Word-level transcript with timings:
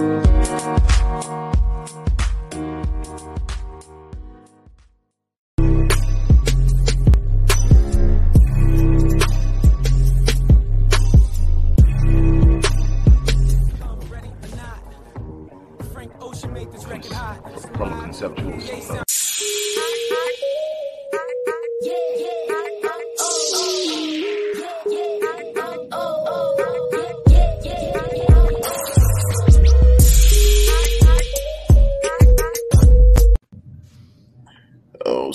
From 0.00 0.29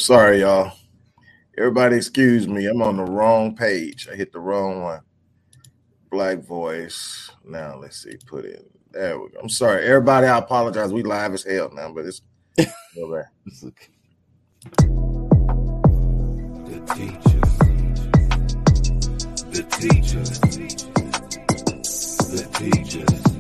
sorry, 0.06 0.42
y'all. 0.42 0.72
Everybody, 1.58 1.96
excuse 1.96 2.48
me. 2.48 2.68
I'm 2.68 2.84
on 2.84 2.98
the 2.98 3.04
wrong 3.04 3.56
page. 3.56 4.08
I 4.12 4.16
hit 4.16 4.32
the 4.32 4.40
wrong 4.40 4.84
one. 4.84 5.02
Black 6.12 6.44
voice. 6.44 7.32
Now 7.44 7.78
let's 7.78 8.04
see. 8.04 8.16
Put 8.28 8.46
in. 8.46 8.64
There 8.92 9.20
we 9.20 9.30
go. 9.30 9.40
I'm 9.42 9.50
sorry, 9.50 9.84
everybody. 9.84 10.28
I 10.28 10.38
apologize. 10.38 10.94
We 10.94 11.02
live 11.02 11.34
as 11.34 11.44
hell 11.44 11.72
now, 11.74 11.92
but 11.92 12.06
it's 12.06 12.22
okay. 12.60 13.24
The 16.66 16.80
teachers. 16.94 17.58
The 19.50 19.64
teachers. 19.80 20.40
The 20.40 20.48
teachers. 20.52 21.00
The 22.30 22.44
teachers. 22.60 23.35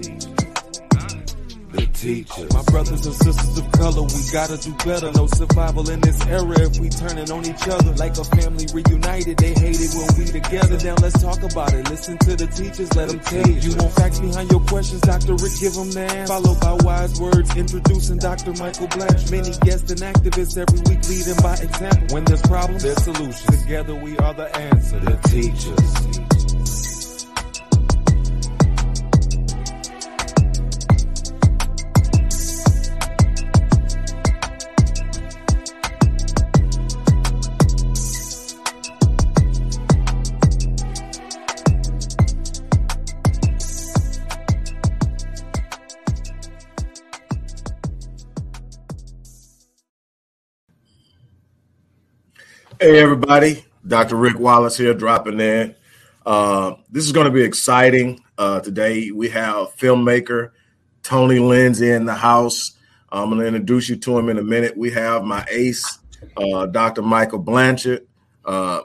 My 1.95 2.61
brothers 2.63 3.05
and 3.05 3.15
sisters 3.15 3.57
of 3.57 3.71
color, 3.71 4.03
we 4.03 4.19
gotta 4.29 4.57
do 4.57 4.73
better. 4.83 5.11
No 5.13 5.27
survival 5.27 5.89
in 5.89 6.01
this 6.01 6.27
era 6.27 6.59
if 6.59 6.77
we 6.77 6.89
turning 6.89 7.31
on 7.31 7.45
each 7.45 7.67
other. 7.69 7.91
Like 7.95 8.17
a 8.17 8.23
family 8.25 8.67
reunited, 8.73 9.37
they 9.37 9.53
hate 9.53 9.79
it 9.79 9.95
when 9.95 10.09
we 10.19 10.25
together. 10.27 10.77
Now 10.83 10.95
let's 11.01 11.21
talk 11.21 11.41
about 11.41 11.73
it. 11.73 11.89
Listen 11.89 12.17
to 12.17 12.35
the 12.35 12.47
teachers, 12.47 12.93
let 12.95 13.07
them 13.07 13.19
tell 13.21 13.47
you. 13.47 13.55
You 13.55 13.77
want 13.77 13.93
facts 13.93 14.19
behind 14.19 14.51
your 14.51 14.59
questions, 14.67 15.01
Dr. 15.01 15.35
Rick, 15.39 15.53
give 15.61 15.73
them 15.73 15.89
the. 15.91 16.25
Followed 16.27 16.59
by 16.59 16.73
wise 16.83 17.19
words, 17.19 17.55
introducing 17.55 18.17
Dr. 18.17 18.51
Michael 18.59 18.87
Blanche. 18.87 19.31
Many 19.31 19.51
guests 19.63 19.89
and 19.89 20.01
activists 20.03 20.57
every 20.59 20.79
week 20.91 20.99
leading 21.07 21.39
by 21.41 21.55
example. 21.63 22.13
When 22.13 22.25
there's 22.25 22.41
problems, 22.41 22.83
there's 22.83 23.03
solutions. 23.03 23.63
Together 23.63 23.95
we 23.95 24.17
are 24.17 24.33
the 24.33 24.53
answer. 24.53 24.99
The 24.99 25.15
teachers. 25.31 26.94
Hey, 52.81 52.99
everybody. 52.99 53.63
Dr. 53.87 54.17
Rick 54.17 54.37
Wallace 54.37 54.75
here, 54.75 54.93
dropping 54.93 55.39
in. 55.39 55.75
Uh, 56.25 56.75
this 56.91 57.05
is 57.05 57.13
going 57.13 57.25
to 57.25 57.31
be 57.31 57.41
exciting. 57.41 58.21
Uh, 58.37 58.59
today, 58.59 59.11
we 59.11 59.29
have 59.29 59.73
filmmaker 59.77 60.51
Tony 61.01 61.39
Lindsay 61.39 61.89
in 61.89 62.03
the 62.03 62.13
house. 62.13 62.73
I'm 63.09 63.29
going 63.29 63.39
to 63.39 63.47
introduce 63.47 63.87
you 63.87 63.95
to 63.95 64.19
him 64.19 64.27
in 64.27 64.39
a 64.39 64.43
minute. 64.43 64.75
We 64.75 64.91
have 64.91 65.23
my 65.23 65.45
ace, 65.49 65.99
uh, 66.35 66.65
Dr. 66.65 67.01
Michael 67.01 67.39
Blanchard. 67.39 68.05
Uh, 68.43 68.81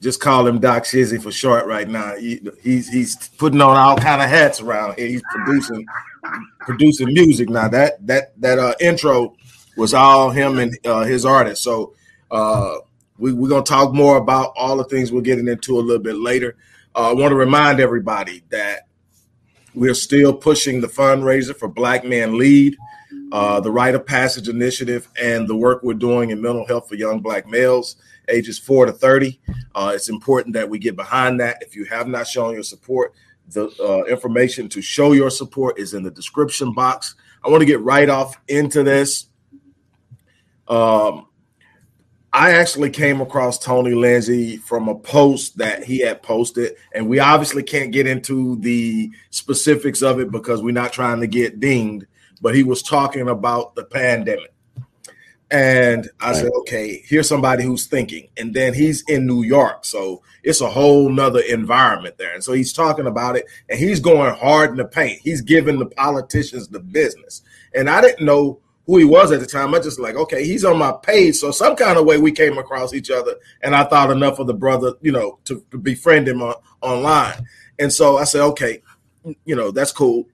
just 0.00 0.20
call 0.20 0.46
him 0.46 0.60
Doc 0.60 0.84
Shizzy 0.84 1.20
for 1.20 1.32
short 1.32 1.66
right 1.66 1.88
now. 1.88 2.14
He, 2.14 2.40
he's 2.62 2.88
he's 2.88 3.16
putting 3.30 3.60
on 3.62 3.76
all 3.76 3.96
kind 3.96 4.22
of 4.22 4.28
hats 4.28 4.60
around 4.60 4.96
here. 4.96 5.08
He's 5.08 5.22
producing 5.32 5.84
producing 6.60 7.12
music 7.12 7.48
now. 7.48 7.66
That 7.66 8.06
that 8.06 8.40
that 8.40 8.60
uh, 8.60 8.74
intro 8.78 9.34
was 9.76 9.92
all 9.92 10.30
him 10.30 10.60
and 10.60 10.78
uh, 10.84 11.02
his 11.02 11.24
artist. 11.24 11.64
So 11.64 11.94
uh, 12.30 12.76
we, 13.18 13.32
we're 13.32 13.48
going 13.48 13.64
to 13.64 13.68
talk 13.68 13.94
more 13.94 14.16
about 14.16 14.52
all 14.56 14.76
the 14.76 14.84
things 14.84 15.12
we're 15.12 15.20
getting 15.20 15.48
into 15.48 15.78
a 15.78 15.80
little 15.80 16.02
bit 16.02 16.16
later. 16.16 16.56
Uh, 16.94 17.10
I 17.10 17.14
want 17.14 17.30
to 17.30 17.36
remind 17.36 17.80
everybody 17.80 18.42
that 18.50 18.88
we're 19.74 19.94
still 19.94 20.32
pushing 20.32 20.80
the 20.80 20.86
fundraiser 20.86 21.54
for 21.54 21.68
Black 21.68 22.04
Man 22.04 22.38
Lead, 22.38 22.76
uh, 23.32 23.60
the 23.60 23.70
Rite 23.70 23.94
of 23.94 24.06
Passage 24.06 24.48
Initiative, 24.48 25.08
and 25.20 25.46
the 25.48 25.56
work 25.56 25.82
we're 25.82 25.94
doing 25.94 26.30
in 26.30 26.40
mental 26.40 26.66
health 26.66 26.88
for 26.88 26.94
young 26.94 27.20
Black 27.20 27.46
males 27.46 27.96
ages 28.28 28.58
4 28.58 28.86
to 28.86 28.92
30. 28.92 29.40
Uh, 29.74 29.92
it's 29.94 30.08
important 30.08 30.54
that 30.54 30.68
we 30.68 30.78
get 30.78 30.96
behind 30.96 31.40
that. 31.40 31.58
If 31.60 31.76
you 31.76 31.84
have 31.84 32.08
not 32.08 32.26
shown 32.26 32.54
your 32.54 32.62
support, 32.62 33.14
the 33.48 33.68
uh, 33.80 34.04
information 34.10 34.68
to 34.70 34.82
show 34.82 35.12
your 35.12 35.30
support 35.30 35.78
is 35.78 35.94
in 35.94 36.02
the 36.02 36.10
description 36.10 36.72
box. 36.72 37.14
I 37.44 37.48
want 37.48 37.60
to 37.60 37.66
get 37.66 37.80
right 37.80 38.08
off 38.08 38.40
into 38.48 38.82
this. 38.82 39.26
Um, 40.66 41.28
I 42.36 42.50
actually 42.50 42.90
came 42.90 43.22
across 43.22 43.58
Tony 43.58 43.94
Lindsay 43.94 44.58
from 44.58 44.90
a 44.90 44.94
post 44.94 45.56
that 45.56 45.84
he 45.84 46.00
had 46.00 46.22
posted, 46.22 46.76
and 46.92 47.08
we 47.08 47.18
obviously 47.18 47.62
can't 47.62 47.92
get 47.92 48.06
into 48.06 48.56
the 48.56 49.10
specifics 49.30 50.02
of 50.02 50.20
it 50.20 50.30
because 50.30 50.62
we're 50.62 50.72
not 50.72 50.92
trying 50.92 51.20
to 51.22 51.26
get 51.26 51.60
dinged. 51.60 52.04
But 52.42 52.54
he 52.54 52.62
was 52.62 52.82
talking 52.82 53.30
about 53.30 53.74
the 53.74 53.84
pandemic, 53.84 54.52
and 55.50 56.10
I 56.20 56.34
said, 56.34 56.50
"Okay, 56.58 57.02
here's 57.06 57.26
somebody 57.26 57.64
who's 57.64 57.86
thinking." 57.86 58.28
And 58.36 58.52
then 58.52 58.74
he's 58.74 59.02
in 59.08 59.26
New 59.26 59.42
York, 59.42 59.86
so 59.86 60.20
it's 60.42 60.60
a 60.60 60.68
whole 60.68 61.08
nother 61.08 61.40
environment 61.40 62.18
there. 62.18 62.34
And 62.34 62.44
so 62.44 62.52
he's 62.52 62.74
talking 62.74 63.06
about 63.06 63.36
it, 63.36 63.46
and 63.70 63.78
he's 63.78 63.98
going 63.98 64.34
hard 64.34 64.72
in 64.72 64.76
the 64.76 64.84
paint. 64.84 65.20
He's 65.22 65.40
giving 65.40 65.78
the 65.78 65.86
politicians 65.86 66.68
the 66.68 66.80
business, 66.80 67.40
and 67.74 67.88
I 67.88 68.02
didn't 68.02 68.26
know 68.26 68.60
who 68.86 68.98
he 68.98 69.04
was 69.04 69.32
at 69.32 69.40
the 69.40 69.46
time. 69.46 69.74
I 69.74 69.80
just 69.80 69.98
like, 69.98 70.14
okay, 70.14 70.44
he's 70.44 70.64
on 70.64 70.78
my 70.78 70.92
page. 71.02 71.36
So 71.36 71.50
some 71.50 71.76
kind 71.76 71.98
of 71.98 72.06
way 72.06 72.18
we 72.18 72.32
came 72.32 72.56
across 72.56 72.94
each 72.94 73.10
other. 73.10 73.34
And 73.62 73.74
I 73.74 73.84
thought 73.84 74.10
enough 74.10 74.38
of 74.38 74.46
the 74.46 74.54
brother, 74.54 74.94
you 75.00 75.12
know, 75.12 75.40
to, 75.46 75.64
to 75.72 75.78
befriend 75.78 76.28
him 76.28 76.40
on, 76.40 76.54
online. 76.80 77.46
And 77.78 77.92
so 77.92 78.16
I 78.16 78.24
said, 78.24 78.42
okay, 78.42 78.82
you 79.44 79.56
know, 79.56 79.70
that's 79.72 79.92
cool. 79.92 80.28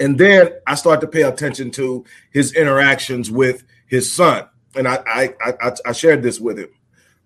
And 0.00 0.18
then 0.18 0.50
I 0.66 0.74
start 0.74 1.00
to 1.00 1.06
pay 1.06 1.22
attention 1.22 1.70
to 1.72 2.04
his 2.30 2.54
interactions 2.54 3.30
with 3.30 3.64
his 3.86 4.12
son. 4.12 4.48
And 4.74 4.86
I, 4.86 5.02
I, 5.06 5.34
I, 5.60 5.72
I 5.86 5.92
shared 5.92 6.22
this 6.22 6.40
with 6.40 6.58
him 6.58 6.70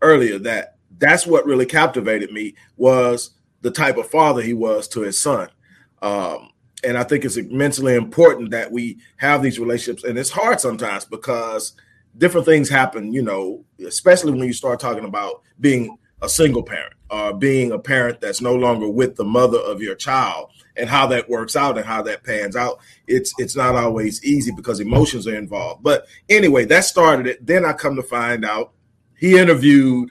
earlier 0.01 0.39
that 0.41 0.77
that's 0.99 1.27
what 1.27 1.47
really 1.47 1.67
captivated 1.67 2.33
me 2.33 2.55
was 2.77 3.31
the 3.63 3.71
type 3.71 3.97
of 3.97 4.09
father 4.09 4.43
he 4.43 4.55
was 4.55 4.89
to 4.89 5.01
his 5.01 5.21
son. 5.21 5.49
Um, 6.03 6.51
and 6.85 6.99
I 6.99 7.05
think 7.05 7.25
it's 7.25 7.37
immensely 7.37 7.95
important 7.95 8.51
that 8.51 8.71
we 8.71 8.99
have 9.17 9.43
these 9.43 9.59
relationships. 9.59 10.05
And 10.05 10.19
it's 10.19 10.31
hard 10.31 10.61
sometimes 10.61 11.05
because 11.05 11.73
different 12.19 12.47
things 12.47 12.69
happen, 12.69 13.13
you 13.13 13.23
know, 13.23 13.65
especially 13.85 14.33
when 14.33 14.47
you 14.47 14.53
start 14.53 14.81
talking 14.81 15.05
about 15.05 15.43
being 15.61 15.99
a 16.23 16.29
single 16.29 16.63
parent 16.63 16.95
or 17.11 17.35
being 17.35 17.73
a 17.73 17.79
parent 17.79 18.21
that's 18.21 18.41
no 18.41 18.55
longer 18.55 18.89
with 18.89 19.17
the 19.17 19.25
mother 19.25 19.59
of 19.59 19.81
your 19.81 19.95
child 19.95 20.51
and 20.77 20.89
how 20.89 21.07
that 21.07 21.29
works 21.29 21.57
out 21.57 21.77
and 21.77 21.87
how 21.87 22.03
that 22.03 22.25
pans 22.25 22.57
out. 22.57 22.79
It's 23.07 23.33
it's 23.39 23.57
not 23.57 23.75
always 23.75 24.25
easy 24.25 24.53
because 24.53 24.81
emotions 24.81 25.27
are 25.27 25.37
involved. 25.37 25.83
But 25.83 26.07
anyway, 26.29 26.65
that 26.67 26.85
started 26.85 27.27
it. 27.27 27.47
Then 27.47 27.65
I 27.65 27.73
come 27.73 27.97
to 27.97 28.03
find 28.03 28.45
out 28.45 28.73
he 29.17 29.39
interviewed 29.39 30.11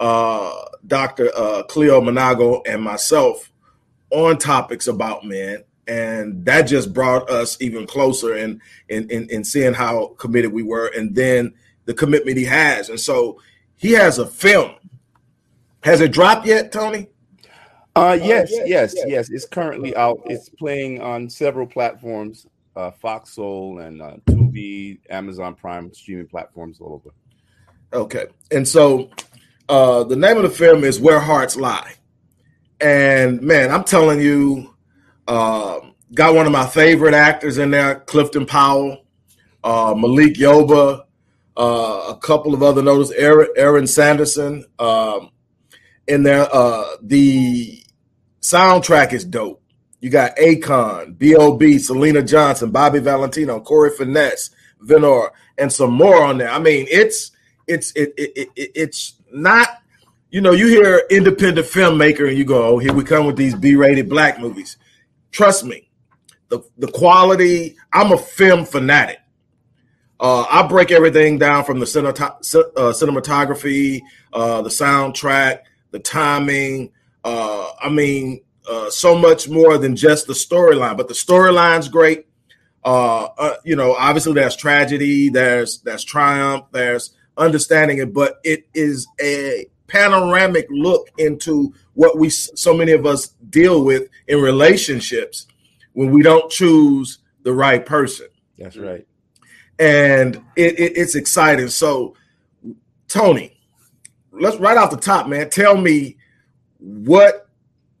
uh, 0.00 0.52
Dr. 0.86 1.30
Uh, 1.36 1.62
Cleo 1.64 2.00
Manago 2.00 2.62
and 2.66 2.82
myself 2.82 3.50
on 4.10 4.38
topics 4.38 4.86
about 4.86 5.24
men 5.24 5.64
and 5.88 6.44
that 6.44 6.62
just 6.62 6.92
brought 6.92 7.28
us 7.30 7.60
even 7.60 7.86
closer 7.86 8.36
in, 8.36 8.60
in 8.88 9.08
in 9.10 9.28
in, 9.30 9.42
seeing 9.42 9.74
how 9.74 10.08
committed 10.18 10.52
we 10.52 10.62
were 10.62 10.92
and 10.96 11.14
then 11.14 11.52
the 11.86 11.94
commitment 11.94 12.36
he 12.36 12.44
has 12.44 12.90
and 12.90 13.00
so 13.00 13.40
he 13.76 13.92
has 13.92 14.18
a 14.18 14.26
film 14.26 14.74
has 15.82 16.00
it 16.00 16.12
dropped 16.12 16.46
yet 16.46 16.70
tony 16.70 17.08
uh 17.98 18.12
yes, 18.12 18.48
yes, 18.52 18.68
yes, 18.68 18.94
yes, 18.94 19.06
yes. 19.08 19.30
It's 19.30 19.44
currently 19.44 19.96
out. 19.96 20.20
It's 20.26 20.48
playing 20.48 21.00
on 21.00 21.28
several 21.28 21.66
platforms, 21.66 22.46
uh 22.76 22.92
Fox 22.92 23.34
Soul 23.34 23.80
and 23.80 24.00
uh 24.00 24.16
Tubi, 24.26 25.00
Amazon 25.10 25.56
Prime 25.56 25.92
streaming 25.92 26.28
platforms 26.28 26.78
all 26.80 26.92
over. 26.94 27.10
Okay. 27.92 28.26
And 28.52 28.68
so 28.68 29.10
uh 29.68 30.04
the 30.04 30.14
name 30.14 30.36
of 30.36 30.44
the 30.44 30.50
film 30.50 30.84
is 30.84 31.00
Where 31.00 31.18
Hearts 31.18 31.56
Lie. 31.56 31.94
And 32.80 33.42
man, 33.42 33.72
I'm 33.72 33.82
telling 33.82 34.20
you, 34.20 34.76
um, 35.28 35.94
got 36.14 36.34
one 36.34 36.46
of 36.46 36.52
my 36.52 36.66
favorite 36.66 37.14
actors 37.14 37.58
in 37.58 37.70
there, 37.70 38.00
Clifton 38.00 38.46
Powell, 38.46 39.04
uh, 39.62 39.94
Malik 39.96 40.34
Yoba, 40.34 41.04
uh, 41.56 42.04
a 42.08 42.16
couple 42.16 42.54
of 42.54 42.62
other 42.62 42.82
notice, 42.82 43.10
Aaron, 43.12 43.86
Sanderson 43.86 44.64
um, 44.78 45.30
in 46.06 46.22
there. 46.22 46.48
Uh, 46.52 46.84
the 47.02 47.82
soundtrack 48.40 49.12
is 49.12 49.24
dope. 49.24 49.62
You 50.00 50.10
got 50.10 50.36
Akon, 50.36 51.18
B.O.B., 51.18 51.76
Syleena 51.76 52.26
Johnson, 52.26 52.70
Bobby 52.70 53.00
Valentino, 53.00 53.60
Corey 53.60 53.90
Finesse, 53.90 54.50
Venor, 54.80 55.32
and 55.58 55.72
some 55.72 55.92
more 55.92 56.22
on 56.22 56.38
there. 56.38 56.50
I 56.50 56.60
mean, 56.60 56.86
it's 56.88 57.32
it's 57.66 57.90
it, 57.92 58.14
it, 58.16 58.48
it 58.54 58.70
it's 58.74 59.14
not. 59.32 59.68
You 60.30 60.42
know, 60.42 60.52
you 60.52 60.68
hear 60.68 61.02
independent 61.10 61.66
filmmaker 61.66 62.28
and 62.28 62.38
you 62.38 62.44
go, 62.44 62.74
"Oh, 62.74 62.78
here 62.78 62.92
we 62.92 63.02
come 63.02 63.26
with 63.26 63.36
these 63.36 63.56
B-rated 63.56 64.08
black 64.08 64.38
movies." 64.38 64.76
Trust 65.30 65.64
me, 65.64 65.88
the 66.48 66.60
the 66.78 66.88
quality. 66.88 67.76
I'm 67.92 68.12
a 68.12 68.18
film 68.18 68.64
fanatic. 68.64 69.18
Uh, 70.20 70.44
I 70.50 70.66
break 70.66 70.90
everything 70.90 71.38
down 71.38 71.64
from 71.64 71.78
the 71.78 71.86
cinemat- 71.86 72.40
uh, 72.76 72.92
cinematography, 72.92 74.00
uh, 74.32 74.62
the 74.62 74.68
soundtrack, 74.68 75.60
the 75.92 76.00
timing. 76.00 76.90
Uh, 77.22 77.68
I 77.80 77.88
mean, 77.88 78.40
uh, 78.68 78.90
so 78.90 79.16
much 79.16 79.48
more 79.48 79.78
than 79.78 79.94
just 79.94 80.26
the 80.26 80.32
storyline. 80.32 80.96
But 80.96 81.08
the 81.08 81.14
storyline's 81.14 81.88
great. 81.88 82.26
Uh, 82.84 83.54
you 83.64 83.76
know, 83.76 83.94
obviously 83.94 84.32
there's 84.32 84.56
tragedy, 84.56 85.28
there's 85.28 85.80
there's 85.82 86.04
triumph, 86.04 86.64
there's 86.72 87.14
understanding 87.36 87.98
it, 87.98 88.12
but 88.12 88.38
it 88.44 88.66
is 88.74 89.06
a 89.20 89.66
panoramic 89.88 90.66
look 90.70 91.08
into 91.18 91.74
what 91.94 92.16
we 92.18 92.30
so 92.30 92.74
many 92.74 92.92
of 92.92 93.06
us 93.06 93.28
deal 93.50 93.84
with 93.84 94.08
in 94.28 94.40
relationships 94.40 95.46
when 95.94 96.10
we 96.10 96.22
don't 96.22 96.50
choose 96.50 97.18
the 97.42 97.52
right 97.52 97.84
person. 97.84 98.28
That's 98.56 98.76
right. 98.76 99.06
And 99.78 100.36
it, 100.56 100.78
it, 100.78 100.96
it's 100.96 101.14
exciting. 101.14 101.68
So, 101.68 102.14
Tony, 103.08 103.58
let's 104.32 104.56
right 104.58 104.76
off 104.76 104.90
the 104.90 104.96
top, 104.96 105.28
man. 105.28 105.50
Tell 105.50 105.76
me 105.76 106.16
what 106.78 107.48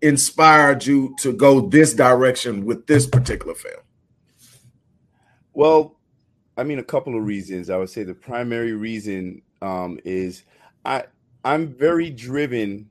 inspired 0.02 0.84
you 0.86 1.14
to 1.20 1.32
go 1.32 1.68
this 1.68 1.94
direction 1.94 2.64
with 2.64 2.86
this 2.86 3.06
particular 3.06 3.54
film. 3.54 3.82
Well, 5.54 5.96
I 6.56 6.64
mean, 6.64 6.78
a 6.78 6.84
couple 6.84 7.16
of 7.16 7.24
reasons. 7.24 7.70
I 7.70 7.76
would 7.76 7.90
say 7.90 8.02
the 8.02 8.14
primary 8.14 8.72
reason 8.72 9.42
um, 9.62 9.98
is 10.04 10.42
I 10.84 11.04
I'm 11.48 11.68
very 11.68 12.10
driven 12.10 12.90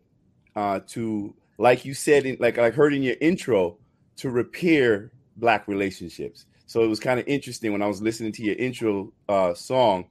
uh, 0.56 0.80
to, 0.88 1.36
like 1.60 1.86
you 1.86 1.94
said, 1.94 2.26
in, 2.26 2.38
like 2.40 2.58
I 2.58 2.72
heard 2.72 2.92
in 2.92 3.04
your 3.04 3.16
intro, 3.22 3.78
to 4.16 4.32
repair 4.32 5.12
black 5.36 5.68
relationships. 5.68 6.48
So 6.66 6.84
it 6.84 6.88
was 6.88 7.00
kind 7.00 7.20
of 7.20 7.28
interesting 7.28 7.72
when 7.72 7.84
I 7.84 7.88
was 7.88 8.02
listening 8.02 8.32
to 8.32 8.44
your 8.44 8.56
intro 8.56 9.14
uh, 9.30 9.54
song. 9.54 10.06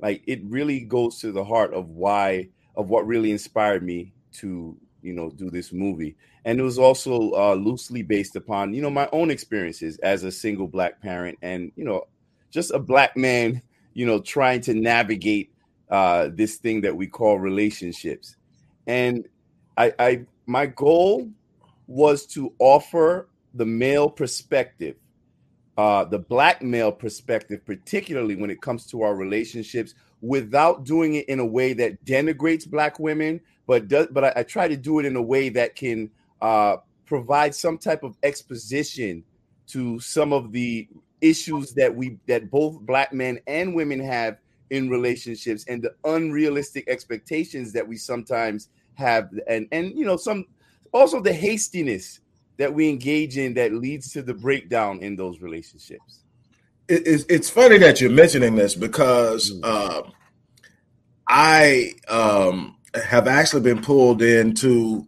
Like 0.00 0.22
it 0.26 0.40
really 0.44 0.80
goes 0.80 1.18
to 1.20 1.32
the 1.32 1.44
heart 1.44 1.74
of 1.74 1.90
why 1.90 2.48
of 2.76 2.88
what 2.88 3.06
really 3.06 3.30
inspired 3.30 3.82
me 3.82 4.14
to 4.32 4.74
you 5.02 5.12
know 5.12 5.28
do 5.28 5.50
this 5.50 5.70
movie 5.70 6.16
and 6.46 6.58
it 6.58 6.62
was 6.62 6.78
also 6.78 7.32
uh, 7.32 7.54
loosely 7.54 8.02
based 8.02 8.36
upon 8.36 8.72
you 8.72 8.80
know 8.80 8.88
my 8.88 9.08
own 9.12 9.30
experiences 9.30 9.98
as 9.98 10.24
a 10.24 10.32
single 10.32 10.66
black 10.66 11.02
parent 11.02 11.36
and 11.42 11.70
you 11.76 11.84
know 11.84 12.06
just 12.50 12.70
a 12.70 12.78
black 12.78 13.16
man 13.16 13.60
you 13.92 14.06
know 14.06 14.20
trying 14.20 14.60
to 14.60 14.72
navigate 14.72 15.51
uh, 15.92 16.30
this 16.32 16.56
thing 16.56 16.80
that 16.80 16.96
we 16.96 17.06
call 17.06 17.38
relationships. 17.38 18.36
And 18.86 19.28
I, 19.76 19.92
I 19.98 20.26
my 20.46 20.66
goal 20.66 21.30
was 21.86 22.26
to 22.26 22.52
offer 22.58 23.28
the 23.54 23.66
male 23.66 24.08
perspective 24.08 24.96
uh, 25.76 26.04
the 26.04 26.18
black 26.18 26.62
male 26.62 26.92
perspective 26.92 27.64
particularly 27.64 28.34
when 28.36 28.50
it 28.50 28.60
comes 28.60 28.86
to 28.86 29.02
our 29.02 29.14
relationships 29.14 29.94
without 30.20 30.84
doing 30.84 31.14
it 31.14 31.28
in 31.28 31.40
a 31.40 31.46
way 31.46 31.72
that 31.72 32.02
denigrates 32.04 32.68
black 32.68 32.98
women 32.98 33.40
but 33.66 33.88
does 33.88 34.06
but 34.10 34.24
I, 34.24 34.32
I 34.36 34.42
try 34.42 34.68
to 34.68 34.76
do 34.76 34.98
it 34.98 35.06
in 35.06 35.16
a 35.16 35.22
way 35.22 35.48
that 35.50 35.76
can 35.76 36.10
uh, 36.40 36.76
provide 37.06 37.54
some 37.54 37.78
type 37.78 38.02
of 38.02 38.16
exposition 38.22 39.24
to 39.68 40.00
some 40.00 40.32
of 40.32 40.52
the 40.52 40.88
issues 41.20 41.72
that 41.74 41.94
we 41.94 42.18
that 42.26 42.50
both 42.50 42.80
black 42.80 43.12
men 43.12 43.40
and 43.46 43.74
women 43.74 44.00
have 44.00 44.38
in 44.72 44.88
relationships 44.88 45.64
and 45.68 45.82
the 45.82 45.94
unrealistic 46.04 46.88
expectations 46.88 47.74
that 47.74 47.86
we 47.86 47.94
sometimes 47.94 48.70
have 48.94 49.28
and 49.46 49.68
and 49.70 49.92
you 49.94 50.04
know 50.04 50.16
some 50.16 50.46
also 50.92 51.20
the 51.20 51.32
hastiness 51.32 52.20
that 52.56 52.72
we 52.72 52.88
engage 52.88 53.36
in 53.36 53.52
that 53.52 53.72
leads 53.72 54.10
to 54.10 54.22
the 54.22 54.32
breakdown 54.32 54.98
in 55.00 55.14
those 55.14 55.40
relationships 55.40 56.20
it, 56.88 57.06
it's, 57.06 57.24
it's 57.28 57.50
funny 57.50 57.76
that 57.76 58.00
you're 58.00 58.10
mentioning 58.10 58.56
this 58.56 58.74
because 58.74 59.52
uh, 59.62 60.02
i 61.28 61.92
um, 62.08 62.74
have 62.94 63.28
actually 63.28 63.62
been 63.62 63.82
pulled 63.82 64.22
into 64.22 65.06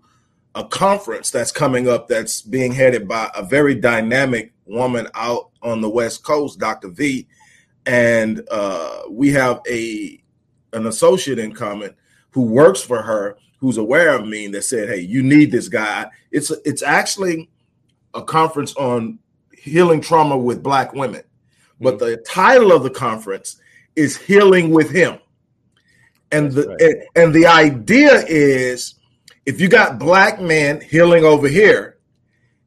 a 0.54 0.64
conference 0.64 1.30
that's 1.30 1.50
coming 1.50 1.88
up 1.88 2.06
that's 2.06 2.42
being 2.42 2.70
headed 2.70 3.08
by 3.08 3.30
a 3.34 3.42
very 3.42 3.74
dynamic 3.74 4.52
woman 4.66 5.08
out 5.14 5.50
on 5.62 5.80
the 5.80 5.90
West 5.90 6.22
Coast, 6.22 6.58
Dr. 6.60 6.88
V. 6.88 7.26
And 7.86 8.46
uh, 8.50 9.02
we 9.10 9.30
have 9.32 9.60
a 9.68 10.20
an 10.72 10.86
associate 10.86 11.38
in 11.38 11.52
common 11.52 11.94
who 12.30 12.42
works 12.42 12.82
for 12.82 13.00
her, 13.02 13.36
who's 13.58 13.76
aware 13.76 14.16
of 14.16 14.26
me, 14.26 14.46
and 14.46 14.54
that 14.54 14.62
said, 14.62 14.88
"Hey, 14.88 15.00
you 15.00 15.22
need 15.22 15.50
this 15.50 15.68
guy." 15.68 16.10
It's 16.30 16.50
it's 16.64 16.82
actually 16.82 17.50
a 18.14 18.22
conference 18.22 18.74
on 18.76 19.18
healing 19.52 20.00
trauma 20.00 20.36
with 20.36 20.62
Black 20.62 20.94
women, 20.94 21.22
but 21.80 21.98
mm-hmm. 21.98 22.06
the 22.06 22.16
title 22.18 22.72
of 22.72 22.82
the 22.82 22.90
conference 22.90 23.56
is 23.96 24.16
"Healing 24.16 24.70
with 24.70 24.90
Him," 24.90 25.18
and 26.32 26.52
the 26.52 26.68
right. 26.68 26.80
and, 26.80 27.02
and 27.16 27.34
the 27.34 27.46
idea 27.46 28.24
is 28.26 28.94
if 29.46 29.60
you 29.60 29.68
got 29.68 29.98
black 29.98 30.40
men 30.40 30.80
healing 30.80 31.24
over 31.24 31.48
here 31.48 31.98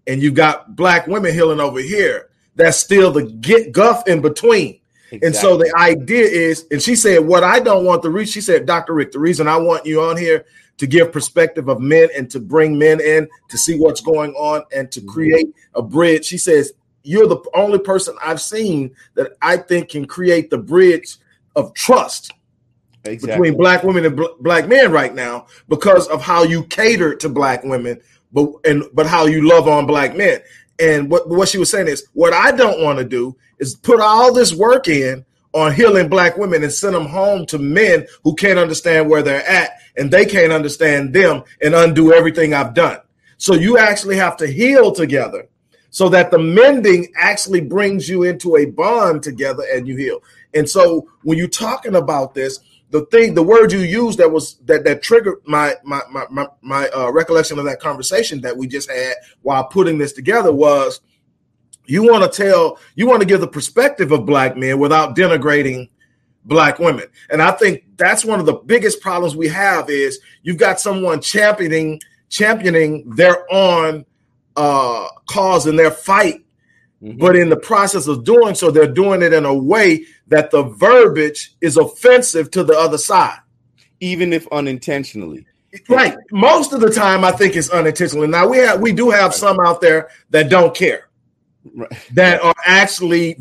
and 0.06 0.22
you 0.22 0.32
got 0.32 0.76
black 0.76 1.08
women 1.08 1.34
healing 1.34 1.60
over 1.60 1.80
here, 1.80 2.30
that's 2.56 2.78
still 2.78 3.12
the 3.12 3.24
get 3.24 3.72
guff 3.72 4.08
in 4.08 4.22
between. 4.22 4.80
Exactly. 5.12 5.28
And 5.28 5.36
so 5.36 5.58
the 5.58 5.74
idea 5.78 6.26
is, 6.26 6.66
and 6.70 6.82
she 6.82 6.96
said, 6.96 7.20
what 7.20 7.44
I 7.44 7.60
don't 7.60 7.86
want 7.86 8.04
to 8.04 8.10
reach, 8.10 8.30
she 8.30 8.42
said, 8.42 8.66
Dr. 8.66 8.94
Rick, 8.94 9.12
the 9.14 9.20
reason 9.20 9.48
I 9.48 9.58
want 9.58 9.86
you 9.86 10.02
on 10.02 10.18
here 10.18 10.46
to 10.78 10.88
give 10.88 11.12
perspective 11.12 11.70
of 11.70 11.80
men 11.80 12.10
and 12.16 12.30
to 12.30 12.40
bring 12.40 12.78
men 12.78 13.00
in 13.00 13.28
to 13.50 13.58
see 13.58 13.80
what's 13.80 14.02
going 14.02 14.34
on 14.34 14.64
and 14.76 14.92
to 14.92 15.00
mm-hmm. 15.00 15.10
create 15.10 15.48
a 15.76 15.82
bridge. 15.82 16.26
She 16.26 16.38
says, 16.38 16.74
you're 17.04 17.28
the 17.28 17.42
only 17.56 17.80
person 17.80 18.16
I've 18.24 18.42
seen 18.42 18.94
that 19.16 19.32
I 19.42 19.58
think 19.58 19.90
can 19.90 20.06
create 20.06 20.50
the 20.50 20.58
bridge 20.58 21.18
of 21.56 21.74
trust 21.74 22.34
exactly. 23.06 23.32
between 23.32 23.58
black 23.58 23.84
women 23.84 24.06
and 24.06 24.16
bl- 24.16 24.26
black 24.42 24.68
men 24.68 24.92
right 24.92 25.16
now 25.16 25.48
because 25.70 26.08
of 26.10 26.22
how 26.22 26.44
you 26.44 26.64
cater 26.66 27.16
to 27.16 27.30
black 27.30 27.64
women, 27.64 28.02
but 28.34 28.50
and 28.66 28.84
but 28.94 29.08
how 29.08 29.26
you 29.26 29.48
love 29.48 29.68
on 29.68 29.86
black 29.86 30.16
men. 30.16 30.42
And 30.80 31.10
what 31.10 31.30
what 31.30 31.48
she 31.48 31.58
was 31.58 31.72
saying 31.72 31.88
is, 31.88 32.08
what 32.14 32.34
I 32.34 32.52
don't 32.52 32.84
want 32.84 33.00
to 33.00 33.06
do 33.06 33.36
is 33.60 33.76
put 33.76 34.00
all 34.00 34.34
this 34.34 34.54
work 34.54 34.88
in 34.88 35.26
on 35.54 35.74
healing 35.74 36.08
black 36.08 36.38
women 36.38 36.64
and 36.64 36.72
send 36.72 36.94
them 36.94 37.06
home 37.06 37.46
to 37.48 37.58
men 37.58 38.06
who 38.24 38.36
can't 38.36 38.60
understand 38.60 39.10
where 39.10 39.24
they're 39.24 39.48
at 39.48 39.80
and 39.96 40.12
they 40.12 40.26
can't 40.26 40.52
understand 40.52 41.14
them 41.14 41.44
and 41.62 41.74
undo 41.74 42.14
everything 42.14 42.54
I've 42.54 42.74
done. 42.74 43.00
So 43.38 43.54
you 43.54 43.78
actually 43.78 44.18
have 44.18 44.38
to 44.38 44.48
heal 44.48 44.92
together 44.92 45.48
so 45.90 46.10
that 46.10 46.32
the 46.32 46.40
mending 46.40 47.12
actually 47.16 47.62
brings 47.62 48.08
you 48.10 48.24
into 48.24 48.58
a 48.58 48.66
bond 48.66 49.24
together 49.24 49.64
and 49.74 49.88
you 49.88 49.96
heal. 49.96 50.22
And 50.54 50.70
so 50.70 51.08
when 51.24 51.38
you're 51.38 51.48
talking 51.48 51.96
about 51.96 52.34
this, 52.34 52.60
the 52.90 53.06
thing, 53.08 53.34
the 53.34 53.44
word 53.44 53.72
you 53.72 53.80
used 53.80 54.20
that 54.20 54.32
was 54.32 54.56
that 54.66 54.86
that 54.86 55.02
triggered 55.02 55.40
my 55.46 55.76
my 55.84 56.02
my 56.10 56.26
my, 56.30 56.48
my 56.62 56.88
uh, 56.90 57.12
recollection 57.12 57.60
of 57.60 57.66
that 57.66 57.80
conversation 57.80 58.42
that 58.42 58.56
we 58.56 58.68
just 58.68 58.90
had 58.90 59.16
while 59.42 59.66
putting 59.66 59.98
this 59.98 60.14
together 60.14 60.54
was 60.54 61.02
you 61.88 62.04
want 62.04 62.32
to 62.32 62.44
tell 62.44 62.80
you 62.96 63.08
want 63.08 63.22
to 63.22 63.28
give 63.28 63.42
the 63.42 63.48
perspective 63.48 64.12
of 64.12 64.26
black 64.26 64.56
men 64.58 64.80
without 64.80 65.16
denigrating 65.16 65.90
black 66.46 66.80
women 66.80 67.06
and 67.30 67.42
i 67.42 67.52
think 67.52 67.84
that's 67.98 68.24
one 68.24 68.40
of 68.40 68.46
the 68.46 68.54
biggest 68.54 69.02
problems 69.02 69.36
we 69.36 69.48
have 69.48 69.90
is 69.90 70.20
you've 70.44 70.58
got 70.58 70.80
someone 70.80 71.22
championing 71.22 72.00
championing 72.30 73.10
their 73.16 73.52
own 73.52 74.06
uh 74.56 75.08
cause 75.28 75.68
and 75.68 75.78
their 75.78 75.92
fight 75.92 76.44
Mm-hmm. 77.02 77.20
But 77.20 77.36
in 77.36 77.50
the 77.50 77.58
process 77.58 78.08
of 78.08 78.24
doing 78.24 78.56
so, 78.56 78.72
they're 78.72 78.92
doing 78.92 79.22
it 79.22 79.34
in 79.34 79.46
a 79.46 79.54
way 79.54 80.06
that 80.28 80.52
the 80.52 80.64
verbiage 80.64 81.54
is 81.62 81.78
offensive 81.78 82.50
to 82.52 82.64
the 82.64 82.78
other 82.78 82.98
side. 82.98 83.40
Even 84.00 84.34
if 84.34 84.48
unintentionally. 84.52 85.46
Right. 85.90 86.16
Most 86.32 86.74
of 86.74 86.82
the 86.82 86.90
time 86.90 87.24
I 87.24 87.32
think 87.32 87.56
it's 87.56 87.70
unintentionally. 87.70 88.28
Now 88.28 88.48
we 88.48 88.58
have 88.58 88.80
we 88.80 88.92
do 88.94 89.10
have 89.10 89.34
some 89.34 89.60
out 89.60 89.82
there 89.82 90.10
that 90.30 90.50
don't 90.50 90.76
care. 90.76 91.07
Right. 91.76 91.92
That 92.14 92.42
are 92.42 92.56
actually 92.66 93.38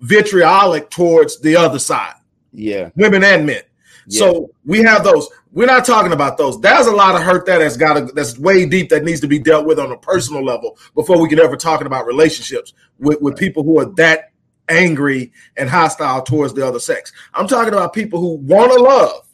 vitriolic 0.00 0.90
towards 0.90 1.40
the 1.40 1.56
other 1.56 1.78
side. 1.78 2.14
Yeah. 2.52 2.90
Women 2.96 3.22
and 3.24 3.46
men. 3.46 3.62
Yeah. 4.06 4.18
So 4.18 4.50
we 4.64 4.82
have 4.82 5.04
those. 5.04 5.28
We're 5.52 5.66
not 5.66 5.84
talking 5.84 6.12
about 6.12 6.38
those. 6.38 6.60
There's 6.60 6.86
a 6.86 6.92
lot 6.92 7.16
of 7.16 7.22
hurt 7.22 7.46
that 7.46 7.60
has 7.60 7.76
got 7.76 7.94
to, 7.94 8.12
that's 8.14 8.38
way 8.38 8.66
deep 8.66 8.88
that 8.90 9.02
needs 9.02 9.20
to 9.20 9.26
be 9.26 9.38
dealt 9.38 9.66
with 9.66 9.78
on 9.78 9.90
a 9.90 9.96
personal 9.96 10.44
level 10.44 10.78
before 10.94 11.20
we 11.20 11.28
can 11.28 11.40
ever 11.40 11.56
talking 11.56 11.86
about 11.86 12.06
relationships 12.06 12.72
with, 12.98 13.20
with 13.20 13.36
people 13.36 13.64
who 13.64 13.78
are 13.80 13.86
that 13.96 14.30
angry 14.68 15.32
and 15.56 15.68
hostile 15.68 16.22
towards 16.22 16.54
the 16.54 16.66
other 16.66 16.78
sex. 16.78 17.12
I'm 17.34 17.48
talking 17.48 17.72
about 17.72 17.92
people 17.92 18.20
who 18.20 18.36
want 18.36 18.72
to 18.72 18.80
love 18.80 19.26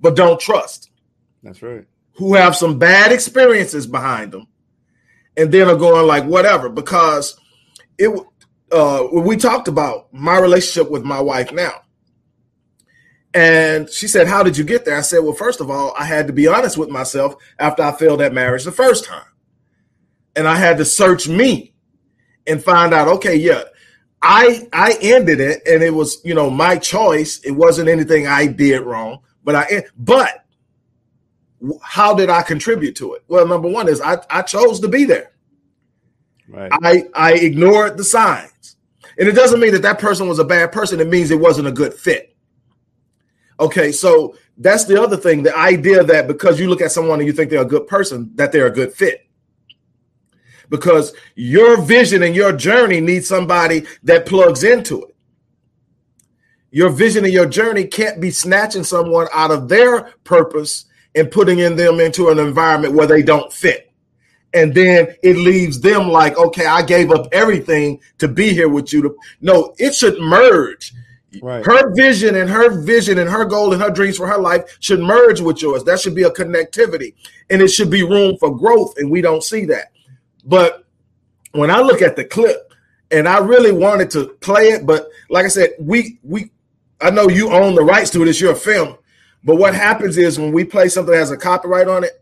but 0.00 0.14
don't 0.14 0.38
trust. 0.38 0.90
That's 1.42 1.62
right. 1.62 1.84
Who 2.16 2.34
have 2.34 2.54
some 2.54 2.78
bad 2.78 3.12
experiences 3.12 3.86
behind 3.86 4.32
them 4.32 4.46
and 5.36 5.52
then 5.52 5.68
are 5.68 5.76
going 5.76 6.06
like 6.06 6.24
whatever 6.24 6.68
because 6.68 7.38
it 7.98 8.26
uh 8.72 9.06
we 9.12 9.36
talked 9.36 9.68
about 9.68 10.12
my 10.12 10.38
relationship 10.38 10.90
with 10.90 11.04
my 11.04 11.20
wife 11.20 11.52
now 11.52 11.82
and 13.34 13.88
she 13.90 14.08
said 14.08 14.26
how 14.26 14.42
did 14.42 14.56
you 14.56 14.64
get 14.64 14.84
there 14.84 14.96
i 14.96 15.00
said 15.00 15.20
well 15.20 15.32
first 15.32 15.60
of 15.60 15.70
all 15.70 15.94
i 15.98 16.04
had 16.04 16.26
to 16.26 16.32
be 16.32 16.46
honest 16.46 16.76
with 16.76 16.88
myself 16.88 17.34
after 17.58 17.82
i 17.82 17.92
failed 17.92 18.20
at 18.20 18.32
marriage 18.32 18.64
the 18.64 18.72
first 18.72 19.04
time 19.04 19.26
and 20.34 20.48
i 20.48 20.56
had 20.56 20.76
to 20.76 20.84
search 20.84 21.28
me 21.28 21.74
and 22.46 22.62
find 22.62 22.92
out 22.92 23.08
okay 23.08 23.36
yeah 23.36 23.62
i 24.22 24.66
i 24.72 24.96
ended 25.00 25.40
it 25.40 25.62
and 25.66 25.82
it 25.82 25.94
was 25.94 26.20
you 26.24 26.34
know 26.34 26.50
my 26.50 26.76
choice 26.76 27.38
it 27.44 27.52
wasn't 27.52 27.88
anything 27.88 28.26
i 28.26 28.46
did 28.46 28.80
wrong 28.80 29.20
but 29.44 29.54
i 29.54 29.84
but 29.96 30.46
how 31.82 32.14
did 32.14 32.30
I 32.30 32.42
contribute 32.42 32.96
to 32.96 33.14
it? 33.14 33.24
Well, 33.28 33.46
number 33.46 33.68
one 33.68 33.88
is 33.88 34.00
I, 34.00 34.18
I 34.30 34.42
chose 34.42 34.80
to 34.80 34.88
be 34.88 35.04
there. 35.04 35.32
Right. 36.48 36.70
I 36.82 37.04
I 37.14 37.32
ignored 37.34 37.96
the 37.96 38.04
signs, 38.04 38.76
and 39.18 39.28
it 39.28 39.32
doesn't 39.32 39.60
mean 39.60 39.72
that 39.72 39.82
that 39.82 39.98
person 39.98 40.28
was 40.28 40.38
a 40.38 40.44
bad 40.44 40.72
person. 40.72 41.00
It 41.00 41.08
means 41.08 41.30
it 41.30 41.40
wasn't 41.40 41.68
a 41.68 41.72
good 41.72 41.94
fit. 41.94 42.36
Okay, 43.58 43.90
so 43.90 44.36
that's 44.58 44.84
the 44.84 45.00
other 45.00 45.16
thing. 45.16 45.42
The 45.42 45.56
idea 45.56 46.04
that 46.04 46.28
because 46.28 46.60
you 46.60 46.68
look 46.68 46.80
at 46.80 46.92
someone 46.92 47.20
and 47.20 47.26
you 47.26 47.32
think 47.32 47.50
they're 47.50 47.62
a 47.62 47.64
good 47.64 47.86
person, 47.86 48.30
that 48.36 48.52
they're 48.52 48.66
a 48.66 48.70
good 48.72 48.92
fit. 48.92 49.26
Because 50.68 51.14
your 51.36 51.80
vision 51.80 52.22
and 52.22 52.34
your 52.34 52.52
journey 52.52 53.00
needs 53.00 53.28
somebody 53.28 53.86
that 54.02 54.26
plugs 54.26 54.64
into 54.64 55.04
it. 55.04 55.16
Your 56.70 56.90
vision 56.90 57.24
and 57.24 57.32
your 57.32 57.46
journey 57.46 57.84
can't 57.84 58.20
be 58.20 58.30
snatching 58.30 58.84
someone 58.84 59.28
out 59.32 59.50
of 59.50 59.68
their 59.68 60.12
purpose 60.24 60.86
and 61.14 61.30
putting 61.30 61.60
in 61.60 61.76
them 61.76 62.00
into 62.00 62.28
an 62.28 62.38
environment 62.38 62.94
where 62.94 63.06
they 63.06 63.22
don't 63.22 63.52
fit. 63.52 63.85
And 64.56 64.74
then 64.74 65.14
it 65.22 65.36
leaves 65.36 65.80
them 65.80 66.08
like, 66.08 66.38
okay, 66.38 66.64
I 66.64 66.80
gave 66.80 67.10
up 67.10 67.28
everything 67.30 68.00
to 68.16 68.26
be 68.26 68.54
here 68.54 68.70
with 68.70 68.90
you. 68.90 69.02
To, 69.02 69.16
no, 69.42 69.74
it 69.78 69.94
should 69.94 70.18
merge. 70.18 70.94
Right. 71.42 71.62
Her 71.62 71.94
vision 71.94 72.34
and 72.36 72.48
her 72.48 72.80
vision 72.80 73.18
and 73.18 73.28
her 73.28 73.44
goal 73.44 73.74
and 73.74 73.82
her 73.82 73.90
dreams 73.90 74.16
for 74.16 74.26
her 74.26 74.38
life 74.38 74.78
should 74.80 75.00
merge 75.00 75.42
with 75.42 75.60
yours. 75.60 75.84
That 75.84 76.00
should 76.00 76.14
be 76.14 76.22
a 76.22 76.30
connectivity 76.30 77.12
and 77.50 77.60
it 77.60 77.68
should 77.68 77.90
be 77.90 78.02
room 78.02 78.38
for 78.38 78.56
growth. 78.56 78.94
And 78.96 79.10
we 79.10 79.20
don't 79.20 79.44
see 79.44 79.66
that. 79.66 79.92
But 80.42 80.86
when 81.52 81.70
I 81.70 81.80
look 81.80 82.00
at 82.00 82.16
the 82.16 82.24
clip 82.24 82.72
and 83.10 83.28
I 83.28 83.38
really 83.40 83.72
wanted 83.72 84.10
to 84.12 84.28
play 84.40 84.70
it, 84.70 84.86
but 84.86 85.10
like 85.28 85.44
I 85.44 85.48
said, 85.48 85.72
we, 85.78 86.18
we, 86.22 86.50
I 86.98 87.10
know 87.10 87.28
you 87.28 87.50
own 87.50 87.74
the 87.74 87.84
rights 87.84 88.08
to 88.12 88.22
it. 88.22 88.28
It's 88.28 88.40
your 88.40 88.54
film. 88.54 88.96
But 89.44 89.56
what 89.56 89.74
happens 89.74 90.16
is 90.16 90.38
when 90.38 90.52
we 90.52 90.64
play 90.64 90.88
something 90.88 91.12
that 91.12 91.18
has 91.18 91.30
a 91.30 91.36
copyright 91.36 91.88
on 91.88 92.04
it, 92.04 92.12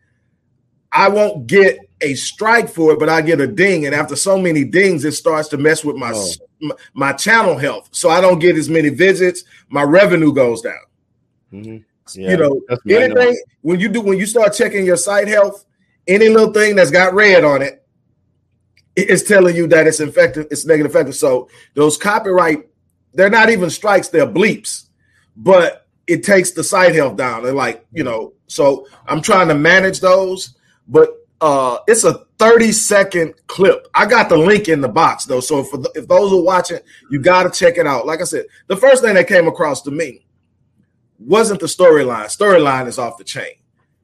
I 0.90 1.08
won't 1.08 1.46
get 1.46 1.78
a 2.00 2.14
strike 2.14 2.68
for 2.68 2.92
it, 2.92 2.98
but 2.98 3.08
I 3.08 3.22
get 3.22 3.40
a 3.40 3.46
ding. 3.46 3.86
And 3.86 3.94
after 3.94 4.16
so 4.16 4.38
many 4.38 4.64
dings, 4.64 5.04
it 5.04 5.12
starts 5.12 5.48
to 5.48 5.56
mess 5.56 5.84
with 5.84 5.96
my 5.96 6.12
Oh. 6.14 6.72
my 6.94 7.12
channel 7.12 7.56
health. 7.58 7.88
So 7.92 8.08
I 8.08 8.20
don't 8.20 8.38
get 8.38 8.56
as 8.56 8.68
many 8.70 8.88
visits. 8.88 9.44
My 9.68 9.82
revenue 9.82 10.32
goes 10.32 10.62
down. 10.62 10.74
Mhm. 11.52 11.84
you 12.14 12.22
Yeah, 12.28 12.36
know, 12.36 12.60
trust 12.68 12.84
me, 12.84 12.96
I 12.96 13.06
know. 13.06 13.20
anything 13.20 13.42
when 13.62 13.80
you 13.80 13.88
do 13.88 14.00
when 14.00 14.18
you 14.18 14.26
start 14.26 14.52
checking 14.54 14.84
your 14.84 14.96
site 14.96 15.28
health, 15.28 15.64
any 16.06 16.28
little 16.28 16.52
thing 16.52 16.76
that's 16.76 16.90
got 16.90 17.14
red 17.14 17.44
on 17.44 17.62
it, 17.62 17.82
it- 18.96 19.08
it's 19.10 19.22
telling 19.22 19.56
you 19.56 19.66
that 19.68 19.86
it's 19.86 20.00
infected, 20.00 20.46
it's 20.50 20.66
negative 20.66 20.90
effective. 20.92 21.14
So 21.16 21.48
those 21.74 21.96
copyright, 21.96 22.66
they're 23.14 23.30
not 23.30 23.48
even 23.50 23.70
strikes, 23.70 24.08
they're 24.08 24.26
bleeps, 24.26 24.84
but 25.36 25.86
it 26.06 26.22
takes 26.22 26.50
the 26.50 26.62
site 26.62 26.94
health 26.94 27.16
down. 27.16 27.42
They're 27.42 27.52
like, 27.54 27.84
you 27.92 28.04
know, 28.04 28.34
so 28.46 28.86
I'm 29.06 29.22
trying 29.22 29.48
to 29.48 29.54
manage 29.54 30.00
those, 30.00 30.56
but 30.88 31.23
uh 31.44 31.78
it's 31.86 32.04
a 32.04 32.24
30 32.38 32.72
second 32.72 33.34
clip. 33.48 33.86
I 33.94 34.06
got 34.06 34.30
the 34.30 34.36
link 34.36 34.68
in 34.68 34.80
the 34.80 34.88
box 34.88 35.26
though. 35.26 35.40
So 35.40 35.62
for 35.62 35.76
the, 35.76 35.90
if 35.94 36.08
those 36.08 36.32
are 36.32 36.42
watching, 36.42 36.78
you 37.10 37.20
got 37.20 37.42
to 37.42 37.50
check 37.50 37.76
it 37.76 37.86
out. 37.86 38.06
Like 38.06 38.22
I 38.22 38.24
said, 38.24 38.46
the 38.66 38.76
first 38.78 39.02
thing 39.02 39.14
that 39.14 39.28
came 39.28 39.46
across 39.46 39.82
to 39.82 39.90
me 39.90 40.24
wasn't 41.18 41.60
the 41.60 41.66
storyline. 41.66 42.26
Storyline 42.26 42.86
is 42.86 42.98
off 42.98 43.18
the 43.18 43.24
chain. 43.24 43.52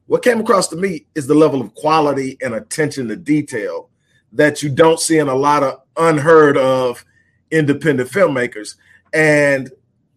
What 0.05 0.23
came 0.23 0.39
across 0.39 0.67
to 0.67 0.75
me 0.75 1.07
is 1.15 1.25
the 1.25 1.33
level 1.33 1.61
of 1.61 1.73
quality 1.73 2.37
and 2.43 2.53
attention 2.53 3.07
to 3.07 3.15
detail 3.15 3.89
that 4.33 4.61
you 4.61 4.69
don't 4.69 4.99
see 4.99 5.17
in 5.17 5.27
a 5.27 5.35
lot 5.35 5.63
of 5.63 5.81
unheard 5.97 6.57
of 6.57 7.03
independent 7.49 8.11
filmmakers. 8.11 8.75
And 9.13 9.71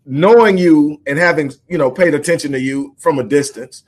knowing 0.04 0.58
you 0.58 1.00
and 1.06 1.18
having, 1.18 1.52
you 1.68 1.78
know, 1.78 1.90
paid 1.90 2.12
attention 2.12 2.52
to 2.52 2.60
you 2.60 2.94
from 2.98 3.18
a 3.18 3.24
distance, 3.24 3.84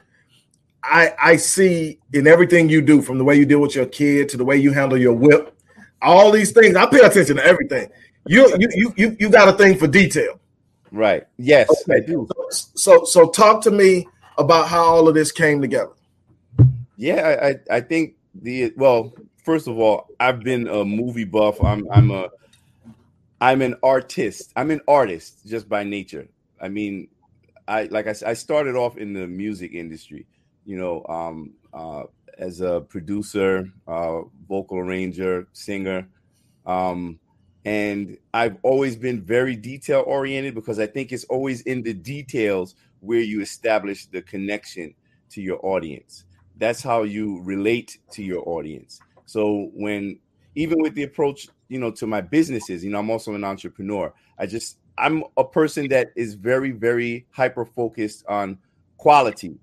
I 0.87 1.13
I 1.21 1.37
see 1.37 1.99
in 2.13 2.27
everything 2.27 2.69
you 2.69 2.81
do, 2.81 3.03
from 3.03 3.19
the 3.19 3.25
way 3.25 3.37
you 3.37 3.45
deal 3.45 3.61
with 3.61 3.75
your 3.75 3.87
kid 3.87 4.29
to 4.31 4.37
the 4.37 4.45
way 4.45 4.57
you 4.57 4.73
handle 4.73 4.99
your 4.99 5.13
whip, 5.13 5.57
all 6.01 6.31
these 6.31 6.53
things. 6.53 6.77
I 6.77 6.87
pay 6.87 7.01
attention 7.01 7.37
to 7.37 7.45
everything. 7.45 7.89
You 8.27 8.57
you 8.59 8.69
you 8.75 8.95
you, 8.97 9.17
you 9.19 9.31
got 9.31 9.49
a 9.49 9.53
thing 9.53 9.79
for 9.79 9.87
detail. 9.87 10.41
Right. 10.93 11.27
Yes, 11.37 11.69
I 11.91 12.01
do. 12.01 12.29
So 12.51 13.05
so 13.05 13.29
talk 13.31 13.63
to 13.63 13.71
me 13.71 14.07
about 14.39 14.69
how 14.69 14.85
all 14.85 15.09
of 15.09 15.15
this 15.15 15.33
came 15.33 15.61
together. 15.61 15.93
Yeah, 16.97 17.39
I, 17.43 17.49
I 17.49 17.77
I 17.77 17.81
think 17.81 18.15
the 18.35 18.73
well, 18.77 19.13
first 19.45 19.69
of 19.69 19.79
all, 19.79 20.09
I've 20.21 20.41
been 20.41 20.69
a 20.69 20.85
movie 20.85 21.25
buff. 21.25 21.63
I'm 21.63 21.87
I'm 21.91 22.11
a 22.11 22.29
I'm 23.41 23.63
an 23.63 23.77
artist. 23.83 24.53
I'm 24.57 24.71
an 24.71 24.81
artist 24.89 25.47
just 25.47 25.69
by 25.69 25.85
nature. 25.85 26.29
I 26.61 26.69
mean, 26.69 27.09
I 27.69 27.85
like 27.85 28.07
I, 28.07 28.15
I 28.27 28.35
started 28.35 28.77
off 28.77 28.97
in 28.97 29.13
the 29.13 29.27
music 29.27 29.73
industry, 29.75 30.27
you 30.67 30.77
know, 30.77 31.05
um, 31.09 31.55
uh, 31.73 32.03
as 32.39 32.61
a 32.61 32.83
producer, 32.83 33.71
uh, 33.87 34.21
vocal 34.49 34.79
arranger, 34.79 35.47
singer, 35.53 36.07
um, 36.67 37.19
and 37.65 38.17
I've 38.33 38.59
always 38.63 38.97
been 38.97 39.23
very 39.23 39.57
detail 39.57 40.05
oriented 40.07 40.55
because 40.55 40.79
I 40.79 40.87
think 40.87 41.11
it's 41.13 41.25
always 41.25 41.63
in 41.63 41.83
the 41.83 41.95
details 41.95 42.77
where 43.01 43.21
you 43.21 43.41
establish 43.41 44.07
the 44.07 44.23
connection 44.23 44.95
to 45.31 45.43
your 45.43 45.59
audience. 45.65 46.25
That's 46.59 46.83
how 46.83 47.03
you 47.03 47.43
relate 47.43 47.99
to 48.13 48.23
your 48.23 48.49
audience. 48.49 49.01
So 49.27 49.71
when 49.75 50.19
even 50.55 50.81
with 50.81 50.95
the 50.95 51.03
approach, 51.03 51.49
you 51.69 51.79
know, 51.79 51.91
to 51.91 52.07
my 52.07 52.21
businesses, 52.21 52.85
you 52.85 52.91
know, 52.91 52.99
I'm 53.01 53.11
also 53.11 53.35
an 53.35 53.45
entrepreneur. 53.45 54.13
I 54.39 54.47
just 54.47 54.79
I'm 54.97 55.25
a 55.37 55.45
person 55.45 55.89
that 55.89 56.13
is 56.17 56.35
very 56.35 56.71
very 56.71 57.27
hyper 57.31 57.65
focused 57.65 58.25
on 58.29 58.59
quality 58.97 59.59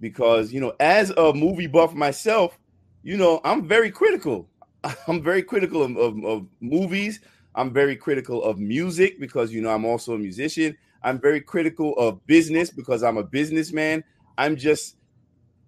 because, 0.00 0.52
you 0.52 0.60
know, 0.60 0.74
as 0.80 1.10
a 1.10 1.32
movie 1.32 1.66
buff 1.66 1.94
myself, 1.94 2.58
you 3.02 3.16
know, 3.16 3.40
I'm 3.44 3.66
very 3.66 3.90
critical. 3.90 4.48
I'm 5.08 5.22
very 5.22 5.42
critical 5.42 5.82
of, 5.82 5.96
of, 5.96 6.24
of 6.24 6.46
movies. 6.60 7.20
I'm 7.54 7.72
very 7.72 7.96
critical 7.96 8.42
of 8.44 8.58
music 8.58 9.18
because 9.18 9.52
you 9.52 9.60
know 9.60 9.70
I'm 9.70 9.84
also 9.84 10.14
a 10.14 10.18
musician. 10.18 10.76
I'm 11.02 11.20
very 11.20 11.40
critical 11.40 11.94
of 11.98 12.24
business 12.26 12.70
because 12.70 13.02
I'm 13.02 13.16
a 13.16 13.24
businessman. 13.24 14.04
I'm 14.38 14.56
just 14.56 14.96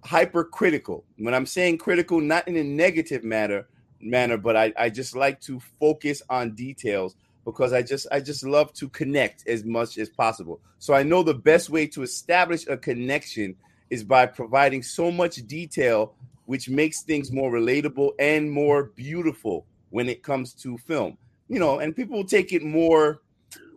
hypercritical. 0.05 1.05
When 1.19 1.35
I'm 1.35 1.47
saying 1.47 1.79
critical, 1.79 2.21
not 2.21 2.47
in 2.47 2.57
a 2.57 2.65
negative 2.65 3.25
manner, 3.25 3.67
manner, 4.01 4.37
but 4.37 4.57
I, 4.57 4.73
I 4.79 4.91
just 4.91 5.17
like 5.17 5.41
to 5.43 5.61
focus 5.81 6.23
on 6.29 6.55
details 6.55 7.17
because 7.45 7.73
I 7.73 7.83
just 7.83 8.07
I 8.13 8.21
just 8.21 8.45
love 8.45 8.73
to 8.75 8.89
connect 8.89 9.47
as 9.49 9.65
much 9.65 9.99
as 9.99 10.09
possible. 10.09 10.61
So 10.79 10.95
I 10.95 11.03
know 11.03 11.23
the 11.23 11.35
best 11.35 11.71
way 11.71 11.87
to 11.89 12.03
establish 12.03 12.67
a 12.69 12.77
connection 12.77 13.57
is 13.93 14.03
by 14.03 14.25
providing 14.25 14.83
so 14.83 15.11
much 15.11 15.37
detail 15.47 16.15
which 16.47 16.69
makes 16.69 17.03
things 17.03 17.31
more 17.31 17.53
relatable 17.53 18.11
and 18.19 18.51
more 18.51 18.85
beautiful 18.97 19.65
when 19.91 20.09
it 20.09 20.23
comes 20.23 20.53
to 20.53 20.77
film. 20.79 21.17
You 21.49 21.61
know, 21.61 21.79
and 21.79 21.95
people 21.95 22.17
will 22.17 22.27
take 22.27 22.53
it 22.53 22.63
more 22.63 23.21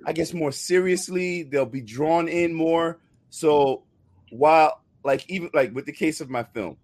I 0.06 0.14
guess 0.14 0.34
more 0.34 0.52
seriously, 0.52 1.44
they'll 1.44 1.66
be 1.66 1.82
drawn 1.82 2.28
in 2.28 2.54
more. 2.54 3.00
So 3.30 3.84
while 4.30 4.82
like 5.04 5.30
even 5.30 5.50
like 5.54 5.74
with 5.74 5.86
the 5.86 5.92
case 5.92 6.22
of 6.22 6.30
my 6.30 6.44
film, 6.44 6.78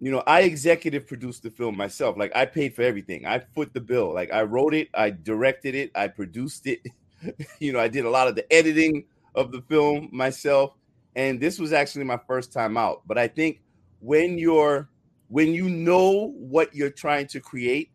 you 0.00 0.10
know, 0.10 0.22
I 0.26 0.42
executive 0.42 1.06
produced 1.06 1.42
the 1.44 1.50
film 1.50 1.76
myself. 1.76 2.16
Like 2.16 2.32
I 2.34 2.46
paid 2.46 2.74
for 2.74 2.82
everything. 2.82 3.26
I 3.26 3.38
foot 3.38 3.72
the 3.72 3.80
bill. 3.80 4.12
Like 4.12 4.32
I 4.32 4.42
wrote 4.42 4.74
it, 4.74 4.88
I 4.94 5.10
directed 5.10 5.74
it, 5.74 5.90
I 5.94 6.08
produced 6.08 6.66
it. 6.66 6.80
you 7.58 7.72
know, 7.72 7.80
I 7.80 7.88
did 7.88 8.04
a 8.04 8.10
lot 8.10 8.28
of 8.28 8.34
the 8.34 8.52
editing 8.52 9.04
of 9.34 9.52
the 9.52 9.62
film 9.62 10.08
myself. 10.12 10.74
And 11.16 11.40
this 11.40 11.58
was 11.58 11.72
actually 11.72 12.04
my 12.04 12.18
first 12.26 12.52
time 12.52 12.76
out. 12.76 13.02
But 13.06 13.18
I 13.18 13.28
think 13.28 13.60
when 14.00 14.38
you're 14.38 14.88
when 15.28 15.52
you 15.52 15.68
know 15.68 16.32
what 16.38 16.74
you're 16.74 16.90
trying 16.90 17.26
to 17.28 17.40
create, 17.40 17.90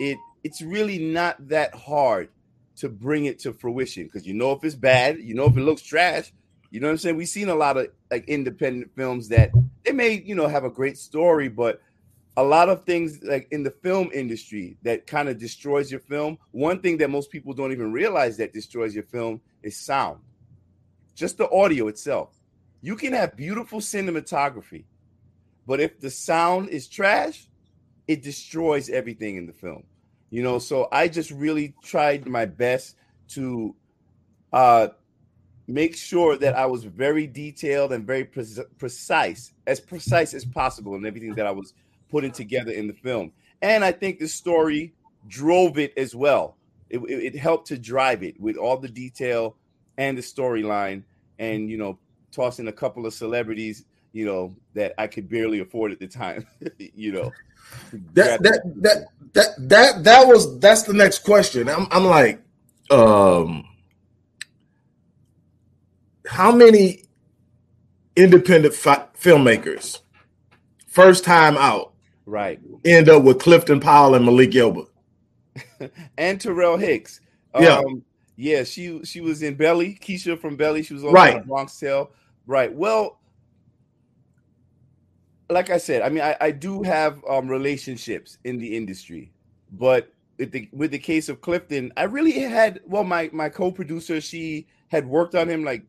it 0.00 0.18
it's 0.42 0.62
really 0.62 0.98
not 0.98 1.48
that 1.48 1.74
hard 1.74 2.28
to 2.76 2.88
bring 2.88 3.26
it 3.26 3.38
to 3.40 3.52
fruition 3.52 4.04
because 4.04 4.26
you 4.26 4.34
know 4.34 4.52
if 4.52 4.64
it's 4.64 4.74
bad, 4.74 5.18
you 5.18 5.34
know 5.34 5.44
if 5.44 5.56
it 5.56 5.60
looks 5.60 5.82
trash. 5.82 6.32
You 6.70 6.78
know 6.78 6.86
what 6.86 6.92
I'm 6.92 6.98
saying? 6.98 7.16
We've 7.16 7.28
seen 7.28 7.48
a 7.48 7.54
lot 7.54 7.76
of 7.76 7.88
like 8.10 8.28
independent 8.28 8.94
films 8.94 9.28
that 9.28 9.50
they 9.84 9.92
may, 9.92 10.22
you 10.24 10.36
know, 10.36 10.46
have 10.46 10.64
a 10.64 10.70
great 10.70 10.96
story, 10.96 11.48
but 11.48 11.80
a 12.36 12.44
lot 12.44 12.68
of 12.68 12.84
things 12.84 13.18
like 13.22 13.48
in 13.50 13.64
the 13.64 13.70
film 13.70 14.08
industry 14.14 14.76
that 14.82 15.06
kind 15.06 15.28
of 15.28 15.38
destroys 15.38 15.90
your 15.90 16.00
film. 16.00 16.38
One 16.52 16.80
thing 16.80 16.96
that 16.98 17.10
most 17.10 17.30
people 17.30 17.54
don't 17.54 17.72
even 17.72 17.92
realize 17.92 18.36
that 18.36 18.52
destroys 18.52 18.94
your 18.94 19.04
film 19.04 19.40
is 19.62 19.76
sound. 19.76 20.20
Just 21.14 21.38
the 21.38 21.50
audio 21.50 21.88
itself. 21.88 22.30
You 22.82 22.96
can 22.96 23.12
have 23.12 23.36
beautiful 23.36 23.80
cinematography, 23.80 24.84
but 25.66 25.80
if 25.80 26.00
the 26.00 26.10
sound 26.10 26.70
is 26.70 26.88
trash, 26.88 27.46
it 28.08 28.22
destroys 28.22 28.88
everything 28.88 29.36
in 29.36 29.46
the 29.46 29.52
film. 29.52 29.84
You 30.30 30.42
know, 30.42 30.58
so 30.58 30.88
I 30.90 31.08
just 31.08 31.30
really 31.30 31.74
tried 31.82 32.26
my 32.26 32.46
best 32.46 32.96
to 33.30 33.74
uh 34.52 34.88
make 35.68 35.96
sure 35.96 36.36
that 36.36 36.56
I 36.56 36.66
was 36.66 36.84
very 36.84 37.26
detailed 37.26 37.92
and 37.92 38.04
very 38.04 38.24
pre- 38.24 38.44
precise, 38.78 39.52
as 39.66 39.78
precise 39.78 40.34
as 40.34 40.44
possible 40.44 40.96
in 40.96 41.06
everything 41.06 41.34
that 41.36 41.46
I 41.46 41.52
was 41.52 41.74
putting 42.10 42.32
together 42.32 42.72
in 42.72 42.88
the 42.88 42.92
film. 42.92 43.32
And 43.62 43.84
I 43.84 43.92
think 43.92 44.18
the 44.18 44.26
story 44.26 44.94
drove 45.28 45.78
it 45.78 45.92
as 45.96 46.14
well. 46.14 46.56
It, 46.88 46.98
it, 46.98 47.34
it 47.34 47.38
helped 47.38 47.68
to 47.68 47.78
drive 47.78 48.24
it 48.24 48.40
with 48.40 48.56
all 48.56 48.78
the 48.78 48.88
detail 48.88 49.56
and 49.98 50.16
the 50.16 50.22
storyline, 50.22 51.02
and 51.38 51.70
you 51.70 51.76
know, 51.76 51.98
tossing 52.32 52.68
a 52.68 52.72
couple 52.72 53.06
of 53.06 53.14
celebrities, 53.14 53.84
you 54.12 54.24
know, 54.24 54.54
that 54.74 54.94
I 54.98 55.06
could 55.06 55.28
barely 55.28 55.60
afford 55.60 55.92
at 55.92 56.00
the 56.00 56.08
time. 56.08 56.46
you 56.78 57.12
know, 57.12 57.32
that 58.14 58.42
that 58.42 58.62
that 58.82 59.06
that 59.32 59.48
that 59.68 60.04
that 60.04 60.26
was 60.26 60.58
that's 60.58 60.84
the 60.84 60.94
next 60.94 61.20
question. 61.20 61.68
I'm 61.68 61.86
I'm 61.90 62.04
like, 62.04 62.42
um, 62.90 63.64
how 66.26 66.52
many 66.52 67.04
independent 68.16 68.74
fi- 68.74 69.06
filmmakers 69.18 70.00
first 70.86 71.24
time 71.24 71.56
out 71.56 71.92
right 72.26 72.60
end 72.84 73.08
up 73.08 73.22
with 73.22 73.38
Clifton 73.38 73.80
Powell 73.80 74.14
and 74.14 74.24
Malik 74.24 74.50
Yoba 74.50 74.86
and 76.18 76.38
Taral 76.38 76.78
Hicks. 76.80 77.20
Yeah. 77.58 77.78
Um, 77.78 78.04
yeah, 78.40 78.64
she 78.64 79.04
she 79.04 79.20
was 79.20 79.42
in 79.42 79.54
Belly, 79.54 79.98
Keisha 80.00 80.40
from 80.40 80.56
Belly. 80.56 80.82
She 80.82 80.94
was 80.94 81.04
on 81.04 81.12
Right. 81.12 81.46
Bronx 81.46 81.78
Tale. 81.78 82.10
Right. 82.46 82.72
Well, 82.72 83.20
like 85.50 85.68
I 85.68 85.76
said, 85.76 86.00
I 86.00 86.08
mean, 86.08 86.22
I, 86.22 86.36
I 86.40 86.50
do 86.50 86.82
have 86.82 87.22
um, 87.28 87.48
relationships 87.48 88.38
in 88.44 88.58
the 88.58 88.74
industry, 88.76 89.30
but 89.72 90.10
with 90.38 90.52
the 90.52 90.70
with 90.72 90.90
the 90.90 90.98
case 90.98 91.28
of 91.28 91.42
Clifton, 91.42 91.92
I 91.98 92.04
really 92.04 92.32
had 92.32 92.80
well, 92.86 93.04
my 93.04 93.28
my 93.32 93.50
co-producer, 93.50 94.22
she 94.22 94.66
had 94.88 95.06
worked 95.06 95.34
on 95.34 95.46
him 95.46 95.62
like 95.62 95.84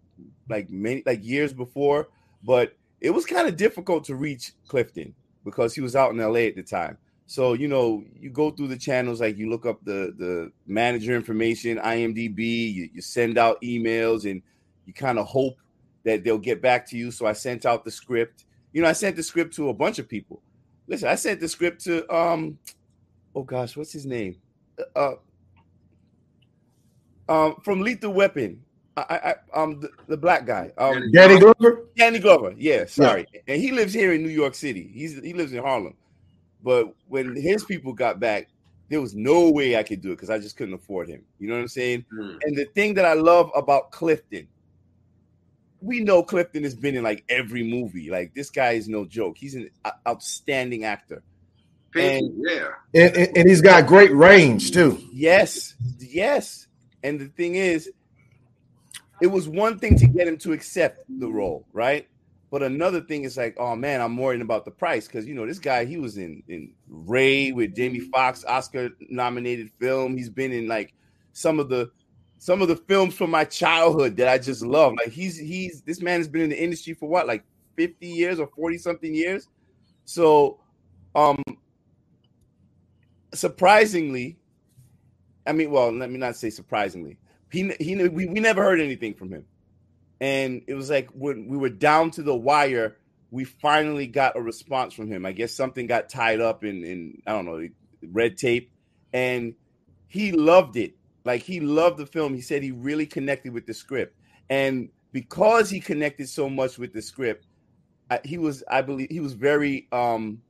like 0.50 0.70
many 0.70 1.04
like 1.06 1.24
years 1.24 1.54
before, 1.54 2.10
but 2.44 2.76
it 3.00 3.12
was 3.12 3.26
kind 3.26 3.48
of 3.48 3.56
difficult 3.56 4.04
to 4.06 4.16
reach 4.16 4.52
Clifton 4.68 5.16
because 5.46 5.74
he 5.74 5.80
was 5.80 5.96
out 5.96 6.12
in 6.12 6.18
LA 6.18 6.42
at 6.42 6.56
the 6.56 6.64
time. 6.64 6.98
So 7.32 7.54
you 7.54 7.70
know, 7.70 8.04
you 8.20 8.30
go 8.30 8.52
through 8.52 8.68
the 8.68 8.78
channels, 8.78 9.22
like 9.22 9.38
you 9.38 9.50
look 9.50 9.66
up 9.66 9.80
the 9.86 10.14
the 10.18 10.52
manager 10.68 11.16
information, 11.16 11.78
IMDb, 11.78 12.40
you, 12.74 12.90
you 12.94 13.00
send 13.00 13.38
out 13.38 13.62
emails, 13.62 14.30
and 14.30 14.42
you 14.86 14.92
kind 14.92 15.18
of 15.18 15.28
hope 15.28 15.56
that 16.04 16.26
they'll 16.26 16.38
get 16.38 16.62
back 16.62 16.86
to 16.88 16.98
you. 16.98 17.10
So 17.10 17.26
I 17.26 17.32
sent 17.32 17.66
out 17.66 17.86
the 17.86 17.92
script. 17.92 18.44
You 18.74 18.82
know, 18.82 18.90
I 18.90 18.92
sent 18.92 19.16
the 19.16 19.24
script 19.24 19.56
to 19.56 19.70
a 19.70 19.74
bunch 19.74 19.98
of 19.98 20.10
people. 20.10 20.42
Listen, 20.88 21.08
I 21.08 21.16
sent 21.16 21.40
the 21.40 21.48
script 21.48 21.82
to 21.86 22.06
um, 22.14 22.60
oh 23.34 23.44
gosh, 23.44 23.78
what's 23.78 23.94
his 23.94 24.06
name? 24.06 24.36
Uh, 24.94 25.14
um, 27.30 27.56
from 27.64 27.80
Lethal 27.80 28.12
Weapon. 28.12 28.62
I, 28.98 29.36
I 29.56 29.58
um 29.58 29.80
the, 29.80 29.90
the 30.08 30.18
black 30.18 30.46
guy. 30.46 30.74
Um, 30.78 31.10
Danny 31.14 31.40
Glover 31.40 31.86
Danny 31.96 32.20
Glover. 32.20 32.54
Yeah, 32.58 32.88
sorry. 32.88 33.26
And 33.48 33.62
he 33.62 33.72
lives 33.72 33.94
here 33.94 34.12
in 34.12 34.22
New 34.22 34.28
York 34.28 34.54
City. 34.54 34.92
He's 34.94 35.18
he 35.22 35.32
lives 35.32 35.54
in 35.54 35.64
Harlem. 35.64 35.96
But 36.64 36.94
when 37.08 37.36
his 37.36 37.64
people 37.64 37.94
got 37.94 38.20
back, 38.20 38.48
there 38.90 39.02
was 39.02 39.16
no 39.16 39.50
way 39.50 39.78
I 39.78 39.84
could 39.84 40.02
do 40.02 40.10
it 40.12 40.16
because 40.16 40.30
I 40.30 40.38
just 40.38 40.58
couldn't 40.58 40.74
afford 40.74 41.08
him. 41.08 41.24
You 41.40 41.48
know 41.48 41.56
what 41.56 41.62
I'm 41.62 41.68
saying? 41.70 42.06
Mm. 42.14 42.40
And 42.44 42.58
the 42.58 42.66
thing 42.66 42.94
that 42.96 43.06
I 43.06 43.14
love 43.14 43.50
about 43.56 43.92
Clifton, 43.92 44.48
we 45.82 46.02
know 46.02 46.22
Clifton 46.22 46.64
has 46.64 46.76
been 46.76 46.96
in 46.96 47.04
like 47.04 47.24
every 47.30 47.64
movie. 47.64 48.10
Like 48.10 48.34
this 48.34 48.50
guy 48.50 48.72
is 48.72 48.90
no 48.90 49.06
joke. 49.06 49.38
He's 49.38 49.56
an 49.56 49.70
uh, 49.86 49.92
outstanding 50.08 50.84
actor. 50.84 51.24
Pinky, 51.92 52.32
yeah. 52.38 52.70
and, 52.94 53.16
and, 53.18 53.38
and 53.38 53.50
he's 53.50 53.62
got 53.62 53.86
great 53.86 54.14
range 54.14 54.72
too. 54.72 55.02
Yes, 55.12 55.76
yes. 56.00 56.68
And 57.04 57.20
the 57.20 57.28
thing 57.28 57.56
is, 57.56 57.90
it 59.22 59.28
was 59.28 59.48
one 59.48 59.78
thing 59.78 59.98
to 59.98 60.08
get 60.08 60.28
him 60.28 60.38
to 60.40 60.54
accept 60.54 61.04
the 61.08 61.30
role, 61.30 61.66
right? 61.74 62.08
But 62.52 62.64
another 62.64 63.00
thing 63.00 63.24
is 63.24 63.38
like, 63.38 63.56
oh 63.58 63.78
man, 63.78 64.02
I'm 64.02 64.18
worrying 64.18 64.42
about 64.42 64.66
the 64.66 64.72
price 64.72 65.08
because 65.08 65.26
you 65.26 65.34
know 65.34 65.48
this 65.48 65.58
guy 65.58 65.86
he 65.86 65.98
was 65.98 66.18
in 66.18 66.44
in 66.50 66.74
Ray 66.90 67.54
with 67.54 67.74
Jamie 67.74 68.02
Foxx, 68.02 68.44
Oscar 68.44 68.90
nominated 69.10 69.72
film. 69.80 70.18
He's 70.18 70.30
been 70.30 70.52
in 70.52 70.68
like 70.68 70.94
some 71.32 71.62
of 71.62 71.70
the 71.70 71.90
some 72.40 72.62
of 72.62 72.68
the 72.68 72.76
films 72.76 73.16
from 73.16 73.32
my 73.32 73.46
childhood 73.46 74.18
that 74.18 74.28
I 74.28 74.38
just 74.38 74.64
love. 74.64 74.94
Like 74.98 75.14
he's 75.14 75.38
he's 75.38 75.82
this 75.84 76.02
man 76.02 76.20
has 76.20 76.28
been 76.28 76.42
in 76.42 76.50
the 76.50 76.62
industry 76.62 76.94
for 76.94 77.08
what 77.08 77.26
like 77.26 77.46
50 77.78 78.06
years 78.06 78.38
or 78.38 78.48
40 78.48 78.78
something 78.80 79.16
years. 79.16 79.48
So 80.04 80.60
um 81.16 81.42
surprisingly, 83.34 84.38
I 85.48 85.54
mean, 85.54 85.72
well, 85.72 85.90
let 85.92 86.12
me 86.12 86.18
not 86.18 86.36
say 86.36 86.50
surprisingly. 86.50 87.18
He 87.50 87.72
he 87.80 87.96
we, 88.10 88.26
we 88.26 88.42
never 88.42 88.62
heard 88.62 88.82
anything 88.82 89.14
from 89.14 89.32
him. 89.32 89.46
And 90.22 90.62
it 90.68 90.76
was 90.76 90.90
like 90.90 91.10
when 91.10 91.48
we 91.48 91.58
were 91.58 91.70
down 91.70 92.12
to 92.12 92.24
the 92.24 92.36
wire, 92.36 92.98
we 93.32 93.44
finally 93.44 94.08
got 94.08 94.38
a 94.38 94.42
response 94.42 94.94
from 94.94 95.08
him. 95.08 95.26
I 95.26 95.32
guess 95.32 95.54
something 95.54 95.88
got 95.88 96.10
tied 96.10 96.40
up 96.40 96.64
in 96.64 96.86
in 96.86 97.22
I 97.28 97.32
don't 97.32 97.46
know, 97.46 97.68
red 98.12 98.38
tape 98.38 98.72
and 99.14 99.56
he 100.08 100.32
loved 100.32 100.78
it. 100.78 100.94
Like 101.26 101.42
he 101.42 101.60
loved 101.60 101.98
the 101.98 102.06
film. 102.06 102.34
He 102.36 102.42
said 102.42 102.64
he 102.64 102.72
really 102.72 103.06
connected 103.06 103.54
with 103.54 103.66
the 103.66 103.74
script. 103.74 104.16
And 104.50 104.90
because 105.12 105.70
he 105.70 105.80
connected 105.80 106.30
so 106.30 106.50
much 106.50 106.78
with 106.78 106.94
the 106.94 107.02
script, 107.02 107.48
I, 108.10 108.20
he 108.24 108.38
was 108.38 108.64
I 108.70 108.82
believe 108.82 109.10
he 109.10 109.20
was 109.22 109.34
very 109.34 109.88
um 109.92 110.42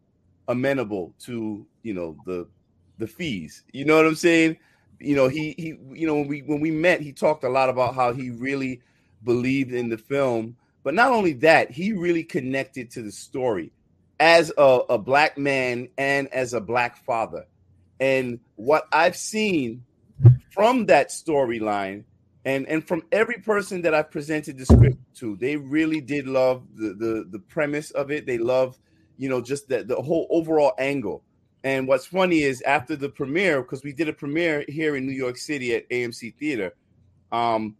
amenable 0.47 1.13
to, 1.19 1.65
you 1.83 1.93
know, 1.93 2.17
the 2.25 2.47
the 2.97 3.07
fees. 3.07 3.63
You 3.71 3.85
know 3.85 3.95
what 3.95 4.05
I'm 4.05 4.15
saying? 4.15 4.57
You 4.99 5.15
know, 5.15 5.29
he 5.29 5.55
he 5.57 5.75
you 5.97 6.07
know 6.07 6.15
when 6.15 6.27
we 6.27 6.41
when 6.41 6.59
we 6.59 6.71
met, 6.71 7.01
he 7.01 7.13
talked 7.13 7.43
a 7.43 7.49
lot 7.49 7.69
about 7.69 7.95
how 7.95 8.13
he 8.13 8.31
really 8.31 8.81
believed 9.23 9.73
in 9.73 9.89
the 9.89 9.97
film, 9.97 10.55
but 10.83 10.93
not 10.93 11.11
only 11.11 11.33
that, 11.33 11.71
he 11.71 11.93
really 11.93 12.23
connected 12.23 12.91
to 12.91 13.01
the 13.01 13.11
story 13.11 13.71
as 14.19 14.51
a, 14.57 14.79
a 14.89 14.97
black 14.97 15.37
man 15.37 15.89
and 15.97 16.27
as 16.33 16.53
a 16.53 16.61
black 16.61 17.03
father. 17.05 17.45
And 17.99 18.39
what 18.55 18.87
I've 18.91 19.15
seen 19.15 19.83
from 20.51 20.87
that 20.87 21.09
storyline 21.09 22.03
and 22.43 22.67
and 22.67 22.87
from 22.87 23.03
every 23.11 23.37
person 23.37 23.83
that 23.83 23.93
I've 23.93 24.09
presented 24.09 24.57
the 24.57 24.65
script 24.65 24.97
to, 25.17 25.35
they 25.35 25.57
really 25.57 26.01
did 26.01 26.27
love 26.27 26.63
the 26.75 26.93
the, 26.93 27.27
the 27.29 27.39
premise 27.39 27.91
of 27.91 28.09
it. 28.09 28.25
They 28.25 28.37
love, 28.37 28.79
you 29.17 29.29
know, 29.29 29.41
just 29.41 29.67
the, 29.67 29.83
the 29.83 30.01
whole 30.01 30.27
overall 30.31 30.73
angle. 30.79 31.23
And 31.63 31.87
what's 31.87 32.07
funny 32.07 32.41
is 32.41 32.63
after 32.63 32.95
the 32.95 33.09
premiere, 33.09 33.61
because 33.61 33.83
we 33.83 33.93
did 33.93 34.09
a 34.09 34.13
premiere 34.13 34.65
here 34.67 34.95
in 34.95 35.05
New 35.05 35.13
York 35.13 35.37
City 35.37 35.75
at 35.75 35.87
AMC 35.89 36.35
Theater, 36.35 36.73
um, 37.31 37.75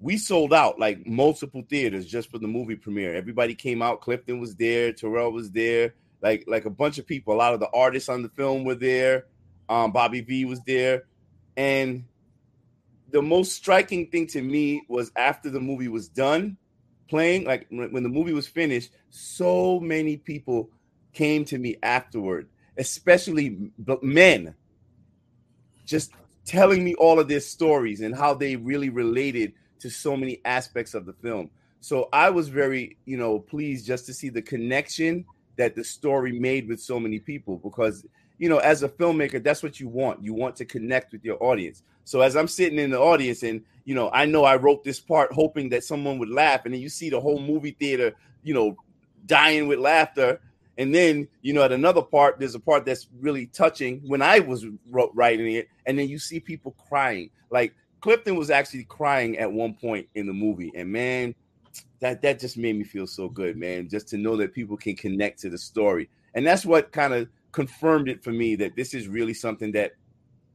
we 0.00 0.18
sold 0.18 0.52
out 0.52 0.78
like 0.78 1.06
multiple 1.06 1.64
theaters 1.68 2.06
just 2.06 2.30
for 2.30 2.38
the 2.38 2.46
movie 2.46 2.76
premiere. 2.76 3.14
Everybody 3.14 3.54
came 3.54 3.82
out. 3.82 4.00
Clifton 4.00 4.40
was 4.40 4.54
there. 4.56 4.92
Taral 4.92 5.32
was 5.32 5.50
there. 5.50 5.94
Like 6.22 6.44
like 6.46 6.64
a 6.64 6.70
bunch 6.70 6.98
of 6.98 7.06
people. 7.06 7.34
A 7.34 7.36
lot 7.36 7.54
of 7.54 7.60
the 7.60 7.70
artists 7.72 8.08
on 8.08 8.22
the 8.22 8.28
film 8.30 8.64
were 8.64 8.74
there. 8.74 9.26
Um, 9.68 9.92
Bobby 9.92 10.20
V 10.20 10.44
was 10.44 10.60
there, 10.66 11.04
and 11.56 12.04
the 13.10 13.22
most 13.22 13.52
striking 13.52 14.08
thing 14.08 14.26
to 14.28 14.42
me 14.42 14.82
was 14.88 15.10
after 15.16 15.50
the 15.50 15.60
movie 15.60 15.88
was 15.88 16.08
done 16.08 16.56
playing, 17.08 17.44
like 17.44 17.66
when 17.70 18.02
the 18.02 18.08
movie 18.08 18.32
was 18.32 18.46
finished, 18.46 18.90
so 19.10 19.80
many 19.80 20.16
people 20.16 20.70
came 21.12 21.44
to 21.46 21.58
me 21.58 21.76
afterward, 21.82 22.48
especially 22.76 23.70
men, 24.02 24.54
just 25.84 26.12
telling 26.44 26.84
me 26.84 26.94
all 26.94 27.18
of 27.18 27.28
their 27.28 27.40
stories 27.40 28.00
and 28.00 28.14
how 28.14 28.34
they 28.34 28.56
really 28.56 28.88
related 28.88 29.52
to 29.80 29.90
so 29.90 30.16
many 30.16 30.40
aspects 30.44 30.94
of 30.94 31.06
the 31.06 31.12
film. 31.12 31.50
So 31.80 32.08
I 32.12 32.30
was 32.30 32.48
very, 32.48 32.96
you 33.04 33.16
know, 33.16 33.38
pleased 33.38 33.86
just 33.86 34.06
to 34.06 34.14
see 34.14 34.28
the 34.28 34.42
connection 34.42 35.24
that 35.56 35.74
the 35.74 35.84
story 35.84 36.38
made 36.38 36.68
with 36.68 36.80
so 36.80 36.98
many 36.98 37.18
people 37.18 37.58
because, 37.58 38.04
you 38.38 38.48
know, 38.48 38.58
as 38.58 38.82
a 38.82 38.88
filmmaker, 38.88 39.42
that's 39.42 39.62
what 39.62 39.80
you 39.80 39.88
want. 39.88 40.22
You 40.22 40.34
want 40.34 40.56
to 40.56 40.64
connect 40.64 41.12
with 41.12 41.24
your 41.24 41.42
audience. 41.42 41.82
So 42.04 42.20
as 42.20 42.36
I'm 42.36 42.48
sitting 42.48 42.78
in 42.78 42.90
the 42.90 43.00
audience 43.00 43.42
and, 43.42 43.62
you 43.84 43.94
know, 43.94 44.10
I 44.12 44.24
know 44.26 44.44
I 44.44 44.56
wrote 44.56 44.84
this 44.84 45.00
part 45.00 45.32
hoping 45.32 45.68
that 45.70 45.84
someone 45.84 46.18
would 46.18 46.30
laugh 46.30 46.64
and 46.64 46.74
then 46.74 46.80
you 46.80 46.88
see 46.88 47.10
the 47.10 47.20
whole 47.20 47.40
movie 47.40 47.76
theater, 47.78 48.14
you 48.42 48.54
know, 48.54 48.76
dying 49.26 49.66
with 49.68 49.78
laughter 49.78 50.40
and 50.78 50.94
then, 50.94 51.28
you 51.42 51.52
know, 51.52 51.62
at 51.62 51.72
another 51.72 52.02
part, 52.02 52.38
there's 52.38 52.54
a 52.54 52.60
part 52.60 52.84
that's 52.84 53.08
really 53.20 53.46
touching 53.46 54.00
when 54.06 54.20
I 54.20 54.40
was 54.40 54.66
writing 54.90 55.54
it, 55.54 55.68
and 55.86 55.98
then 55.98 56.08
you 56.08 56.18
see 56.18 56.38
people 56.38 56.74
crying. 56.88 57.30
Like 57.50 57.74
Clifton 58.00 58.36
was 58.36 58.50
actually 58.50 58.84
crying 58.84 59.38
at 59.38 59.50
one 59.50 59.74
point 59.74 60.06
in 60.14 60.26
the 60.26 60.32
movie, 60.32 60.72
and 60.74 60.90
man, 60.90 61.34
that 62.00 62.22
that 62.22 62.38
just 62.38 62.56
made 62.56 62.76
me 62.76 62.84
feel 62.84 63.06
so 63.06 63.28
good, 63.28 63.56
man. 63.56 63.88
Just 63.88 64.08
to 64.08 64.16
know 64.16 64.36
that 64.36 64.54
people 64.54 64.76
can 64.76 64.96
connect 64.96 65.40
to 65.40 65.50
the 65.50 65.58
story, 65.58 66.08
and 66.34 66.46
that's 66.46 66.64
what 66.64 66.92
kind 66.92 67.14
of 67.14 67.28
confirmed 67.52 68.08
it 68.08 68.22
for 68.22 68.32
me 68.32 68.54
that 68.54 68.76
this 68.76 68.92
is 68.92 69.08
really 69.08 69.32
something 69.32 69.72
that 69.72 69.92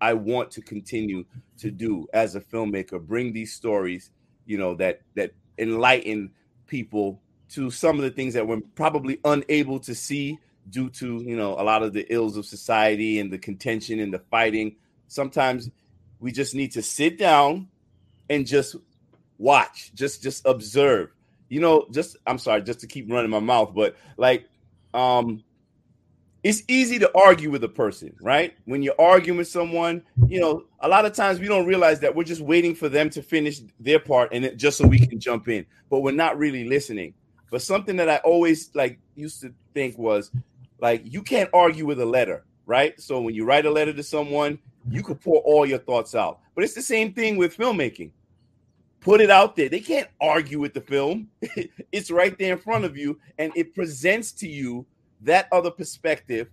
I 0.02 0.14
want 0.14 0.52
to 0.52 0.62
continue 0.62 1.26
to 1.58 1.72
do 1.72 2.08
as 2.14 2.36
a 2.36 2.42
filmmaker. 2.42 3.02
Bring 3.02 3.34
these 3.34 3.54
stories, 3.54 4.12
you 4.46 4.58
know, 4.58 4.76
that 4.76 5.02
that 5.16 5.32
enlighten 5.58 6.32
people 6.68 7.22
to 7.50 7.70
some 7.70 7.98
of 7.98 8.04
the 8.04 8.12
things 8.12 8.34
that 8.34 8.48
we're 8.48 8.62
probably 8.76 9.20
unable 9.26 9.80
to 9.80 9.94
see 9.94 10.38
due 10.70 10.90
to 10.90 11.22
you 11.24 11.36
know 11.36 11.54
a 11.60 11.64
lot 11.64 11.84
of 11.84 11.92
the 11.94 12.06
ills 12.14 12.38
of 12.38 12.46
society 12.46 13.20
and 13.20 13.32
the 13.32 13.38
contention 13.38 14.00
and 14.00 14.14
the 14.14 14.20
fighting. 14.32 14.76
Sometimes 15.08 15.70
we 16.22 16.32
just 16.32 16.56
need 16.56 16.72
to 16.74 16.82
sit 16.82 17.18
down 17.18 17.68
and 18.30 18.48
just 18.48 18.78
watch, 19.38 19.92
just 19.94 20.24
just 20.24 20.46
observe. 20.46 21.10
You 21.50 21.60
know, 21.60 21.88
just 21.92 22.16
I'm 22.26 22.38
sorry, 22.38 22.62
just 22.62 22.80
to 22.80 22.88
keep 22.88 23.12
running 23.12 23.32
my 23.32 23.40
mouth, 23.40 23.74
but 23.76 23.98
like 24.16 24.46
um 24.94 25.44
it's 26.44 26.64
easy 26.68 26.98
to 26.98 27.12
argue 27.16 27.52
with 27.52 27.64
a 27.64 27.70
person, 27.70 28.16
right? 28.22 28.56
When 28.66 28.82
you're 28.82 29.00
arguing 29.00 29.38
with 29.38 29.48
someone, 29.48 30.02
you 30.28 30.40
know, 30.40 30.64
a 30.80 30.88
lot 30.88 31.06
of 31.06 31.14
times 31.14 31.40
we 31.40 31.48
don't 31.48 31.68
realize 31.68 32.00
that 32.00 32.16
we're 32.16 32.24
just 32.24 32.42
waiting 32.42 32.74
for 32.74 32.90
them 32.90 33.12
to 33.12 33.22
finish 33.22 33.62
their 33.80 34.00
part 34.00 34.34
and 34.34 34.46
it, 34.46 34.58
just 34.58 34.78
so 34.78 34.88
we 34.88 35.06
can 35.06 35.20
jump 35.20 35.50
in, 35.50 35.68
but 35.90 36.00
we're 36.00 36.12
not 36.14 36.40
really 36.40 36.64
listening. 36.64 37.14
But 37.52 37.62
something 37.62 37.98
that 37.98 38.10
I 38.10 38.18
always 38.18 38.74
like 38.74 39.00
used 39.16 39.42
to 39.42 39.54
think 39.74 39.98
was 39.98 40.32
like 40.80 41.02
you 41.06 41.22
can't 41.22 41.50
argue 41.54 41.86
with 41.86 42.00
a 42.00 42.06
letter, 42.06 42.46
right? 42.66 43.00
So 43.00 43.22
when 43.22 43.36
you 43.36 43.46
write 43.46 43.66
a 43.66 43.72
letter 43.72 43.94
to 43.94 44.04
someone, 44.04 44.60
you 44.90 45.04
could 45.04 45.20
pour 45.22 45.42
all 45.42 45.66
your 45.66 45.80
thoughts 45.80 46.16
out. 46.16 46.40
But 46.56 46.64
it's 46.64 46.74
the 46.74 46.82
same 46.82 47.14
thing 47.14 47.38
with 47.38 47.58
filmmaking. 47.58 48.12
Put 49.00 49.22
it 49.22 49.32
out 49.32 49.56
there. 49.56 49.70
They 49.70 49.80
can't 49.80 50.08
argue 50.20 50.60
with 50.60 50.74
the 50.74 50.82
film. 50.82 51.30
it's 51.92 52.12
right 52.12 52.38
there 52.38 52.54
in 52.54 52.60
front 52.60 52.86
of 52.86 52.98
you 52.98 53.20
and 53.38 53.52
it 53.56 53.74
presents 53.74 54.32
to 54.34 54.48
you 54.48 54.86
that 55.22 55.48
other 55.52 55.72
perspective. 55.72 56.50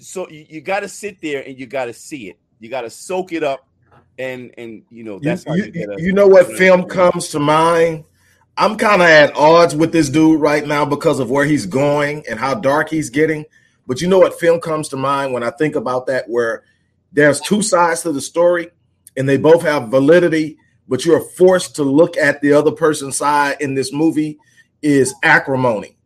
So 0.00 0.28
you, 0.28 0.46
you 0.48 0.60
got 0.60 0.80
to 0.80 0.88
sit 0.88 1.20
there 1.20 1.42
and 1.46 1.58
you 1.58 1.66
got 1.66 1.86
to 1.86 1.92
see 1.92 2.28
it. 2.30 2.38
You 2.60 2.68
got 2.68 2.82
to 2.82 2.90
soak 2.90 3.32
it 3.32 3.42
up, 3.42 3.66
and 4.18 4.52
and 4.56 4.84
you 4.88 5.02
know 5.02 5.18
that's 5.18 5.44
you, 5.46 5.70
you, 5.74 5.94
you 5.98 6.12
know 6.12 6.28
what 6.28 6.46
film 6.52 6.84
comes 6.84 7.28
to 7.30 7.40
mind. 7.40 8.04
I'm 8.56 8.76
kind 8.76 9.02
of 9.02 9.08
at 9.08 9.34
odds 9.34 9.74
with 9.74 9.92
this 9.92 10.08
dude 10.08 10.40
right 10.40 10.66
now 10.66 10.84
because 10.84 11.18
of 11.18 11.30
where 11.30 11.44
he's 11.44 11.66
going 11.66 12.24
and 12.28 12.38
how 12.38 12.54
dark 12.54 12.90
he's 12.90 13.10
getting. 13.10 13.44
But 13.86 14.00
you 14.00 14.08
know 14.08 14.20
what 14.20 14.38
film 14.38 14.60
comes 14.60 14.88
to 14.90 14.96
mind 14.96 15.32
when 15.32 15.42
I 15.42 15.50
think 15.50 15.74
about 15.74 16.06
that, 16.06 16.28
where 16.28 16.62
there's 17.12 17.40
two 17.40 17.62
sides 17.62 18.02
to 18.02 18.12
the 18.12 18.20
story 18.20 18.70
and 19.16 19.28
they 19.28 19.36
both 19.36 19.62
have 19.62 19.88
validity, 19.88 20.56
but 20.88 21.04
you're 21.04 21.20
forced 21.20 21.76
to 21.76 21.82
look 21.82 22.16
at 22.16 22.40
the 22.40 22.52
other 22.52 22.72
person's 22.72 23.16
side 23.16 23.56
in 23.60 23.74
this 23.74 23.92
movie 23.92 24.38
is 24.80 25.14
acrimony 25.22 25.96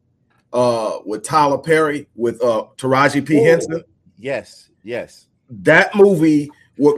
uh, 0.53 0.99
with 1.05 1.23
Tyler 1.23 1.59
Perry, 1.59 2.09
with 2.15 2.43
uh, 2.43 2.67
Taraji 2.77 3.27
P. 3.27 3.39
Oh, 3.39 3.45
Henson. 3.45 3.85
Yes, 4.19 4.71
yes. 4.83 5.27
That 5.51 5.95
movie, 5.95 6.51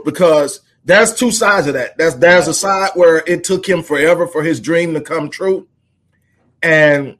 because 0.03 0.61
there's 0.85 1.13
two 1.13 1.31
sides 1.31 1.67
of 1.67 1.73
that. 1.75 1.97
There's 1.97 2.15
there's 2.15 2.47
a 2.47 2.53
side 2.53 2.91
where 2.95 3.23
it 3.27 3.43
took 3.43 3.67
him 3.67 3.83
forever 3.83 4.27
for 4.27 4.41
his 4.43 4.59
dream 4.59 4.93
to 4.93 5.01
come 5.01 5.29
true, 5.29 5.67
and 6.63 7.17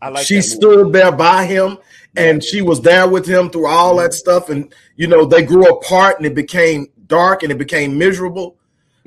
I 0.00 0.08
like 0.08 0.26
she 0.26 0.40
stood 0.40 0.92
there 0.92 1.12
by 1.12 1.44
him, 1.46 1.78
and 2.16 2.42
she 2.42 2.62
was 2.62 2.80
there 2.80 3.08
with 3.08 3.26
him 3.26 3.50
through 3.50 3.66
all 3.66 3.96
that 3.96 4.14
stuff. 4.14 4.48
And 4.48 4.72
you 4.96 5.06
know, 5.06 5.24
they 5.24 5.42
grew 5.42 5.66
apart, 5.68 6.16
and 6.18 6.26
it 6.26 6.34
became 6.34 6.88
dark, 7.06 7.42
and 7.42 7.52
it 7.52 7.58
became 7.58 7.96
miserable. 7.98 8.56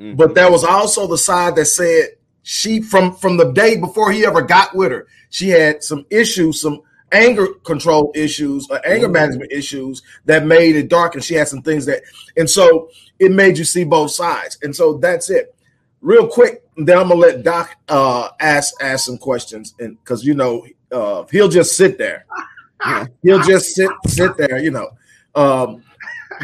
Mhm. 0.00 0.16
But 0.16 0.34
there 0.34 0.50
was 0.50 0.64
also 0.64 1.06
the 1.06 1.18
side 1.18 1.56
that 1.56 1.66
said 1.66 2.10
she 2.42 2.80
from 2.80 3.14
from 3.14 3.36
the 3.36 3.52
day 3.52 3.76
before 3.76 4.10
he 4.10 4.24
ever 4.24 4.42
got 4.42 4.74
with 4.74 4.92
her, 4.92 5.06
she 5.30 5.48
had 5.48 5.82
some 5.84 6.06
issues, 6.10 6.60
some 6.60 6.80
anger 7.12 7.48
control 7.64 8.12
issues, 8.14 8.68
or 8.70 8.80
anger 8.86 9.08
Mhm. 9.08 9.12
management 9.12 9.52
issues 9.52 10.02
that 10.26 10.46
made 10.46 10.76
it 10.76 10.88
dark, 10.88 11.14
and 11.14 11.24
she 11.24 11.34
had 11.34 11.48
some 11.48 11.60
things 11.62 11.84
that, 11.86 12.02
and 12.36 12.48
so 12.48 12.88
it 13.18 13.32
made 13.32 13.58
you 13.58 13.64
see 13.64 13.84
both 13.84 14.12
sides. 14.12 14.56
And 14.62 14.74
so 14.74 14.94
that's 14.94 15.28
it. 15.28 15.54
Real 16.00 16.26
quick, 16.26 16.62
then 16.78 16.96
I'm 16.96 17.08
gonna 17.08 17.20
let 17.20 17.42
Doc 17.42 17.76
uh, 17.88 18.28
ask 18.40 18.72
ask 18.80 19.04
some 19.04 19.18
questions, 19.18 19.74
and 19.78 19.98
because 20.02 20.24
you 20.24 20.34
know 20.34 20.64
uh, 20.92 21.24
he'll 21.30 21.48
just 21.48 21.76
sit 21.76 21.98
there, 21.98 22.24
he'll 23.22 23.42
just 23.42 23.74
sit 23.74 23.90
sit 24.06 24.36
there, 24.36 24.58
you 24.58 24.70
know. 24.70 24.90
Um, 25.34 25.82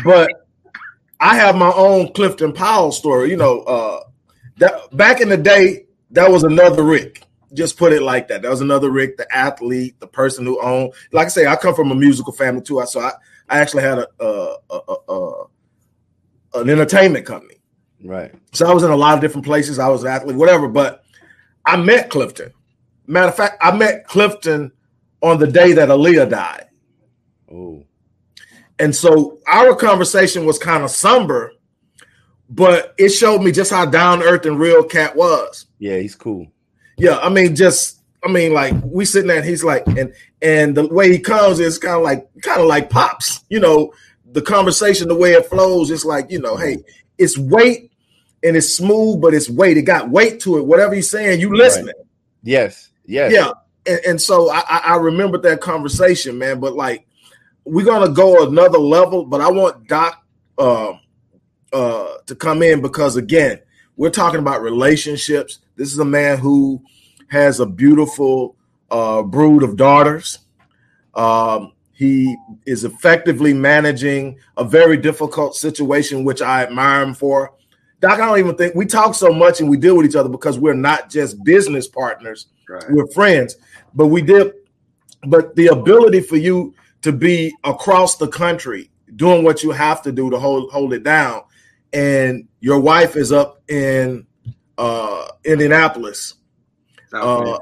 but 0.04 0.30
I 1.20 1.36
have 1.36 1.56
my 1.56 1.72
own 1.72 2.12
Clifton 2.12 2.52
Powell 2.52 2.92
story. 2.92 3.30
You 3.30 3.36
know, 3.36 3.60
uh, 3.62 4.00
that 4.58 4.96
back 4.96 5.20
in 5.20 5.28
the 5.28 5.36
day, 5.36 5.86
that 6.10 6.30
was 6.30 6.44
another 6.44 6.82
Rick. 6.82 7.22
Just 7.54 7.78
put 7.78 7.92
it 7.92 8.02
like 8.02 8.28
that. 8.28 8.42
That 8.42 8.50
was 8.50 8.60
another 8.60 8.90
Rick, 8.90 9.16
the 9.16 9.34
athlete, 9.34 9.98
the 10.00 10.06
person 10.06 10.44
who 10.44 10.60
owned. 10.60 10.92
Like 11.12 11.26
I 11.26 11.30
say, 11.30 11.46
I 11.46 11.56
come 11.56 11.74
from 11.74 11.90
a 11.90 11.94
musical 11.94 12.32
family 12.32 12.62
too. 12.62 12.80
I 12.80 12.84
so 12.84 13.00
I, 13.00 13.12
I 13.48 13.60
actually 13.60 13.84
had 13.84 13.98
a, 13.98 14.08
a, 14.20 14.56
a, 14.70 14.80
a, 14.88 15.12
a 15.12 15.44
an 16.54 16.70
entertainment 16.70 17.24
company. 17.26 17.54
Right. 18.02 18.34
So 18.52 18.68
I 18.68 18.74
was 18.74 18.82
in 18.82 18.90
a 18.90 18.96
lot 18.96 19.14
of 19.14 19.20
different 19.20 19.46
places. 19.46 19.78
I 19.78 19.88
was 19.88 20.02
an 20.02 20.10
athlete, 20.10 20.36
whatever. 20.36 20.68
But 20.68 21.04
I 21.64 21.76
met 21.76 22.10
Clifton. 22.10 22.52
Matter 23.06 23.28
of 23.28 23.36
fact, 23.36 23.56
I 23.60 23.74
met 23.76 24.06
Clifton 24.06 24.72
on 25.22 25.38
the 25.38 25.46
day 25.46 25.72
that 25.72 25.88
Aaliyah 25.88 26.30
died. 26.30 26.66
Oh. 27.50 27.84
And 28.78 28.94
so 28.94 29.38
our 29.46 29.74
conversation 29.74 30.44
was 30.44 30.58
kind 30.58 30.84
of 30.84 30.90
somber, 30.90 31.52
but 32.50 32.94
it 32.98 33.08
showed 33.10 33.42
me 33.42 33.52
just 33.52 33.70
how 33.70 33.86
down 33.86 34.22
earth 34.22 34.44
and 34.46 34.58
real 34.58 34.84
Cat 34.84 35.16
was. 35.16 35.66
Yeah, 35.78 35.98
he's 35.98 36.14
cool. 36.14 36.46
Yeah, 36.98 37.18
I 37.18 37.28
mean, 37.28 37.56
just 37.56 38.00
I 38.24 38.28
mean, 38.28 38.52
like 38.52 38.74
we 38.84 39.04
sitting 39.04 39.28
there, 39.28 39.38
and 39.38 39.46
he's 39.46 39.64
like, 39.64 39.86
and 39.86 40.12
and 40.42 40.76
the 40.76 40.86
way 40.88 41.10
he 41.10 41.18
comes 41.18 41.60
is 41.60 41.78
kind 41.78 41.96
of 41.96 42.02
like 42.02 42.28
kind 42.42 42.60
of 42.60 42.66
like 42.66 42.90
pops, 42.90 43.44
you 43.48 43.60
know, 43.60 43.92
the 44.32 44.42
conversation, 44.42 45.08
the 45.08 45.14
way 45.14 45.32
it 45.32 45.46
flows, 45.46 45.90
it's 45.90 46.04
like, 46.04 46.30
you 46.30 46.40
know, 46.40 46.56
hey, 46.56 46.76
mm-hmm. 46.76 46.90
it's 47.18 47.38
weight 47.38 47.90
and 48.42 48.56
it's 48.56 48.76
smooth, 48.76 49.20
but 49.20 49.32
it's 49.32 49.48
weight. 49.48 49.76
It 49.76 49.82
got 49.82 50.10
weight 50.10 50.40
to 50.40 50.58
it. 50.58 50.66
Whatever 50.66 50.94
he's 50.94 51.08
saying, 51.08 51.40
you 51.40 51.54
listening. 51.54 51.94
Yes. 52.42 52.90
Yes. 53.06 53.32
Yeah. 53.32 53.52
And, 53.86 54.00
and 54.06 54.20
so 54.20 54.50
I, 54.50 54.60
I 54.84 54.96
remembered 54.96 55.42
that 55.42 55.60
conversation, 55.60 56.38
man. 56.38 56.60
But 56.60 56.74
like, 56.74 57.06
we're 57.64 57.84
gonna 57.84 58.12
go 58.12 58.46
another 58.46 58.78
level. 58.78 59.24
But 59.24 59.40
I 59.40 59.50
want 59.50 59.86
Doc 59.88 60.24
uh, 60.58 60.94
uh, 61.72 62.08
to 62.26 62.34
come 62.34 62.62
in 62.62 62.80
because 62.80 63.16
again, 63.16 63.60
we're 63.96 64.10
talking 64.10 64.40
about 64.40 64.62
relationships. 64.62 65.58
This 65.76 65.92
is 65.92 65.98
a 65.98 66.04
man 66.04 66.38
who 66.38 66.82
has 67.28 67.60
a 67.60 67.66
beautiful 67.66 68.56
uh, 68.90 69.22
brood 69.22 69.62
of 69.62 69.76
daughters. 69.76 70.38
Um, 71.14 71.72
he 71.92 72.36
is 72.66 72.84
effectively 72.84 73.54
managing 73.54 74.38
a 74.58 74.64
very 74.64 74.98
difficult 74.98 75.56
situation, 75.56 76.24
which 76.24 76.42
I 76.42 76.62
admire 76.62 77.02
him 77.02 77.14
for. 77.14 77.54
Doc, 78.00 78.20
I 78.20 78.26
don't 78.26 78.38
even 78.38 78.54
think 78.56 78.74
we 78.74 78.84
talk 78.84 79.14
so 79.14 79.32
much 79.32 79.60
and 79.60 79.70
we 79.70 79.78
deal 79.78 79.96
with 79.96 80.04
each 80.04 80.14
other 80.14 80.28
because 80.28 80.58
we're 80.58 80.74
not 80.74 81.08
just 81.08 81.42
business 81.42 81.88
partners 81.88 82.48
Right. 82.68 82.84
we're 82.90 83.06
friends 83.08 83.56
but 83.96 84.08
we 84.08 84.22
did 84.22 84.52
but 85.28 85.56
the 85.56 85.68
ability 85.68 86.20
for 86.22 86.36
you 86.38 86.74
to 87.02 87.12
be 87.12 87.54
across 87.64 88.18
the 88.18 88.28
country 88.28 88.90
doing 89.16 89.44
what 89.44 89.64
you 89.64 89.72
have 89.72 90.02
to 90.02 90.12
do 90.12 90.30
to 90.30 90.38
hold 90.38 90.70
hold 90.72 90.94
it 90.94 91.04
down 91.04 91.42
and 91.94 92.48
your 92.60 92.80
wife 92.80 93.16
is 93.16 93.32
up 93.32 93.62
in 93.70 94.26
uh 94.78 95.28
indianapolis 95.44 96.34
South 97.10 97.22
Uh, 97.22 97.36
Bend, 97.36 97.60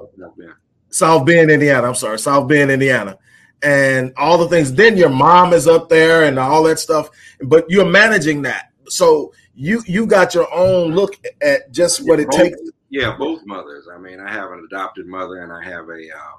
South 0.91 1.27
Bend. 1.27 1.51
indiana 1.51 1.89
i'm 1.89 1.95
sorry 1.97 2.19
south 2.19 2.49
bend 2.49 2.71
indiana 2.71 3.19
and 3.63 4.13
all 4.17 4.39
the 4.39 4.49
things 4.49 4.73
then 4.75 4.97
your 4.97 5.11
mom 5.11 5.53
is 5.55 5.69
up 5.69 5.89
there 5.89 6.25
and 6.25 6.39
all 6.39 6.63
that 6.65 6.79
stuff 6.81 7.11
but 7.43 7.65
you're 7.71 7.87
managing 7.87 8.43
that 8.43 8.73
so 8.89 9.33
you 9.55 9.83
you 9.87 10.07
got 10.07 10.35
your 10.35 10.53
own 10.55 10.93
look 10.95 11.19
at 11.43 11.71
just 11.73 12.05
what 12.07 12.21
it 12.21 12.31
takes 12.31 12.59
Yeah, 12.95 13.17
both 13.17 13.41
mothers. 13.45 13.89
I 13.93 13.99
mean, 13.99 14.21
I 14.21 14.31
have 14.31 14.53
an 14.53 14.65
adopted 14.71 15.09
mother 15.09 15.43
and 15.43 15.53
I 15.53 15.65
have 15.65 15.89
a 15.89 16.09
uh, 16.17 16.37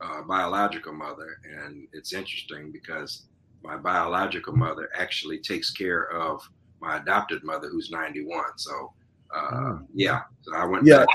uh, 0.00 0.22
biological 0.22 0.94
mother, 0.94 1.36
and 1.44 1.86
it's 1.92 2.14
interesting 2.14 2.72
because 2.72 3.24
my 3.62 3.76
biological 3.76 4.56
mother 4.56 4.88
actually 4.96 5.38
takes 5.38 5.70
care 5.70 6.10
of 6.12 6.40
my 6.80 6.96
adopted 6.96 7.44
mother, 7.44 7.68
who's 7.68 7.90
91. 7.90 8.42
So, 8.56 8.94
uh, 9.34 9.78
yeah, 9.92 10.22
so 10.40 10.54
I 10.56 10.64
went. 10.64 10.86
Yeah. 10.86 11.00
back, 11.00 11.08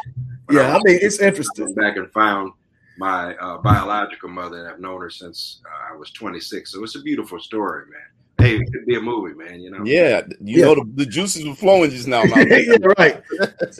yeah 0.52 0.62
i 0.62 0.74
was- 0.74 0.84
mean 0.86 1.00
it's 1.02 1.20
I 1.20 1.28
interesting 1.28 1.74
back 1.74 1.98
and 1.98 2.12
found 2.12 2.52
my 3.00 3.34
uh, 3.38 3.58
biological 3.58 4.30
mother, 4.30 4.60
and 4.60 4.68
I've 4.68 4.80
known 4.80 5.02
her 5.02 5.10
since 5.10 5.62
uh, 5.66 5.94
I 5.94 5.98
was 5.98 6.12
26. 6.12 6.72
So 6.72 6.84
it's 6.84 6.96
a 6.96 7.02
beautiful 7.02 7.40
story, 7.40 7.86
man. 7.90 8.21
Hey, 8.42 8.56
it 8.58 8.72
could 8.72 8.86
be 8.86 8.96
a 8.96 9.02
movie, 9.02 9.34
man. 9.36 9.62
You 9.62 9.72
know. 9.72 9.84
Yeah. 9.86 10.22
You 10.42 10.60
Yeah. 10.60 10.66
know 10.66 10.76
the, 10.76 10.92
the 10.96 11.06
juices 11.06 11.46
were 11.48 11.56
flowing 11.56 11.92
just 11.92 12.08
now. 12.08 12.24
Malcolm. 12.24 12.50
right 12.98 13.22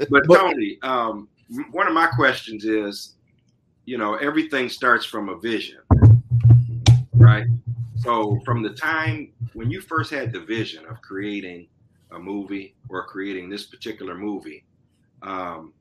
But, 0.10 0.24
But- 0.28 0.36
Tony, 0.38 0.78
um, 0.84 1.28
one 1.72 1.88
of 1.88 1.94
my 1.94 2.08
questions 2.08 2.64
is, 2.66 3.16
you 3.86 3.98
know, 3.98 4.16
everything 4.16 4.70
starts 4.70 5.06
from 5.06 5.30
a 5.30 5.38
vision, 5.40 5.80
right? 7.14 7.46
So 7.98 8.40
from 8.46 8.64
the 8.64 8.70
time 8.70 9.32
when 9.54 9.70
you 9.70 9.82
first 9.82 10.12
had 10.12 10.32
the 10.32 10.40
vision 10.40 10.86
of 10.86 11.02
creating 11.02 11.68
a 12.12 12.20
movie 12.20 12.76
or 12.90 13.06
creating 13.06 13.50
this 13.50 13.66
particular 13.66 14.16
movie, 14.16 14.64
um, 15.24 15.74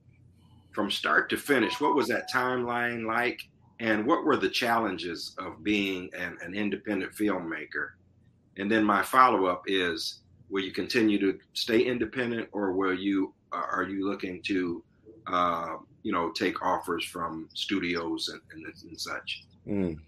from 0.72 0.90
start 0.90 1.28
to 1.30 1.36
finish, 1.36 1.80
what 1.80 1.94
was 1.94 2.08
that 2.08 2.30
timeline 2.32 3.06
like? 3.06 3.40
And 3.80 4.06
what 4.06 4.24
were 4.24 4.36
the 4.36 4.48
challenges 4.50 5.34
of 5.38 5.62
being 5.64 6.10
an, 6.18 6.36
an 6.42 6.54
independent 6.54 7.12
filmmaker? 7.14 7.90
And 8.60 8.70
then 8.70 8.84
my 8.84 9.02
follow 9.02 9.46
up 9.46 9.62
is, 9.66 10.20
will 10.50 10.62
you 10.62 10.70
continue 10.70 11.18
to 11.18 11.38
stay 11.54 11.80
independent, 11.80 12.48
or 12.52 12.72
will 12.72 12.94
you 12.94 13.32
are 13.52 13.82
you 13.82 14.08
looking 14.08 14.40
to, 14.42 14.84
uh, 15.26 15.76
you 16.02 16.12
know, 16.12 16.30
take 16.30 16.62
offers 16.62 17.04
from 17.04 17.48
studios 17.54 18.28
and, 18.28 18.40
and, 18.52 18.74
and 18.88 19.00
such? 19.00 19.44
Mm. 19.66 19.98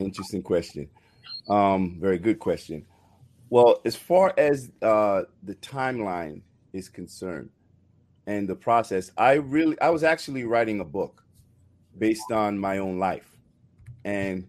Interesting 0.00 0.42
question. 0.42 0.90
Um, 1.48 1.96
very 2.00 2.18
good 2.18 2.38
question. 2.38 2.84
Well, 3.50 3.80
as 3.84 3.94
far 3.94 4.34
as 4.36 4.72
uh, 4.82 5.22
the 5.44 5.54
timeline 5.54 6.42
is 6.72 6.88
concerned 6.88 7.50
and 8.26 8.48
the 8.48 8.56
process, 8.56 9.12
I 9.16 9.34
really, 9.34 9.80
I 9.80 9.90
was 9.90 10.02
actually 10.02 10.44
writing 10.44 10.80
a 10.80 10.84
book 10.84 11.22
based 11.98 12.32
on 12.32 12.58
my 12.58 12.78
own 12.78 12.98
life, 12.98 13.30
and 14.04 14.44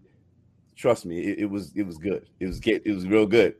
trust 0.75 1.05
me, 1.05 1.19
it, 1.19 1.39
it 1.39 1.45
was 1.45 1.71
it 1.75 1.83
was 1.83 1.97
good. 1.97 2.27
It 2.39 2.47
was 2.47 2.59
get 2.59 2.83
it 2.85 2.93
was 2.93 3.07
real 3.07 3.25
good. 3.25 3.55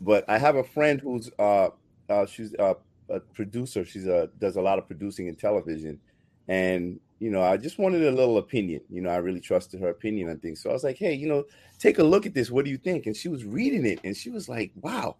But 0.00 0.24
I 0.28 0.38
have 0.38 0.56
a 0.56 0.64
friend 0.64 1.00
who's 1.00 1.30
uh, 1.38 1.68
uh 2.08 2.26
she's 2.26 2.54
a, 2.58 2.76
a 3.08 3.20
producer. 3.20 3.84
She's 3.84 4.06
a 4.06 4.28
does 4.38 4.56
a 4.56 4.62
lot 4.62 4.78
of 4.78 4.86
producing 4.86 5.28
in 5.28 5.36
television, 5.36 6.00
and 6.48 7.00
you 7.24 7.30
know, 7.30 7.42
I 7.42 7.56
just 7.56 7.78
wanted 7.78 8.02
a 8.02 8.10
little 8.10 8.38
opinion. 8.38 8.82
You 8.90 9.00
know, 9.00 9.10
I 9.10 9.16
really 9.16 9.40
trusted 9.40 9.80
her 9.80 9.88
opinion 9.88 10.28
on 10.28 10.38
things. 10.40 10.62
So 10.62 10.70
I 10.70 10.72
was 10.72 10.84
like, 10.84 10.98
hey, 10.98 11.14
you 11.14 11.28
know, 11.28 11.44
take 11.78 11.98
a 11.98 12.04
look 12.04 12.26
at 12.26 12.34
this. 12.34 12.50
What 12.50 12.64
do 12.64 12.70
you 12.70 12.76
think? 12.76 13.06
And 13.06 13.16
she 13.16 13.28
was 13.28 13.44
reading 13.44 13.86
it 13.86 14.00
and 14.04 14.16
she 14.16 14.30
was 14.30 14.48
like, 14.48 14.72
wow, 14.82 15.16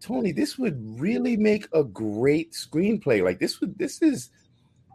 Tony, 0.00 0.32
this 0.32 0.58
would 0.58 0.76
really 1.00 1.36
make 1.36 1.68
a 1.72 1.84
great 1.84 2.52
screenplay. 2.52 3.22
Like 3.22 3.38
this 3.38 3.60
would 3.60 3.78
this 3.78 4.02
is 4.02 4.30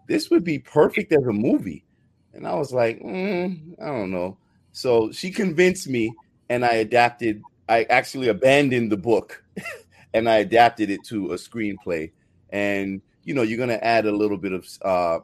this 0.08 0.30
would 0.30 0.44
be 0.44 0.60
perfect 0.60 1.14
as 1.14 1.26
a 1.26 1.32
movie. 1.32 1.86
And 2.34 2.48
I 2.48 2.56
was 2.56 2.74
like, 2.74 3.00
mm, 3.00 3.76
I 3.82 3.86
don't 3.86 4.12
know. 4.12 4.38
So 4.72 5.12
she 5.12 5.32
convinced 5.32 5.88
me 5.88 6.14
and 6.50 6.66
I 6.66 6.74
adapted, 6.76 7.42
I 7.68 7.84
actually 7.84 8.28
abandoned 8.28 8.92
the 8.92 8.98
book 8.98 9.44
and 10.14 10.30
I 10.30 10.38
adapted 10.38 10.90
it 10.90 11.04
to 11.06 11.34
a 11.34 11.36
screenplay. 11.36 12.12
And 12.50 13.02
you 13.24 13.34
know, 13.34 13.44
you're 13.44 13.58
gonna 13.60 13.80
add 13.82 14.06
a 14.06 14.12
little 14.12 14.38
bit 14.38 14.54
of 14.54 14.68
uh 14.82 15.20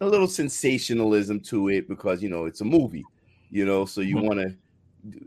a 0.00 0.06
little 0.06 0.28
sensationalism 0.28 1.40
to 1.40 1.68
it 1.68 1.88
because 1.88 2.22
you 2.22 2.28
know 2.28 2.46
it's 2.46 2.60
a 2.60 2.64
movie, 2.64 3.04
you 3.50 3.66
know, 3.66 3.84
so 3.84 4.00
you 4.00 4.16
mm-hmm. 4.16 4.26
want 4.26 4.40
to 4.40 4.54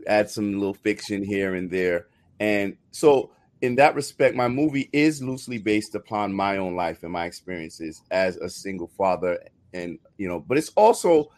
add 0.06 0.30
some 0.30 0.54
little 0.54 0.74
fiction 0.74 1.22
here 1.22 1.54
and 1.54 1.70
there. 1.70 2.06
And 2.40 2.76
so 2.90 3.30
in 3.62 3.76
that 3.76 3.94
respect, 3.94 4.36
my 4.36 4.48
movie 4.48 4.90
is 4.92 5.22
loosely 5.22 5.58
based 5.58 5.94
upon 5.94 6.32
my 6.32 6.58
own 6.58 6.74
life 6.74 7.02
and 7.02 7.12
my 7.12 7.24
experiences 7.24 8.02
as 8.10 8.36
a 8.36 8.48
single 8.48 8.88
father. 8.88 9.42
And, 9.72 9.98
you 10.18 10.28
know, 10.28 10.40
but 10.40 10.58
it's 10.58 10.70
also 10.70 11.30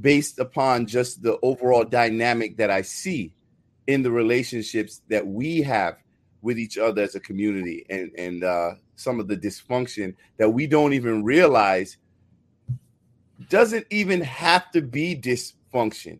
based 0.00 0.38
upon 0.38 0.86
just 0.86 1.22
the 1.22 1.38
overall 1.42 1.84
dynamic 1.84 2.56
that 2.56 2.70
I 2.70 2.82
see 2.82 3.34
in 3.86 4.02
the 4.02 4.10
relationships 4.10 5.02
that 5.08 5.26
we 5.26 5.62
have 5.62 5.96
with 6.42 6.58
each 6.58 6.78
other 6.78 7.02
as 7.02 7.14
a 7.14 7.20
community 7.20 7.86
and, 7.88 8.10
and 8.18 8.44
uh, 8.44 8.72
some 8.96 9.20
of 9.20 9.28
the 9.28 9.36
dysfunction 9.36 10.14
that 10.36 10.50
we 10.50 10.66
don't 10.66 10.92
even 10.92 11.24
realize 11.24 11.96
doesn't 13.48 13.86
even 13.90 14.20
have 14.20 14.70
to 14.72 14.82
be 14.82 15.16
dysfunction. 15.16 16.18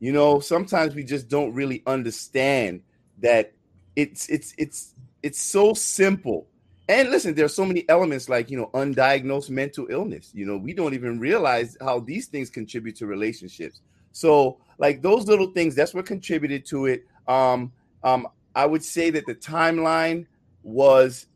You 0.00 0.12
know, 0.12 0.40
sometimes 0.40 0.94
we 0.94 1.04
just 1.04 1.28
don't 1.28 1.52
really 1.54 1.82
understand 1.86 2.82
that 3.20 3.52
it's 3.96 4.28
it's 4.28 4.54
it's 4.58 4.94
it's 5.22 5.40
so 5.40 5.72
simple. 5.72 6.46
And 6.88 7.10
listen, 7.10 7.34
there 7.34 7.46
are 7.46 7.48
so 7.48 7.64
many 7.64 7.88
elements 7.88 8.28
like 8.28 8.50
you 8.50 8.58
know 8.58 8.70
undiagnosed 8.74 9.50
mental 9.50 9.86
illness. 9.88 10.30
You 10.34 10.44
know, 10.44 10.56
we 10.56 10.74
don't 10.74 10.94
even 10.94 11.18
realize 11.18 11.76
how 11.80 12.00
these 12.00 12.26
things 12.26 12.50
contribute 12.50 12.96
to 12.96 13.06
relationships. 13.06 13.80
So, 14.12 14.58
like 14.78 15.00
those 15.00 15.26
little 15.26 15.48
things, 15.48 15.74
that's 15.74 15.94
what 15.94 16.06
contributed 16.06 16.66
to 16.66 16.86
it. 16.86 17.06
Um, 17.26 17.72
um, 18.02 18.28
I 18.54 18.66
would 18.66 18.84
say 18.84 19.10
that 19.10 19.26
the 19.26 19.34
timeline 19.34 20.26
was 20.62 21.26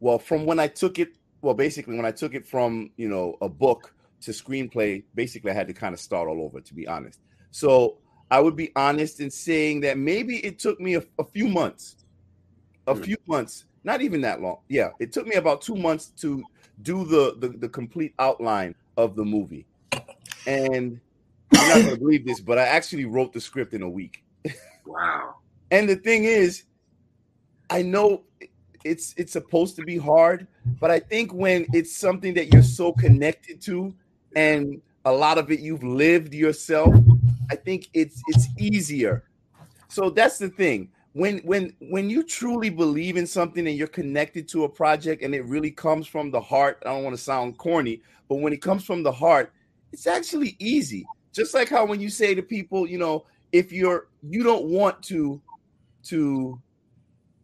well 0.00 0.18
from 0.18 0.46
when 0.46 0.58
I 0.58 0.66
took 0.66 0.98
it. 0.98 1.10
Well, 1.42 1.54
basically, 1.54 1.96
when 1.96 2.06
I 2.06 2.12
took 2.12 2.34
it 2.34 2.46
from 2.46 2.90
you 2.96 3.08
know 3.08 3.36
a 3.40 3.48
book 3.48 3.94
to 4.22 4.32
screenplay, 4.32 5.04
basically 5.14 5.52
I 5.52 5.54
had 5.54 5.68
to 5.68 5.74
kind 5.74 5.94
of 5.94 6.00
start 6.00 6.28
all 6.28 6.42
over, 6.42 6.60
to 6.60 6.74
be 6.74 6.88
honest. 6.88 7.20
So 7.52 7.98
I 8.30 8.40
would 8.40 8.56
be 8.56 8.72
honest 8.74 9.20
in 9.20 9.30
saying 9.30 9.82
that 9.82 9.98
maybe 9.98 10.38
it 10.44 10.58
took 10.58 10.80
me 10.80 10.94
a, 10.94 11.02
a 11.18 11.24
few 11.24 11.48
months, 11.48 11.96
a 12.86 12.94
mm. 12.94 13.04
few 13.04 13.16
months, 13.26 13.64
not 13.84 14.02
even 14.02 14.20
that 14.22 14.40
long. 14.40 14.58
Yeah, 14.68 14.90
it 15.00 15.12
took 15.12 15.26
me 15.26 15.36
about 15.36 15.62
two 15.62 15.76
months 15.76 16.06
to 16.20 16.42
do 16.82 17.04
the 17.04 17.36
the, 17.38 17.48
the 17.48 17.68
complete 17.68 18.14
outline 18.18 18.74
of 18.96 19.16
the 19.16 19.24
movie. 19.24 19.66
And 20.46 21.00
you're 21.52 21.68
not 21.68 21.84
gonna 21.84 21.96
believe 21.96 22.26
this, 22.26 22.40
but 22.40 22.58
I 22.58 22.64
actually 22.64 23.04
wrote 23.04 23.32
the 23.32 23.40
script 23.40 23.74
in 23.74 23.82
a 23.82 23.88
week. 23.88 24.24
Wow. 24.84 25.36
and 25.70 25.88
the 25.88 25.94
thing 25.94 26.24
is, 26.24 26.64
I 27.70 27.82
know 27.82 28.24
it's 28.84 29.14
it's 29.16 29.32
supposed 29.32 29.76
to 29.76 29.82
be 29.82 29.96
hard, 29.96 30.46
but 30.80 30.90
I 30.90 30.98
think 30.98 31.32
when 31.32 31.66
it's 31.72 31.96
something 31.96 32.34
that 32.34 32.52
you're 32.52 32.62
so 32.62 32.92
connected 32.92 33.60
to 33.62 33.94
and 34.34 34.80
a 35.04 35.12
lot 35.12 35.38
of 35.38 35.50
it 35.50 35.60
you've 35.60 35.84
lived 35.84 36.34
yourself, 36.34 36.94
I 37.50 37.56
think 37.56 37.88
it's 37.94 38.22
it's 38.28 38.48
easier. 38.58 39.24
So 39.88 40.10
that's 40.10 40.38
the 40.38 40.48
thing. 40.48 40.90
When 41.14 41.38
when 41.38 41.74
when 41.80 42.08
you 42.08 42.22
truly 42.22 42.70
believe 42.70 43.16
in 43.16 43.26
something 43.26 43.66
and 43.66 43.76
you're 43.76 43.86
connected 43.86 44.48
to 44.48 44.64
a 44.64 44.68
project 44.68 45.22
and 45.22 45.34
it 45.34 45.44
really 45.44 45.70
comes 45.70 46.06
from 46.06 46.30
the 46.30 46.40
heart, 46.40 46.82
I 46.86 46.90
don't 46.90 47.04
want 47.04 47.16
to 47.16 47.22
sound 47.22 47.58
corny, 47.58 48.00
but 48.28 48.36
when 48.36 48.52
it 48.52 48.62
comes 48.62 48.84
from 48.84 49.02
the 49.02 49.12
heart, 49.12 49.52
it's 49.92 50.06
actually 50.06 50.56
easy. 50.58 51.06
Just 51.32 51.52
like 51.54 51.68
how 51.68 51.84
when 51.84 52.00
you 52.00 52.08
say 52.08 52.34
to 52.34 52.42
people, 52.42 52.86
you 52.86 52.98
know, 52.98 53.26
if 53.52 53.72
you're 53.72 54.08
you 54.22 54.42
don't 54.42 54.64
want 54.64 55.02
to 55.04 55.40
to 56.04 56.60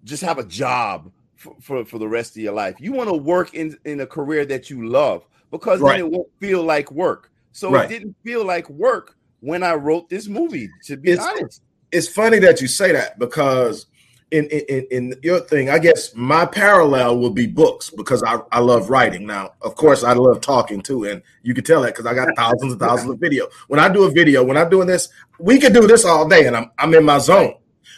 just 0.05 0.23
have 0.23 0.39
a 0.39 0.45
job 0.45 1.11
for, 1.37 1.55
for, 1.61 1.85
for 1.85 1.99
the 1.99 2.09
rest 2.09 2.37
of 2.37 2.43
your 2.43 2.53
life. 2.53 2.77
You 2.81 2.93
want 2.93 3.09
to 3.09 3.15
work 3.15 3.55
in, 3.55 3.79
in 3.85 4.01
a 4.01 4.07
career 4.07 4.45
that 4.47 4.69
you 4.71 4.89
love 4.89 5.27
because 5.51 5.81
right. 5.81 5.99
then 5.99 6.07
it 6.07 6.11
won't 6.11 6.29
feel 6.41 6.63
like 6.63 6.91
work. 6.91 7.31
So 7.53 7.71
right. 7.71 7.85
it 7.85 7.89
didn't 7.89 8.17
feel 8.25 8.45
like 8.45 8.69
work 8.69 9.17
when 9.41 9.63
I 9.63 9.75
wrote 9.75 10.09
this 10.09 10.27
movie, 10.27 10.69
to 10.85 10.97
be 10.97 11.13
it's, 11.13 11.25
honest. 11.25 11.63
It's 11.91 12.09
funny 12.09 12.39
that 12.41 12.61
you 12.61 12.69
say 12.69 12.93
that 12.93 13.19
because 13.19 13.87
in, 14.31 14.47
in 14.47 14.87
in 14.91 15.15
your 15.23 15.41
thing, 15.41 15.71
I 15.71 15.79
guess 15.79 16.15
my 16.15 16.45
parallel 16.45 17.19
would 17.21 17.35
be 17.35 17.47
books 17.47 17.89
because 17.91 18.23
I, 18.23 18.39
I 18.53 18.61
love 18.61 18.91
writing. 18.91 19.27
Now, 19.27 19.55
of 19.63 19.75
course, 19.75 20.05
I 20.05 20.13
love 20.13 20.41
talking 20.41 20.83
too, 20.83 21.05
and 21.05 21.23
you 21.43 21.55
can 21.55 21.65
tell 21.65 21.83
that 21.83 21.95
because 21.95 22.07
I 22.07 22.15
got 22.15 22.37
thousands 22.37 22.73
and 22.73 22.81
thousands 22.81 23.11
of 23.11 23.19
video. 23.19 23.49
When 23.69 23.81
I 23.81 23.89
do 23.89 24.05
a 24.05 24.11
video, 24.11 24.45
when 24.45 24.57
I'm 24.57 24.69
doing 24.69 24.87
this, 24.87 25.09
we 25.39 25.59
could 25.59 25.73
do 25.73 25.87
this 25.87 26.05
all 26.05 26.29
day, 26.29 26.47
and 26.47 26.57
I'm 26.57 26.71
I'm 26.79 26.93
in 26.95 27.05
my 27.05 27.19
zone. 27.19 27.55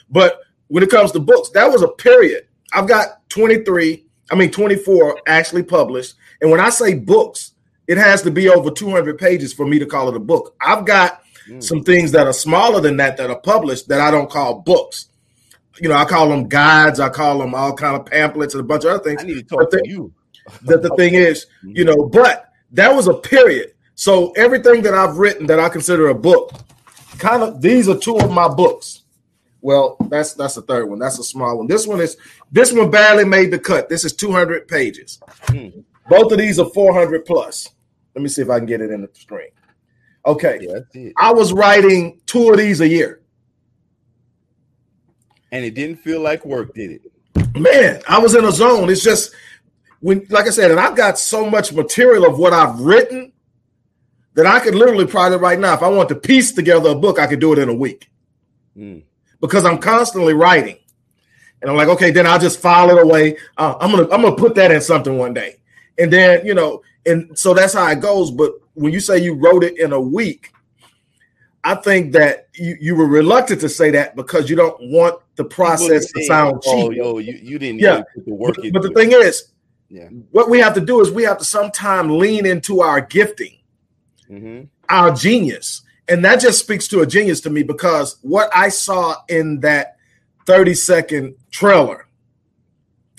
But 0.08 0.40
when 0.68 0.84
it 0.84 0.90
comes 0.90 1.10
to 1.12 1.20
books, 1.20 1.50
that 1.50 1.70
was 1.70 1.82
a 1.82 1.88
period. 1.88 2.46
I've 2.72 2.86
got 2.86 3.28
23, 3.30 4.04
I 4.30 4.34
mean 4.36 4.52
24 4.52 5.22
actually 5.26 5.64
published, 5.64 6.14
and 6.40 6.50
when 6.50 6.60
I 6.60 6.70
say 6.70 6.94
books, 6.94 7.52
it 7.88 7.98
has 7.98 8.22
to 8.22 8.30
be 8.30 8.48
over 8.48 8.70
200 8.70 9.18
pages 9.18 9.52
for 9.52 9.66
me 9.66 9.80
to 9.80 9.86
call 9.86 10.08
it 10.08 10.16
a 10.16 10.20
book. 10.20 10.54
I've 10.60 10.84
got 10.84 11.22
mm. 11.50 11.62
some 11.62 11.82
things 11.82 12.12
that 12.12 12.26
are 12.26 12.32
smaller 12.32 12.80
than 12.80 12.96
that 12.98 13.16
that 13.16 13.30
are 13.30 13.40
published 13.40 13.88
that 13.88 14.00
I 14.00 14.10
don't 14.10 14.30
call 14.30 14.60
books. 14.60 15.06
You 15.80 15.88
know, 15.88 15.94
I 15.94 16.04
call 16.04 16.28
them 16.28 16.48
guides, 16.48 17.00
I 17.00 17.08
call 17.08 17.38
them 17.38 17.54
all 17.54 17.74
kind 17.74 17.96
of 17.96 18.06
pamphlets 18.06 18.54
and 18.54 18.60
a 18.60 18.66
bunch 18.66 18.84
of 18.84 18.90
other 18.90 19.04
things. 19.04 19.22
I 19.22 19.26
need 19.26 19.34
to 19.34 19.42
talk 19.42 19.70
to 19.70 19.80
you. 19.84 20.12
That 20.62 20.82
the 20.82 20.90
thing 20.96 21.14
is, 21.14 21.46
mm-hmm. 21.62 21.76
you 21.76 21.84
know, 21.84 22.06
but 22.06 22.50
that 22.72 22.92
was 22.92 23.06
a 23.06 23.14
period. 23.14 23.74
So 23.94 24.32
everything 24.32 24.82
that 24.82 24.94
I've 24.94 25.18
written 25.18 25.46
that 25.46 25.60
I 25.60 25.68
consider 25.68 26.08
a 26.08 26.14
book, 26.14 26.52
kind 27.18 27.42
of 27.42 27.60
these 27.60 27.88
are 27.88 27.96
two 27.96 28.16
of 28.16 28.32
my 28.32 28.48
books. 28.48 29.02
Well, 29.60 29.96
that's 30.08 30.34
that's 30.34 30.54
the 30.54 30.62
third 30.62 30.88
one. 30.88 30.98
That's 30.98 31.18
a 31.18 31.22
small 31.22 31.58
one. 31.58 31.66
This 31.66 31.86
one 31.86 32.00
is 32.00 32.16
this 32.50 32.72
one 32.72 32.90
barely 32.90 33.24
made 33.24 33.50
the 33.50 33.58
cut. 33.58 33.88
This 33.88 34.04
is 34.04 34.14
200 34.14 34.66
pages. 34.66 35.20
Mm. 35.48 35.84
Both 36.08 36.32
of 36.32 36.38
these 36.38 36.58
are 36.58 36.68
400 36.70 37.24
plus. 37.24 37.68
Let 38.14 38.22
me 38.22 38.28
see 38.28 38.42
if 38.42 38.50
I 38.50 38.58
can 38.58 38.66
get 38.66 38.80
it 38.80 38.90
in 38.90 39.02
the 39.02 39.10
screen. 39.12 39.50
Okay. 40.26 40.84
Yeah, 40.92 41.10
I 41.16 41.32
was 41.32 41.52
writing 41.52 42.20
two 42.26 42.50
of 42.50 42.58
these 42.58 42.80
a 42.80 42.88
year. 42.88 43.20
And 45.52 45.64
it 45.64 45.74
didn't 45.74 45.96
feel 45.96 46.20
like 46.20 46.44
work, 46.44 46.74
did 46.74 46.90
it? 46.90 47.58
Man, 47.58 48.02
I 48.08 48.18
was 48.18 48.34
in 48.34 48.44
a 48.44 48.52
zone. 48.52 48.88
It's 48.90 49.02
just 49.02 49.34
when, 50.00 50.26
like 50.30 50.46
I 50.46 50.50
said, 50.50 50.70
and 50.70 50.78
I've 50.78 50.96
got 50.96 51.18
so 51.18 51.48
much 51.48 51.72
material 51.72 52.24
of 52.24 52.38
what 52.38 52.52
I've 52.52 52.78
written 52.80 53.32
that 54.34 54.46
I 54.46 54.60
could 54.60 54.74
literally 54.74 55.06
probably 55.06 55.38
right 55.38 55.58
now, 55.58 55.74
if 55.74 55.82
I 55.82 55.88
want 55.88 56.08
to 56.10 56.14
piece 56.14 56.52
together 56.52 56.90
a 56.90 56.94
book, 56.94 57.18
I 57.18 57.26
could 57.26 57.40
do 57.40 57.52
it 57.52 57.58
in 57.58 57.68
a 57.68 57.74
week. 57.74 58.08
Mm. 58.76 59.02
Because 59.40 59.64
I'm 59.64 59.78
constantly 59.78 60.34
writing. 60.34 60.78
And 61.60 61.70
I'm 61.70 61.76
like, 61.76 61.88
okay, 61.88 62.10
then 62.10 62.26
I'll 62.26 62.38
just 62.38 62.60
file 62.60 62.96
it 62.96 63.02
away. 63.02 63.36
Uh, 63.56 63.74
I'm 63.80 63.90
gonna 63.90 64.04
I'm 64.04 64.22
gonna 64.22 64.36
put 64.36 64.54
that 64.54 64.70
in 64.70 64.80
something 64.80 65.18
one 65.18 65.34
day. 65.34 65.56
And 65.98 66.10
then, 66.10 66.46
you 66.46 66.54
know, 66.54 66.82
and 67.06 67.38
so 67.38 67.54
that's 67.54 67.74
how 67.74 67.88
it 67.90 68.00
goes. 68.00 68.30
But 68.30 68.52
when 68.74 68.92
you 68.92 69.00
say 69.00 69.18
you 69.18 69.34
wrote 69.34 69.64
it 69.64 69.78
in 69.78 69.92
a 69.92 70.00
week, 70.00 70.52
I 71.62 71.74
think 71.74 72.12
that 72.12 72.48
you, 72.54 72.76
you 72.80 72.96
were 72.96 73.06
reluctant 73.06 73.60
to 73.62 73.68
say 73.68 73.90
that 73.90 74.16
because 74.16 74.48
you 74.48 74.56
don't 74.56 74.76
want 74.90 75.20
the 75.36 75.44
process 75.44 76.10
to 76.12 76.24
sound 76.24 76.62
cheap. 76.62 76.72
oh, 76.72 76.88
cheap. 76.88 76.98
Yo, 76.98 77.18
you, 77.18 77.38
you 77.42 77.58
didn't 77.58 77.80
yeah. 77.80 78.02
put 78.14 78.24
the 78.24 78.34
work 78.34 78.56
but, 78.56 78.72
but 78.72 78.82
the 78.82 78.90
thing 78.90 79.12
is, 79.12 79.52
yeah. 79.88 80.08
what 80.30 80.48
we 80.48 80.58
have 80.58 80.74
to 80.74 80.80
do 80.80 81.00
is 81.00 81.10
we 81.10 81.22
have 81.24 81.38
to 81.38 81.44
sometime 81.44 82.18
lean 82.18 82.46
into 82.46 82.80
our 82.80 83.00
gifting, 83.00 83.58
mm-hmm. 84.28 84.62
our 84.88 85.12
genius. 85.12 85.82
And 86.08 86.24
that 86.24 86.40
just 86.40 86.58
speaks 86.58 86.88
to 86.88 87.00
a 87.00 87.06
genius 87.06 87.40
to 87.42 87.50
me 87.50 87.62
because 87.62 88.18
what 88.22 88.50
I 88.54 88.68
saw 88.68 89.16
in 89.28 89.60
that 89.60 89.96
30 90.46 90.74
second 90.74 91.34
trailer 91.50 92.06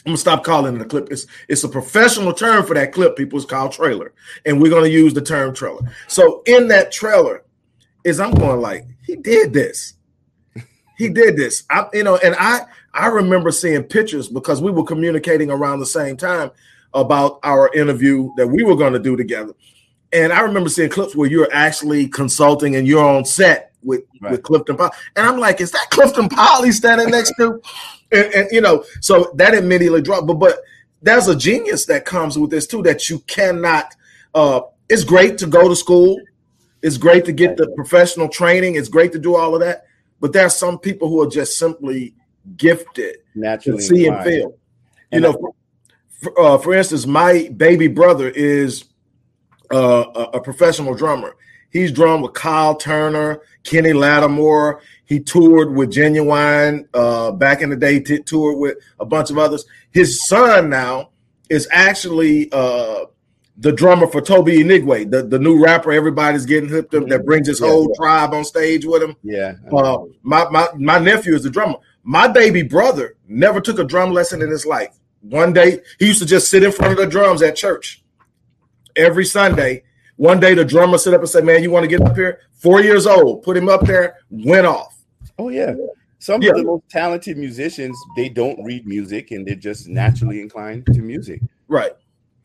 I'm 0.06 0.12
gonna 0.12 0.18
stop 0.18 0.44
calling 0.44 0.76
it 0.76 0.82
a 0.82 0.86
clip. 0.86 1.10
It's 1.12 1.28
it's 1.48 1.64
a 1.64 1.70
professional 1.70 2.34
term 2.34 2.66
for 2.66 2.74
that 2.74 2.92
clip. 2.92 3.16
People 3.16 3.38
it's 3.38 3.46
called 3.46 3.72
trailer, 3.72 4.14
and 4.46 4.60
we're 4.60 4.72
gonna 4.72 4.88
use 4.88 5.14
the 5.14 5.22
term 5.22 5.54
trailer. 5.54 5.82
So 6.08 6.42
in 6.48 6.68
that 6.70 6.92
trailer, 6.92 7.44
is 8.04 8.20
I'm 8.20 8.34
going 8.34 8.62
like 8.62 8.86
he 9.06 9.16
did 9.16 9.54
this. 9.54 9.94
He 10.98 11.10
did 11.10 11.36
this. 11.36 11.64
I 11.70 11.86
you 11.94 12.04
know, 12.04 12.18
and 12.18 12.36
I 12.38 12.62
I 12.94 13.08
remember 13.08 13.52
seeing 13.52 13.84
pictures 13.84 14.28
because 14.28 14.62
we 14.62 14.72
were 14.72 14.84
communicating 14.84 15.52
around 15.52 15.80
the 15.80 15.86
same 15.86 16.18
time 16.18 16.52
about 16.94 17.40
our 17.44 17.72
interview 17.74 18.30
that 18.38 18.48
we 18.48 18.64
were 18.64 18.76
to 18.94 19.00
do 19.00 19.16
together. 19.16 19.54
And 20.14 20.34
I 20.34 20.42
remember 20.42 20.70
seeing 20.70 20.90
clips 20.90 21.16
where 21.16 21.30
you're 21.30 21.50
actually 21.54 22.08
consulting 22.08 22.76
and 22.76 22.86
you're 22.88 23.04
on 23.04 23.26
set 23.26 23.74
with, 23.84 24.02
Right. 24.22 24.32
with 24.32 24.44
Clifton 24.44 24.78
Powell. 24.78 24.92
And 25.16 25.26
I'm 25.26 25.40
like, 25.40 25.62
is 25.62 25.72
that 25.72 25.88
Clifton 25.90 26.30
Powell 26.30 26.64
he's 26.64 26.78
standing 26.78 27.10
next 27.10 27.34
to? 27.38 27.60
And, 28.12 28.26
and 28.34 28.48
you 28.52 28.62
know, 28.62 28.84
so 29.00 29.32
that 29.36 29.54
immediately 29.54 30.02
dropped. 30.02 30.28
But 30.28 30.36
but 30.36 30.60
there's 31.02 31.28
a 31.28 31.36
genius 31.36 31.86
that 31.88 32.06
comes 32.06 32.38
with 32.38 32.52
this 32.52 32.68
too 32.68 32.84
that 32.84 33.10
you 33.10 33.20
cannot 33.22 33.96
uh 34.36 34.62
it's 34.90 35.04
great 35.04 35.38
to 35.40 35.48
go 35.48 35.68
to 35.70 35.76
school. 35.76 36.20
It's 36.84 36.98
great 36.98 37.26
to 37.26 37.32
get 37.32 37.58
the 37.58 37.68
professional 37.76 38.28
training. 38.28 38.76
It's 38.76 38.90
great 38.90 39.12
to 39.14 39.20
do 39.20 39.36
all 39.36 39.56
of 39.56 39.62
that. 39.62 39.86
But 40.20 40.34
there 40.34 40.46
are 40.46 40.50
some 40.50 40.78
people 40.78 41.10
who 41.10 41.22
are 41.24 41.30
just 41.30 41.58
simply 41.58 42.14
gifted 42.58 43.16
to 43.16 43.20
Naturally 43.40 43.82
see 43.82 44.08
and 44.08 44.24
feel. 44.24 44.50
You 44.50 44.56
And 45.12 45.22
know, 45.24 45.34
for, 45.34 45.54
for, 46.22 46.40
uh, 46.40 46.58
for 46.60 46.74
instance, 46.74 47.08
my 47.08 47.50
baby 47.56 47.88
brother 47.88 48.30
is 48.30 48.84
uh, 49.74 50.06
a, 50.16 50.38
a 50.38 50.42
professional 50.42 50.94
drummer. 50.96 51.36
He's 51.72 51.92
drummed 51.92 52.24
with 52.24 52.34
Kyle 52.34 52.76
Turner, 52.76 53.42
Kenny 53.64 53.94
Lattimore. 53.94 54.82
He 55.06 55.20
toured 55.22 55.74
with 55.74 55.92
Ginuwine 55.92 56.88
uh, 56.94 57.32
back 57.32 57.62
in 57.62 57.70
the 57.70 57.78
day. 57.78 58.00
T- 58.02 58.22
toured 58.22 58.58
with 58.58 58.78
a 59.00 59.06
bunch 59.06 59.30
of 59.32 59.38
others. 59.38 59.66
His 59.92 60.26
son 60.28 60.70
now 60.70 61.12
is 61.50 61.68
actually 61.72 62.52
uh, 62.52 63.06
the 63.58 63.72
drummer 63.72 64.08
for 64.08 64.22
Tobe 64.22 64.48
Nwigwe, 64.48 65.12
the, 65.12 65.24
the 65.24 65.40
new 65.40 65.64
rapper 65.64 65.92
everybody's 65.92 66.46
getting 66.46 66.70
hipped 66.70 66.94
up 66.94 67.08
that 67.08 67.26
brings 67.26 67.48
his 67.48 67.62
Yeah, 67.62 67.68
whole 67.68 67.88
yeah. 67.90 67.96
tribe 67.96 68.34
on 68.34 68.44
stage 68.44 68.86
with 68.86 69.04
him. 69.04 69.16
Yeah. 69.24 69.54
Uh, 69.72 70.06
my, 70.24 70.50
my 70.50 70.68
my 70.78 70.98
nephew 71.00 71.36
is 71.36 71.44
the 71.44 71.50
drummer. 71.50 71.78
My 72.04 72.28
baby 72.28 72.64
brother 72.64 73.16
never 73.28 73.62
took 73.62 73.80
a 73.80 73.84
drum 73.84 74.12
lesson 74.12 74.42
in 74.42 74.50
his 74.50 74.66
life. 74.66 74.98
One 75.22 75.54
day 75.54 75.80
he 76.00 76.08
used 76.08 76.20
to 76.20 76.26
just 76.26 76.50
sit 76.50 76.64
in 76.64 76.72
front 76.72 76.94
of 76.94 76.98
the 76.98 77.06
drums 77.06 77.42
at 77.44 77.56
church 77.56 78.01
every 78.96 79.26
Sunday. 79.26 79.84
One 80.18 80.40
day 80.40 80.54
the 80.54 80.66
drummer 80.66 80.98
sit 80.98 81.14
up 81.14 81.22
and 81.22 81.30
say, 81.30 81.42
"Man, 81.42 81.64
you 81.64 81.72
want 81.72 81.84
to 81.84 81.88
get 81.88 82.02
up 82.02 82.16
here?" 82.16 82.40
Four 82.52 82.82
years 82.82 83.08
old, 83.08 83.44
put 83.44 83.58
him 83.58 83.70
up 83.70 83.82
there, 83.86 84.18
went 84.30 84.68
off. 84.68 84.96
Oh 85.40 85.50
yeah. 85.50 85.74
Some 86.20 86.42
Yeah. 86.44 86.52
of 86.52 86.58
the 86.58 86.64
most 86.64 86.84
talented 86.90 87.38
musicians, 87.38 87.98
they 88.16 88.30
don't 88.30 88.64
read 88.64 88.86
music 88.86 89.32
and 89.32 89.48
they're 89.48 89.56
just 89.56 89.88
naturally 89.88 90.40
inclined 90.40 90.86
to 90.88 91.02
music. 91.02 91.42
Right. 91.68 91.94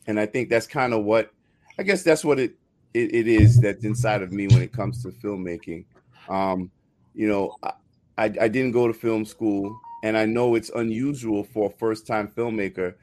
And 0.06 0.18
I 0.18 0.24
think 0.24 0.48
that's 0.48 0.66
kind 0.66 0.94
of 0.94 1.04
what 1.04 1.30
I 1.78 1.82
guess 1.82 2.02
that's 2.02 2.24
what 2.24 2.38
it, 2.38 2.54
it 2.94 3.14
it 3.14 3.28
is 3.28 3.60
that's 3.60 3.84
inside 3.84 4.22
of 4.22 4.32
me 4.32 4.46
when 4.48 4.62
it 4.62 4.72
comes 4.72 5.02
to 5.02 5.08
filmmaking. 5.10 5.84
Um, 6.30 6.70
you 7.14 7.28
know, 7.28 7.56
I, 7.62 7.72
I 8.16 8.24
I 8.42 8.48
didn't 8.48 8.70
go 8.72 8.86
to 8.86 8.94
film 8.94 9.26
school 9.26 9.78
and 10.02 10.16
I 10.16 10.24
know 10.24 10.54
it's 10.54 10.70
unusual 10.70 11.44
for 11.44 11.66
a 11.66 11.70
first-time 11.70 12.28
filmmaker 12.28 12.94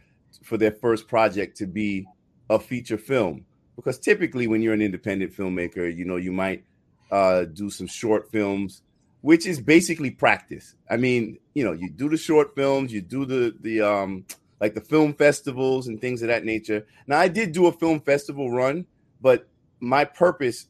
for 0.42 0.58
their 0.58 0.72
first 0.72 1.08
project 1.08 1.56
to 1.58 1.68
be 1.68 2.08
a 2.54 2.60
feature 2.60 2.98
film 2.98 3.46
because 3.76 4.00
typically 4.00 4.48
when 4.48 4.62
you're 4.62 4.74
an 4.74 4.82
independent 4.82 5.34
filmmaker, 5.34 5.94
you 5.96 6.06
know, 6.06 6.18
you 6.18 6.32
might 6.32 6.64
uh, 7.12 7.46
do 7.46 7.70
some 7.70 7.88
short 7.88 8.32
films, 8.32 8.84
which 9.22 9.46
is 9.46 9.60
basically 9.60 10.12
practice. 10.12 10.76
I 10.90 10.98
mean, 10.98 11.40
you 11.54 11.64
know, 11.64 11.72
you 11.74 11.90
do 11.90 12.10
the 12.10 12.18
short 12.18 12.56
films, 12.56 12.94
you 12.94 13.02
do 13.02 13.26
the 13.26 13.56
the 13.62 13.82
um 13.82 14.26
like 14.62 14.76
the 14.76 14.82
film 14.82 15.14
festivals 15.14 15.88
and 15.88 16.00
things 16.00 16.22
of 16.22 16.28
that 16.30 16.46
nature. 16.46 16.86
Now, 17.08 17.20
I 17.20 17.28
did 17.28 17.52
do 17.52 17.68
a 17.68 17.72
film 17.72 18.00
festival 18.00 18.52
run, 18.52 18.86
but 19.22 19.48
my 19.80 20.06
purpose 20.06 20.68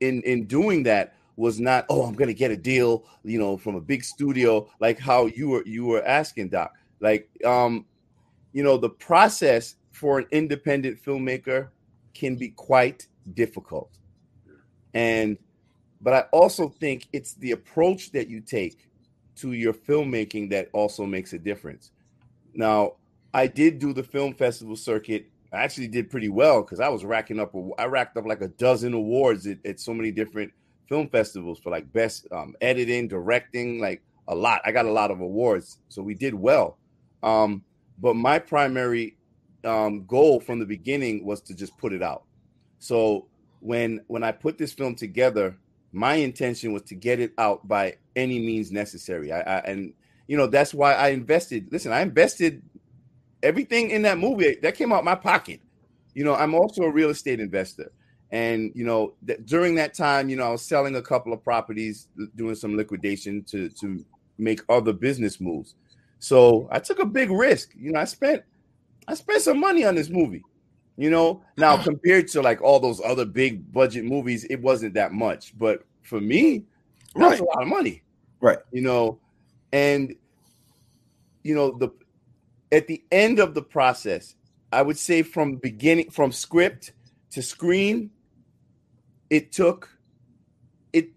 in 0.00 0.22
in 0.22 0.46
doing 0.46 0.82
that 0.84 1.14
was 1.36 1.58
not, 1.58 1.86
oh, 1.88 2.02
I'm 2.02 2.14
gonna 2.14 2.34
get 2.34 2.50
a 2.50 2.56
deal, 2.56 3.04
you 3.24 3.38
know, 3.38 3.56
from 3.56 3.74
a 3.74 3.80
big 3.80 4.04
studio, 4.04 4.68
like 4.80 4.98
how 4.98 5.26
you 5.26 5.48
were 5.48 5.62
you 5.66 5.86
were 5.86 6.04
asking, 6.04 6.50
Doc. 6.50 6.72
Like, 7.00 7.28
um, 7.44 7.86
you 8.52 8.62
know, 8.62 8.76
the 8.76 8.90
process 8.90 9.74
for 9.92 10.18
an 10.18 10.26
independent 10.30 11.02
filmmaker 11.02 11.68
can 12.14 12.36
be 12.36 12.48
quite 12.48 13.06
difficult. 13.34 13.90
And 14.94 15.38
but 16.00 16.12
I 16.14 16.20
also 16.32 16.68
think 16.68 17.06
it's 17.12 17.34
the 17.34 17.52
approach 17.52 18.10
that 18.12 18.28
you 18.28 18.40
take 18.40 18.88
to 19.36 19.52
your 19.52 19.72
filmmaking 19.72 20.50
that 20.50 20.68
also 20.72 21.06
makes 21.06 21.32
a 21.32 21.38
difference. 21.38 21.92
Now, 22.54 22.94
I 23.32 23.46
did 23.46 23.78
do 23.78 23.92
the 23.92 24.02
film 24.02 24.34
festival 24.34 24.76
circuit. 24.76 25.26
I 25.52 25.58
actually 25.58 25.88
did 25.88 26.10
pretty 26.10 26.28
well 26.28 26.62
because 26.62 26.80
I 26.80 26.88
was 26.88 27.04
racking 27.04 27.38
up. 27.38 27.54
I 27.78 27.84
racked 27.84 28.16
up 28.16 28.26
like 28.26 28.40
a 28.40 28.48
dozen 28.48 28.94
awards 28.94 29.46
at, 29.46 29.58
at 29.64 29.78
so 29.78 29.94
many 29.94 30.10
different 30.10 30.52
film 30.88 31.08
festivals 31.08 31.58
for 31.60 31.70
like 31.70 31.90
best 31.92 32.26
um, 32.32 32.54
editing, 32.60 33.06
directing, 33.08 33.80
like 33.80 34.02
a 34.28 34.34
lot. 34.34 34.60
I 34.64 34.72
got 34.72 34.86
a 34.86 34.92
lot 34.92 35.10
of 35.10 35.20
awards, 35.20 35.78
so 35.88 36.02
we 36.02 36.14
did 36.14 36.34
well. 36.34 36.78
Um, 37.22 37.62
but 37.98 38.14
my 38.14 38.38
primary 38.38 39.16
um, 39.64 40.04
goal 40.06 40.40
from 40.40 40.58
the 40.58 40.66
beginning 40.66 41.24
was 41.24 41.40
to 41.42 41.54
just 41.54 41.76
put 41.78 41.92
it 41.92 42.02
out. 42.02 42.24
So 42.78 43.26
when 43.60 44.00
when 44.08 44.22
I 44.24 44.32
put 44.32 44.58
this 44.58 44.72
film 44.72 44.94
together, 44.94 45.56
my 45.92 46.14
intention 46.14 46.72
was 46.72 46.82
to 46.82 46.94
get 46.94 47.20
it 47.20 47.32
out 47.38 47.66
by 47.68 47.96
any 48.16 48.38
means 48.38 48.72
necessary. 48.72 49.32
I, 49.32 49.40
I 49.40 49.58
and 49.60 49.94
you 50.26 50.36
know 50.36 50.46
that's 50.46 50.74
why 50.74 50.94
I 50.94 51.08
invested. 51.08 51.68
Listen, 51.70 51.92
I 51.92 52.00
invested 52.00 52.62
everything 53.42 53.90
in 53.90 54.02
that 54.02 54.18
movie 54.18 54.56
that 54.62 54.74
came 54.74 54.92
out 54.92 55.04
my 55.04 55.14
pocket. 55.14 55.60
You 56.14 56.24
know, 56.24 56.34
I'm 56.34 56.54
also 56.54 56.82
a 56.82 56.90
real 56.90 57.10
estate 57.10 57.40
investor, 57.40 57.92
and 58.30 58.72
you 58.74 58.84
know 58.84 59.14
that 59.22 59.46
during 59.46 59.76
that 59.76 59.94
time, 59.94 60.28
you 60.28 60.36
know, 60.36 60.44
I 60.44 60.50
was 60.50 60.62
selling 60.62 60.96
a 60.96 61.02
couple 61.02 61.32
of 61.32 61.42
properties, 61.42 62.08
doing 62.36 62.54
some 62.54 62.76
liquidation 62.76 63.44
to 63.44 63.68
to 63.80 64.04
make 64.38 64.60
other 64.68 64.92
business 64.92 65.40
moves. 65.40 65.74
So 66.18 66.68
I 66.70 66.78
took 66.78 66.98
a 66.98 67.06
big 67.06 67.30
risk. 67.30 67.70
You 67.76 67.92
know, 67.92 68.00
I 68.00 68.04
spent 68.04 68.42
I 69.08 69.14
spent 69.14 69.42
some 69.42 69.60
money 69.60 69.84
on 69.84 69.94
this 69.94 70.08
movie. 70.08 70.42
You 70.96 71.10
know, 71.10 71.42
now 71.56 71.82
compared 71.82 72.28
to 72.28 72.42
like 72.42 72.60
all 72.60 72.78
those 72.78 73.00
other 73.00 73.24
big 73.24 73.72
budget 73.72 74.04
movies, 74.04 74.44
it 74.44 74.60
wasn't 74.60 74.94
that 74.94 75.12
much. 75.12 75.56
But 75.58 75.84
for 76.02 76.20
me, 76.20 76.64
Right. 77.14 77.40
a 77.40 77.44
lot 77.44 77.62
of 77.62 77.68
money. 77.68 78.02
Right. 78.40 78.58
You 78.72 78.82
know, 78.82 79.18
and 79.72 80.14
you 81.42 81.54
know, 81.54 81.72
the 81.78 81.90
at 82.70 82.86
the 82.86 83.02
end 83.10 83.38
of 83.38 83.54
the 83.54 83.62
process, 83.62 84.34
I 84.72 84.82
would 84.82 84.98
say 84.98 85.22
from 85.22 85.56
beginning 85.56 86.10
from 86.10 86.30
script 86.32 86.92
to 87.30 87.42
screen, 87.42 88.10
it 89.30 89.50
took 89.52 89.88
it 90.92 91.08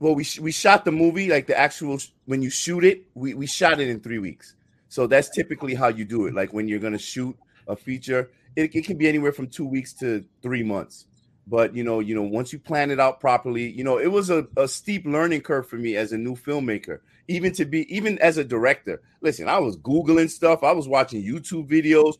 well, 0.00 0.14
we 0.14 0.24
sh- 0.24 0.40
we 0.40 0.50
shot 0.52 0.84
the 0.84 0.92
movie 0.92 1.28
like 1.28 1.46
the 1.46 1.58
actual 1.58 1.98
when 2.26 2.42
you 2.42 2.50
shoot 2.50 2.84
it, 2.84 3.04
we 3.14 3.34
we 3.34 3.46
shot 3.46 3.80
it 3.80 3.88
in 3.88 4.00
three 4.00 4.18
weeks. 4.18 4.54
So 4.88 5.06
that's 5.06 5.28
typically 5.30 5.74
how 5.74 5.88
you 5.88 6.04
do 6.04 6.26
it. 6.26 6.34
Like 6.34 6.52
when 6.52 6.68
you're 6.68 6.78
gonna 6.78 6.98
shoot 6.98 7.36
a 7.66 7.76
feature, 7.76 8.30
it, 8.56 8.74
it 8.74 8.84
can 8.86 8.96
be 8.96 9.08
anywhere 9.08 9.32
from 9.32 9.48
two 9.48 9.66
weeks 9.66 9.92
to 9.94 10.24
three 10.42 10.62
months. 10.62 11.06
But 11.46 11.74
you 11.74 11.84
know, 11.84 12.00
you 12.00 12.14
know, 12.14 12.22
once 12.22 12.52
you 12.52 12.58
plan 12.58 12.90
it 12.90 13.00
out 13.00 13.20
properly, 13.20 13.70
you 13.70 13.84
know, 13.84 13.98
it 13.98 14.08
was 14.08 14.30
a, 14.30 14.46
a 14.56 14.68
steep 14.68 15.06
learning 15.06 15.42
curve 15.42 15.68
for 15.68 15.76
me 15.76 15.96
as 15.96 16.12
a 16.12 16.18
new 16.18 16.34
filmmaker, 16.36 17.00
even 17.28 17.52
to 17.54 17.64
be 17.64 17.92
even 17.94 18.18
as 18.18 18.36
a 18.38 18.44
director. 18.44 19.00
Listen, 19.20 19.48
I 19.48 19.58
was 19.58 19.76
googling 19.78 20.30
stuff, 20.30 20.62
I 20.62 20.72
was 20.72 20.88
watching 20.88 21.22
YouTube 21.22 21.68
videos. 21.68 22.14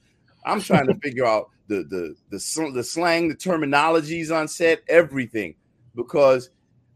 I'm 0.44 0.60
trying 0.60 0.86
to 0.86 0.94
figure 1.02 1.26
out 1.26 1.50
the 1.68 1.84
the 1.84 2.14
the 2.30 2.40
sl- 2.40 2.72
the 2.72 2.84
slang, 2.84 3.28
the 3.28 3.34
terminologies 3.36 4.34
on 4.34 4.48
set, 4.48 4.82
everything, 4.88 5.54
because. 5.94 6.50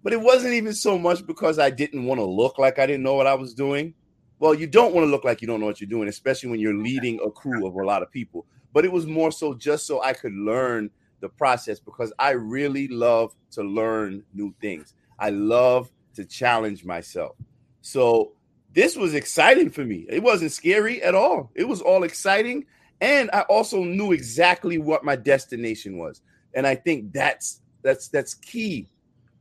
But 0.05 0.13
it 0.13 0.21
wasn't 0.21 0.55
even 0.55 0.75
so 0.75 0.99
much 0.99 1.25
because 1.25 1.61
I 1.61 1.71
didn't 1.71 2.07
want 2.07 2.19
to 2.19 2.25
look 2.25 2.59
like 2.59 2.81
I 2.81 2.87
didn't 2.87 3.05
know 3.05 3.15
what 3.15 3.29
I 3.29 3.35
was 3.35 3.55
doing. 3.55 3.95
Well, 4.43 4.55
you 4.55 4.67
don't 4.67 4.93
want 4.93 5.07
to 5.07 5.09
look 5.09 5.23
like 5.23 5.41
you 5.41 5.47
don't 5.47 5.61
know 5.61 5.67
what 5.67 5.81
you're 5.81 5.89
doing, 5.89 6.09
especially 6.09 6.51
when 6.51 6.59
you're 6.59 6.75
leading 6.75 7.21
a 7.25 7.31
crew 7.31 7.65
of 7.65 7.77
a 7.77 7.85
lot 7.85 8.03
of 8.03 8.11
people. 8.11 8.45
But 8.73 8.85
it 8.85 8.91
was 8.91 9.07
more 9.07 9.31
so 9.31 9.55
just 9.55 9.87
so 9.87 10.03
I 10.03 10.15
could 10.15 10.33
learn 10.33 10.91
the 11.21 11.29
process 11.29 11.79
because 11.79 12.13
I 12.19 12.31
really 12.31 12.89
love 12.89 13.37
to 13.53 13.63
learn 13.63 14.25
new 14.35 14.53
things. 14.61 14.95
I 15.21 15.31
love 15.31 15.93
to 16.15 16.25
challenge 16.25 16.85
myself. 16.85 17.37
So 17.83 18.33
this 18.73 18.97
was 18.97 19.15
exciting 19.15 19.71
for 19.71 19.85
me. 19.85 20.07
It 20.09 20.25
wasn't 20.25 20.51
scary 20.51 21.01
at 21.05 21.15
all. 21.15 21.53
It 21.55 21.69
was 21.69 21.81
all 21.81 22.03
exciting. 22.03 22.67
And 23.01 23.31
I 23.33 23.43
also 23.43 23.85
knew 23.85 24.11
exactly 24.11 24.77
what 24.77 25.05
my 25.05 25.15
destination 25.15 25.99
was. 25.99 26.21
And 26.53 26.67
I 26.67 26.75
think 26.75 27.13
that's 27.13 27.61
that's 27.85 28.09
that's 28.09 28.35
key 28.35 28.92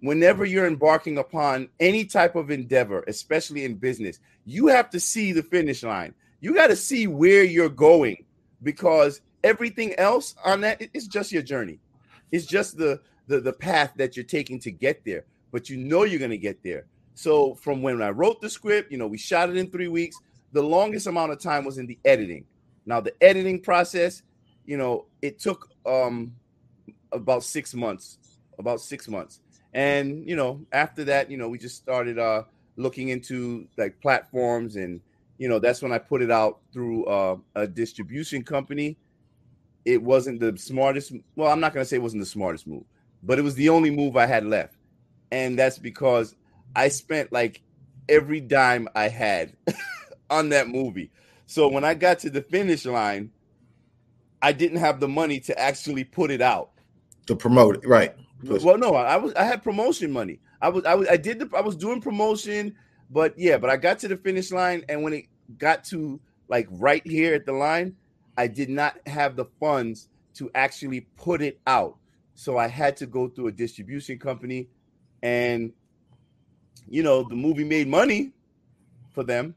whenever 0.01 0.45
you're 0.45 0.67
embarking 0.67 1.17
upon 1.17 1.69
any 1.79 2.05
type 2.05 2.35
of 2.35 2.51
endeavor, 2.51 3.03
especially 3.07 3.63
in 3.63 3.75
business, 3.75 4.19
you 4.45 4.67
have 4.67 4.89
to 4.89 4.99
see 4.99 5.31
the 5.31 5.43
finish 5.43 5.83
line. 5.83 6.13
You 6.41 6.53
got 6.55 6.67
to 6.67 6.75
see 6.75 7.07
where 7.07 7.43
you're 7.43 7.69
going 7.69 8.25
because 8.63 9.21
everything 9.43 9.93
else 9.95 10.35
on 10.43 10.61
that 10.61 10.81
is 10.93 11.07
just 11.07 11.31
your 11.31 11.43
journey. 11.43 11.79
It's 12.31 12.45
just 12.45 12.77
the, 12.77 12.99
the 13.27 13.39
the 13.39 13.53
path 13.53 13.93
that 13.97 14.17
you're 14.17 14.23
taking 14.23 14.59
to 14.61 14.71
get 14.71 15.05
there, 15.05 15.25
but 15.51 15.69
you 15.69 15.77
know 15.77 16.03
you're 16.03 16.19
going 16.19 16.31
to 16.31 16.37
get 16.37 16.63
there. 16.63 16.85
So 17.13 17.53
from 17.55 17.81
when 17.81 18.01
I 18.01 18.09
wrote 18.09 18.41
the 18.41 18.49
script, 18.49 18.91
you 18.91 18.97
know, 18.97 19.07
we 19.07 19.17
shot 19.17 19.49
it 19.49 19.57
in 19.57 19.69
3 19.69 19.87
weeks. 19.89 20.17
The 20.53 20.63
longest 20.63 21.07
amount 21.07 21.31
of 21.31 21.39
time 21.39 21.65
was 21.65 21.77
in 21.77 21.85
the 21.85 21.99
editing. 22.05 22.45
Now 22.85 23.01
the 23.01 23.13
editing 23.21 23.61
process, 23.61 24.23
you 24.65 24.77
know, 24.77 25.05
it 25.21 25.37
took 25.37 25.69
um 25.85 26.33
about 27.11 27.43
6 27.43 27.73
months, 27.75 28.17
about 28.57 28.81
6 28.81 29.07
months 29.07 29.41
And 29.73 30.27
you 30.27 30.35
know, 30.35 30.65
after 30.71 31.03
that, 31.05 31.31
you 31.31 31.37
know, 31.37 31.49
we 31.49 31.57
just 31.57 31.77
started 31.77 32.19
uh 32.19 32.43
looking 32.77 33.09
into 33.09 33.67
like 33.77 33.99
platforms 34.01 34.75
and 34.75 35.01
you 35.41 35.49
know, 35.49 35.57
that's 35.57 35.81
when 35.81 35.91
I 35.91 35.97
put 35.97 36.21
it 36.21 36.29
out 36.29 36.59
through 36.71 37.05
uh, 37.05 37.35
a 37.55 37.65
distribution 37.65 38.43
company. 38.43 38.95
It 39.85 39.99
wasn't 39.99 40.39
the 40.39 40.55
smartest. 40.55 41.13
Well, 41.35 41.51
I'm 41.51 41.59
not 41.59 41.73
going 41.73 41.83
to 41.83 41.89
say 41.89 41.95
it 41.95 42.01
wasn't 42.03 42.21
the 42.21 42.27
smartest 42.27 42.67
move, 42.67 42.83
but 43.23 43.39
it 43.39 43.41
was 43.41 43.55
the 43.55 43.69
only 43.69 43.89
move 43.89 44.15
I 44.15 44.27
had 44.27 44.45
left. 44.45 44.75
And 45.31 45.57
that's 45.57 45.79
because 45.79 46.35
I 46.75 46.89
spent 46.89 47.31
like 47.31 47.63
every 48.07 48.39
dime 48.39 48.87
I 48.93 49.07
had 49.07 49.55
on 50.29 50.49
that 50.49 50.67
movie. 50.67 51.09
So 51.47 51.67
when 51.67 51.83
I 51.83 51.95
got 51.95 52.19
to 52.19 52.29
the 52.29 52.43
finish 52.43 52.85
line, 52.85 53.31
I 54.43 54.51
didn't 54.51 54.77
have 54.77 54.99
the 54.99 55.07
money 55.07 55.39
to 55.39 55.59
actually 55.59 56.03
put 56.03 56.29
it 56.29 56.41
out. 56.41 56.69
To 57.25 57.35
promote 57.35 57.77
it, 57.77 57.87
right? 57.87 58.15
Well, 58.43 58.77
no, 58.77 58.95
I 58.95 59.17
was 59.17 59.33
I 59.35 59.43
had 59.43 59.63
promotion 59.63 60.11
money. 60.11 60.39
I 60.61 60.69
was 60.69 60.85
I 60.85 60.95
was 60.95 61.07
I 61.07 61.17
did 61.17 61.39
the 61.39 61.49
I 61.55 61.61
was 61.61 61.75
doing 61.75 62.01
promotion, 62.01 62.75
but 63.09 63.37
yeah, 63.37 63.57
but 63.57 63.69
I 63.69 63.77
got 63.77 63.99
to 63.99 64.07
the 64.07 64.17
finish 64.17 64.51
line, 64.51 64.83
and 64.89 65.03
when 65.03 65.13
it 65.13 65.25
got 65.57 65.83
to 65.85 66.19
like 66.47 66.67
right 66.71 67.05
here 67.05 67.33
at 67.35 67.45
the 67.45 67.53
line, 67.53 67.95
I 68.37 68.47
did 68.47 68.69
not 68.69 68.97
have 69.07 69.35
the 69.35 69.45
funds 69.59 70.07
to 70.35 70.49
actually 70.55 71.01
put 71.17 71.41
it 71.41 71.59
out. 71.67 71.97
So 72.35 72.57
I 72.57 72.67
had 72.67 72.97
to 72.97 73.05
go 73.05 73.27
through 73.27 73.47
a 73.47 73.51
distribution 73.51 74.17
company 74.17 74.67
and 75.21 75.73
you 76.87 77.03
know, 77.03 77.23
the 77.23 77.35
movie 77.35 77.63
made 77.63 77.87
money 77.87 78.31
for 79.11 79.23
them. 79.23 79.55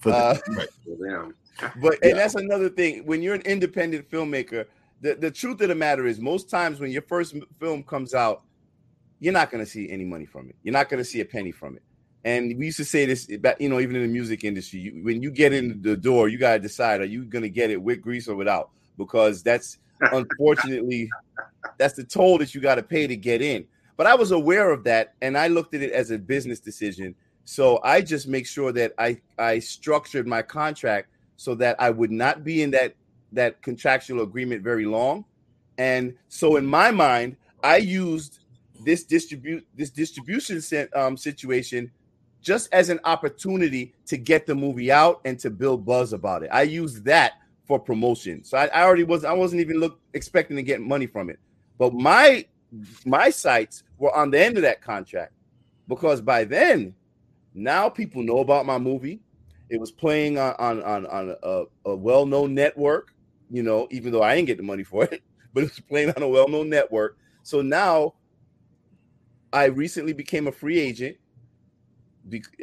For 0.00 0.10
the, 0.10 0.16
Uh, 0.16 0.38
right. 0.48 0.68
For 0.84 0.96
them. 0.96 1.34
But 1.80 1.98
Yeah. 2.02 2.10
and 2.10 2.18
that's 2.18 2.34
another 2.34 2.68
thing. 2.68 3.04
When 3.04 3.22
you're 3.22 3.34
an 3.34 3.42
independent 3.42 4.10
filmmaker, 4.10 4.66
the, 5.00 5.14
the 5.14 5.30
truth 5.30 5.60
of 5.60 5.68
the 5.68 5.74
matter 5.74 6.06
is 6.06 6.18
most 6.18 6.50
times 6.50 6.80
when 6.80 6.90
your 6.90 7.02
first 7.02 7.36
film 7.60 7.82
comes 7.82 8.14
out, 8.14 8.42
you're 9.20 9.32
not 9.32 9.50
going 9.50 9.64
to 9.64 9.70
see 9.70 9.90
any 9.90 10.04
money 10.04 10.26
from 10.26 10.48
it. 10.48 10.56
You're 10.62 10.72
not 10.72 10.88
going 10.88 10.98
to 10.98 11.04
see 11.04 11.20
a 11.20 11.24
penny 11.24 11.52
from 11.52 11.76
it. 11.76 11.82
And 12.24 12.58
we 12.58 12.66
used 12.66 12.78
to 12.78 12.84
say 12.84 13.06
this, 13.06 13.26
back, 13.38 13.60
you 13.60 13.68
know, 13.68 13.80
even 13.80 13.96
in 13.96 14.02
the 14.02 14.08
music 14.08 14.44
industry, 14.44 14.80
you, 14.80 15.00
when 15.04 15.22
you 15.22 15.30
get 15.30 15.52
in 15.52 15.80
the 15.82 15.96
door, 15.96 16.28
you 16.28 16.36
got 16.36 16.54
to 16.54 16.58
decide: 16.58 17.00
are 17.00 17.06
you 17.06 17.24
going 17.24 17.42
to 17.42 17.48
get 17.48 17.70
it 17.70 17.80
with 17.80 18.00
grease 18.00 18.28
or 18.28 18.34
without? 18.34 18.70
Because 18.96 19.42
that's 19.42 19.78
unfortunately 20.12 21.08
that's 21.78 21.94
the 21.94 22.04
toll 22.04 22.38
that 22.38 22.54
you 22.54 22.60
got 22.60 22.76
to 22.76 22.82
pay 22.82 23.06
to 23.06 23.16
get 23.16 23.40
in. 23.40 23.66
But 23.96 24.06
I 24.06 24.14
was 24.14 24.32
aware 24.32 24.70
of 24.70 24.84
that, 24.84 25.14
and 25.22 25.38
I 25.38 25.48
looked 25.48 25.74
at 25.74 25.82
it 25.82 25.92
as 25.92 26.10
a 26.10 26.18
business 26.18 26.60
decision. 26.60 27.14
So 27.44 27.80
I 27.82 28.00
just 28.00 28.28
make 28.28 28.46
sure 28.46 28.72
that 28.72 28.92
I 28.98 29.20
I 29.38 29.60
structured 29.60 30.26
my 30.26 30.42
contract 30.42 31.08
so 31.36 31.54
that 31.54 31.76
I 31.80 31.90
would 31.90 32.10
not 32.10 32.44
be 32.44 32.62
in 32.62 32.70
that 32.72 32.94
that 33.32 33.62
contractual 33.62 34.22
agreement 34.22 34.62
very 34.62 34.84
long. 34.84 35.24
And 35.76 36.14
so 36.28 36.56
in 36.56 36.66
my 36.66 36.90
mind, 36.90 37.36
I 37.62 37.76
used 37.76 38.40
this 38.84 39.04
distribute 39.04 39.66
this 39.74 39.90
distribution 39.90 40.60
um, 40.94 41.16
situation 41.16 41.90
just 42.40 42.72
as 42.72 42.88
an 42.88 43.00
opportunity 43.04 43.92
to 44.06 44.16
get 44.16 44.46
the 44.46 44.54
movie 44.54 44.92
out 44.92 45.20
and 45.24 45.38
to 45.40 45.50
build 45.50 45.84
buzz 45.84 46.12
about 46.12 46.42
it. 46.42 46.50
I 46.52 46.62
used 46.62 47.04
that 47.04 47.32
for 47.66 47.78
promotion. 47.78 48.44
So 48.44 48.56
I, 48.56 48.66
I 48.66 48.82
already 48.84 49.04
was 49.04 49.24
I 49.24 49.32
wasn't 49.32 49.60
even 49.60 49.78
look 49.78 50.00
expecting 50.14 50.56
to 50.56 50.62
get 50.62 50.80
money 50.80 51.06
from 51.06 51.30
it. 51.30 51.38
But 51.78 51.94
my 51.94 52.46
my 53.04 53.30
sights 53.30 53.82
were 53.98 54.14
on 54.14 54.30
the 54.30 54.40
end 54.40 54.56
of 54.56 54.62
that 54.62 54.80
contract 54.80 55.32
because 55.86 56.20
by 56.20 56.44
then 56.44 56.94
now 57.54 57.88
people 57.88 58.22
know 58.22 58.38
about 58.38 58.66
my 58.66 58.78
movie. 58.78 59.20
It 59.68 59.78
was 59.80 59.90
playing 59.92 60.38
on 60.38 60.54
on 60.58 60.82
on, 60.82 61.06
on 61.06 61.36
a, 61.42 61.64
a 61.84 61.94
well-known 61.94 62.54
network, 62.54 63.12
you 63.50 63.62
know, 63.62 63.88
even 63.90 64.12
though 64.12 64.22
I 64.22 64.34
didn't 64.34 64.46
get 64.46 64.56
the 64.56 64.62
money 64.62 64.84
for 64.84 65.04
it, 65.04 65.22
but 65.54 65.64
it 65.64 65.70
was 65.70 65.80
playing 65.80 66.10
on 66.10 66.22
a 66.22 66.28
well-known 66.28 66.68
network. 66.68 67.18
So 67.42 67.62
now 67.62 68.14
I 69.52 69.66
recently 69.66 70.12
became 70.12 70.46
a 70.46 70.52
free 70.52 70.78
agent. 70.78 71.16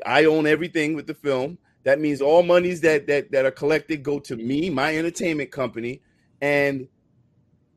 I 0.05 0.25
own 0.25 0.45
everything 0.45 0.95
with 0.95 1.07
the 1.07 1.15
film. 1.15 1.57
That 1.83 1.99
means 1.99 2.21
all 2.21 2.43
monies 2.43 2.81
that 2.81 3.07
that 3.07 3.31
that 3.31 3.45
are 3.45 3.51
collected 3.51 4.03
go 4.03 4.19
to 4.19 4.35
me, 4.35 4.69
my 4.69 4.95
entertainment 4.97 5.51
company, 5.51 6.01
and 6.41 6.87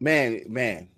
man, 0.01 0.43
man, 0.49 0.89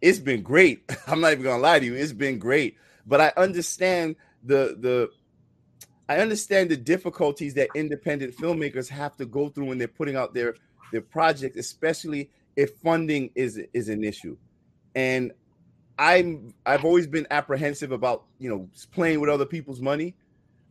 it's 0.00 0.18
been 0.18 0.42
great. 0.42 0.82
I'm 1.06 1.20
not 1.20 1.32
even 1.32 1.44
gonna 1.44 1.62
lie 1.62 1.78
to 1.78 1.84
you, 1.84 1.94
it's 1.94 2.12
been 2.12 2.38
great. 2.38 2.76
But 3.06 3.20
I 3.20 3.32
understand 3.36 4.16
the 4.42 4.76
the 4.78 5.10
I 6.08 6.18
understand 6.18 6.70
the 6.70 6.76
difficulties 6.76 7.54
that 7.54 7.68
independent 7.74 8.34
filmmakers 8.34 8.88
have 8.88 9.16
to 9.18 9.26
go 9.26 9.50
through 9.50 9.66
when 9.66 9.78
they're 9.78 9.88
putting 9.88 10.16
out 10.16 10.32
their 10.32 10.54
their 10.92 11.00
project, 11.00 11.56
especially 11.56 12.30
if 12.56 12.74
funding 12.82 13.30
is 13.34 13.60
is 13.72 13.88
an 13.88 14.04
issue. 14.04 14.36
And 14.94 15.32
I'm 15.98 16.54
I've 16.64 16.84
always 16.84 17.06
been 17.06 17.26
apprehensive 17.30 17.92
about 17.92 18.24
you 18.38 18.48
know 18.48 18.68
playing 18.92 19.20
with 19.20 19.30
other 19.30 19.46
people's 19.46 19.80
money, 19.80 20.14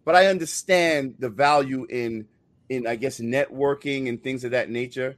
but 0.05 0.15
I 0.15 0.27
understand 0.27 1.15
the 1.19 1.29
value 1.29 1.85
in 1.89 2.27
in 2.69 2.87
I 2.87 2.95
guess 2.95 3.19
networking 3.19 4.09
and 4.09 4.21
things 4.21 4.43
of 4.43 4.51
that 4.51 4.69
nature. 4.69 5.15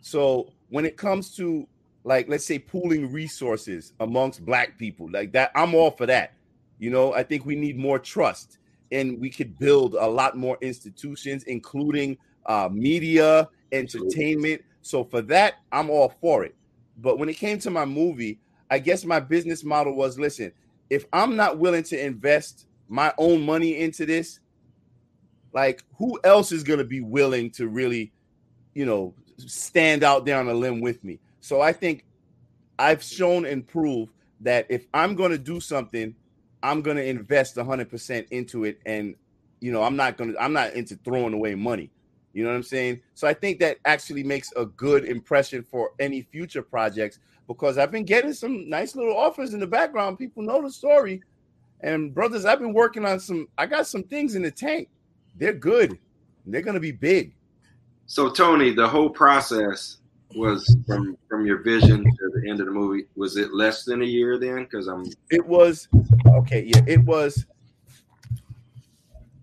So 0.00 0.52
when 0.68 0.84
it 0.84 0.96
comes 0.96 1.34
to 1.36 1.66
like 2.04 2.28
let's 2.28 2.44
say 2.44 2.58
pooling 2.58 3.12
resources 3.12 3.92
amongst 4.00 4.44
black 4.44 4.78
people 4.78 5.08
like 5.10 5.32
that, 5.32 5.52
I'm 5.54 5.74
all 5.74 5.90
for 5.90 6.06
that. 6.06 6.34
You 6.78 6.90
know, 6.90 7.14
I 7.14 7.22
think 7.22 7.46
we 7.46 7.54
need 7.54 7.78
more 7.78 7.98
trust 7.98 8.58
and 8.90 9.20
we 9.20 9.30
could 9.30 9.58
build 9.58 9.94
a 9.94 10.06
lot 10.06 10.36
more 10.36 10.58
institutions, 10.60 11.44
including 11.44 12.18
uh, 12.46 12.68
media, 12.72 13.48
entertainment. 13.72 14.62
So 14.82 15.04
for 15.04 15.22
that, 15.22 15.54
I'm 15.70 15.90
all 15.90 16.14
for 16.20 16.44
it. 16.44 16.54
But 16.98 17.18
when 17.18 17.28
it 17.28 17.34
came 17.34 17.58
to 17.60 17.70
my 17.70 17.84
movie, 17.84 18.38
I 18.70 18.78
guess 18.78 19.04
my 19.04 19.20
business 19.20 19.64
model 19.64 19.94
was 19.94 20.18
listen, 20.18 20.52
if 20.90 21.06
I'm 21.12 21.36
not 21.36 21.58
willing 21.58 21.84
to 21.84 22.04
invest 22.04 22.66
my 22.88 23.12
own 23.18 23.42
money 23.42 23.78
into 23.78 24.06
this, 24.06 24.40
like 25.52 25.84
who 25.98 26.18
else 26.24 26.52
is 26.52 26.62
going 26.62 26.78
to 26.78 26.84
be 26.84 27.00
willing 27.00 27.50
to 27.52 27.68
really, 27.68 28.12
you 28.74 28.86
know, 28.86 29.14
stand 29.38 30.04
out 30.04 30.24
there 30.24 30.38
on 30.38 30.48
a 30.48 30.54
limb 30.54 30.80
with 30.80 31.02
me? 31.04 31.18
So 31.40 31.60
I 31.60 31.72
think 31.72 32.04
I've 32.78 33.02
shown 33.02 33.46
and 33.46 33.66
proved 33.66 34.12
that 34.40 34.66
if 34.68 34.86
I'm 34.92 35.14
going 35.14 35.30
to 35.30 35.38
do 35.38 35.60
something, 35.60 36.14
I'm 36.62 36.82
going 36.82 36.96
to 36.96 37.04
invest 37.04 37.56
100% 37.56 38.26
into 38.30 38.64
it 38.64 38.80
and 38.86 39.14
you 39.60 39.70
know, 39.70 39.84
I'm 39.84 39.96
not 39.96 40.16
going 40.16 40.32
to 40.32 40.42
I'm 40.42 40.52
not 40.52 40.74
into 40.74 40.96
throwing 40.96 41.32
away 41.32 41.54
money. 41.54 41.90
You 42.32 42.44
know 42.44 42.50
what 42.50 42.56
I'm 42.56 42.62
saying? 42.62 43.02
So 43.14 43.28
I 43.28 43.34
think 43.34 43.60
that 43.60 43.76
actually 43.84 44.22
makes 44.22 44.52
a 44.56 44.64
good 44.64 45.04
impression 45.04 45.62
for 45.62 45.90
any 45.98 46.22
future 46.22 46.62
projects 46.62 47.18
because 47.46 47.76
I've 47.76 47.90
been 47.90 48.04
getting 48.04 48.32
some 48.32 48.70
nice 48.70 48.96
little 48.96 49.16
offers 49.16 49.52
in 49.52 49.60
the 49.60 49.66
background. 49.66 50.18
People 50.18 50.42
know 50.42 50.62
the 50.62 50.70
story. 50.70 51.22
And 51.80 52.14
brothers, 52.14 52.44
I've 52.44 52.60
been 52.60 52.72
working 52.72 53.04
on 53.04 53.20
some 53.20 53.48
I 53.58 53.66
got 53.66 53.86
some 53.86 54.04
things 54.04 54.34
in 54.34 54.42
the 54.42 54.50
tank. 54.50 54.88
They're 55.36 55.52
good. 55.52 55.98
They're 56.46 56.62
going 56.62 56.74
to 56.74 56.80
be 56.80 56.92
big. 56.92 57.34
So 58.06 58.30
Tony, 58.30 58.72
the 58.72 58.88
whole 58.88 59.10
process 59.10 59.98
was 60.34 60.76
from 60.86 61.18
from 61.28 61.44
your 61.44 61.58
vision 61.58 62.02
to 62.02 62.40
the 62.40 62.48
end 62.48 62.60
of 62.60 62.66
the 62.66 62.72
movie. 62.72 63.06
Was 63.16 63.36
it 63.36 63.52
less 63.52 63.84
than 63.84 64.00
a 64.00 64.06
year 64.06 64.38
then? 64.38 64.64
Because 64.64 64.86
I'm 64.86 65.04
It 65.30 65.44
was 65.44 65.88
okay, 66.26 66.62
yeah, 66.74 66.82
it 66.86 67.00
was 67.04 67.46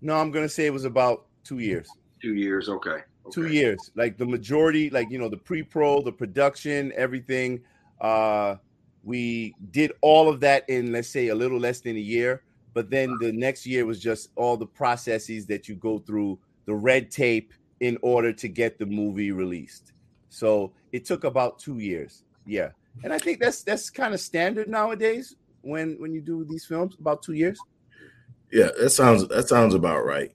No, 0.02 0.16
I'm 0.16 0.30
going 0.30 0.44
to 0.44 0.48
say 0.48 0.66
it 0.66 0.72
was 0.72 0.84
about 0.84 1.26
2 1.44 1.58
years. 1.58 1.88
Two 2.20 2.34
years. 2.34 2.68
Okay. 2.68 2.98
two 3.30 3.46
years 3.48 3.90
like 3.94 4.16
the 4.16 4.26
majority 4.26 4.90
like 4.90 5.10
you 5.10 5.18
know 5.18 5.28
the 5.28 5.36
pre-pro 5.36 6.00
the 6.02 6.10
production 6.10 6.92
everything 6.96 7.60
uh 8.00 8.56
we 9.04 9.54
did 9.70 9.92
all 10.00 10.28
of 10.28 10.40
that 10.40 10.68
in 10.68 10.90
let's 10.90 11.08
say 11.08 11.28
a 11.28 11.34
little 11.34 11.58
less 11.58 11.80
than 11.80 11.96
a 11.96 12.00
year 12.00 12.42
but 12.72 12.90
then 12.90 13.16
the 13.20 13.30
next 13.32 13.66
year 13.66 13.86
was 13.86 14.00
just 14.00 14.30
all 14.36 14.56
the 14.56 14.66
processes 14.66 15.46
that 15.46 15.68
you 15.68 15.76
go 15.76 15.98
through 15.98 16.38
the 16.64 16.74
red 16.74 17.10
tape 17.10 17.52
in 17.80 17.96
order 18.02 18.32
to 18.32 18.48
get 18.48 18.78
the 18.78 18.86
movie 18.86 19.32
released 19.32 19.92
so 20.28 20.72
it 20.92 21.04
took 21.04 21.24
about 21.24 21.58
two 21.58 21.78
years 21.78 22.24
yeah 22.46 22.70
and 23.04 23.12
i 23.12 23.18
think 23.18 23.38
that's 23.38 23.62
that's 23.62 23.90
kind 23.90 24.12
of 24.14 24.20
standard 24.20 24.66
nowadays 24.68 25.36
when 25.62 25.94
when 26.00 26.12
you 26.12 26.20
do 26.20 26.44
these 26.44 26.64
films 26.64 26.96
about 26.98 27.22
two 27.22 27.34
years 27.34 27.60
Yeah, 28.50 28.70
that 28.80 28.90
sounds 28.90 29.28
that 29.28 29.48
sounds 29.48 29.74
about 29.74 30.04
right. 30.04 30.32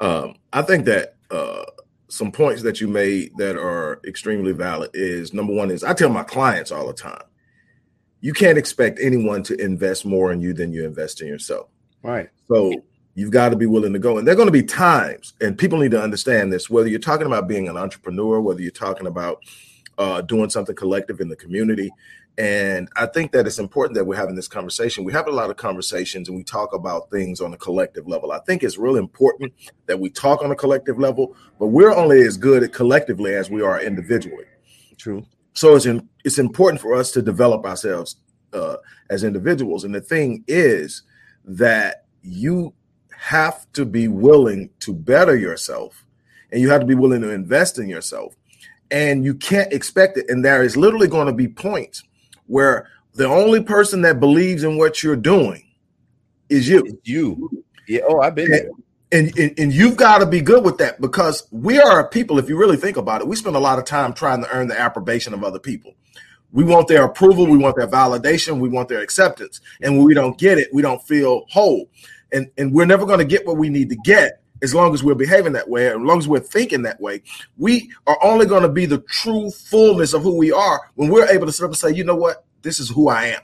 Um, 0.00 0.34
I 0.52 0.62
think 0.62 0.84
that 0.84 1.13
uh, 1.30 1.64
some 2.08 2.30
points 2.30 2.62
that 2.62 2.80
you 2.80 2.88
made 2.88 3.36
that 3.38 3.56
are 3.56 4.00
extremely 4.06 4.52
valid 4.52 4.90
is 4.94 5.34
number 5.34 5.52
one 5.52 5.70
is 5.70 5.82
I 5.82 5.94
tell 5.94 6.10
my 6.10 6.22
clients 6.22 6.70
all 6.70 6.86
the 6.86 6.92
time, 6.92 7.24
you 8.20 8.32
can't 8.32 8.58
expect 8.58 8.98
anyone 9.00 9.42
to 9.44 9.60
invest 9.60 10.06
more 10.06 10.32
in 10.32 10.40
you 10.40 10.52
than 10.52 10.72
you 10.72 10.84
invest 10.84 11.20
in 11.20 11.28
yourself. 11.28 11.68
right 12.02 12.28
So 12.48 12.72
you've 13.14 13.30
got 13.30 13.50
to 13.50 13.56
be 13.56 13.66
willing 13.66 13.92
to 13.92 13.98
go. 13.98 14.18
And 14.18 14.26
there 14.26 14.34
are 14.34 14.36
going 14.36 14.48
to 14.48 14.52
be 14.52 14.62
times, 14.62 15.34
and 15.40 15.56
people 15.56 15.78
need 15.78 15.92
to 15.92 16.02
understand 16.02 16.52
this, 16.52 16.68
whether 16.68 16.88
you're 16.88 16.98
talking 16.98 17.26
about 17.26 17.48
being 17.48 17.68
an 17.68 17.76
entrepreneur, 17.76 18.40
whether 18.40 18.60
you're 18.60 18.70
talking 18.70 19.06
about 19.06 19.42
uh, 19.98 20.20
doing 20.22 20.50
something 20.50 20.74
collective 20.74 21.20
in 21.20 21.28
the 21.28 21.36
community. 21.36 21.90
And 22.36 22.88
I 22.96 23.06
think 23.06 23.30
that 23.32 23.46
it's 23.46 23.60
important 23.60 23.94
that 23.94 24.04
we're 24.04 24.16
having 24.16 24.34
this 24.34 24.48
conversation. 24.48 25.04
We 25.04 25.12
have 25.12 25.28
a 25.28 25.32
lot 25.32 25.50
of 25.50 25.56
conversations 25.56 26.28
and 26.28 26.36
we 26.36 26.42
talk 26.42 26.72
about 26.72 27.08
things 27.10 27.40
on 27.40 27.54
a 27.54 27.56
collective 27.56 28.08
level. 28.08 28.32
I 28.32 28.40
think 28.40 28.64
it's 28.64 28.76
really 28.76 28.98
important 28.98 29.52
that 29.86 30.00
we 30.00 30.10
talk 30.10 30.42
on 30.42 30.50
a 30.50 30.56
collective 30.56 30.98
level, 30.98 31.36
but 31.60 31.68
we're 31.68 31.94
only 31.94 32.22
as 32.22 32.36
good 32.36 32.64
at 32.64 32.72
collectively 32.72 33.34
as 33.34 33.50
we 33.50 33.62
are 33.62 33.80
individually. 33.80 34.46
true 34.98 35.24
So 35.52 35.76
it's 35.76 35.86
in, 35.86 36.08
it's 36.24 36.38
important 36.38 36.80
for 36.80 36.94
us 36.94 37.12
to 37.12 37.22
develop 37.22 37.64
ourselves 37.64 38.16
uh, 38.52 38.76
as 39.10 39.22
individuals. 39.22 39.84
And 39.84 39.94
the 39.94 40.00
thing 40.00 40.42
is 40.48 41.02
that 41.44 42.06
you 42.22 42.74
have 43.16 43.70
to 43.74 43.84
be 43.84 44.08
willing 44.08 44.70
to 44.80 44.92
better 44.92 45.36
yourself, 45.36 46.04
and 46.50 46.60
you 46.60 46.68
have 46.70 46.80
to 46.80 46.86
be 46.86 46.94
willing 46.94 47.20
to 47.22 47.30
invest 47.30 47.78
in 47.78 47.88
yourself, 47.88 48.34
and 48.90 49.24
you 49.24 49.34
can't 49.34 49.72
expect 49.72 50.16
it. 50.16 50.28
And 50.28 50.44
there 50.44 50.62
is 50.62 50.76
literally 50.76 51.08
going 51.08 51.26
to 51.26 51.32
be 51.32 51.48
points 51.48 52.02
where 52.46 52.88
the 53.14 53.26
only 53.26 53.62
person 53.62 54.02
that 54.02 54.20
believes 54.20 54.64
in 54.64 54.76
what 54.76 55.02
you're 55.02 55.16
doing 55.16 55.64
is 56.48 56.68
you. 56.68 56.84
It's 56.84 57.08
you. 57.08 57.64
Yeah. 57.86 58.00
Oh, 58.08 58.20
I've 58.20 58.34
been 58.34 58.50
there. 58.50 58.70
And, 59.12 59.36
and, 59.38 59.58
and 59.58 59.72
you've 59.72 59.96
got 59.96 60.18
to 60.18 60.26
be 60.26 60.40
good 60.40 60.64
with 60.64 60.78
that 60.78 61.00
because 61.00 61.46
we 61.52 61.78
are 61.78 62.00
a 62.00 62.08
people, 62.08 62.38
if 62.38 62.48
you 62.48 62.56
really 62.56 62.76
think 62.76 62.96
about 62.96 63.20
it, 63.20 63.28
we 63.28 63.36
spend 63.36 63.54
a 63.54 63.60
lot 63.60 63.78
of 63.78 63.84
time 63.84 64.12
trying 64.12 64.42
to 64.42 64.50
earn 64.50 64.66
the 64.66 64.78
approbation 64.78 65.32
of 65.32 65.44
other 65.44 65.60
people. 65.60 65.94
We 66.50 66.64
want 66.64 66.88
their 66.88 67.04
approval, 67.04 67.46
we 67.46 67.58
want 67.58 67.76
their 67.76 67.86
validation, 67.86 68.58
we 68.60 68.68
want 68.68 68.88
their 68.88 69.00
acceptance. 69.00 69.60
And 69.82 69.96
when 69.96 70.06
we 70.06 70.14
don't 70.14 70.38
get 70.38 70.58
it, 70.58 70.68
we 70.72 70.82
don't 70.82 71.02
feel 71.02 71.44
whole. 71.48 71.88
And, 72.32 72.50
and 72.58 72.72
we're 72.72 72.86
never 72.86 73.06
going 73.06 73.20
to 73.20 73.24
get 73.24 73.46
what 73.46 73.56
we 73.56 73.68
need 73.68 73.88
to 73.90 73.96
get 73.96 74.42
as 74.64 74.74
long 74.74 74.94
as 74.94 75.04
we're 75.04 75.14
behaving 75.14 75.52
that 75.52 75.68
way, 75.68 75.88
as 75.88 75.96
long 75.98 76.18
as 76.18 76.26
we're 76.26 76.40
thinking 76.40 76.82
that 76.82 77.00
way. 77.00 77.22
We 77.56 77.92
are 78.06 78.18
only 78.24 78.46
going 78.46 78.62
to 78.62 78.68
be 78.68 78.86
the 78.86 78.98
true 78.98 79.50
fullness 79.50 80.14
of 80.14 80.22
who 80.22 80.36
we 80.36 80.50
are 80.50 80.90
when 80.94 81.10
we're 81.10 81.28
able 81.28 81.46
to 81.46 81.52
sit 81.52 81.64
up 81.64 81.70
and 81.70 81.76
say, 81.76 81.92
you 81.92 82.02
know 82.02 82.16
what, 82.16 82.44
this 82.62 82.80
is 82.80 82.88
who 82.88 83.08
I 83.08 83.26
am. 83.26 83.42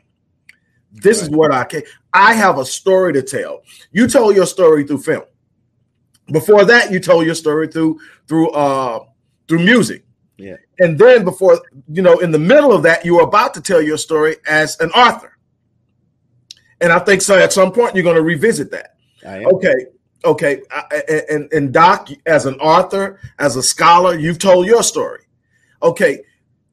This 0.93 1.23
is 1.23 1.31
what 1.31 1.53
I 1.53 1.65
can. 1.65 1.83
I 2.13 2.35
have 2.35 2.59
a 2.59 2.65
story 2.65 3.13
to 3.13 3.23
tell. 3.23 3.63
You 3.93 4.09
told 4.09 4.35
your 4.35 4.47
story 4.47 4.85
through 4.85 5.03
film. 5.03 5.23
Before 6.33 6.65
that, 6.65 6.91
you 6.91 6.99
told 6.99 7.27
your 7.27 7.37
story 7.37 7.69
through 7.69 8.01
through 8.27 8.51
uh 8.51 9.05
through 9.47 9.61
music. 9.61 10.05
Yeah. 10.37 10.57
And 10.79 10.99
then 10.99 11.23
before, 11.25 11.61
you 11.89 12.03
know, 12.03 12.19
in 12.19 12.33
the 12.33 12.39
middle 12.39 12.73
of 12.73 12.83
that, 12.85 13.05
you 13.05 13.17
were 13.17 13.23
about 13.23 13.55
to 13.55 13.61
tell 13.61 13.83
your 13.83 13.99
story 13.99 14.37
as 14.49 14.81
an 14.81 14.91
author. 14.91 15.37
And 16.81 16.93
I 16.93 16.99
think 16.99 17.23
so 17.23 17.39
at 17.39 17.53
some 17.53 17.71
point 17.73 17.95
you're 17.95 18.05
going 18.05 18.17
to 18.17 18.23
revisit 18.23 18.71
that. 18.71 18.97
Okay. 19.55 19.75
Okay. 20.25 20.63
I- 20.71 21.25
And 21.31 21.53
and 21.53 21.73
Doc, 21.73 22.09
as 22.27 22.47
an 22.47 22.55
author, 22.61 23.19
as 23.39 23.57
a 23.57 23.63
scholar, 23.63 24.15
you've 24.19 24.39
told 24.39 24.67
your 24.67 24.83
story. 24.83 25.23
Okay. 25.83 26.21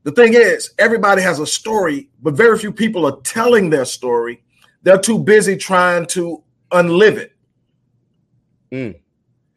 The 0.04 0.12
thing 0.12 0.34
is, 0.34 0.72
everybody 0.80 1.22
has 1.22 1.40
a 1.40 1.46
story, 1.48 2.10
but 2.22 2.34
very 2.34 2.58
few 2.58 2.72
people 2.72 3.06
are 3.06 3.20
telling 3.24 3.70
their 3.70 3.86
story. 3.86 4.42
They're 4.84 4.98
too 5.00 5.20
busy 5.20 5.58
trying 5.58 6.06
to 6.08 6.44
unlive 6.72 7.18
it. 7.18 7.34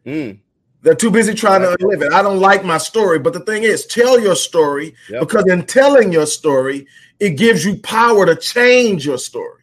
Mm. 0.07 0.39
They're 0.83 0.95
too 0.95 1.11
busy 1.11 1.35
trying 1.35 1.61
to 1.63 1.77
unlive 1.79 2.03
it. 2.03 2.13
I 2.13 2.23
don't 2.23 2.41
like 2.41 2.65
my 2.65 2.79
story, 2.79 3.19
but 3.19 3.33
the 3.33 3.41
thing 3.41 3.63
is, 3.65 3.87
tell 3.87 4.19
your 4.19 4.35
story 4.35 4.95
Yep. 5.11 5.21
because 5.21 5.45
in 5.47 5.67
telling 5.67 6.13
your 6.13 6.27
story, 6.27 6.87
it 7.21 7.31
gives 7.31 7.65
you 7.65 7.77
power 7.77 8.25
to 8.27 8.35
change 8.35 9.05
your 9.07 9.19
story. 9.19 9.60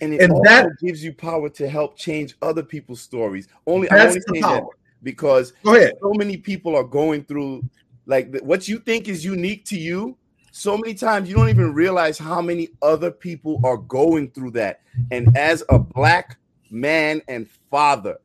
And 0.00 0.14
it 0.14 0.20
And 0.20 0.32
also 0.32 0.44
that- 0.44 0.70
gives 0.80 1.02
you 1.02 1.12
power 1.12 1.48
to 1.50 1.68
help 1.68 1.96
change 1.96 2.36
other 2.42 2.62
people's 2.62 3.00
stories. 3.00 3.48
Only 3.66 3.90
I'm 3.90 4.00
only 4.08 4.14
the 4.14 4.24
saying 4.32 4.42
that 4.42 4.64
because 5.02 5.52
so 5.64 6.12
many 6.14 6.36
people 6.36 6.74
are 6.76 6.84
going 6.84 7.24
through 7.24 7.62
like 8.06 8.36
what 8.40 8.68
you 8.68 8.78
think 8.78 9.08
is 9.08 9.24
unique 9.24 9.64
to 9.66 9.78
you. 9.78 10.16
So 10.50 10.76
many 10.76 10.94
times 10.94 11.28
you 11.28 11.36
don't 11.36 11.50
even 11.50 11.74
realize 11.74 12.18
how 12.18 12.40
many 12.40 12.68
other 12.82 13.10
people 13.10 13.60
are 13.64 13.76
going 13.76 14.30
through 14.30 14.52
that. 14.52 14.80
And 15.10 15.36
as 15.36 15.62
a 15.68 15.78
black 15.78 16.38
man 16.70 17.22
and 17.28 17.48
father, 17.70 18.16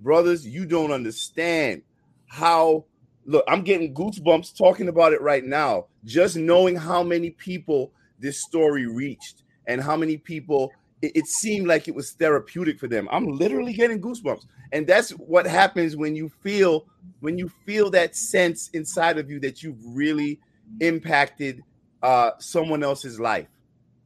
brothers, 0.00 0.46
you 0.46 0.64
don't 0.66 0.92
understand 0.92 1.82
how. 2.26 2.84
Look, 3.28 3.44
I'm 3.48 3.62
getting 3.62 3.92
goosebumps 3.92 4.56
talking 4.56 4.86
about 4.88 5.12
it 5.12 5.20
right 5.20 5.44
now. 5.44 5.86
Just 6.04 6.36
knowing 6.36 6.76
how 6.76 7.02
many 7.02 7.30
people 7.30 7.90
this 8.20 8.40
story 8.40 8.86
reached 8.86 9.42
and 9.66 9.82
how 9.82 9.96
many 9.96 10.16
people 10.16 10.70
it, 11.02 11.12
it 11.14 11.26
seemed 11.26 11.66
like 11.66 11.88
it 11.88 11.94
was 11.94 12.12
therapeutic 12.12 12.78
for 12.78 12.88
them. 12.88 13.08
I'm 13.10 13.26
literally 13.26 13.72
getting 13.72 14.00
goosebumps. 14.00 14.44
And 14.72 14.86
that's 14.86 15.10
what 15.10 15.46
happens 15.46 15.96
when 15.96 16.16
you 16.16 16.28
feel 16.28 16.86
when 17.20 17.38
you 17.38 17.50
feel 17.64 17.90
that 17.90 18.16
sense 18.16 18.68
inside 18.70 19.18
of 19.18 19.30
you 19.30 19.38
that 19.40 19.62
you've 19.62 19.80
really 19.84 20.40
impacted 20.80 21.62
uh 22.02 22.32
someone 22.38 22.82
else's 22.82 23.20
life. 23.20 23.48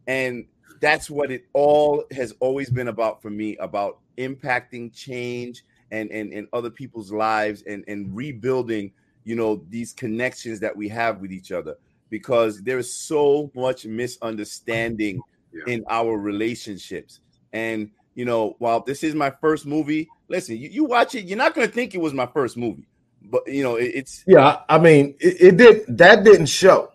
And 0.06 0.46
that's 0.80 1.10
what 1.10 1.30
it 1.30 1.46
all 1.52 2.04
has 2.12 2.34
always 2.40 2.70
been 2.70 2.88
about 2.88 3.22
for 3.22 3.30
me 3.30 3.56
about 3.58 3.98
impacting 4.18 4.92
change 4.94 5.64
and 5.90 6.10
and, 6.10 6.32
and 6.32 6.48
other 6.52 6.70
people's 6.70 7.12
lives 7.12 7.62
and 7.66 7.84
and 7.88 8.14
rebuilding 8.14 8.92
you 9.24 9.34
know 9.34 9.64
these 9.68 9.92
connections 9.92 10.60
that 10.60 10.76
we 10.76 10.88
have 10.88 11.20
with 11.20 11.32
each 11.32 11.52
other 11.52 11.76
because 12.10 12.62
there 12.62 12.78
is 12.78 12.94
so 12.94 13.50
much 13.54 13.86
misunderstanding 13.86 15.20
Yeah. 15.52 15.74
in 15.74 15.84
our 15.88 16.16
relationships 16.16 17.20
and 17.52 17.90
you 18.14 18.24
know 18.24 18.54
while 18.58 18.80
this 18.80 19.02
is 19.02 19.14
my 19.14 19.30
first 19.40 19.66
movie 19.66 20.08
listen 20.28 20.56
you, 20.56 20.68
you 20.68 20.84
watch 20.84 21.14
it 21.14 21.24
you're 21.24 21.38
not 21.38 21.54
going 21.54 21.66
to 21.66 21.72
think 21.72 21.94
it 21.94 22.00
was 22.00 22.14
my 22.14 22.26
first 22.26 22.56
movie 22.56 22.86
but 23.22 23.46
you 23.46 23.62
know 23.62 23.76
it, 23.76 23.92
it's 23.94 24.24
Yeah, 24.26 24.60
I 24.68 24.78
mean, 24.78 25.14
it, 25.20 25.40
it 25.40 25.56
did 25.56 25.98
that 25.98 26.24
didn't 26.24 26.46
show. 26.46 26.92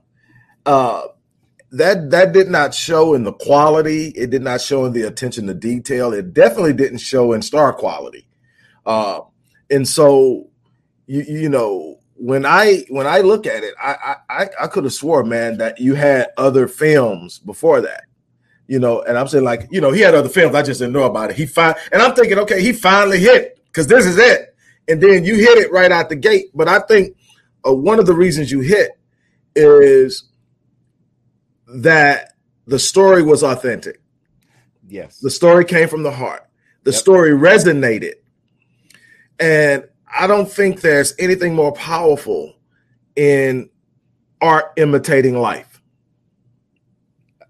Uh 0.65 1.07
that 1.71 2.09
that 2.11 2.31
did 2.31 2.49
not 2.49 2.73
show 2.73 3.13
in 3.13 3.23
the 3.23 3.33
quality. 3.33 4.07
It 4.09 4.29
did 4.29 4.41
not 4.41 4.61
show 4.61 4.85
in 4.85 4.93
the 4.93 5.03
attention 5.03 5.47
to 5.47 5.53
detail. 5.53 6.13
It 6.13 6.33
definitely 6.33 6.73
didn't 6.73 6.99
show 6.99 7.33
in 7.33 7.41
star 7.41 7.73
quality. 7.73 8.27
Uh, 8.85 9.21
and 9.69 9.87
so, 9.87 10.47
you 11.07 11.23
you 11.27 11.49
know, 11.49 11.99
when 12.15 12.45
I 12.45 12.85
when 12.89 13.07
I 13.07 13.19
look 13.19 13.45
at 13.45 13.63
it, 13.63 13.73
I 13.81 14.15
I 14.29 14.49
I 14.61 14.67
could 14.67 14.85
have 14.85 14.93
swore, 14.93 15.23
man, 15.23 15.57
that 15.57 15.79
you 15.79 15.95
had 15.95 16.29
other 16.37 16.67
films 16.67 17.39
before 17.39 17.81
that. 17.81 18.03
You 18.67 18.79
know, 18.79 19.01
and 19.03 19.17
I'm 19.17 19.27
saying 19.27 19.43
like, 19.43 19.67
you 19.71 19.79
know, 19.79 19.91
he 19.91 20.01
had 20.01 20.15
other 20.15 20.29
films. 20.29 20.55
I 20.55 20.63
just 20.63 20.79
didn't 20.79 20.93
know 20.93 21.03
about 21.03 21.29
it. 21.31 21.35
He 21.35 21.45
fin- 21.45 21.75
and 21.91 22.01
I'm 22.01 22.15
thinking, 22.15 22.39
okay, 22.39 22.61
he 22.61 22.73
finally 22.73 23.19
hit 23.19 23.59
because 23.65 23.85
this 23.87 24.05
is 24.05 24.17
it. 24.17 24.55
And 24.87 25.01
then 25.01 25.23
you 25.23 25.35
hit 25.35 25.57
it 25.59 25.71
right 25.71 25.91
out 25.91 26.09
the 26.09 26.15
gate. 26.15 26.47
But 26.55 26.67
I 26.67 26.79
think 26.79 27.15
uh, 27.67 27.73
one 27.73 27.99
of 27.99 28.05
the 28.07 28.13
reasons 28.15 28.51
you 28.51 28.61
hit 28.61 28.91
is 29.55 30.23
that 31.67 32.33
the 32.67 32.79
story 32.79 33.21
was 33.23 33.43
authentic. 33.43 34.01
yes 34.87 35.19
The 35.19 35.29
story 35.29 35.63
came 35.65 35.87
from 35.87 36.03
the 36.03 36.11
heart. 36.11 36.43
The 36.83 36.91
Yep. 36.91 36.99
story 36.99 37.31
resonated. 37.31 38.13
And 39.39 39.83
I 40.11 40.27
don't 40.27 40.49
think 40.51 40.81
there's 40.81 41.13
anything 41.19 41.53
more 41.55 41.71
powerful 41.73 42.55
in 43.15 43.69
art 44.41 44.65
imitating 44.77 45.37
life. 45.37 45.81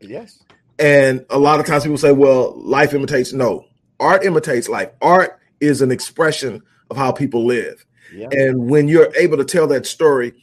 yes 0.01 0.41
And 0.80 1.26
a 1.30 1.39
lot 1.39 1.59
of 1.59 1.65
times 1.65 1.84
people 1.84 1.97
say, 1.97 2.11
well, 2.11 2.53
life 2.61 2.93
imitates. 2.93 3.34
No, 3.34 3.65
art 3.99 4.26
imitates 4.26 4.67
life. 4.67 4.89
Art 5.01 5.39
is 5.59 5.82
an 5.82 5.91
expression 5.91 6.61
of 6.89 6.97
how 6.97 7.11
people 7.11 7.45
live. 7.45 7.86
yeah 8.13 8.28
And 8.32 8.69
when 8.69 8.88
you're 8.88 9.13
able 9.15 9.38
to 9.38 9.45
tell 9.45 9.67
that 9.67 9.86
story 9.86 10.34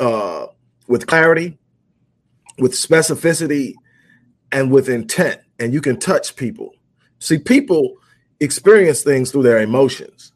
uh, 0.00 0.46
with 0.88 1.06
clarity, 1.06 1.58
with 2.58 2.72
specificity, 2.72 3.74
and 4.52 4.70
with 4.70 4.88
intent, 4.88 5.40
and 5.58 5.72
you 5.72 5.80
can 5.80 5.98
touch 5.98 6.36
people. 6.36 6.72
See, 7.18 7.38
people 7.38 7.96
experience 8.40 9.02
things 9.02 9.30
through 9.30 9.42
their 9.42 9.58
emotions. 9.58 10.32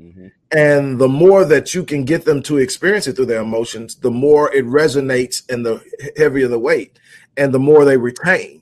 Mhm. 0.00 0.32
And 0.50 0.98
the 0.98 1.08
more 1.08 1.44
that 1.44 1.74
you 1.74 1.84
can 1.84 2.04
get 2.04 2.24
them 2.24 2.42
to 2.44 2.58
experience 2.58 3.06
it 3.06 3.16
through 3.16 3.26
their 3.26 3.42
emotions, 3.42 3.96
the 3.96 4.10
more 4.10 4.52
it 4.54 4.64
resonates 4.64 5.42
and 5.48 5.64
the 5.64 5.82
heavier 6.16 6.48
the 6.48 6.58
weight, 6.58 6.98
and 7.36 7.52
the 7.52 7.58
more 7.58 7.84
they 7.84 7.96
retain. 7.96 8.57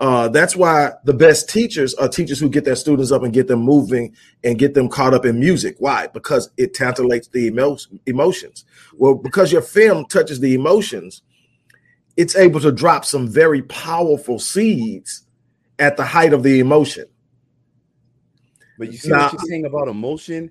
Uh, 0.00 0.28
that's 0.28 0.54
why 0.54 0.92
the 1.04 1.12
best 1.12 1.48
teachers 1.48 1.92
are 1.94 2.08
teachers 2.08 2.38
who 2.38 2.48
get 2.48 2.64
their 2.64 2.76
students 2.76 3.10
up 3.10 3.24
and 3.24 3.32
get 3.32 3.48
them 3.48 3.58
moving 3.60 4.14
and 4.44 4.56
get 4.58 4.74
them 4.74 4.88
caught 4.88 5.12
up 5.12 5.26
in 5.26 5.40
music. 5.40 5.74
Why? 5.80 6.06
Because 6.06 6.50
it 6.56 6.72
tantalates 6.72 7.28
the 7.32 7.46
emo- 7.46 7.76
emotions. 8.06 8.64
Well, 8.96 9.14
because 9.14 9.50
your 9.50 9.62
film 9.62 10.06
touches 10.06 10.38
the 10.38 10.54
emotions, 10.54 11.22
it's 12.16 12.36
able 12.36 12.60
to 12.60 12.70
drop 12.70 13.04
some 13.04 13.26
very 13.26 13.62
powerful 13.62 14.38
seeds 14.38 15.24
at 15.80 15.96
the 15.96 16.04
height 16.04 16.32
of 16.32 16.44
the 16.44 16.60
emotion. 16.60 17.06
But 18.78 18.92
you 18.92 18.98
see 18.98 19.08
Nah. 19.08 19.24
what 19.24 19.32
you're 19.32 19.40
saying 19.48 19.64
about 19.66 19.88
emotion? 19.88 20.50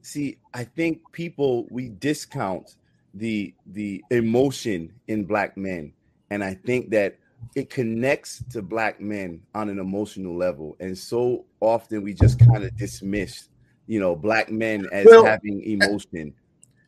See, 0.00 0.38
I 0.54 0.64
think 0.64 1.00
people 1.12 1.66
we 1.70 1.90
discount 1.90 2.76
the 3.12 3.54
the 3.66 4.02
emotion 4.10 4.92
in 5.08 5.24
black 5.24 5.56
men. 5.58 5.92
And 6.30 6.42
I 6.42 6.54
think 6.54 6.90
that 6.90 7.18
it 7.54 7.70
connects 7.70 8.42
to 8.50 8.62
black 8.62 9.00
men 9.00 9.40
on 9.54 9.68
an 9.68 9.78
emotional 9.78 10.36
level. 10.36 10.76
And 10.80 10.96
so 10.96 11.44
often 11.60 12.02
we 12.02 12.12
just 12.14 12.38
kind 12.38 12.64
of 12.64 12.76
dismiss, 12.76 13.48
you 13.86 14.00
know, 14.00 14.14
black 14.16 14.50
men 14.50 14.86
as 14.92 15.06
Well, 15.06 15.24
having 15.24 15.62
emotion. 15.62 16.34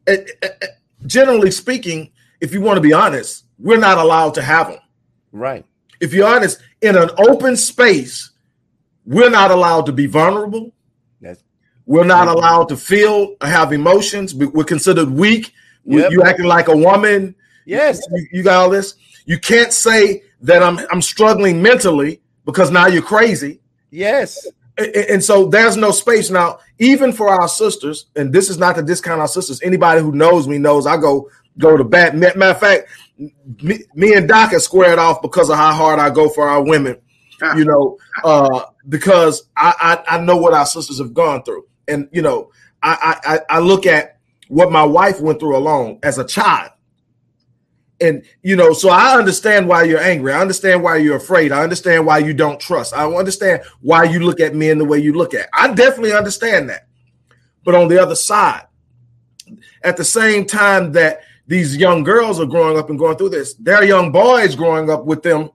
Eh, 0.06 0.24
eh, 0.42 0.48
eh, 0.62 0.66
Generally 1.06 1.52
speaking, 1.52 2.10
if 2.40 2.52
you 2.52 2.60
want 2.60 2.76
to 2.76 2.80
be 2.80 2.92
honest, 2.92 3.44
we're 3.58 3.78
not 3.78 3.98
allowed 3.98 4.34
to 4.34 4.42
have 4.42 4.68
them. 4.68 4.78
Right. 5.32 5.64
If 6.00 6.12
you're 6.12 6.26
honest, 6.28 6.60
in 6.82 6.96
an 6.96 7.10
open 7.18 7.56
space, 7.56 8.30
we're 9.06 9.30
not 9.30 9.50
allowed 9.50 9.86
to 9.86 9.92
be 9.92 10.06
vulnerable. 10.06 10.72
That's 11.20 11.42
We're 11.86 12.04
not 12.04 12.28
allowed 12.28 12.68
to 12.70 12.76
feel 12.76 13.36
or 13.40 13.46
have 13.46 13.72
emotions. 13.72 14.34
We- 14.34 14.46
We're 14.46 14.64
considered 14.64 15.10
weak. 15.10 15.52
Yep. 15.84 16.10
You 16.12 16.22
acting 16.24 16.46
like 16.46 16.68
a 16.68 16.76
woman. 16.76 17.34
yes. 17.64 18.00
You, 18.12 18.26
you 18.32 18.42
got 18.42 18.56
all 18.62 18.70
this. 18.70 18.94
You 19.24 19.38
can't 19.38 19.72
say 19.72 20.22
that 20.42 20.62
I'm 20.62 20.78
I'm 20.90 21.02
struggling 21.02 21.62
mentally 21.62 22.20
because 22.44 22.70
now 22.70 22.86
you're 22.86 23.02
crazy. 23.02 23.60
Yes. 23.90 24.46
And, 24.76 24.94
and 24.96 25.24
so 25.24 25.46
there's 25.46 25.76
no 25.76 25.90
space 25.90 26.30
now, 26.30 26.60
even 26.78 27.12
for 27.12 27.28
our 27.28 27.48
sisters. 27.48 28.06
And 28.16 28.32
this 28.32 28.48
is 28.48 28.58
not 28.58 28.76
to 28.76 28.82
discount 28.82 29.20
our 29.20 29.28
sisters. 29.28 29.60
Anybody 29.62 30.00
who 30.00 30.12
knows 30.12 30.46
me 30.46 30.58
knows 30.58 30.86
I 30.86 30.96
go 30.96 31.28
go 31.58 31.76
to 31.76 31.84
bat. 31.84 32.16
Matter 32.16 32.42
of 32.42 32.60
fact, 32.60 32.88
me, 33.62 33.80
me 33.94 34.14
and 34.14 34.28
Doc 34.28 34.52
have 34.52 34.62
squared 34.62 34.98
off 34.98 35.20
because 35.22 35.50
of 35.50 35.56
how 35.56 35.72
hard 35.72 35.98
I 35.98 36.10
go 36.10 36.28
for 36.28 36.48
our 36.48 36.62
women. 36.62 36.96
You 37.56 37.64
know, 37.64 37.98
uh, 38.24 38.64
because 38.88 39.48
I, 39.56 40.02
I 40.08 40.16
I 40.16 40.20
know 40.20 40.36
what 40.36 40.54
our 40.54 40.66
sisters 40.66 40.98
have 40.98 41.14
gone 41.14 41.44
through, 41.44 41.66
and 41.86 42.08
you 42.10 42.20
know, 42.20 42.50
I 42.82 43.20
I 43.48 43.56
I 43.56 43.58
look 43.60 43.86
at 43.86 44.18
what 44.48 44.72
my 44.72 44.82
wife 44.82 45.20
went 45.20 45.38
through 45.38 45.56
alone 45.56 46.00
as 46.02 46.18
a 46.18 46.24
child. 46.24 46.72
And 48.00 48.24
you 48.42 48.54
know, 48.54 48.72
so 48.72 48.90
I 48.90 49.16
understand 49.18 49.68
why 49.68 49.82
you're 49.84 50.00
angry. 50.00 50.32
I 50.32 50.40
understand 50.40 50.82
why 50.82 50.96
you're 50.96 51.16
afraid. 51.16 51.50
I 51.50 51.62
understand 51.62 52.06
why 52.06 52.18
you 52.18 52.32
don't 52.32 52.60
trust. 52.60 52.94
I 52.94 53.04
understand 53.12 53.62
why 53.80 54.04
you 54.04 54.20
look 54.20 54.40
at 54.40 54.54
men 54.54 54.78
the 54.78 54.84
way 54.84 54.98
you 54.98 55.14
look 55.14 55.34
at. 55.34 55.48
I 55.52 55.72
definitely 55.74 56.12
understand 56.12 56.70
that. 56.70 56.86
But 57.64 57.74
on 57.74 57.88
the 57.88 58.00
other 58.00 58.14
side, 58.14 58.66
at 59.82 59.96
the 59.96 60.04
same 60.04 60.44
time 60.46 60.92
that 60.92 61.22
these 61.46 61.76
young 61.76 62.04
girls 62.04 62.38
are 62.38 62.46
growing 62.46 62.78
up 62.78 62.90
and 62.90 62.98
going 62.98 63.16
through 63.16 63.30
this, 63.30 63.54
there 63.54 63.76
are 63.76 63.84
young 63.84 64.12
boys 64.12 64.54
growing 64.54 64.90
up 64.90 65.04
with 65.04 65.22
them 65.22 65.50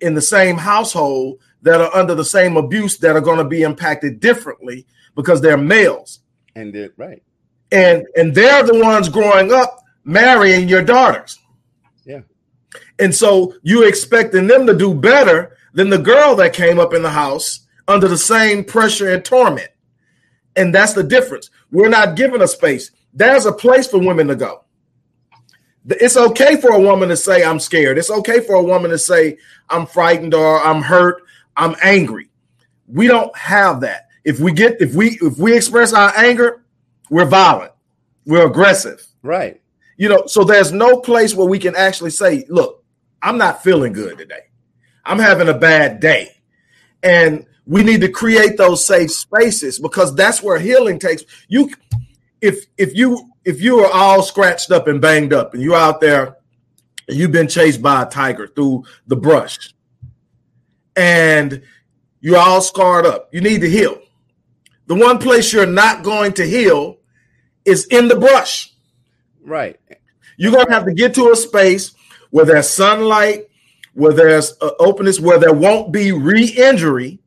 in 0.00 0.14
the 0.14 0.22
same 0.22 0.56
household 0.56 1.38
that 1.62 1.80
are 1.80 1.94
under 1.94 2.14
the 2.14 2.24
same 2.24 2.56
abuse 2.56 2.98
that 2.98 3.16
are 3.16 3.20
going 3.20 3.38
to 3.38 3.44
be 3.44 3.62
impacted 3.62 4.20
differently 4.20 4.86
because 5.14 5.40
they're 5.40 5.56
males. 5.56 6.20
And 6.56 6.72
they're 6.72 6.92
right. 6.96 7.22
And 7.72 8.06
and 8.16 8.34
they're 8.34 8.62
the 8.62 8.78
ones 8.78 9.08
growing 9.08 9.52
up 9.52 9.80
marrying 10.04 10.68
your 10.68 10.82
daughters. 10.82 11.38
And 12.98 13.14
so 13.14 13.54
you 13.62 13.84
expecting 13.84 14.46
them 14.46 14.66
to 14.66 14.76
do 14.76 14.94
better 14.94 15.56
than 15.72 15.90
the 15.90 15.98
girl 15.98 16.36
that 16.36 16.52
came 16.52 16.78
up 16.78 16.94
in 16.94 17.02
the 17.02 17.10
house 17.10 17.60
under 17.88 18.08
the 18.08 18.18
same 18.18 18.64
pressure 18.64 19.12
and 19.12 19.24
torment. 19.24 19.68
And 20.56 20.74
that's 20.74 20.92
the 20.92 21.02
difference. 21.02 21.50
We're 21.70 21.88
not 21.88 22.16
given 22.16 22.42
a 22.42 22.48
space. 22.48 22.92
There's 23.12 23.46
a 23.46 23.52
place 23.52 23.86
for 23.86 23.98
women 23.98 24.28
to 24.28 24.36
go. 24.36 24.64
It's 25.86 26.16
okay 26.16 26.56
for 26.60 26.70
a 26.70 26.80
woman 26.80 27.08
to 27.10 27.16
say, 27.16 27.44
I'm 27.44 27.60
scared. 27.60 27.98
It's 27.98 28.10
okay 28.10 28.40
for 28.40 28.54
a 28.54 28.62
woman 28.62 28.90
to 28.90 28.98
say, 28.98 29.36
I'm 29.68 29.86
frightened 29.86 30.32
or 30.32 30.60
I'm 30.62 30.80
hurt, 30.80 31.22
I'm 31.56 31.76
angry. 31.82 32.30
We 32.88 33.06
don't 33.06 33.36
have 33.36 33.80
that. 33.80 34.08
If 34.24 34.40
we 34.40 34.52
get 34.52 34.80
if 34.80 34.94
we 34.94 35.18
if 35.20 35.38
we 35.38 35.54
express 35.54 35.92
our 35.92 36.12
anger, 36.16 36.64
we're 37.10 37.26
violent, 37.26 37.72
we're 38.24 38.46
aggressive. 38.46 39.06
Right. 39.22 39.60
You 39.96 40.08
know, 40.08 40.26
so 40.26 40.44
there's 40.44 40.72
no 40.72 41.00
place 41.00 41.34
where 41.34 41.46
we 41.46 41.58
can 41.58 41.76
actually 41.76 42.10
say, 42.10 42.44
look, 42.48 42.84
I'm 43.22 43.38
not 43.38 43.62
feeling 43.62 43.92
good 43.92 44.18
today. 44.18 44.50
I'm 45.04 45.18
having 45.18 45.48
a 45.48 45.54
bad 45.54 46.00
day. 46.00 46.30
And 47.02 47.46
we 47.66 47.82
need 47.82 48.00
to 48.02 48.08
create 48.08 48.56
those 48.56 48.84
safe 48.84 49.10
spaces 49.10 49.78
because 49.78 50.14
that's 50.14 50.42
where 50.42 50.58
healing 50.58 50.98
takes. 50.98 51.24
You 51.48 51.70
if 52.40 52.66
if 52.76 52.94
you 52.94 53.30
if 53.44 53.60
you 53.62 53.80
are 53.80 53.90
all 53.92 54.22
scratched 54.22 54.70
up 54.70 54.88
and 54.88 55.00
banged 55.00 55.32
up 55.32 55.54
and 55.54 55.62
you're 55.62 55.74
out 55.74 56.00
there 56.00 56.36
and 57.08 57.16
you've 57.16 57.32
been 57.32 57.48
chased 57.48 57.80
by 57.80 58.02
a 58.02 58.06
tiger 58.06 58.46
through 58.46 58.84
the 59.06 59.16
brush 59.16 59.72
and 60.96 61.62
you're 62.20 62.38
all 62.38 62.60
scarred 62.60 63.06
up, 63.06 63.28
you 63.32 63.40
need 63.40 63.60
to 63.60 63.70
heal. 63.70 63.98
The 64.86 64.94
one 64.94 65.18
place 65.18 65.52
you're 65.52 65.66
not 65.66 66.02
going 66.02 66.34
to 66.34 66.46
heal 66.46 66.98
is 67.64 67.86
in 67.86 68.08
the 68.08 68.16
brush. 68.16 68.72
Right. 69.42 69.78
You're 70.36 70.52
going 70.52 70.66
to 70.66 70.72
have 70.72 70.84
to 70.86 70.92
get 70.94 71.14
to 71.14 71.30
a 71.30 71.36
space 71.36 71.94
where 72.30 72.44
there's 72.44 72.68
sunlight, 72.68 73.48
where 73.94 74.12
there's 74.12 74.54
uh, 74.60 74.70
openness, 74.78 75.20
where 75.20 75.38
there 75.38 75.52
won't 75.54 75.92
be 75.92 76.12
re 76.12 76.44
injury, 76.44 77.20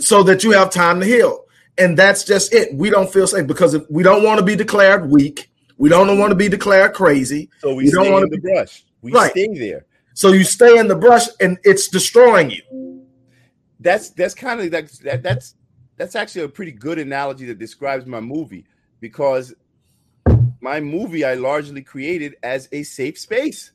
so 0.00 0.22
that 0.22 0.44
you 0.44 0.52
have 0.52 0.70
time 0.70 1.00
to 1.00 1.06
heal. 1.06 1.44
And 1.78 1.98
that's 1.98 2.24
just 2.24 2.52
it. 2.52 2.74
We 2.74 2.90
don't 2.90 3.10
feel 3.10 3.26
safe 3.26 3.46
because 3.46 3.74
if 3.74 3.82
we 3.90 4.02
don't 4.02 4.22
want 4.22 4.38
to 4.38 4.44
be 4.44 4.54
declared 4.56 5.10
weak. 5.10 5.50
We 5.78 5.88
don't 5.88 6.18
want 6.18 6.30
to 6.30 6.36
be 6.36 6.48
declared 6.48 6.92
crazy. 6.92 7.50
So 7.58 7.74
we, 7.74 7.84
we 7.84 7.90
don't 7.90 8.12
want 8.12 8.24
to 8.24 8.28
be 8.28 8.36
the 8.36 8.42
brush. 8.42 8.84
We 9.00 9.10
Right. 9.10 9.32
stay 9.32 9.48
there. 9.58 9.86
So 10.14 10.32
you 10.32 10.44
stay 10.44 10.78
in 10.78 10.86
the 10.86 10.94
brush 10.94 11.26
and 11.40 11.58
it's 11.64 11.88
destroying 11.88 12.50
you. 12.50 13.06
That's 13.80 14.10
that's 14.10 14.34
kind 14.34 14.60
of 14.60 14.70
that, 14.70 14.92
that 15.02 15.22
that's 15.22 15.56
that's 15.96 16.14
actually 16.14 16.44
a 16.44 16.48
pretty 16.48 16.72
good 16.72 16.98
analogy 16.98 17.46
that 17.46 17.58
describes 17.58 18.06
my 18.06 18.20
movie 18.20 18.64
because 19.00 19.54
my 20.62 20.80
movie 20.80 21.24
I 21.24 21.34
largely 21.34 21.82
created 21.82 22.36
as 22.42 22.68
a 22.72 22.82
safe 22.84 23.18
space 23.18 23.72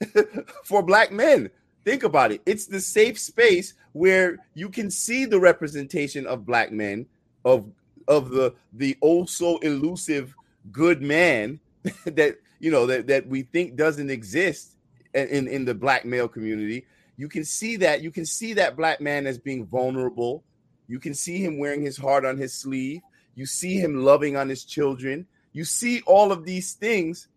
for 0.64 0.82
black 0.82 1.12
men. 1.12 1.50
Think 1.84 2.04
about 2.04 2.32
it. 2.32 2.42
It's 2.46 2.66
the 2.66 2.80
safe 2.80 3.18
space 3.18 3.74
where 3.92 4.38
you 4.54 4.68
can 4.68 4.90
see 4.90 5.24
the 5.24 5.40
representation 5.40 6.26
of 6.26 6.46
black 6.46 6.70
men 6.70 7.06
of 7.44 7.70
of 8.06 8.30
the 8.30 8.54
the 8.72 8.96
oh 9.02 9.24
so 9.26 9.58
elusive 9.58 10.34
good 10.70 11.02
man 11.02 11.60
that 12.04 12.36
you 12.60 12.70
know 12.70 12.86
that, 12.86 13.06
that 13.06 13.26
we 13.26 13.42
think 13.42 13.76
doesn't 13.76 14.10
exist 14.10 14.76
in, 15.14 15.48
in 15.48 15.64
the 15.64 15.74
black 15.74 16.04
male 16.04 16.28
community. 16.28 16.86
You 17.16 17.28
can 17.28 17.44
see 17.44 17.76
that 17.76 18.02
you 18.02 18.10
can 18.10 18.26
see 18.26 18.52
that 18.54 18.76
black 18.76 19.00
man 19.00 19.26
as 19.26 19.38
being 19.38 19.66
vulnerable. 19.66 20.44
You 20.86 21.00
can 21.00 21.14
see 21.14 21.42
him 21.42 21.58
wearing 21.58 21.82
his 21.82 21.96
heart 21.96 22.24
on 22.24 22.38
his 22.38 22.54
sleeve. 22.54 23.00
You 23.34 23.46
see 23.46 23.78
him 23.78 24.04
loving 24.04 24.36
on 24.36 24.48
his 24.48 24.64
children. 24.64 25.26
You 25.52 25.64
see 25.64 26.02
all 26.06 26.32
of 26.32 26.44
these 26.44 26.74
things. 26.74 27.28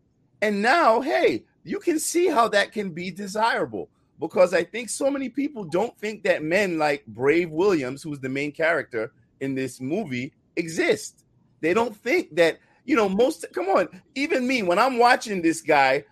And 0.42 0.62
now, 0.62 1.02
hey, 1.02 1.46
you 1.64 1.80
can 1.80 2.00
see 2.00 2.28
how 2.28 2.48
that 2.50 2.72
can 2.72 2.92
be 2.92 3.12
desirable 3.12 3.90
because 4.20 4.54
I 4.54 4.64
think 4.64 4.90
so 4.90 5.10
many 5.10 5.30
people 5.30 5.64
don't 5.64 5.98
think 5.98 6.24
that 6.24 6.44
men 6.44 6.78
like 6.78 7.06
Brave 7.08 7.50
Williams, 7.50 8.04
who's 8.04 8.20
the 8.20 8.30
main 8.30 8.52
character 8.52 9.12
in 9.40 9.56
this 9.56 9.82
movie, 9.82 10.34
exist. 10.56 11.26
They 11.60 11.74
don't 11.74 11.96
think 11.96 12.36
that, 12.36 12.60
you 12.86 12.96
know, 12.96 13.10
most, 13.10 13.46
come 13.54 13.68
on, 13.70 13.90
even 14.16 14.48
me, 14.48 14.64
when 14.64 14.80
I'm 14.80 14.98
watching 14.98 15.42
this 15.42 15.62
guy, 15.62 16.04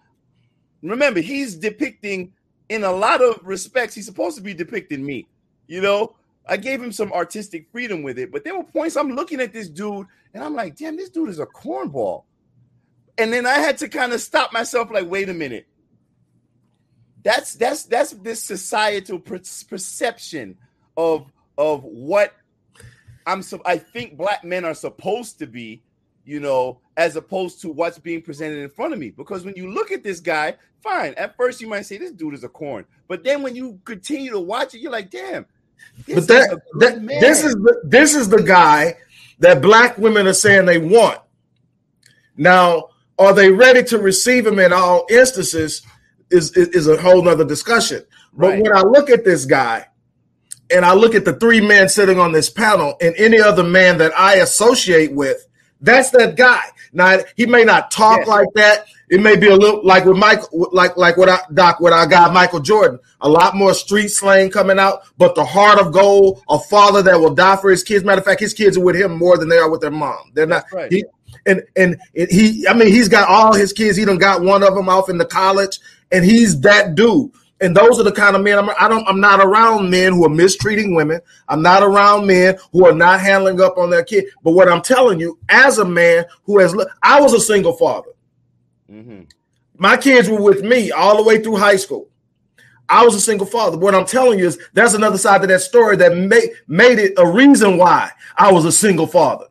remember, 0.81 1.19
he's 1.19 1.55
depicting, 1.55 2.33
in 2.69 2.83
a 2.83 2.91
lot 2.91 3.21
of 3.21 3.39
respects, 3.43 3.95
he's 3.95 4.05
supposed 4.05 4.37
to 4.37 4.43
be 4.43 4.53
depicting 4.53 5.05
me, 5.05 5.27
you 5.67 5.81
know? 5.81 6.15
I 6.49 6.57
gave 6.57 6.81
him 6.81 6.91
some 6.91 7.13
artistic 7.13 7.67
freedom 7.71 8.03
with 8.03 8.17
it, 8.17 8.31
but 8.31 8.43
there 8.43 8.57
were 8.57 8.63
points 8.63 8.97
I'm 8.97 9.11
looking 9.11 9.39
at 9.39 9.53
this 9.53 9.69
dude 9.69 10.07
and 10.33 10.43
I'm 10.43 10.55
like, 10.55 10.75
damn, 10.75 10.97
this 10.97 11.09
dude 11.09 11.29
is 11.29 11.39
a 11.39 11.45
cornball. 11.45 12.23
And 13.17 13.31
then 13.31 13.45
I 13.45 13.55
had 13.55 13.77
to 13.79 13.89
kind 13.89 14.13
of 14.13 14.21
stop 14.21 14.53
myself, 14.53 14.89
like, 14.91 15.09
wait 15.09 15.29
a 15.29 15.33
minute. 15.33 15.67
That's 17.21 17.55
that's 17.55 17.83
that's 17.83 18.11
this 18.11 18.41
societal 18.41 19.19
per- 19.19 19.41
perception 19.67 20.57
of 20.95 21.31
of 21.57 21.83
what 21.83 22.33
I'm 23.27 23.43
so 23.43 23.61
I 23.65 23.77
think 23.77 24.17
black 24.17 24.45
men 24.45 24.63
are 24.63 24.73
supposed 24.73 25.39
to 25.39 25.47
be, 25.47 25.83
you 26.23 26.39
know, 26.39 26.79
as 26.95 27.17
opposed 27.17 27.61
to 27.61 27.69
what's 27.69 27.99
being 27.99 28.21
presented 28.21 28.59
in 28.59 28.69
front 28.69 28.93
of 28.93 28.99
me. 28.99 29.09
Because 29.09 29.43
when 29.43 29.55
you 29.57 29.69
look 29.69 29.91
at 29.91 30.01
this 30.01 30.21
guy, 30.21 30.55
fine. 30.81 31.13
At 31.15 31.35
first, 31.35 31.59
you 31.59 31.67
might 31.67 31.85
say 31.85 31.97
this 31.97 32.11
dude 32.11 32.33
is 32.33 32.45
a 32.45 32.49
corn, 32.49 32.85
but 33.09 33.23
then 33.25 33.43
when 33.43 33.55
you 33.55 33.81
continue 33.83 34.31
to 34.31 34.39
watch 34.39 34.73
it, 34.73 34.79
you're 34.79 34.91
like, 34.91 35.11
damn. 35.11 35.45
This 36.05 36.15
But 36.15 36.27
that, 36.27 36.61
that 36.79 37.01
man. 37.01 37.19
this 37.19 37.43
is 37.43 37.53
the 37.55 37.81
this 37.83 38.15
is 38.15 38.29
the 38.29 38.41
guy 38.43 38.95
that 39.39 39.61
black 39.61 39.97
women 39.97 40.27
are 40.27 40.33
saying 40.33 40.65
they 40.65 40.77
want. 40.79 41.19
Now, 42.37 42.89
are 43.17 43.33
they 43.33 43.51
ready 43.51 43.83
to 43.83 43.97
receive 43.97 44.45
him 44.47 44.59
in 44.59 44.71
all 44.73 45.05
instances? 45.09 45.81
Is 46.31 46.55
is, 46.55 46.67
is 46.69 46.87
a 46.87 46.95
whole 47.01 47.23
nother 47.23 47.43
discussion. 47.45 48.03
But 48.33 48.49
Right. 48.49 48.61
when 48.61 48.75
I 48.75 48.81
look 48.81 49.09
at 49.09 49.25
this 49.25 49.45
guy, 49.45 49.87
and 50.69 50.85
I 50.85 50.93
look 50.93 51.15
at 51.15 51.25
the 51.25 51.33
three 51.33 51.59
men 51.59 51.89
sitting 51.89 52.19
on 52.19 52.31
this 52.31 52.49
panel, 52.51 52.95
and 53.01 53.15
any 53.17 53.39
other 53.39 53.63
man 53.63 53.97
that 53.97 54.11
I 54.17 54.35
associate 54.35 55.11
with, 55.13 55.47
that's 55.81 56.11
that 56.11 56.35
guy. 56.35 56.61
Now 56.93 57.17
he 57.35 57.47
may 57.47 57.63
not 57.63 57.89
talk 57.89 58.19
Yes. 58.19 58.27
like 58.27 58.47
that. 58.55 58.85
It 59.09 59.21
may 59.21 59.35
be 59.35 59.47
a 59.47 59.55
little 59.55 59.83
like 59.83 60.05
with 60.05 60.17
Mike, 60.17 60.41
like 60.51 60.95
like 60.95 61.17
what 61.17 61.29
I 61.29 61.39
Doc, 61.53 61.79
with 61.79 61.93
our 61.93 62.05
guy 62.05 62.31
Michael 62.31 62.59
Jordan. 62.59 62.99
A 63.21 63.29
lot 63.29 63.55
more 63.55 63.73
street 63.73 64.09
slang 64.09 64.51
coming 64.51 64.77
out, 64.77 65.01
but 65.17 65.33
the 65.33 65.43
heart 65.43 65.79
of 65.79 65.91
gold, 65.91 66.43
a 66.47 66.59
father 66.59 67.01
that 67.01 67.19
will 67.19 67.33
die 67.33 67.55
for 67.57 67.71
his 67.71 67.83
kids. 67.83 68.03
Matter 68.05 68.19
of 68.19 68.25
fact, 68.25 68.39
his 68.39 68.53
kids 68.53 68.77
are 68.77 68.83
with 68.83 68.95
him 68.95 69.17
more 69.17 69.37
than 69.37 69.49
they 69.49 69.57
are 69.57 69.69
with 69.69 69.81
their 69.81 69.89
mom. 69.89 70.31
They're 70.35 70.45
not. 70.45 70.65
Right. 70.71 70.91
He, 70.91 71.03
and 71.47 71.63
and 71.75 71.97
he, 72.13 72.67
I 72.67 72.73
mean, 72.73 72.89
he's 72.89 73.09
got 73.09 73.27
all 73.27 73.53
his 73.53 73.73
kids. 73.73 73.97
He 73.97 74.05
done 74.05 74.19
got 74.19 74.41
one 74.41 74.61
of 74.61 74.75
them 74.75 74.89
off 74.89 75.09
in 75.09 75.17
the 75.17 75.25
college, 75.25 75.79
and 76.11 76.23
he's 76.23 76.59
that 76.61 76.93
dude. 76.93 77.31
And 77.61 77.75
those 77.75 77.99
are 77.99 78.03
the 78.03 78.11
kind 78.11 78.35
of 78.35 78.43
men 78.43 78.59
I'm. 78.59 78.69
I 78.79 78.87
don't. 78.87 79.07
I'm 79.07 79.19
not 79.19 79.39
around 79.39 79.89
men 79.89 80.13
who 80.13 80.25
are 80.25 80.29
mistreating 80.29 80.93
women. 80.93 81.19
I'm 81.47 81.63
not 81.63 81.81
around 81.81 82.27
men 82.27 82.57
who 82.71 82.85
are 82.85 82.93
not 82.93 83.21
handling 83.21 83.59
up 83.59 83.77
on 83.77 83.89
their 83.89 84.03
kid. 84.03 84.25
But 84.43 84.51
what 84.51 84.69
I'm 84.69 84.81
telling 84.81 85.19
you, 85.19 85.39
as 85.49 85.79
a 85.79 85.85
man 85.85 86.25
who 86.43 86.59
has, 86.59 86.75
I 87.01 87.19
was 87.19 87.33
a 87.33 87.39
single 87.39 87.73
father. 87.73 88.09
Mhm. 88.89 89.27
My 89.77 89.97
kids 89.97 90.29
were 90.29 90.41
with 90.41 90.61
me 90.61 90.91
all 90.91 91.17
the 91.17 91.23
way 91.23 91.41
through 91.41 91.57
high 91.57 91.77
school. 91.77 92.09
I 92.89 93.05
was 93.05 93.15
a 93.15 93.21
single 93.21 93.45
father. 93.45 93.77
What 93.77 93.93
I'm 93.93 94.05
telling 94.05 94.39
you 94.39 94.47
is 94.47 94.59
there's 94.73 94.95
another 94.95 95.17
side 95.17 95.41
to 95.41 95.47
that 95.47 95.61
story 95.61 95.95
that 95.97 96.17
made 96.17 96.49
made 96.67 96.97
it 96.97 97.13
a 97.17 97.25
reason 97.25 97.77
why 97.77 98.09
I 98.35 98.51
was 98.51 98.65
a 98.65 98.71
single 98.71 99.05
father 99.05 99.45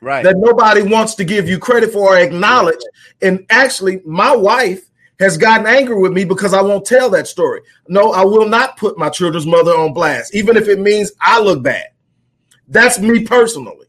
right. 0.00 0.24
that 0.24 0.36
nobody 0.36 0.82
wants 0.82 1.14
to 1.14 1.24
give 1.24 1.48
you 1.48 1.58
credit 1.58 1.92
for 1.92 2.14
or 2.14 2.18
acknowledge. 2.18 2.80
And 3.22 3.46
actually, 3.50 4.02
my 4.04 4.34
wife 4.34 4.82
has 5.20 5.38
gotten 5.38 5.66
angry 5.66 5.96
with 5.96 6.12
me 6.12 6.24
because 6.24 6.52
I 6.52 6.60
won't 6.60 6.84
tell 6.84 7.08
that 7.10 7.28
story. 7.28 7.60
No, 7.88 8.10
I 8.12 8.24
will 8.24 8.48
not 8.48 8.76
put 8.76 8.98
my 8.98 9.08
children's 9.08 9.46
mother 9.46 9.70
on 9.70 9.94
blast, 9.94 10.34
even 10.34 10.56
if 10.56 10.68
it 10.68 10.80
means 10.80 11.12
I 11.20 11.40
look 11.40 11.62
bad. 11.62 11.86
That's 12.66 12.98
me 12.98 13.24
personally. 13.24 13.86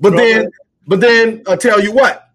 But 0.00 0.14
Brother. 0.14 0.26
then, 0.26 0.50
but 0.86 1.00
then 1.00 1.42
I 1.46 1.56
tell 1.56 1.82
you 1.82 1.92
what, 1.92 2.31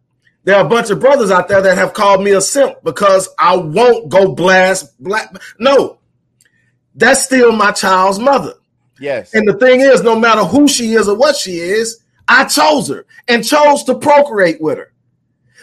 there 0.48 0.56
are 0.56 0.66
a 0.66 0.70
bunch 0.70 0.90
of 0.92 1.02
brothers 1.02 1.30
out 1.30 1.50
there 1.50 1.62
that 1.62 1.78
have 1.78 1.92
called 1.92 2.24
me 2.24 2.32
a 2.32 2.40
simp 2.40 2.82
because 2.82 3.28
I 3.38 3.58
won't 3.58 4.08
go 4.08 4.34
blast 4.34 4.98
black. 5.04 5.30
No, 5.60 6.00
that's 6.96 7.26
still 7.26 7.52
my 7.52 7.74
child's 7.74 8.18
mother. 8.18 8.54
Yes. 8.98 9.34
And 9.34 9.46
the 9.46 9.56
thing 9.56 9.82
is, 9.82 10.04
no 10.04 10.18
matter 10.18 10.46
who 10.46 10.70
she 10.70 10.94
is 10.94 11.10
or 11.10 11.18
what 11.18 11.36
she 11.36 11.58
is, 11.58 12.02
I 12.30 12.46
chose 12.46 12.88
her 12.88 13.06
and 13.28 13.46
chose 13.46 13.84
to 13.84 13.96
procreate 13.96 14.62
with 14.62 14.78
her. 14.78 14.94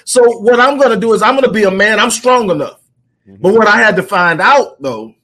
So 0.04 0.20
what 0.40 0.60
I'm 0.60 0.76
going 0.76 0.90
to 0.90 1.00
do 1.00 1.14
is 1.14 1.22
I'm 1.22 1.32
going 1.32 1.46
to 1.46 1.50
be 1.50 1.64
a 1.64 1.70
man. 1.70 1.98
I'm 1.98 2.10
strong 2.10 2.50
enough. 2.50 2.82
Mm-hmm. 3.26 3.40
But 3.40 3.54
what 3.54 3.66
I 3.66 3.78
had 3.78 3.96
to 3.96 4.02
find 4.02 4.38
out 4.38 4.82
though 4.82 5.14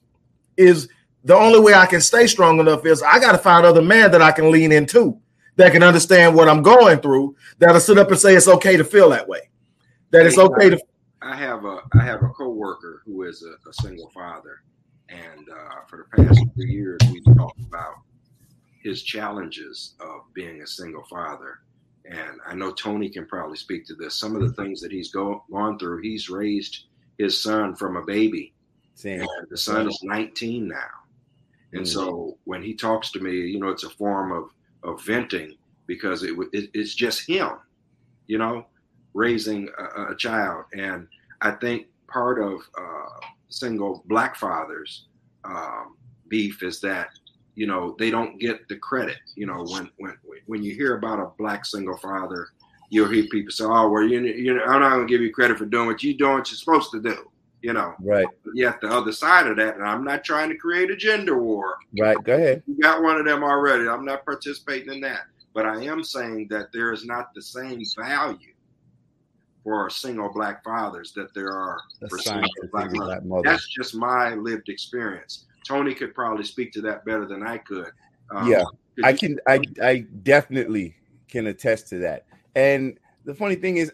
is 0.56 0.88
the 1.24 1.36
only 1.36 1.60
way 1.60 1.74
I 1.74 1.84
can 1.84 2.00
stay 2.00 2.26
strong 2.28 2.60
enough 2.60 2.86
is 2.86 3.02
I 3.02 3.20
got 3.20 3.32
to 3.32 3.38
find 3.38 3.66
other 3.66 3.82
men 3.82 4.10
that 4.12 4.22
I 4.22 4.32
can 4.32 4.50
lean 4.50 4.72
into 4.72 5.20
that 5.60 5.72
can 5.72 5.82
understand 5.82 6.34
what 6.34 6.48
I'm 6.48 6.62
going 6.62 6.98
through. 7.00 7.36
That'll 7.58 7.80
sit 7.80 7.98
up 7.98 8.08
and 8.10 8.18
say 8.18 8.34
it's 8.34 8.48
okay 8.48 8.76
to 8.78 8.84
feel 8.84 9.10
that 9.10 9.28
way. 9.28 9.50
That 10.10 10.24
it's 10.26 10.38
okay 10.38 10.70
to. 10.70 10.80
I 11.22 11.36
have 11.36 11.64
a 11.66 11.80
I 11.92 12.02
have 12.02 12.22
a 12.22 12.28
coworker 12.30 13.02
who 13.04 13.22
is 13.24 13.44
a, 13.44 13.68
a 13.68 13.72
single 13.74 14.10
father, 14.10 14.62
and 15.10 15.48
uh, 15.50 15.80
for 15.86 16.08
the 16.16 16.22
past 16.24 16.40
three 16.54 16.72
years 16.72 16.98
we've 17.12 17.36
talked 17.36 17.60
about 17.60 17.94
his 18.82 19.02
challenges 19.02 19.94
of 20.00 20.22
being 20.32 20.62
a 20.62 20.66
single 20.66 21.04
father. 21.10 21.58
And 22.06 22.40
I 22.46 22.54
know 22.54 22.72
Tony 22.72 23.10
can 23.10 23.26
probably 23.26 23.58
speak 23.58 23.86
to 23.88 23.94
this. 23.94 24.14
Some 24.18 24.34
of 24.34 24.40
the 24.40 24.52
things 24.54 24.80
that 24.80 24.90
he's 24.90 25.12
go, 25.12 25.44
gone 25.52 25.78
through, 25.78 26.00
he's 26.00 26.30
raised 26.30 26.84
his 27.18 27.40
son 27.42 27.76
from 27.76 27.96
a 27.98 28.02
baby, 28.02 28.54
Same. 28.94 29.20
and 29.20 29.28
the 29.50 29.58
son 29.58 29.86
is 29.88 30.00
19 30.02 30.66
now. 30.66 30.76
And 31.74 31.82
Mm. 31.82 31.86
so 31.86 32.38
when 32.44 32.62
he 32.62 32.74
talks 32.74 33.12
to 33.12 33.20
me, 33.20 33.32
you 33.32 33.60
know, 33.60 33.68
it's 33.68 33.84
a 33.84 33.90
form 33.90 34.32
of 34.32 34.48
of 34.82 35.02
venting 35.04 35.56
because 35.86 36.22
it, 36.22 36.34
it 36.52 36.70
it's 36.74 36.94
just 36.94 37.28
him, 37.28 37.50
you 38.26 38.38
know, 38.38 38.66
raising 39.14 39.68
a, 39.78 40.12
a 40.12 40.16
child. 40.16 40.64
And 40.72 41.08
I 41.40 41.52
think 41.52 41.86
part 42.08 42.40
of 42.40 42.60
uh, 42.78 43.26
single 43.48 44.02
black 44.06 44.36
fathers 44.36 45.06
um, 45.44 45.96
beef 46.28 46.62
is 46.62 46.80
that 46.80 47.08
you 47.54 47.66
know 47.66 47.96
they 47.98 48.10
don't 48.10 48.38
get 48.38 48.68
the 48.68 48.76
credit. 48.76 49.18
You 49.34 49.46
know, 49.46 49.64
when 49.68 49.90
when 49.98 50.16
when 50.46 50.62
you 50.62 50.74
hear 50.74 50.96
about 50.96 51.18
a 51.18 51.32
black 51.38 51.66
single 51.66 51.96
father, 51.96 52.48
you'll 52.90 53.10
hear 53.10 53.24
people 53.24 53.52
say, 53.52 53.64
"Oh, 53.64 53.88
well, 53.88 54.02
you 54.02 54.20
you 54.20 54.54
know, 54.54 54.64
I'm 54.64 54.80
not 54.80 54.96
to 54.98 55.06
give 55.06 55.20
you 55.20 55.32
credit 55.32 55.58
for 55.58 55.66
doing 55.66 55.86
what 55.86 56.02
you're 56.02 56.14
doing. 56.14 56.38
What 56.38 56.50
you're 56.50 56.56
supposed 56.56 56.90
to 56.92 57.00
do." 57.00 57.30
You 57.62 57.74
know, 57.74 57.94
Right. 58.00 58.26
yet 58.54 58.80
the 58.80 58.88
other 58.88 59.12
side 59.12 59.46
of 59.46 59.56
that, 59.58 59.76
and 59.76 59.84
I'm 59.84 60.02
not 60.02 60.24
trying 60.24 60.48
to 60.48 60.56
create 60.56 60.90
a 60.90 60.96
gender 60.96 61.42
war. 61.42 61.74
Right. 61.98 62.22
Go 62.24 62.34
ahead. 62.34 62.62
You 62.66 62.80
got 62.80 63.02
one 63.02 63.18
of 63.18 63.26
them 63.26 63.44
already. 63.44 63.86
I'm 63.88 64.04
not 64.04 64.24
participating 64.24 64.92
in 64.94 65.00
that. 65.02 65.22
But 65.52 65.66
I 65.66 65.82
am 65.84 66.02
saying 66.04 66.48
that 66.48 66.72
there 66.72 66.92
is 66.92 67.04
not 67.04 67.34
the 67.34 67.42
same 67.42 67.82
value 67.98 68.54
for 69.62 69.90
single 69.90 70.32
black 70.32 70.64
fathers 70.64 71.12
that 71.14 71.34
there 71.34 71.50
are 71.52 71.80
for 72.08 72.18
single 72.18 72.48
black 72.72 72.86
mothers. 72.86 73.06
black 73.06 73.24
mothers. 73.24 73.50
That's 73.50 73.68
just 73.68 73.94
my 73.94 74.34
lived 74.34 74.68
experience. 74.68 75.46
Tony 75.66 75.94
could 75.94 76.14
probably 76.14 76.44
speak 76.44 76.72
to 76.72 76.80
that 76.82 77.04
better 77.04 77.26
than 77.26 77.42
I 77.42 77.58
could. 77.58 77.90
Um, 78.30 78.48
Yeah, 78.48 78.64
could 78.96 79.04
I 79.04 79.12
can 79.12 79.38
I 79.46 79.60
I 79.82 80.06
definitely 80.22 80.96
can 81.28 81.48
attest 81.48 81.88
to 81.88 81.98
that. 81.98 82.26
And 82.54 82.98
the 83.24 83.34
funny 83.34 83.54
thing 83.54 83.76
is, 83.76 83.92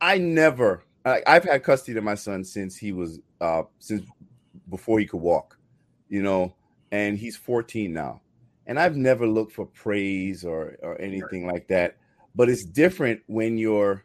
I 0.00 0.18
never 0.18 0.84
I, 1.04 1.22
I've 1.26 1.44
had 1.44 1.62
custody 1.62 1.98
of 1.98 2.04
my 2.04 2.14
son 2.14 2.44
since 2.44 2.76
he 2.76 2.92
was 2.92 3.20
uh 3.40 3.62
since 3.78 4.04
before 4.70 4.98
he 4.98 5.06
could 5.06 5.20
walk, 5.20 5.58
you 6.08 6.22
know, 6.22 6.54
and 6.92 7.18
he's 7.18 7.36
14 7.36 7.92
now. 7.92 8.20
And 8.66 8.78
I've 8.78 8.96
never 8.96 9.26
looked 9.26 9.52
for 9.52 9.66
praise 9.66 10.44
or 10.44 10.76
or 10.82 11.00
anything 11.00 11.46
like 11.46 11.68
that. 11.68 11.96
But 12.34 12.48
it's 12.48 12.64
different 12.64 13.20
when 13.26 13.58
your 13.58 14.04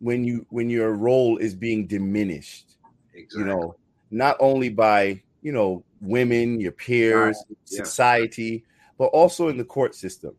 when 0.00 0.24
you 0.24 0.46
when 0.50 0.68
your 0.68 0.92
role 0.92 1.38
is 1.38 1.54
being 1.54 1.86
diminished 1.86 2.76
exactly. 3.14 3.40
you 3.40 3.46
know, 3.46 3.76
not 4.10 4.36
only 4.40 4.68
by 4.68 5.22
you 5.42 5.52
know 5.52 5.84
women, 6.00 6.60
your 6.60 6.72
peers, 6.72 7.42
Yeah. 7.48 7.84
society, 7.84 8.64
but 8.98 9.06
also 9.06 9.48
in 9.48 9.56
the 9.56 9.64
court 9.64 9.94
system. 9.94 10.34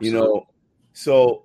You 0.00 0.12
know, 0.12 0.46
so 0.92 1.44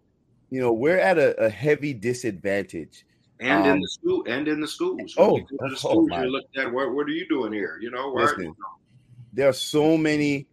you 0.50 0.60
know 0.60 0.74
we're 0.74 0.97
at 0.97 1.18
a, 1.18 1.39
a 1.39 1.50
heavy 1.50 1.93
disadvantage. 1.93 3.06
And 3.40 3.66
in 3.66 3.72
um, 3.74 3.82
the 3.82 3.88
school 3.88 4.24
and 4.28 4.48
in 4.48 4.60
the 4.60 4.68
schools. 4.68 5.16
oh, 5.18 5.38
you 5.38 5.46
the 5.50 5.58
oh, 5.72 5.76
schools, 5.76 6.10
my. 6.10 6.24
you 6.24 6.30
look 6.30 6.46
at 6.58 6.72
what 6.72 6.94
what 6.94 7.08
are 7.08 7.12
you 7.12 7.28
doing 7.28 7.54
here? 7.54 7.78
You 7.82 7.92
know, 7.92 8.12
where 8.12 8.26
Listen, 8.26 8.56
There 9.34 9.48
are 9.48 9.54
so 9.54 9.98
many 9.98 10.48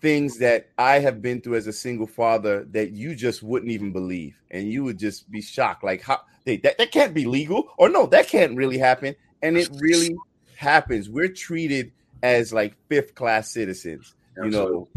things 0.00 0.38
that 0.38 0.70
I 0.76 0.98
have 0.98 1.22
been 1.22 1.40
through 1.40 1.54
as 1.54 1.66
a 1.66 1.72
single 1.72 2.06
father 2.06 2.64
that 2.72 2.90
you 2.90 3.14
just 3.14 3.42
wouldn't 3.42 3.70
even 3.72 3.92
believe, 3.92 4.36
and 4.50 4.70
you 4.70 4.84
would 4.84 4.98
just 4.98 5.30
be 5.30 5.40
shocked. 5.40 5.84
Like, 5.84 6.02
how 6.02 6.20
hey, 6.44 6.58
that 6.58 6.78
that 6.78 6.92
can't 6.92 7.14
be 7.14 7.24
legal, 7.24 7.68
or 7.78 7.88
no, 7.88 8.06
that 8.06 8.28
can't 8.28 8.56
really 8.56 8.78
happen, 8.78 9.14
and 9.42 9.56
it 9.56 9.70
really 9.78 10.14
happens. 10.56 11.08
We're 11.08 11.28
treated 11.28 11.92
as 12.22 12.52
like 12.52 12.76
fifth 12.88 13.14
class 13.14 13.50
citizens. 13.50 14.14
you 14.36 14.50
know 14.50 14.88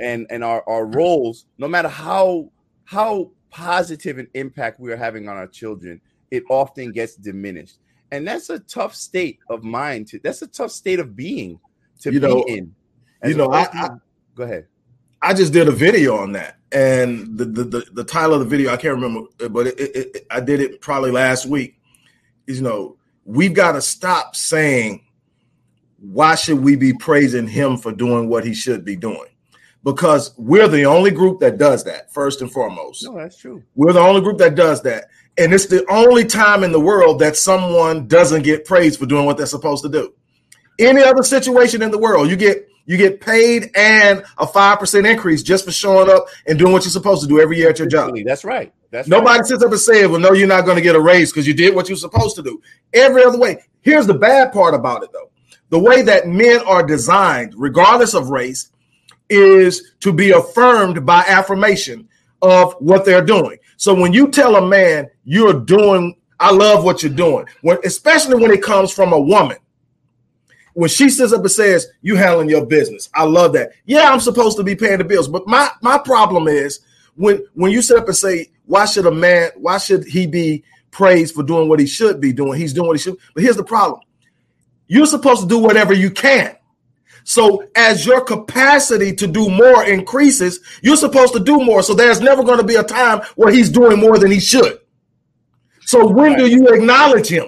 and 0.00 0.24
and 0.30 0.44
our 0.44 0.62
our 0.68 0.86
roles 0.86 1.46
no 1.58 1.66
matter 1.66 1.88
how 1.88 2.48
how 2.84 3.28
positive 3.50 4.18
an 4.18 4.28
impact 4.34 4.78
we 4.78 4.92
are 4.92 4.96
having 4.96 5.28
on 5.28 5.36
our 5.36 5.48
children 5.48 6.00
it 6.34 6.44
often 6.50 6.92
gets 6.92 7.14
diminished. 7.16 7.78
And 8.10 8.26
that's 8.28 8.50
a 8.50 8.58
tough 8.60 8.94
state 8.94 9.38
of 9.48 9.64
mind 9.64 10.08
to 10.08 10.20
that's 10.22 10.42
a 10.42 10.46
tough 10.46 10.70
state 10.70 11.00
of 11.00 11.16
being 11.16 11.58
to 12.00 12.12
You 12.12 12.20
be 12.20 12.26
know- 12.28 12.44
in. 12.48 12.74
You 13.24 13.34
know, 13.34 13.46
opposed 13.46 13.70
I- 13.74 13.88
go 14.34 14.42
ahead. 14.44 14.66
I 15.22 15.32
just 15.32 15.54
did 15.54 15.68
a 15.68 15.72
video 15.72 16.16
on 16.18 16.32
that, 16.32 16.58
and 16.70 17.38
the 17.38 17.46
the, 17.46 17.64
the, 17.64 17.86
the 17.94 18.04
title 18.04 18.34
of 18.34 18.40
the 18.40 18.46
video 18.46 18.70
I 18.70 18.76
can't 18.76 18.94
remember, 18.94 19.22
but 19.48 19.66
it, 19.68 19.80
it, 19.80 19.96
it, 20.16 20.26
I 20.30 20.40
did 20.40 20.60
it 20.60 20.82
probably 20.82 21.10
last 21.10 21.46
week. 21.46 21.80
Is 22.46 22.58
you 22.58 22.64
know 22.64 22.98
we've 23.24 23.54
got 23.54 23.72
to 23.72 23.80
stop 23.80 24.36
saying 24.36 25.02
why 25.98 26.34
should 26.34 26.62
we 26.62 26.76
be 26.76 26.92
praising 26.92 27.48
him 27.48 27.78
for 27.78 27.90
doing 27.90 28.28
what 28.28 28.44
he 28.44 28.52
should 28.52 28.84
be 28.84 28.96
doing, 28.96 29.30
because 29.82 30.34
we're 30.36 30.68
the 30.68 30.84
only 30.84 31.10
group 31.10 31.40
that 31.40 31.56
does 31.56 31.82
that 31.84 32.12
first 32.12 32.42
and 32.42 32.52
foremost. 32.52 33.04
no 33.04 33.16
that's 33.16 33.38
true. 33.38 33.62
We're 33.74 33.94
the 33.94 34.00
only 34.00 34.20
group 34.20 34.36
that 34.38 34.54
does 34.56 34.82
that, 34.82 35.04
and 35.38 35.52
it's 35.52 35.66
the 35.66 35.84
only 35.90 36.24
time 36.24 36.64
in 36.64 36.72
the 36.72 36.80
world 36.80 37.18
that 37.20 37.36
someone 37.36 38.06
doesn't 38.06 38.42
get 38.42 38.64
praised 38.64 38.98
for 38.98 39.06
doing 39.06 39.26
what 39.26 39.36
they're 39.36 39.46
supposed 39.46 39.82
to 39.84 39.88
do. 39.88 40.14
Any 40.78 41.02
other 41.02 41.22
situation 41.22 41.82
in 41.82 41.90
the 41.90 41.98
world, 41.98 42.28
you 42.28 42.36
get 42.36 42.68
you 42.86 42.96
get 42.96 43.20
paid 43.20 43.70
and 43.74 44.24
a 44.38 44.46
five 44.46 44.78
percent 44.78 45.06
increase 45.06 45.42
just 45.42 45.64
for 45.64 45.72
showing 45.72 46.10
up 46.10 46.26
and 46.46 46.58
doing 46.58 46.72
what 46.72 46.84
you're 46.84 46.90
supposed 46.90 47.22
to 47.22 47.28
do 47.28 47.40
every 47.40 47.56
year 47.56 47.70
at 47.70 47.78
your 47.78 47.88
job. 47.88 48.14
That's 48.24 48.44
right 48.44 48.72
that's 48.94 49.08
Nobody 49.08 49.40
right. 49.40 49.46
sits 49.46 49.64
up 49.64 49.72
and 49.72 49.80
says, 49.80 50.06
"Well, 50.06 50.20
no, 50.20 50.32
you're 50.32 50.46
not 50.46 50.64
going 50.64 50.76
to 50.76 50.82
get 50.82 50.94
a 50.94 51.00
raise 51.00 51.32
because 51.32 51.48
you 51.48 51.52
did 51.52 51.74
what 51.74 51.88
you're 51.88 51.98
supposed 51.98 52.36
to 52.36 52.42
do." 52.42 52.62
Every 52.92 53.24
other 53.24 53.38
way. 53.38 53.58
Here's 53.80 54.06
the 54.06 54.14
bad 54.14 54.52
part 54.52 54.72
about 54.72 55.02
it, 55.02 55.10
though: 55.12 55.30
the 55.70 55.80
way 55.80 56.02
that 56.02 56.28
men 56.28 56.60
are 56.60 56.86
designed, 56.86 57.54
regardless 57.56 58.14
of 58.14 58.28
race, 58.28 58.70
is 59.28 59.94
to 59.98 60.12
be 60.12 60.30
affirmed 60.30 61.04
by 61.04 61.24
affirmation 61.26 62.08
of 62.40 62.74
what 62.74 63.04
they're 63.04 63.24
doing. 63.24 63.58
So 63.76 63.94
when 63.94 64.12
you 64.12 64.28
tell 64.28 64.56
a 64.56 64.66
man 64.66 65.08
you're 65.24 65.60
doing, 65.60 66.16
I 66.40 66.52
love 66.52 66.84
what 66.84 67.02
you're 67.02 67.12
doing, 67.12 67.46
when 67.62 67.78
especially 67.84 68.36
when 68.36 68.50
it 68.50 68.62
comes 68.62 68.92
from 68.92 69.12
a 69.12 69.20
woman. 69.20 69.56
When 70.74 70.90
she 70.90 71.08
sits 71.08 71.32
up 71.32 71.40
and 71.40 71.50
says, 71.50 71.86
You 72.02 72.16
handling 72.16 72.48
your 72.48 72.66
business. 72.66 73.08
I 73.14 73.24
love 73.24 73.52
that. 73.52 73.70
Yeah, 73.84 74.10
I'm 74.10 74.18
supposed 74.20 74.56
to 74.56 74.64
be 74.64 74.74
paying 74.74 74.98
the 74.98 75.04
bills. 75.04 75.28
But 75.28 75.46
my 75.46 75.70
my 75.82 75.98
problem 75.98 76.48
is 76.48 76.80
when 77.14 77.44
when 77.54 77.70
you 77.70 77.80
sit 77.80 77.96
up 77.96 78.08
and 78.08 78.16
say, 78.16 78.50
Why 78.66 78.84
should 78.84 79.06
a 79.06 79.12
man, 79.12 79.50
why 79.56 79.78
should 79.78 80.04
he 80.04 80.26
be 80.26 80.64
praised 80.90 81.34
for 81.34 81.44
doing 81.44 81.68
what 81.68 81.78
he 81.78 81.86
should 81.86 82.20
be 82.20 82.32
doing? 82.32 82.58
He's 82.58 82.72
doing 82.72 82.88
what 82.88 82.96
he 82.96 83.02
should. 83.02 83.16
But 83.34 83.44
here's 83.44 83.56
the 83.56 83.64
problem. 83.64 84.00
You're 84.88 85.06
supposed 85.06 85.42
to 85.42 85.48
do 85.48 85.58
whatever 85.58 85.92
you 85.92 86.10
can. 86.10 86.56
So 87.24 87.66
as 87.74 88.04
your 88.04 88.20
capacity 88.20 89.14
to 89.14 89.26
do 89.26 89.48
more 89.48 89.84
increases, 89.84 90.60
you're 90.82 90.96
supposed 90.96 91.32
to 91.32 91.40
do 91.40 91.58
more. 91.58 91.82
So 91.82 91.94
there's 91.94 92.20
never 92.20 92.44
going 92.44 92.58
to 92.58 92.64
be 92.64 92.76
a 92.76 92.84
time 92.84 93.22
where 93.34 93.52
he's 93.52 93.70
doing 93.70 93.98
more 93.98 94.18
than 94.18 94.30
he 94.30 94.40
should. 94.40 94.78
So 95.86 96.06
when 96.06 96.36
do 96.36 96.46
you 96.46 96.68
acknowledge 96.68 97.28
him? 97.28 97.46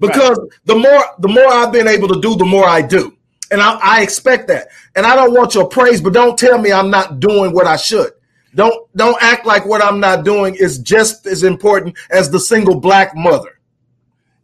Because 0.00 0.38
the 0.64 0.74
more 0.74 1.04
the 1.20 1.28
more 1.28 1.46
I've 1.46 1.72
been 1.72 1.86
able 1.86 2.08
to 2.08 2.20
do, 2.20 2.34
the 2.36 2.44
more 2.44 2.66
I 2.66 2.82
do. 2.82 3.16
And 3.52 3.60
I, 3.60 3.78
I 3.82 4.02
expect 4.02 4.48
that. 4.48 4.68
And 4.96 5.06
I 5.06 5.14
don't 5.14 5.32
want 5.32 5.54
your 5.54 5.68
praise, 5.68 6.00
but 6.00 6.12
don't 6.12 6.38
tell 6.38 6.58
me 6.58 6.72
I'm 6.72 6.90
not 6.90 7.20
doing 7.20 7.52
what 7.52 7.66
I 7.66 7.76
should. 7.76 8.10
Don't 8.54 8.74
don't 8.96 9.16
act 9.22 9.46
like 9.46 9.64
what 9.64 9.82
I'm 9.82 10.00
not 10.00 10.24
doing 10.24 10.56
is 10.56 10.78
just 10.78 11.26
as 11.26 11.44
important 11.44 11.96
as 12.10 12.30
the 12.30 12.40
single 12.40 12.80
black 12.80 13.14
mother. 13.14 13.60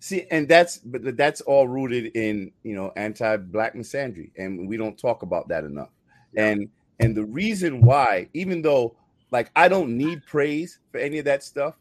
See, 0.01 0.26
and 0.30 0.49
that's 0.49 0.78
but 0.78 1.16
that's 1.16 1.40
all 1.40 1.66
rooted 1.66 2.16
in 2.16 2.53
you 2.62 2.74
know 2.74 2.92
anti-black 2.96 3.74
misandry, 3.74 4.30
and 4.36 4.68
we 4.68 4.76
don't 4.76 4.96
talk 4.99 5.22
about 5.22 5.49
that 5.49 5.64
enough. 5.64 5.90
And 6.36 6.68
and 7.01 7.16
the 7.16 7.24
reason 7.24 7.80
why, 7.80 8.28
even 8.32 8.62
though 8.62 8.94
like 9.30 9.51
I 9.57 9.68
don't 9.68 9.96
need 9.96 10.24
praise 10.26 10.78
for 10.92 10.99
any 10.99 11.18
of 11.18 11.24
that 11.24 11.42
stuff, 11.42 11.74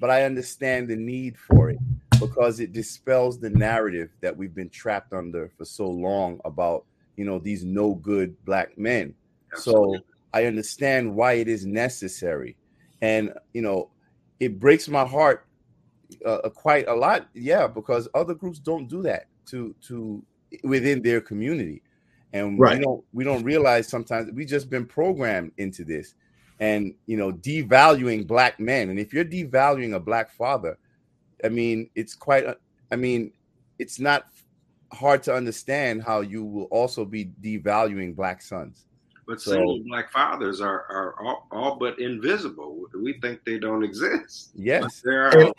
but 0.00 0.10
I 0.10 0.24
understand 0.24 0.88
the 0.88 0.96
need 0.96 1.38
for 1.38 1.70
it. 1.70 1.78
because 2.22 2.60
it 2.60 2.72
dispels 2.72 3.38
the 3.38 3.50
narrative 3.50 4.10
that 4.20 4.36
we've 4.36 4.54
been 4.54 4.68
trapped 4.68 5.12
under 5.12 5.50
for 5.58 5.64
so 5.64 5.88
long 5.88 6.40
about 6.44 6.84
you 7.16 7.24
know 7.24 7.38
these 7.38 7.64
no 7.64 7.94
good 7.94 8.36
black 8.44 8.78
men. 8.78 9.14
Absolutely. 9.52 9.98
So 9.98 10.04
I 10.32 10.44
understand 10.46 11.14
why 11.14 11.34
it 11.34 11.48
is 11.48 11.66
necessary, 11.66 12.56
and 13.00 13.32
you 13.52 13.62
know, 13.62 13.90
it 14.40 14.58
breaks 14.58 14.88
my 14.88 15.04
heart 15.04 15.46
uh, 16.24 16.48
quite 16.50 16.88
a 16.88 16.94
lot. 16.94 17.28
Yeah, 17.34 17.66
because 17.66 18.08
other 18.14 18.34
groups 18.34 18.58
don't 18.58 18.88
do 18.88 19.02
that 19.02 19.26
to 19.46 19.74
to 19.88 20.22
within 20.64 21.02
their 21.02 21.20
community, 21.20 21.82
and 22.32 22.58
Right. 22.58 22.78
we 22.78 22.84
don't 22.84 23.04
we 23.12 23.24
don't 23.24 23.44
realize 23.44 23.88
sometimes 23.88 24.30
we 24.32 24.44
just 24.44 24.70
been 24.70 24.86
programmed 24.86 25.52
into 25.58 25.84
this, 25.84 26.14
and 26.60 26.94
you 27.06 27.16
know, 27.16 27.32
devaluing 27.32 28.26
black 28.26 28.60
men. 28.60 28.90
And 28.90 28.98
if 28.98 29.12
you're 29.12 29.24
devaluing 29.24 29.94
a 29.94 30.00
black 30.00 30.30
father, 30.32 30.78
I 31.44 31.48
mean, 31.48 31.90
it's 31.94 32.14
quite. 32.14 32.44
I 32.90 32.96
mean, 32.96 33.32
it's 33.78 33.98
not 33.98 34.26
hard 34.92 35.22
to 35.22 35.34
understand 35.34 36.02
how 36.02 36.20
you 36.20 36.44
will 36.44 36.64
also 36.64 37.04
be 37.04 37.32
devaluing 37.40 38.14
black 38.14 38.42
sons. 38.42 38.84
But 39.32 39.40
So- 39.40 39.52
single 39.52 39.82
black 39.84 40.12
fathers 40.12 40.60
are, 40.60 40.84
are 40.90 41.14
all, 41.18 41.46
all 41.50 41.76
but 41.76 41.98
invisible. 41.98 42.84
We 42.94 43.14
think 43.22 43.42
they 43.46 43.58
don't 43.58 43.82
exist. 43.82 44.50
But 44.54 44.62
Yes, 44.62 45.00
there 45.02 45.22
are 45.24 45.38
a 45.38 45.46
lot. 45.46 45.54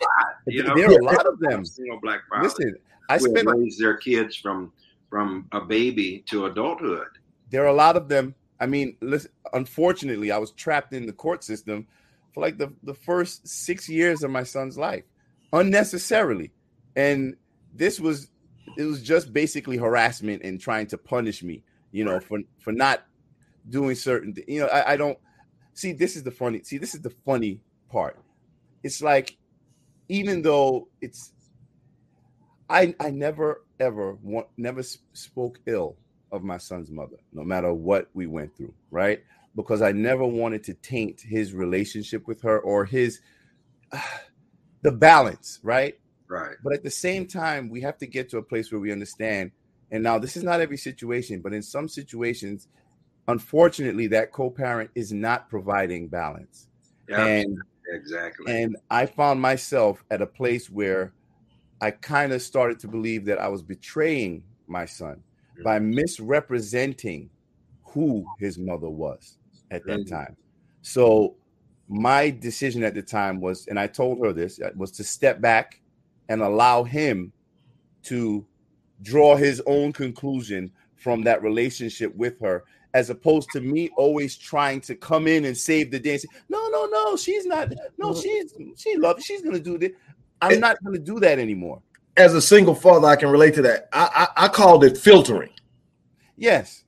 You 0.46 0.62
know, 0.62 0.76
there 0.76 0.90
are 0.90 1.00
a 1.00 1.02
lot 1.04 1.26
of 1.26 1.40
them. 1.40 1.64
Single 1.80 1.98
black 1.98 2.20
fathers 2.30 2.54
Listen, 2.56 2.76
I 3.08 3.18
spent 3.18 3.48
raised 3.50 3.80
their 3.80 3.96
kids 3.96 4.36
from 4.36 4.72
from 5.10 5.48
a 5.50 5.60
baby 5.60 6.22
to 6.30 6.46
adulthood. 6.46 7.08
there 7.50 7.64
are 7.64 7.66
a 7.66 7.74
lot 7.74 7.96
of 7.96 8.08
them. 8.08 8.36
I 8.60 8.66
mean, 8.66 8.96
listen, 9.00 9.32
unfortunately, 9.52 10.30
I 10.30 10.38
was 10.38 10.52
trapped 10.52 10.92
in 10.92 11.06
the 11.06 11.12
court 11.12 11.42
system 11.42 11.88
for 12.32 12.42
like 12.42 12.58
the, 12.58 12.72
the 12.84 12.94
first 12.94 13.48
six 13.48 13.88
years 13.88 14.22
of 14.22 14.30
my 14.30 14.44
son's 14.44 14.78
life 14.78 15.02
unnecessarily. 15.52 16.52
And 16.94 17.36
this 17.74 17.98
was 17.98 18.28
it 18.78 18.84
was 18.84 19.02
just 19.02 19.32
basically 19.32 19.78
harassment 19.78 20.44
and 20.44 20.60
trying 20.60 20.86
to 20.86 20.96
punish 20.96 21.42
me, 21.42 21.64
you 21.90 22.04
know, 22.04 22.20
for 22.20 22.38
for 22.60 22.72
not 22.72 23.04
doing 23.68 23.94
certain 23.94 24.34
you 24.46 24.60
know, 24.60 24.66
I, 24.66 24.92
I 24.92 24.96
don't 24.96 25.18
see 25.72 25.92
this 25.92 26.16
is 26.16 26.22
the 26.22 26.30
funny 26.30 26.62
see, 26.62 26.78
this 26.78 26.94
is 26.94 27.02
the 27.02 27.14
funny 27.24 27.60
part. 27.88 28.18
It's 28.82 29.02
like 29.02 29.36
even 30.08 30.42
though 30.42 30.88
it's 31.00 31.32
I 32.68 32.94
I 33.00 33.10
never 33.10 33.62
ever 33.80 34.14
want 34.22 34.46
never 34.56 34.82
spoke 35.12 35.58
ill 35.66 35.96
of 36.32 36.42
my 36.42 36.58
son's 36.58 36.90
mother, 36.90 37.16
no 37.32 37.44
matter 37.44 37.72
what 37.72 38.08
we 38.14 38.26
went 38.26 38.56
through, 38.56 38.74
right? 38.90 39.22
Because 39.54 39.82
I 39.82 39.92
never 39.92 40.26
wanted 40.26 40.64
to 40.64 40.74
taint 40.74 41.20
his 41.20 41.52
relationship 41.52 42.26
with 42.26 42.42
her 42.42 42.58
or 42.58 42.84
his 42.84 43.20
the 44.82 44.92
balance, 44.92 45.60
right? 45.62 45.98
Right. 46.28 46.56
But 46.62 46.72
at 46.72 46.82
the 46.82 46.90
same 46.90 47.26
time, 47.26 47.68
we 47.68 47.80
have 47.82 47.98
to 47.98 48.06
get 48.06 48.28
to 48.30 48.38
a 48.38 48.42
place 48.42 48.72
where 48.72 48.80
we 48.80 48.90
understand. 48.90 49.52
And 49.90 50.02
now, 50.02 50.18
this 50.18 50.36
is 50.36 50.42
not 50.42 50.60
every 50.60 50.76
situation, 50.76 51.40
but 51.40 51.52
in 51.52 51.62
some 51.62 51.88
situations, 51.88 52.68
unfortunately, 53.28 54.06
that 54.08 54.32
co-parent 54.32 54.90
is 54.94 55.12
not 55.12 55.48
providing 55.48 56.08
balance. 56.08 56.68
Yeah. 57.08 57.24
And 57.24 57.58
exactly. 57.88 58.52
and 58.52 58.76
I 58.90 59.06
found 59.06 59.40
myself 59.40 60.04
at 60.10 60.22
a 60.22 60.26
place 60.26 60.70
where 60.70 61.12
I 61.80 61.90
kind 61.90 62.32
of 62.32 62.42
started 62.42 62.78
to 62.80 62.88
believe 62.88 63.24
that 63.26 63.38
I 63.38 63.48
was 63.48 63.62
betraying 63.62 64.44
my 64.66 64.86
son 64.86 65.22
by 65.62 65.78
misrepresenting 65.78 67.30
who 67.82 68.26
his 68.38 68.58
mother 68.58 68.88
was 68.90 69.36
at 69.70 69.86
that 69.86 70.00
Mhm. 70.00 70.08
time. 70.10 70.36
So 70.82 71.36
my 71.88 72.30
decision 72.30 72.82
at 72.82 72.94
the 72.94 73.02
time 73.02 73.40
was, 73.40 73.66
and 73.66 73.78
I 73.78 73.86
told 73.86 74.18
her 74.24 74.32
this, 74.32 74.60
uh, 74.60 74.70
was 74.76 74.90
to 74.92 75.04
step 75.04 75.40
back 75.40 75.80
and 76.28 76.40
allow 76.42 76.84
him 76.84 77.32
to 78.04 78.46
draw 79.02 79.36
his 79.36 79.60
own 79.66 79.92
conclusion 79.92 80.72
from 80.96 81.22
that 81.22 81.42
relationship 81.42 82.14
with 82.14 82.40
her, 82.40 82.64
as 82.94 83.10
opposed 83.10 83.50
to 83.50 83.60
me 83.60 83.90
always 83.96 84.36
trying 84.36 84.80
to 84.80 84.94
come 84.94 85.26
in 85.26 85.44
and 85.44 85.56
save 85.56 85.90
the 85.90 85.98
day. 85.98 86.12
And 86.12 86.20
say, 86.20 86.28
no, 86.48 86.68
no, 86.68 86.86
no, 86.86 87.16
she's 87.16 87.44
not. 87.44 87.72
No, 87.98 88.10
mm-hmm. 88.10 88.20
she's 88.20 88.54
she 88.80 88.96
loves. 88.96 89.24
She's 89.24 89.42
gonna 89.42 89.58
do 89.58 89.76
this. 89.76 89.90
I'm 90.40 90.52
eh, 90.52 90.58
not 90.58 90.82
gonna 90.82 90.98
do 90.98 91.20
that 91.20 91.38
anymore. 91.38 91.82
As 92.16 92.34
a 92.34 92.40
single 92.40 92.76
father, 92.76 93.08
I 93.08 93.16
can 93.16 93.28
relate 93.28 93.54
to 93.54 93.62
that. 93.62 93.88
I, 93.92 94.28
I, 94.36 94.44
I 94.44 94.48
called 94.48 94.84
it 94.84 94.96
filtering. 94.96 95.50
Yes, 96.36 96.84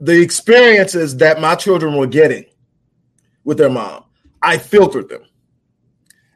The 0.00 0.20
experiences 0.20 1.16
that 1.18 1.40
my 1.40 1.54
children 1.54 1.96
were 1.96 2.06
getting 2.06 2.44
with 3.44 3.58
their 3.58 3.70
mom, 3.70 4.04
I 4.42 4.58
filtered 4.58 5.08
them. 5.08 5.22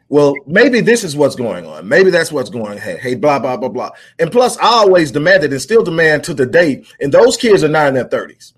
Well, 0.09 0.35
maybe 0.47 0.81
this 0.81 1.05
is 1.05 1.17
what's 1.17 1.35
going 1.35 1.67
on. 1.67 1.89
Maybe 1.89 2.11
that's 2.11 2.31
what's 2.31 2.51
going. 2.51 2.79
Hey, 2.79 2.97
hey, 2.99 3.15
blah 3.15 3.39
blah 3.39 3.57
blah 3.57 3.71
blah. 3.71 3.91
And 4.19 4.31
plus, 4.31 4.59
I 4.59 4.67
always 4.67 5.11
demanded 5.11 5.53
and 5.53 5.61
still 5.61 5.83
demand 5.83 6.25
to 6.25 6.35
the 6.35 6.47
day. 6.47 6.85
And 7.01 7.13
those 7.13 7.39
kids 7.39 7.65
are 7.65 7.69
not 7.69 7.89
in 7.89 7.95
their 7.95 8.05
thirties. 8.05 8.53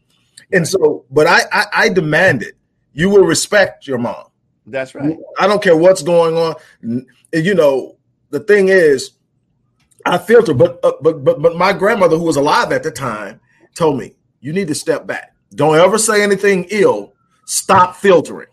And 0.53 0.67
so, 0.67 1.05
but 1.11 1.27
I, 1.27 1.41
I 1.53 1.67
I 1.73 1.89
it. 2.43 2.55
you 2.93 3.11
will 3.11 3.25
respect 3.25 3.87
your 3.87 3.99
mom. 3.99 4.25
that's 4.67 4.95
right. 4.95 5.17
I 5.39 5.47
don't 5.47 5.63
care 5.63 5.77
what's 5.77 6.03
going 6.03 6.37
on. 6.37 6.55
You 7.33 7.55
know, 7.55 7.97
the 8.31 8.41
thing 8.41 8.69
is, 8.69 9.13
I 10.07 10.19
filter. 10.19 10.55
But 10.55 10.81
uh, 10.83 10.93
but 11.03 11.25
but 11.25 11.41
but 11.43 11.57
my 11.57 11.73
grandmother, 11.73 12.17
who 12.17 12.25
was 12.25 12.37
alive 12.37 12.73
at 12.73 12.83
the 12.83 12.91
time, 12.91 13.41
told 13.75 13.99
me 13.99 14.15
you 14.41 14.53
need 14.53 14.69
to 14.69 14.75
step 14.75 15.07
back. 15.07 15.35
Don't 15.55 15.77
ever 15.77 15.99
say 15.99 16.23
anything 16.23 16.67
ill. 16.71 17.15
Stop 17.47 17.97
filtering 17.97 18.49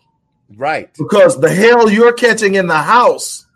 Right. 0.56 0.90
because 0.98 1.38
the 1.40 1.52
hell 1.52 1.90
you're 1.90 2.14
catching 2.14 2.54
in 2.54 2.66
the 2.66 2.78
house 2.78 3.46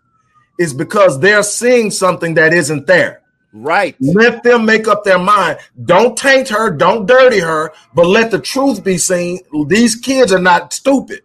is 0.59 0.75
because 0.75 1.19
they're 1.21 1.43
seeing 1.43 1.91
something 1.91 2.35
that 2.35 2.53
isn't 2.53 2.87
there. 2.87 3.23
Right. 3.53 3.97
Let 4.01 4.43
them 4.43 4.65
make 4.65 4.87
up 4.87 5.05
their 5.05 5.19
mind. 5.19 5.59
Don't 5.85 6.17
taint 6.17 6.49
her, 6.51 6.71
don't 6.71 7.07
dirty 7.07 7.41
her, 7.41 7.73
but 7.95 8.07
let 8.07 8.31
the 8.31 8.39
truth 8.39 8.85
be 8.85 8.97
seen. 8.97 9.41
These 9.67 9.97
kids 9.97 10.33
are 10.33 10.41
not 10.41 10.73
stupid. 10.73 11.23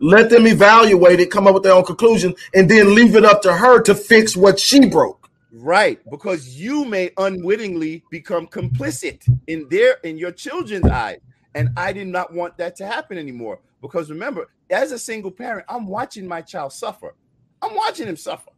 Let 0.00 0.30
them 0.30 0.46
evaluate 0.46 1.20
it, 1.20 1.30
come 1.30 1.46
up 1.46 1.54
with 1.54 1.62
their 1.62 1.74
own 1.74 1.84
conclusion, 1.84 2.34
and 2.54 2.68
then 2.68 2.94
leave 2.94 3.14
it 3.14 3.24
up 3.24 3.42
to 3.42 3.52
her 3.52 3.80
to 3.82 3.94
fix 3.94 4.36
what 4.36 4.58
she 4.58 4.86
broke. 4.86 5.30
Right, 5.52 6.00
because 6.10 6.58
you 6.58 6.84
may 6.84 7.10
unwittingly 7.18 8.02
become 8.10 8.48
complicit 8.48 9.22
in 9.46 9.68
their 9.68 9.98
in 10.02 10.16
your 10.16 10.32
children's 10.32 10.86
eyes. 10.86 11.20
And 11.54 11.68
I 11.76 11.92
did 11.92 12.08
not 12.08 12.32
want 12.32 12.56
that 12.56 12.74
to 12.76 12.86
happen 12.86 13.18
anymore. 13.18 13.60
Because 13.82 14.10
remember, 14.10 14.48
as 14.70 14.90
a 14.90 14.98
single 14.98 15.30
parent, 15.30 15.66
I'm 15.68 15.86
watching 15.86 16.26
my 16.26 16.40
child 16.40 16.72
suffer. 16.72 17.14
I'm 17.60 17.74
watching 17.76 18.08
him 18.08 18.16
suffer. 18.16 18.50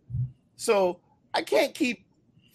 So 0.57 1.01
I 1.35 1.43
can't 1.43 1.75
keep 1.75 2.04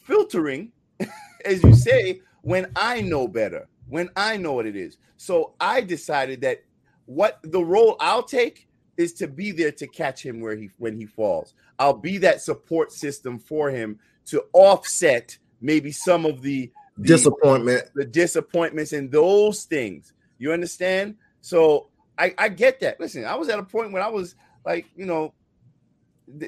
filtering, 0.09 0.71
as 1.45 1.63
you 1.63 1.73
say, 1.73 2.21
when 2.41 2.71
I 2.75 3.01
know 3.01 3.27
better, 3.27 3.67
when 3.87 4.09
I 4.15 4.37
know 4.37 4.53
what 4.53 4.65
it 4.65 4.75
is. 4.75 4.97
So 5.17 5.53
I 5.59 5.81
decided 5.81 6.41
that 6.41 6.63
what 7.05 7.39
the 7.43 7.63
role 7.63 7.95
I'll 7.99 8.23
take 8.23 8.67
is 8.97 9.13
to 9.13 9.27
be 9.27 9.51
there 9.51 9.71
to 9.71 9.87
catch 9.87 10.25
him 10.25 10.41
where 10.41 10.55
he 10.55 10.69
when 10.77 10.97
he 10.97 11.05
falls. 11.05 11.53
I'll 11.77 11.93
be 11.93 12.17
that 12.19 12.41
support 12.41 12.91
system 12.91 13.39
for 13.39 13.69
him 13.69 13.99
to 14.25 14.43
offset 14.53 15.37
maybe 15.61 15.91
some 15.91 16.25
of 16.25 16.41
the 16.41 16.71
the, 16.97 17.07
Disappointment. 17.07 17.83
the 17.95 18.03
disappointments 18.03 18.91
and 18.91 19.09
those 19.09 19.63
things. 19.63 20.11
You 20.37 20.51
understand? 20.51 21.15
So 21.39 21.89
I, 22.17 22.33
I 22.37 22.49
get 22.49 22.81
that. 22.81 22.99
Listen, 22.99 23.23
I 23.23 23.35
was 23.35 23.47
at 23.47 23.57
a 23.57 23.63
point 23.63 23.93
when 23.93 24.01
I 24.01 24.09
was 24.09 24.35
like, 24.65 24.85
you 24.97 25.05
know, 25.05 25.33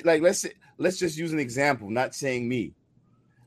like 0.03 0.21
let's 0.21 0.39
say, 0.39 0.51
let's 0.77 0.97
just 0.97 1.17
use 1.17 1.31
an 1.31 1.39
example, 1.39 1.89
not 1.89 2.13
saying 2.13 2.49
me, 2.49 2.73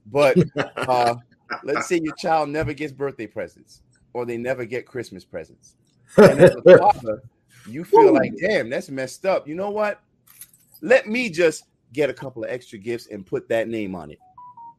but 0.06 0.36
uh, 0.76 1.14
let's 1.62 1.88
say 1.88 2.00
your 2.02 2.14
child 2.16 2.48
never 2.48 2.72
gets 2.72 2.92
birthday 2.92 3.26
presents 3.26 3.82
or 4.12 4.24
they 4.24 4.36
never 4.36 4.64
get 4.64 4.86
Christmas 4.86 5.24
presents. 5.24 5.76
And 6.16 6.40
as 6.40 6.54
a 6.54 6.62
father, 6.78 7.22
you 7.66 7.84
feel 7.84 8.12
like, 8.12 8.32
damn, 8.36 8.70
that's 8.70 8.88
messed 8.88 9.26
up. 9.26 9.48
You 9.48 9.54
know 9.54 9.70
what? 9.70 10.00
Let 10.80 11.06
me 11.06 11.30
just 11.30 11.64
get 11.92 12.10
a 12.10 12.14
couple 12.14 12.44
of 12.44 12.50
extra 12.50 12.78
gifts 12.78 13.08
and 13.08 13.26
put 13.26 13.48
that 13.48 13.68
name 13.68 13.94
on 13.94 14.10
it. 14.10 14.18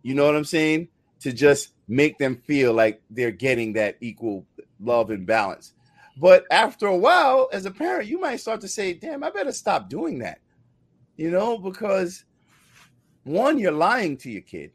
You 0.04 0.14
know 0.14 0.26
what 0.26 0.36
I'm 0.36 0.46
saying? 0.46 0.88
To 1.22 1.32
just 1.32 1.74
make 1.88 2.18
them 2.18 2.36
feel 2.46 2.74
like 2.74 3.02
they're 3.10 3.32
getting 3.32 3.74
that 3.74 3.98
equal 4.02 4.46
love 4.80 5.10
and 5.10 5.26
balance. 5.26 5.74
But 6.18 6.46
after 6.52 6.88
a 6.88 6.96
while, 6.96 7.50
as 7.52 7.66
a 7.66 7.72
parent, 7.72 8.08
you 8.08 8.20
might 8.20 8.38
start 8.38 8.62
to 8.62 8.68
say, 8.68 8.94
damn, 8.94 9.24
I 9.24 9.30
better 9.32 9.52
stop 9.52 9.90
doing 9.90 10.20
that. 10.20 10.40
You 11.18 11.32
know, 11.32 11.58
because 11.58 12.26
one, 13.24 13.58
you're 13.58 13.72
lying 13.72 14.18
to 14.18 14.30
your 14.30 14.42
kid, 14.42 14.72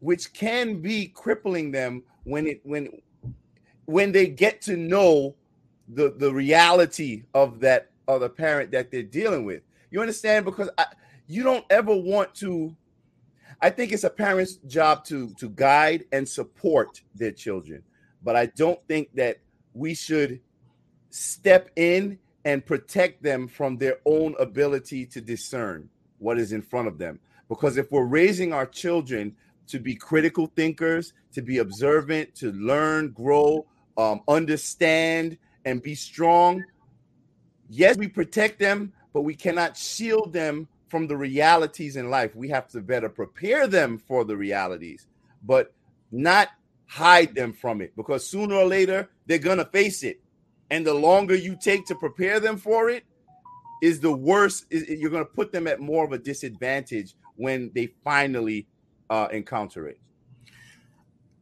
which 0.00 0.32
can 0.32 0.80
be 0.80 1.08
crippling 1.08 1.70
them 1.70 2.02
when 2.24 2.46
it 2.46 2.60
when 2.64 2.88
when 3.86 4.12
they 4.12 4.26
get 4.26 4.60
to 4.62 4.76
know 4.76 5.34
the 5.88 6.14
the 6.16 6.32
reality 6.32 7.24
of 7.34 7.60
that 7.60 7.90
other 8.08 8.28
parent 8.28 8.70
that 8.72 8.90
they're 8.90 9.02
dealing 9.02 9.44
with. 9.44 9.62
You 9.90 10.00
understand? 10.00 10.44
Because 10.44 10.68
I, 10.78 10.86
you 11.26 11.42
don't 11.42 11.64
ever 11.70 11.94
want 11.94 12.34
to. 12.36 12.76
I 13.60 13.70
think 13.70 13.92
it's 13.92 14.04
a 14.04 14.10
parent's 14.10 14.56
job 14.66 15.04
to 15.06 15.32
to 15.34 15.48
guide 15.50 16.04
and 16.12 16.28
support 16.28 17.02
their 17.14 17.32
children, 17.32 17.82
but 18.22 18.36
I 18.36 18.46
don't 18.46 18.80
think 18.86 19.14
that 19.14 19.38
we 19.72 19.94
should 19.94 20.40
step 21.10 21.70
in 21.76 22.18
and 22.44 22.64
protect 22.64 23.22
them 23.22 23.48
from 23.48 23.76
their 23.76 23.98
own 24.04 24.34
ability 24.38 25.06
to 25.06 25.20
discern 25.20 25.88
what 26.18 26.38
is 26.38 26.52
in 26.52 26.62
front 26.62 26.88
of 26.88 26.98
them. 26.98 27.18
Because 27.48 27.76
if 27.76 27.90
we're 27.90 28.04
raising 28.04 28.52
our 28.52 28.66
children 28.66 29.34
to 29.68 29.78
be 29.78 29.94
critical 29.94 30.46
thinkers, 30.54 31.12
to 31.32 31.42
be 31.42 31.58
observant, 31.58 32.34
to 32.36 32.52
learn, 32.52 33.10
grow, 33.10 33.66
um, 33.96 34.20
understand, 34.28 35.38
and 35.64 35.82
be 35.82 35.94
strong, 35.94 36.64
yes, 37.68 37.96
we 37.96 38.08
protect 38.08 38.58
them, 38.58 38.92
but 39.12 39.22
we 39.22 39.34
cannot 39.34 39.76
shield 39.76 40.32
them 40.32 40.68
from 40.88 41.06
the 41.06 41.16
realities 41.16 41.96
in 41.96 42.10
life. 42.10 42.34
We 42.36 42.48
have 42.50 42.68
to 42.68 42.80
better 42.80 43.08
prepare 43.08 43.66
them 43.66 43.98
for 43.98 44.24
the 44.24 44.36
realities, 44.36 45.06
but 45.42 45.72
not 46.12 46.48
hide 46.86 47.34
them 47.34 47.52
from 47.52 47.80
it 47.80 47.96
because 47.96 48.24
sooner 48.24 48.54
or 48.54 48.66
later 48.66 49.08
they're 49.26 49.38
going 49.38 49.58
to 49.58 49.64
face 49.64 50.04
it. 50.04 50.20
And 50.70 50.86
the 50.86 50.94
longer 50.94 51.34
you 51.34 51.56
take 51.60 51.86
to 51.86 51.94
prepare 51.94 52.40
them 52.40 52.56
for 52.56 52.90
it, 52.90 53.04
is 53.82 54.00
the 54.00 54.12
worst. 54.12 54.66
Is, 54.70 54.88
you're 54.88 55.10
going 55.10 55.24
to 55.24 55.30
put 55.30 55.52
them 55.52 55.66
at 55.66 55.80
more 55.80 56.04
of 56.04 56.12
a 56.12 56.18
disadvantage 56.18 57.14
when 57.36 57.70
they 57.74 57.92
finally 58.04 58.66
uh, 59.10 59.28
encounter 59.32 59.88
it. 59.88 59.98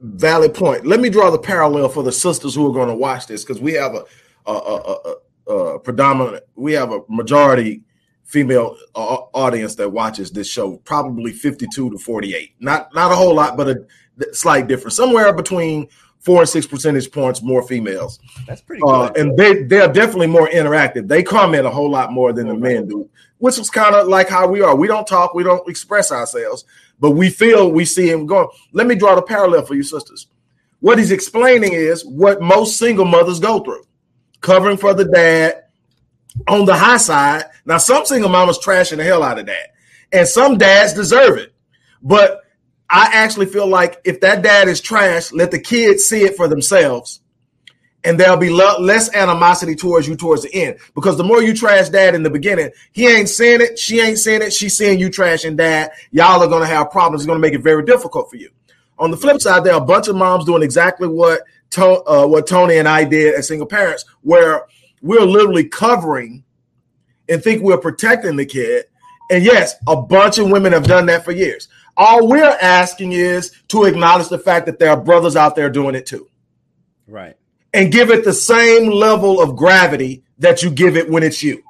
Valid 0.00 0.54
point. 0.54 0.86
Let 0.86 1.00
me 1.00 1.08
draw 1.08 1.30
the 1.30 1.38
parallel 1.38 1.88
for 1.88 2.02
the 2.02 2.12
sisters 2.12 2.54
who 2.54 2.68
are 2.68 2.74
going 2.74 2.88
to 2.88 2.94
watch 2.94 3.26
this 3.26 3.44
because 3.44 3.60
we 3.60 3.72
have 3.74 3.94
a, 3.94 4.04
a, 4.46 4.52
a, 4.52 5.14
a, 5.46 5.52
a 5.52 5.80
predominant, 5.80 6.44
we 6.56 6.72
have 6.72 6.92
a 6.92 7.00
majority 7.08 7.82
female 8.24 8.76
uh, 8.94 9.16
audience 9.34 9.74
that 9.76 9.88
watches 9.88 10.30
this 10.30 10.48
show, 10.48 10.76
probably 10.78 11.32
52 11.32 11.90
to 11.90 11.98
48. 11.98 12.54
Not 12.60 12.94
not 12.94 13.12
a 13.12 13.14
whole 13.14 13.34
lot, 13.34 13.56
but 13.56 13.68
a 13.68 13.86
slight 14.34 14.66
difference. 14.66 14.96
Somewhere 14.96 15.32
between 15.32 15.88
four 16.24 16.40
and 16.40 16.48
six 16.48 16.66
percentage 16.66 17.10
points 17.12 17.42
more 17.42 17.62
females. 17.62 18.18
That's 18.46 18.62
pretty 18.62 18.82
Uh, 18.84 19.12
and 19.16 19.36
they 19.36 19.62
they're 19.64 19.92
definitely 19.92 20.26
more 20.26 20.48
interactive. 20.48 21.06
They 21.06 21.22
comment 21.22 21.66
a 21.66 21.70
whole 21.70 21.90
lot 21.90 22.12
more 22.12 22.32
than 22.32 22.48
the 22.48 22.54
men 22.54 22.88
do, 22.88 23.08
which 23.38 23.58
is 23.58 23.70
kind 23.70 23.94
of 23.94 24.08
like 24.08 24.28
how 24.28 24.48
we 24.48 24.62
are. 24.62 24.74
We 24.74 24.88
don't 24.88 25.06
talk, 25.06 25.34
we 25.34 25.42
don't 25.44 25.68
express 25.68 26.10
ourselves, 26.10 26.64
but 27.04 27.10
we 27.10 27.28
feel 27.28 27.70
we 27.70 27.84
see 27.84 28.08
him 28.08 28.24
going. 28.24 28.48
Let 28.72 28.86
me 28.86 28.94
draw 28.94 29.14
the 29.14 29.20
parallel 29.20 29.66
for 29.66 29.74
you, 29.74 29.82
sisters. 29.82 30.26
What 30.80 30.98
he's 30.98 31.12
explaining 31.12 31.74
is 31.74 32.02
what 32.02 32.40
most 32.40 32.78
single 32.78 33.04
mothers 33.04 33.40
go 33.40 33.60
through, 33.60 33.84
covering 34.40 34.78
for 34.78 34.94
the 34.94 35.04
dad 35.04 35.64
on 36.48 36.64
the 36.64 36.74
high 36.74 36.96
side. 36.96 37.44
Now, 37.66 37.76
some 37.76 38.06
single 38.06 38.30
mamas 38.30 38.58
trashing 38.58 38.96
the 38.96 39.04
hell 39.04 39.22
out 39.22 39.38
of 39.38 39.44
that, 39.44 39.74
and 40.14 40.26
some 40.26 40.56
dads 40.56 40.94
deserve 40.94 41.36
it. 41.36 41.52
But 42.00 42.40
I 42.88 43.10
actually 43.12 43.46
feel 43.52 43.66
like 43.66 44.00
if 44.06 44.22
that 44.22 44.40
dad 44.40 44.68
is 44.68 44.80
trash, 44.80 45.30
let 45.30 45.50
the 45.50 45.60
kids 45.60 46.04
see 46.04 46.22
it 46.22 46.38
for 46.38 46.48
themselves, 46.48 47.20
and 48.04 48.18
there'll 48.18 48.36
be 48.36 48.50
lo- 48.50 48.78
less 48.80 49.12
animosity 49.14 49.74
towards 49.74 50.06
you 50.06 50.16
towards 50.16 50.42
the 50.42 50.54
end. 50.54 50.78
Because 50.94 51.16
the 51.16 51.24
more 51.24 51.42
you 51.42 51.54
trash 51.54 51.88
dad 51.88 52.14
in 52.14 52.22
the 52.22 52.30
beginning, 52.30 52.70
he 52.92 53.08
ain't 53.08 53.28
seeing 53.28 53.60
it, 53.60 53.78
she 53.78 54.00
ain't 54.00 54.18
seeing 54.18 54.42
it, 54.42 54.52
she's 54.52 54.76
seeing 54.76 54.98
you 54.98 55.08
trashing 55.08 55.56
dad. 55.56 55.90
Y'all 56.10 56.42
are 56.42 56.48
gonna 56.48 56.66
have 56.66 56.90
problems. 56.90 57.22
It's 57.22 57.26
gonna 57.26 57.40
make 57.40 57.54
it 57.54 57.62
very 57.62 57.84
difficult 57.84 58.30
for 58.30 58.36
you. 58.36 58.50
On 58.98 59.10
the 59.10 59.16
flip 59.16 59.40
side, 59.40 59.64
there 59.64 59.74
are 59.74 59.82
a 59.82 59.84
bunch 59.84 60.08
of 60.08 60.16
moms 60.16 60.44
doing 60.44 60.62
exactly 60.62 61.08
what 61.08 61.42
to- 61.70 62.02
uh, 62.08 62.26
what 62.26 62.46
Tony 62.46 62.76
and 62.76 62.88
I 62.88 63.04
did 63.04 63.34
as 63.34 63.48
single 63.48 63.66
parents, 63.66 64.04
where 64.22 64.66
we're 65.02 65.22
literally 65.22 65.64
covering 65.64 66.44
and 67.28 67.42
think 67.42 67.62
we're 67.62 67.78
protecting 67.78 68.36
the 68.36 68.46
kid. 68.46 68.84
And 69.30 69.42
yes, 69.42 69.74
a 69.88 69.96
bunch 69.96 70.38
of 70.38 70.50
women 70.50 70.72
have 70.72 70.84
done 70.84 71.06
that 71.06 71.24
for 71.24 71.32
years. 71.32 71.68
All 71.96 72.28
we're 72.28 72.56
asking 72.60 73.12
is 73.12 73.52
to 73.68 73.84
acknowledge 73.84 74.28
the 74.28 74.38
fact 74.38 74.66
that 74.66 74.78
there 74.78 74.90
are 74.90 75.00
brothers 75.00 75.36
out 75.36 75.56
there 75.56 75.70
doing 75.70 75.94
it 75.94 76.06
too 76.06 76.28
right. 77.06 77.36
And 77.74 77.92
give 77.92 78.10
it 78.10 78.24
the 78.24 78.32
same 78.32 78.90
level 78.90 79.40
of 79.40 79.56
gravity 79.56 80.22
that 80.38 80.62
you 80.62 80.70
give 80.70 80.96
it 80.96 81.08
when 81.10 81.22
it's 81.22 81.42
you. 81.42 81.62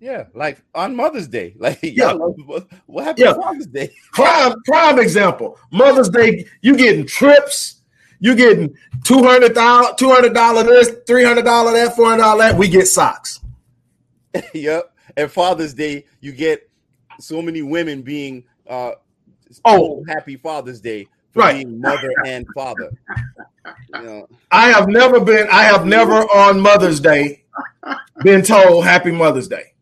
Yeah, 0.00 0.24
like 0.34 0.62
on 0.74 0.94
Mother's 0.94 1.28
Day. 1.28 1.54
Like, 1.58 1.78
Yeah. 1.82 2.12
what, 2.14 2.66
what 2.86 3.04
happened 3.04 3.24
Yeah. 3.26 3.32
to 3.34 3.40
Father's 3.42 3.66
Day? 3.66 3.90
Prime, 4.12 4.54
prime 4.64 4.98
example. 4.98 5.58
Mother's 5.72 6.08
Day, 6.08 6.46
you 6.62 6.76
getting 6.76 7.06
trips, 7.06 7.82
you 8.20 8.34
getting 8.34 8.74
two 9.04 9.22
hundred 9.22 9.54
dollars, 9.54 9.94
two 9.98 10.10
hundred 10.10 10.32
dollar 10.34 10.62
this, 10.62 10.94
three 11.06 11.24
hundred 11.24 11.44
dollar 11.44 11.72
that, 11.72 11.96
four 11.96 12.06
hundred 12.10 12.22
dollar 12.22 12.38
that. 12.44 12.56
We 12.58 12.68
get 12.68 12.86
socks. 12.86 13.40
yep. 14.54 14.92
And 15.16 15.30
Father's 15.30 15.74
Day, 15.74 16.04
you 16.20 16.32
get 16.32 16.68
so 17.18 17.40
many 17.42 17.62
women 17.62 18.02
being 18.02 18.44
uh 18.68 18.92
Oh. 19.64 20.04
happy 20.08 20.36
Father's 20.36 20.80
Day 20.80 21.06
for 21.36 21.40
Right. 21.42 21.64
being 21.66 21.80
mother 21.80 22.10
and 22.24 22.46
father. 22.54 22.90
You 23.94 24.02
know, 24.02 24.28
I 24.50 24.70
have 24.70 24.88
never 24.88 25.20
been, 25.20 25.46
I 25.50 25.62
have 25.64 25.84
never 25.86 26.14
on 26.14 26.60
Mother's 26.60 27.00
Day 27.00 27.44
been 28.22 28.42
told 28.42 28.84
Happy 28.84 29.10
Mother's 29.12 29.48
Day. 29.48 29.74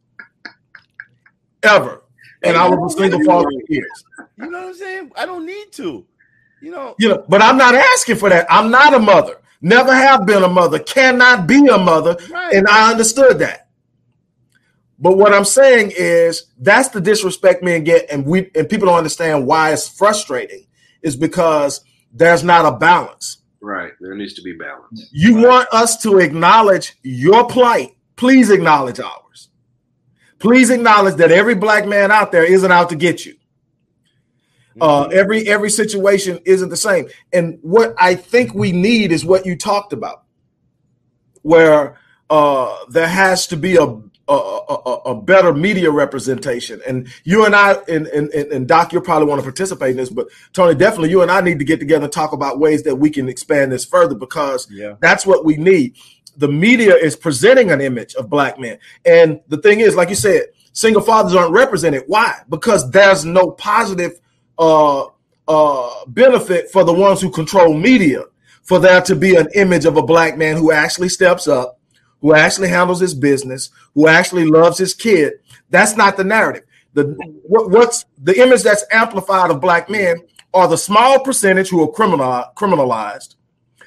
Ever. 1.63 2.03
And 2.43 2.57
I 2.57 2.69
was 2.69 2.95
a 2.95 2.99
single 2.99 3.25
father 3.25 3.49
for 3.49 3.73
years. 3.73 4.05
you 4.37 4.51
know 4.51 4.59
what 4.61 4.69
I'm 4.69 4.75
saying? 4.75 5.13
I 5.17 5.25
don't 5.27 5.47
need 5.47 5.73
to. 5.73 6.05
You 6.61 6.71
know, 6.71 6.95
You 6.99 7.09
know, 7.11 7.25
but 7.29 7.43
I'm 7.43 7.57
not 7.57 7.75
asking 7.75 8.17
for 8.17 8.29
that. 8.31 8.47
I'm 8.51 8.71
not 8.71 8.95
a 8.95 8.99
mother. 8.99 9.37
Never 9.61 9.95
have 9.95 10.27
been 10.27 10.43
a 10.43 10.49
mother. 10.49 10.79
Cannot 10.79 11.47
be 11.47 11.67
a 11.69 11.79
mother. 11.79 12.17
Right. 12.31 12.55
And 12.55 12.67
I 12.69 12.91
understood 12.91 13.39
that. 13.41 13.69
But 14.99 15.17
what 15.19 15.33
I'm 15.35 15.45
saying 15.45 15.93
is 15.97 16.47
that's 16.59 16.89
the 16.89 17.01
disrespect 17.01 17.63
men 17.63 17.85
get, 17.85 18.07
and 18.11 18.25
we 18.25 18.51
and 18.55 18.69
people 18.69 18.87
don't 18.89 18.97
understand 18.99 19.47
why 19.47 19.73
it's 19.73 19.89
frustrating, 19.89 20.67
is 21.05 21.15
because 21.15 21.85
there's 22.13 22.43
not 22.43 22.65
a 22.65 22.77
balance. 22.77 23.43
Right. 23.61 23.93
There 24.01 24.15
needs 24.17 24.35
to 24.35 24.43
be 24.43 24.55
balance. 24.55 25.09
You 25.13 25.37
want 25.37 25.69
us 25.73 25.97
to 26.03 26.19
acknowledge 26.19 26.99
your 27.03 27.47
plight. 27.47 27.97
Please 28.17 28.51
acknowledge 28.51 28.99
ours. 28.99 29.51
Please 30.39 30.71
acknowledge 30.71 31.15
that 31.17 31.31
every 31.31 31.55
black 31.55 31.87
man 31.87 32.11
out 32.11 32.33
there 32.33 32.45
isn't 32.45 32.73
out 32.73 32.89
to 32.91 32.97
get 32.97 33.25
you. 33.25 33.35
Uh, 34.81 35.05
every 35.05 35.47
every 35.49 35.71
situation 35.71 36.41
isn't 36.45 36.69
the 36.69 36.77
same. 36.77 37.07
And 37.33 37.59
what 37.63 37.95
I 37.99 38.17
think 38.17 38.55
we 38.55 38.73
need 38.73 39.13
is 39.13 39.25
what 39.25 39.47
you 39.47 39.57
talked 39.57 39.93
about, 39.93 40.25
where 41.43 41.97
uh, 42.29 42.77
there 42.89 43.07
has 43.07 43.47
to 43.49 43.57
be 43.57 43.77
a 43.77 43.87
a, 44.29 44.33
a, 44.33 44.93
a 45.07 45.21
better 45.21 45.53
media 45.53 45.91
representation. 45.91 46.81
And 46.87 47.09
you 47.25 47.45
and 47.45 47.55
I 47.55 47.75
and, 47.89 48.07
and, 48.09 48.31
and 48.33 48.67
Doc, 48.69 48.93
you'll 48.93 49.03
probably 49.03 49.29
want 49.29 49.41
to 49.41 49.43
participate 49.45 49.91
in 49.93 49.97
this, 49.99 50.11
but 50.11 50.29
Tony, 50.53 50.75
definitely 50.75 51.11
you 51.11 51.23
and 51.23 51.31
I 51.31 51.41
need 51.41 51.59
to 51.59 51.65
get 51.65 51.79
together 51.81 52.05
and 52.05 52.13
talk 52.13 52.33
about 52.33 52.59
ways 52.59 52.83
that 52.85 52.97
we 52.97 53.11
can 53.11 53.29
expand 53.29 53.73
this 53.73 53.85
further 53.85 54.15
because 54.15 54.67
Yeah. 54.71 54.95
that's 55.01 55.27
what 55.27 55.45
we 55.45 55.57
need. 55.57 55.97
The 56.37 56.49
media 56.49 56.95
is 56.97 57.15
presenting 57.17 57.71
an 57.71 57.81
image 57.81 58.15
of 58.15 58.29
black 58.31 58.59
men. 58.59 58.79
And 59.05 59.41
the 59.49 59.59
thing 59.59 59.81
is, 59.81 59.95
like 59.95 60.09
you 60.09 60.17
said, 60.17 60.47
single 60.73 61.03
fathers 61.03 61.35
aren't 61.35 61.53
represented. 61.53 62.05
Why? 62.07 62.41
Because 62.49 62.91
there's 62.91 63.25
no 63.25 63.51
positive 63.53 64.19
uh, 64.59 65.05
uh, 65.47 66.05
benefit 66.07 66.71
for 66.71 66.83
the 66.85 66.93
ones 66.93 67.21
who 67.21 67.31
control 67.31 67.75
media 67.75 68.23
for 68.63 68.79
there 68.79 69.03
to 69.03 69.15
be 69.15 69.37
an 69.37 69.47
image 69.55 69.85
of 69.85 69.97
a 69.99 70.03
black 70.03 70.39
man 70.39 70.57
who 70.57 70.73
actually 70.73 71.11
steps 71.11 71.47
up, 71.47 71.79
who 72.25 72.35
actually 72.35 72.69
handles 72.69 73.01
his 73.01 73.13
business, 73.13 73.69
who 73.95 74.09
actually 74.09 74.47
loves 74.47 74.79
his 74.79 74.95
kid. 74.95 75.35
That's 75.69 75.95
not 75.95 76.17
the 76.17 76.25
narrative. 76.25 76.65
The 76.95 77.05
what, 77.47 77.71
what's 77.71 78.07
the 78.17 78.41
image 78.41 78.63
that's 78.63 78.83
amplified 78.91 79.51
of 79.51 79.61
black 79.61 79.91
men 79.91 80.17
are 80.55 80.67
the 80.67 80.79
small 80.79 81.21
percentage 81.21 81.69
who 81.69 81.83
are 81.83 81.93
criminal, 81.93 82.45
criminalized, 82.57 83.35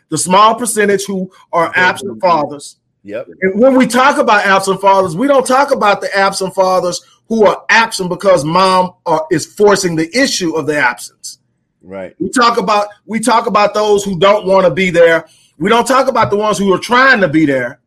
the 0.09 0.19
small 0.19 0.53
percentage 0.53 1.05
who 1.05 1.31
are 1.51 1.71
absent 1.75 2.21
fathers, 2.21 2.77
Yep. 3.01 3.27
and 3.41 3.59
when 3.59 3.73
we 3.75 3.87
talk 3.87 4.19
about 4.19 4.45
absent 4.45 4.81
fathers, 4.81 5.15
we 5.15 5.27
don't 5.27 5.47
talk 5.47 5.71
about 5.71 6.01
the 6.01 6.15
absent 6.15 6.53
fathers 6.53 7.01
who 7.29 7.43
are 7.43 7.65
absent 7.69 8.09
because 8.09 8.45
mom 8.45 8.93
are, 9.07 9.25
is 9.31 9.47
forcing 9.47 9.95
the 9.95 10.15
issue 10.15 10.55
of 10.55 10.67
the 10.67 10.77
absence. 10.77 11.39
Right. 11.81 12.13
We 12.19 12.29
talk 12.29 12.59
about 12.59 12.89
we 13.07 13.19
talk 13.19 13.47
about 13.47 13.73
those 13.73 14.03
who 14.03 14.19
don't 14.19 14.45
want 14.45 14.65
to 14.65 14.71
be 14.71 14.91
there. 14.91 15.25
We 15.57 15.69
don't 15.69 15.87
talk 15.87 16.07
about 16.07 16.29
the 16.29 16.37
ones 16.37 16.59
who 16.59 16.71
are 16.71 16.77
trying 16.79 17.21
to 17.21 17.27
be 17.27 17.47
there 17.47 17.79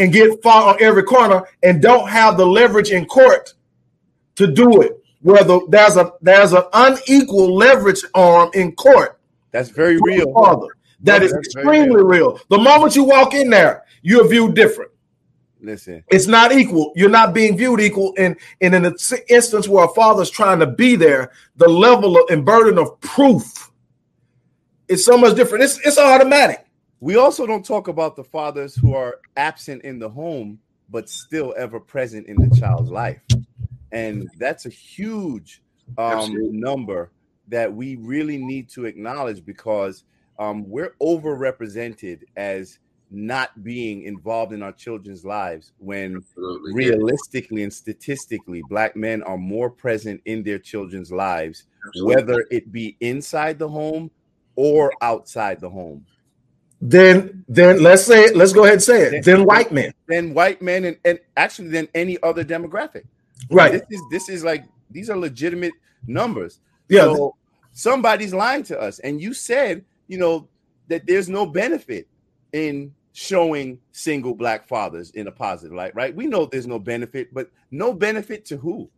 and 0.00 0.12
get 0.12 0.42
far 0.42 0.74
on 0.74 0.82
every 0.82 1.04
corner 1.04 1.44
and 1.62 1.82
don't 1.82 2.08
have 2.10 2.38
the 2.38 2.46
leverage 2.46 2.92
in 2.92 3.06
court 3.06 3.54
to 4.36 4.48
do 4.48 4.82
it. 4.82 4.92
Where 5.22 5.44
the, 5.44 5.66
there's 5.70 5.96
a 5.98 6.12
there's 6.22 6.54
an 6.54 6.64
unequal 6.72 7.54
leverage 7.56 8.02
arm 8.14 8.50
in 8.54 8.72
court 8.74 9.20
That's 9.52 9.70
very 9.70 9.98
real. 10.00 10.32
father. 10.34 10.68
That 11.02 11.22
No, 11.22 11.26
is 11.26 11.34
extremely 11.34 12.02
real. 12.04 12.40
The 12.50 12.58
moment 12.58 12.96
you 12.96 13.04
walk 13.04 13.34
in 13.34 13.50
there, 13.50 13.84
you're 14.02 14.28
viewed 14.28 14.54
different 14.56 14.92
Listen. 15.60 16.04
it's 16.10 16.28
not 16.28 16.52
equal. 16.52 16.92
You're 16.96 17.10
not 17.10 17.34
being 17.34 17.56
viewed 17.58 17.80
equal. 17.80 18.14
And, 18.18 18.36
and 18.62 18.74
in 18.74 18.86
an 18.86 18.96
instance 19.28 19.68
where 19.68 19.84
a 19.86 19.88
father's 19.88 20.30
trying 20.30 20.60
to 20.60 20.68
be 20.68 20.96
there, 20.96 21.32
the 21.56 21.68
level 21.68 22.16
of, 22.18 22.30
and 22.30 22.44
burden 22.46 22.78
of 22.78 23.00
proof 23.02 23.70
is 24.88 25.04
so 25.04 25.18
much 25.18 25.36
different. 25.36 25.64
It's, 25.64 25.78
it's 25.86 25.98
automatic. 25.98 26.66
We 27.00 27.16
also 27.16 27.46
don't 27.46 27.64
talk 27.64 27.88
about 27.88 28.14
the 28.14 28.24
fathers 28.24 28.74
who 28.74 28.94
are 28.94 29.20
absent 29.36 29.82
in 29.84 29.98
the 29.98 30.08
home, 30.08 30.60
but 30.90 31.08
still 31.08 31.54
ever 31.56 31.80
present 31.80 32.26
in 32.26 32.36
the 32.36 32.54
child's 32.58 32.90
life. 32.90 33.20
And 33.90 34.28
that's 34.38 34.66
a 34.66 34.70
huge 34.70 35.62
um, 35.96 36.36
number 36.52 37.10
that 37.48 37.72
we 37.72 37.96
really 37.96 38.36
need 38.36 38.68
to 38.70 38.84
acknowledge 38.84 39.44
because 39.44 40.04
um, 40.38 40.68
we're 40.68 40.94
overrepresented 41.02 42.20
as 42.36 42.78
not 43.10 43.64
being 43.64 44.02
involved 44.02 44.52
in 44.52 44.62
our 44.62 44.72
children's 44.72 45.24
lives 45.24 45.72
when 45.78 46.16
Absolutely. 46.16 46.74
realistically 46.74 47.64
and 47.64 47.72
statistically 47.72 48.62
black 48.68 48.94
men 48.94 49.20
are 49.24 49.36
more 49.36 49.68
present 49.68 50.20
in 50.26 50.44
their 50.44 50.60
children's 50.60 51.10
lives 51.10 51.64
Absolutely. 51.88 52.14
whether 52.14 52.46
it 52.52 52.70
be 52.70 52.96
inside 53.00 53.58
the 53.58 53.68
home 53.68 54.12
or 54.54 54.92
outside 55.02 55.60
the 55.60 55.68
home 55.68 56.06
Then 56.80 57.44
then 57.48 57.82
let's 57.82 58.04
say 58.04 58.24
it, 58.24 58.36
let's 58.36 58.52
go 58.52 58.62
ahead 58.62 58.74
and 58.74 58.82
say 58.82 59.02
it. 59.02 59.24
Then 59.24 59.44
white 59.44 59.72
men. 59.72 59.92
than 60.08 60.34
white 60.34 60.62
men 60.62 60.84
and, 60.86 60.96
and 61.04 61.18
actually 61.36 61.68
than 61.68 61.88
any 61.94 62.20
other 62.22 62.44
demographic 62.44 63.04
Right. 63.50 63.72
this 63.72 63.82
is 63.90 64.02
this 64.10 64.28
is 64.28 64.44
like 64.44 64.64
these 64.90 65.10
are 65.10 65.16
legitimate 65.16 65.74
numbers 66.06 66.60
Yeah. 66.88 67.02
So 67.02 67.36
somebody's 67.72 68.34
lying 68.34 68.62
to 68.64 68.80
us. 68.80 68.98
And 69.00 69.20
you 69.20 69.34
said, 69.34 69.84
you 70.08 70.18
know, 70.18 70.48
that 70.88 71.06
there's 71.06 71.28
no 71.28 71.46
benefit 71.46 72.08
in 72.52 72.94
showing 73.12 73.78
single 73.92 74.34
black 74.34 74.66
fathers 74.66 75.10
in 75.12 75.26
a 75.26 75.32
positive 75.32 75.74
light, 75.76 75.94
right? 75.94 76.14
We 76.14 76.26
know 76.26 76.46
there's 76.46 76.66
no 76.66 76.78
benefit, 76.78 77.32
but 77.34 77.50
no 77.70 77.92
benefit 77.92 78.44
to 78.46 78.56
who? 78.56 78.90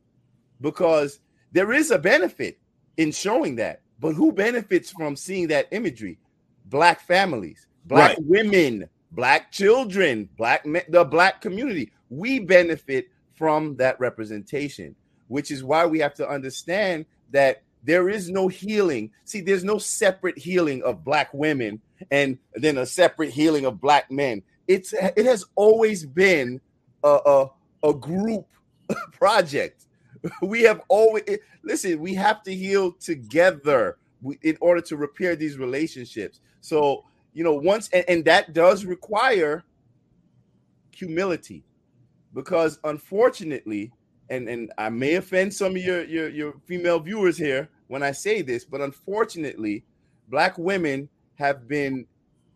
Because 0.61 1.21
there 1.53 1.73
is 1.73 1.91
a 1.91 1.99
benefit 1.99 2.59
in 2.97 3.13
showing 3.13 3.57
that, 3.57 3.83
but 4.01 4.15
who 4.15 4.33
benefits 4.33 4.91
from 4.91 5.17
seeing 5.17 5.49
that 5.49 5.69
imagery? 5.73 6.19
Black 6.67 7.01
families, 7.01 7.67
black 7.87 8.17
Right. 8.19 8.27
women, 8.27 8.89
black 9.13 9.53
children, 9.53 10.29
black 10.37 10.65
men, 10.67 10.83
the 10.89 11.05
black 11.05 11.41
community. 11.41 11.93
We 12.11 12.39
benefit 12.41 13.09
from 13.35 13.77
that 13.77 13.99
representation, 14.01 14.95
which 15.29 15.51
is 15.51 15.65
why 15.65 15.87
we 15.87 15.99
have 16.01 16.15
to 16.15 16.29
understand 16.29 17.07
that 17.31 17.63
there 17.85 18.09
is 18.09 18.31
no 18.31 18.49
healing. 18.49 19.11
See, 19.25 19.41
there's 19.41 19.65
no 19.65 19.79
separate 19.79 20.39
healing 20.39 20.83
of 20.85 21.05
black 21.05 21.33
women 21.35 21.81
and 22.11 22.39
then 22.55 22.79
a 22.79 22.87
separate 22.87 23.31
healing 23.31 23.65
of 23.65 23.81
black 23.81 24.11
men. 24.11 24.43
It's 24.69 24.93
it 24.93 25.27
has 25.27 25.45
always 25.57 26.07
been 26.07 26.61
a 27.03 27.19
a, 27.27 27.89
a 27.89 27.95
group 27.95 28.47
project. 29.13 29.87
We 30.41 30.63
have 30.63 30.83
always 30.89 31.25
listen. 31.65 31.99
We 31.99 32.15
have 32.15 32.45
to 32.45 32.55
heal 32.55 32.93
together 32.93 33.97
in 34.43 34.57
order 34.61 34.81
to 34.83 34.97
repair 34.97 35.35
these 35.35 35.59
relationships. 35.59 36.39
So 36.61 37.05
you 37.33 37.45
know, 37.45 37.55
once 37.55 37.89
and, 37.93 38.05
and 38.09 38.25
that 38.25 38.53
does 38.53 38.85
require 38.85 39.65
humility, 40.95 41.65
because 42.35 42.79
unfortunately, 42.85 43.93
and 44.31 44.49
and 44.49 44.73
I 44.79 44.89
may 44.91 45.15
offend 45.15 45.53
some 45.55 45.77
of 45.77 45.83
your 45.83 46.05
your 46.05 46.29
your 46.29 46.55
female 46.67 47.01
viewers 47.01 47.37
here 47.39 47.69
when 47.89 48.03
I 48.03 48.13
say 48.13 48.43
this, 48.43 48.65
but 48.65 48.81
unfortunately, 48.81 49.85
black 50.29 50.57
women 50.59 51.09
have 51.35 51.67
been 51.69 52.07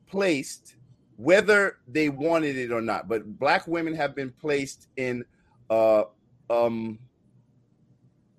placed 0.06 0.76
whether 1.16 1.78
they 1.88 2.08
wanted 2.08 2.56
it 2.56 2.70
or 2.70 2.80
not 2.82 3.08
but 3.08 3.38
black 3.38 3.66
women 3.66 3.94
have 3.94 4.14
been 4.14 4.30
placed 4.30 4.88
in 4.96 5.24
uh 5.70 6.04
um 6.50 6.98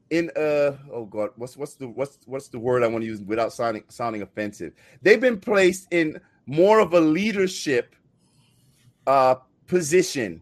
in 0.10 0.30
uh 0.38 0.72
oh 0.92 1.06
god 1.10 1.30
what's 1.36 1.58
what's 1.58 1.76
the 1.76 1.88
what's 1.88 2.20
what's 2.26 2.48
the 2.48 2.60
word 2.60 2.84
i 2.84 2.88
want 2.88 3.02
to 3.02 3.08
use 3.08 3.22
without 3.22 3.52
sounding 3.52 3.84
sounding 3.90 4.22
offensive 4.22 4.74
they've 5.02 5.22
been 5.22 5.40
placed 5.40 5.88
in 5.92 6.20
more 6.46 6.80
of 6.80 6.94
a 6.94 7.00
leadership 7.00 7.96
uh 9.06 9.36
position 9.68 10.42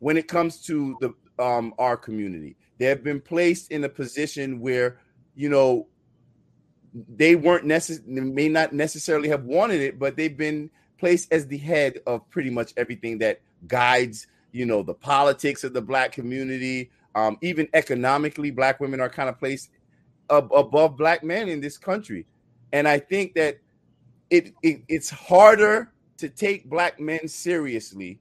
when 0.00 0.16
it 0.16 0.26
comes 0.26 0.60
to 0.60 0.96
the 1.00 1.42
um 1.42 1.72
our 1.78 1.96
community 1.96 2.56
they 2.78 2.86
have 2.86 3.04
been 3.04 3.20
placed 3.20 3.70
in 3.70 3.84
a 3.84 3.88
position 3.88 4.60
where 4.60 4.98
you 5.34 5.48
know 5.48 5.86
they 7.08 7.36
weren't 7.36 7.64
necess- 7.66 8.04
may 8.06 8.48
not 8.48 8.72
necessarily 8.72 9.28
have 9.28 9.44
wanted 9.44 9.80
it, 9.80 9.98
but 9.98 10.16
they've 10.16 10.36
been 10.36 10.70
placed 10.98 11.32
as 11.32 11.46
the 11.46 11.58
head 11.58 12.00
of 12.06 12.28
pretty 12.30 12.50
much 12.50 12.72
everything 12.76 13.18
that 13.18 13.40
guides, 13.66 14.26
you 14.52 14.66
know, 14.66 14.82
the 14.82 14.94
politics 14.94 15.64
of 15.64 15.72
the 15.72 15.82
black 15.82 16.12
community. 16.12 16.90
Um, 17.14 17.38
even 17.42 17.68
economically, 17.74 18.50
black 18.50 18.80
women 18.80 19.00
are 19.00 19.08
kind 19.08 19.28
of 19.28 19.38
placed 19.38 19.70
ab- 20.30 20.52
above 20.52 20.96
black 20.96 21.24
men 21.24 21.48
in 21.48 21.60
this 21.60 21.78
country, 21.78 22.26
and 22.72 22.86
I 22.86 22.98
think 22.98 23.34
that 23.34 23.58
it, 24.30 24.54
it 24.62 24.82
it's 24.88 25.10
harder 25.10 25.92
to 26.18 26.28
take 26.28 26.68
black 26.68 27.00
men 27.00 27.26
seriously 27.28 28.20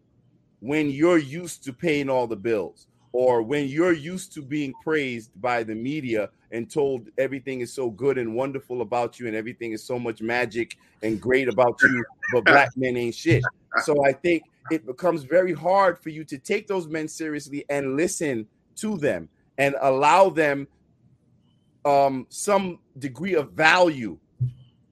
when 0.59 0.89
you're 0.89 1.17
used 1.17 1.63
to 1.65 1.73
paying 1.73 2.09
all 2.09 2.27
the 2.27 2.35
bills 2.35 2.87
or 3.11 3.41
when 3.41 3.67
you're 3.67 3.93
used 3.93 4.33
to 4.33 4.41
being 4.41 4.73
praised 4.83 5.31
by 5.41 5.63
the 5.63 5.73
media 5.73 6.29
and 6.51 6.71
told 6.71 7.07
everything 7.17 7.61
is 7.61 7.73
so 7.73 7.89
good 7.89 8.17
and 8.17 8.35
wonderful 8.35 8.81
about 8.81 9.19
you 9.19 9.27
and 9.27 9.35
everything 9.35 9.71
is 9.71 9.83
so 9.83 9.97
much 9.97 10.21
magic 10.21 10.77
and 11.01 11.19
great 11.21 11.47
about 11.47 11.81
you, 11.81 12.03
but 12.31 12.41
black 12.45 12.69
men 12.75 12.97
ain't 12.97 13.15
shit. 13.15 13.43
So 13.83 14.05
I 14.05 14.11
think 14.11 14.43
it 14.69 14.85
becomes 14.85 15.23
very 15.23 15.53
hard 15.53 15.97
for 15.99 16.09
you 16.09 16.23
to 16.25 16.37
take 16.37 16.67
those 16.67 16.87
men 16.87 17.07
seriously 17.07 17.65
and 17.69 17.95
listen 17.95 18.47
to 18.77 18.97
them 18.97 19.29
and 19.57 19.75
allow 19.81 20.29
them 20.29 20.67
um 21.85 22.25
some 22.29 22.79
degree 22.97 23.35
of 23.35 23.51
value 23.53 24.17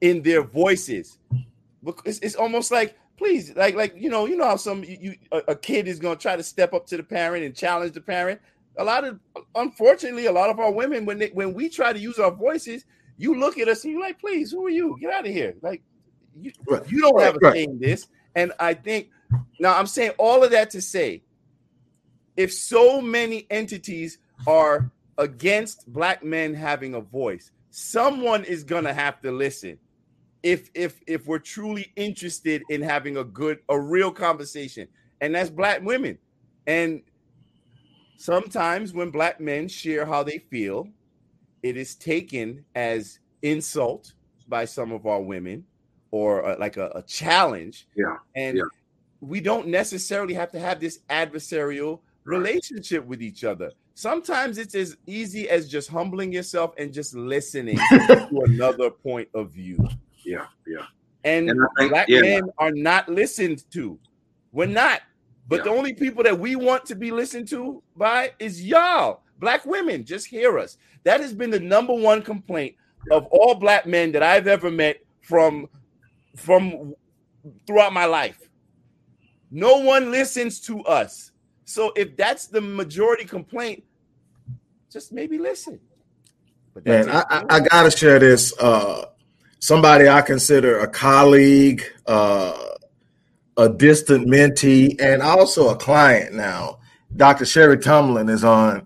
in 0.01 0.21
their 0.21 0.43
voices. 0.43 1.17
Because 1.83 2.19
it's 2.19 2.35
almost 2.35 2.71
like 2.71 2.97
please 3.17 3.55
like 3.55 3.75
like 3.75 3.93
you 3.95 4.09
know 4.09 4.25
you 4.25 4.35
know 4.35 4.45
how 4.45 4.55
some 4.55 4.83
you, 4.83 4.97
you 4.99 5.15
a, 5.31 5.37
a 5.49 5.55
kid 5.55 5.87
is 5.87 5.99
going 5.99 6.17
to 6.17 6.21
try 6.21 6.35
to 6.35 6.43
step 6.43 6.73
up 6.73 6.85
to 6.87 6.97
the 6.97 7.03
parent 7.03 7.43
and 7.45 7.55
challenge 7.55 7.93
the 7.93 8.01
parent 8.01 8.39
a 8.77 8.83
lot 8.83 9.03
of 9.03 9.19
unfortunately 9.55 10.25
a 10.25 10.31
lot 10.31 10.49
of 10.49 10.59
our 10.59 10.71
women 10.71 11.05
when 11.05 11.17
they 11.17 11.29
when 11.29 11.53
we 11.53 11.69
try 11.69 11.93
to 11.93 11.99
use 11.99 12.19
our 12.19 12.31
voices 12.31 12.83
you 13.17 13.39
look 13.39 13.57
at 13.57 13.67
us 13.69 13.83
and 13.83 13.93
you're 13.93 14.01
like 14.01 14.19
please 14.19 14.51
who 14.51 14.65
are 14.65 14.69
you 14.69 14.97
get 14.99 15.13
out 15.13 15.25
of 15.25 15.31
here 15.31 15.55
like 15.61 15.81
you, 16.37 16.51
Right. 16.67 16.83
you 16.91 16.99
don't 16.99 17.21
have 17.21 17.35
a 17.35 17.39
Right. 17.39 17.53
say 17.53 17.63
in 17.63 17.79
this 17.79 18.07
and 18.35 18.51
i 18.59 18.73
think 18.73 19.09
now 19.59 19.77
i'm 19.77 19.87
saying 19.87 20.11
all 20.17 20.43
of 20.43 20.51
that 20.51 20.69
to 20.71 20.81
say 20.81 21.23
if 22.37 22.53
so 22.53 23.01
many 23.01 23.47
entities 23.49 24.19
are 24.47 24.91
against 25.17 25.91
black 25.91 26.23
men 26.23 26.53
having 26.53 26.95
a 26.95 27.01
voice 27.01 27.51
someone 27.75 28.45
is 28.45 28.63
to 28.85 28.93
have 28.93 29.21
to 29.21 29.31
listen. 29.33 29.77
If 30.43 30.69
if 30.73 31.01
if 31.07 31.27
we're 31.27 31.39
truly 31.39 31.91
interested 31.97 32.63
in 32.69 32.81
having 32.81 33.17
a 33.17 33.23
good 33.23 33.59
a 33.67 33.77
real 33.77 34.11
conversation 34.11 34.87
and 35.19 35.35
that's 35.35 35.49
black 35.49 35.81
women. 35.81 36.17
And 36.67 37.01
sometimes 38.15 38.93
when 38.93 39.11
black 39.11 39.41
men 39.41 39.67
share 39.67 40.05
how 40.05 40.23
they 40.23 40.37
feel 40.49 40.87
it 41.63 41.75
is 41.75 41.95
taken 41.95 42.63
as 42.75 43.19
insult 43.41 44.13
by 44.47 44.63
some 44.63 44.93
of 44.93 45.05
our 45.05 45.21
women 45.21 45.65
or 46.11 46.45
uh, 46.45 46.55
like 46.57 46.77
a, 46.77 46.91
a 46.95 47.01
challenge. 47.01 47.89
Yeah, 47.95 48.17
and 48.35 48.57
yeah. 48.57 48.63
we 49.19 49.41
don't 49.41 49.67
necessarily 49.67 50.33
have 50.35 50.51
to 50.53 50.59
have 50.59 50.79
this 50.79 50.99
adversarial 51.09 51.99
relationship 52.25 53.05
with 53.05 53.21
each 53.21 53.43
other 53.43 53.71
sometimes 53.93 54.57
it's 54.57 54.75
as 54.75 54.97
easy 55.07 55.47
as 55.49 55.69
just 55.69 55.89
humbling 55.89 56.31
yourself 56.33 56.73
and 56.77 56.91
just 56.91 57.15
listening 57.15 57.77
to 57.89 58.43
another 58.45 58.89
point 58.89 59.29
of 59.33 59.51
view 59.51 59.77
Yeah, 60.25 60.47
yeah. 60.67 60.85
and, 61.23 61.49
And 61.49 61.59
think- 61.79 61.91
black 61.91 62.09
yeah. 62.09 62.21
men 62.21 62.49
are 62.57 62.71
not 62.71 63.07
listened 63.07 63.63
to. 63.71 63.97
We're 64.51 64.65
not. 64.67 65.01
But 65.47 65.63
the 65.63 65.69
only 65.69 65.93
people 65.93 66.23
that 66.23 66.37
we 66.37 66.55
want 66.55 66.85
to 66.87 66.95
be 66.95 67.11
listened 67.11 67.47
to 67.49 67.81
by 67.95 68.31
is 68.39 68.63
y'all, 68.63 69.21
black 69.39 69.65
women. 69.65 70.03
Just 70.03 70.25
hear 70.27 70.57
us. 70.59 70.77
That 71.03 71.21
has 71.21 71.33
been 71.33 71.51
the 71.51 71.59
number 71.59 71.93
one 71.93 72.21
complaint 72.23 72.75
of 73.11 73.27
all 73.27 73.53
black 73.55 73.85
men 73.85 74.11
that 74.13 74.23
I've 74.23 74.47
ever 74.47 74.71
met 74.71 74.97
from 75.21 75.67
from 76.35 76.95
throughout 77.67 77.93
my 77.93 78.05
life. 78.05 78.39
No 79.51 79.77
one 79.77 80.11
listens 80.11 80.59
to 80.61 80.81
us. 80.83 81.31
So 81.65 81.91
if 81.95 82.15
that's 82.15 82.47
the 82.47 82.61
majority 82.61 83.25
complaint, 83.25 83.83
just 84.91 85.11
maybe 85.11 85.37
listen. 85.37 85.79
But 86.73 86.85
Man, 86.85 87.09
I. 87.09 87.23
I, 87.29 87.45
I 87.49 87.59
gotta 87.59 87.91
share 87.91 88.19
this. 88.19 88.53
Uh, 88.59 89.05
somebody 89.59 90.07
I 90.07 90.21
consider 90.21 90.79
a 90.79 90.87
colleague, 90.87 91.83
uh, 92.05 92.55
a 93.57 93.69
distant 93.69 94.27
mentee, 94.27 94.95
and 95.01 95.21
also 95.21 95.69
a 95.69 95.75
client 95.75 96.33
now. 96.33 96.79
Dr. 97.15 97.45
Sherry 97.45 97.77
Tumlin 97.77 98.29
is 98.29 98.43
on, 98.43 98.85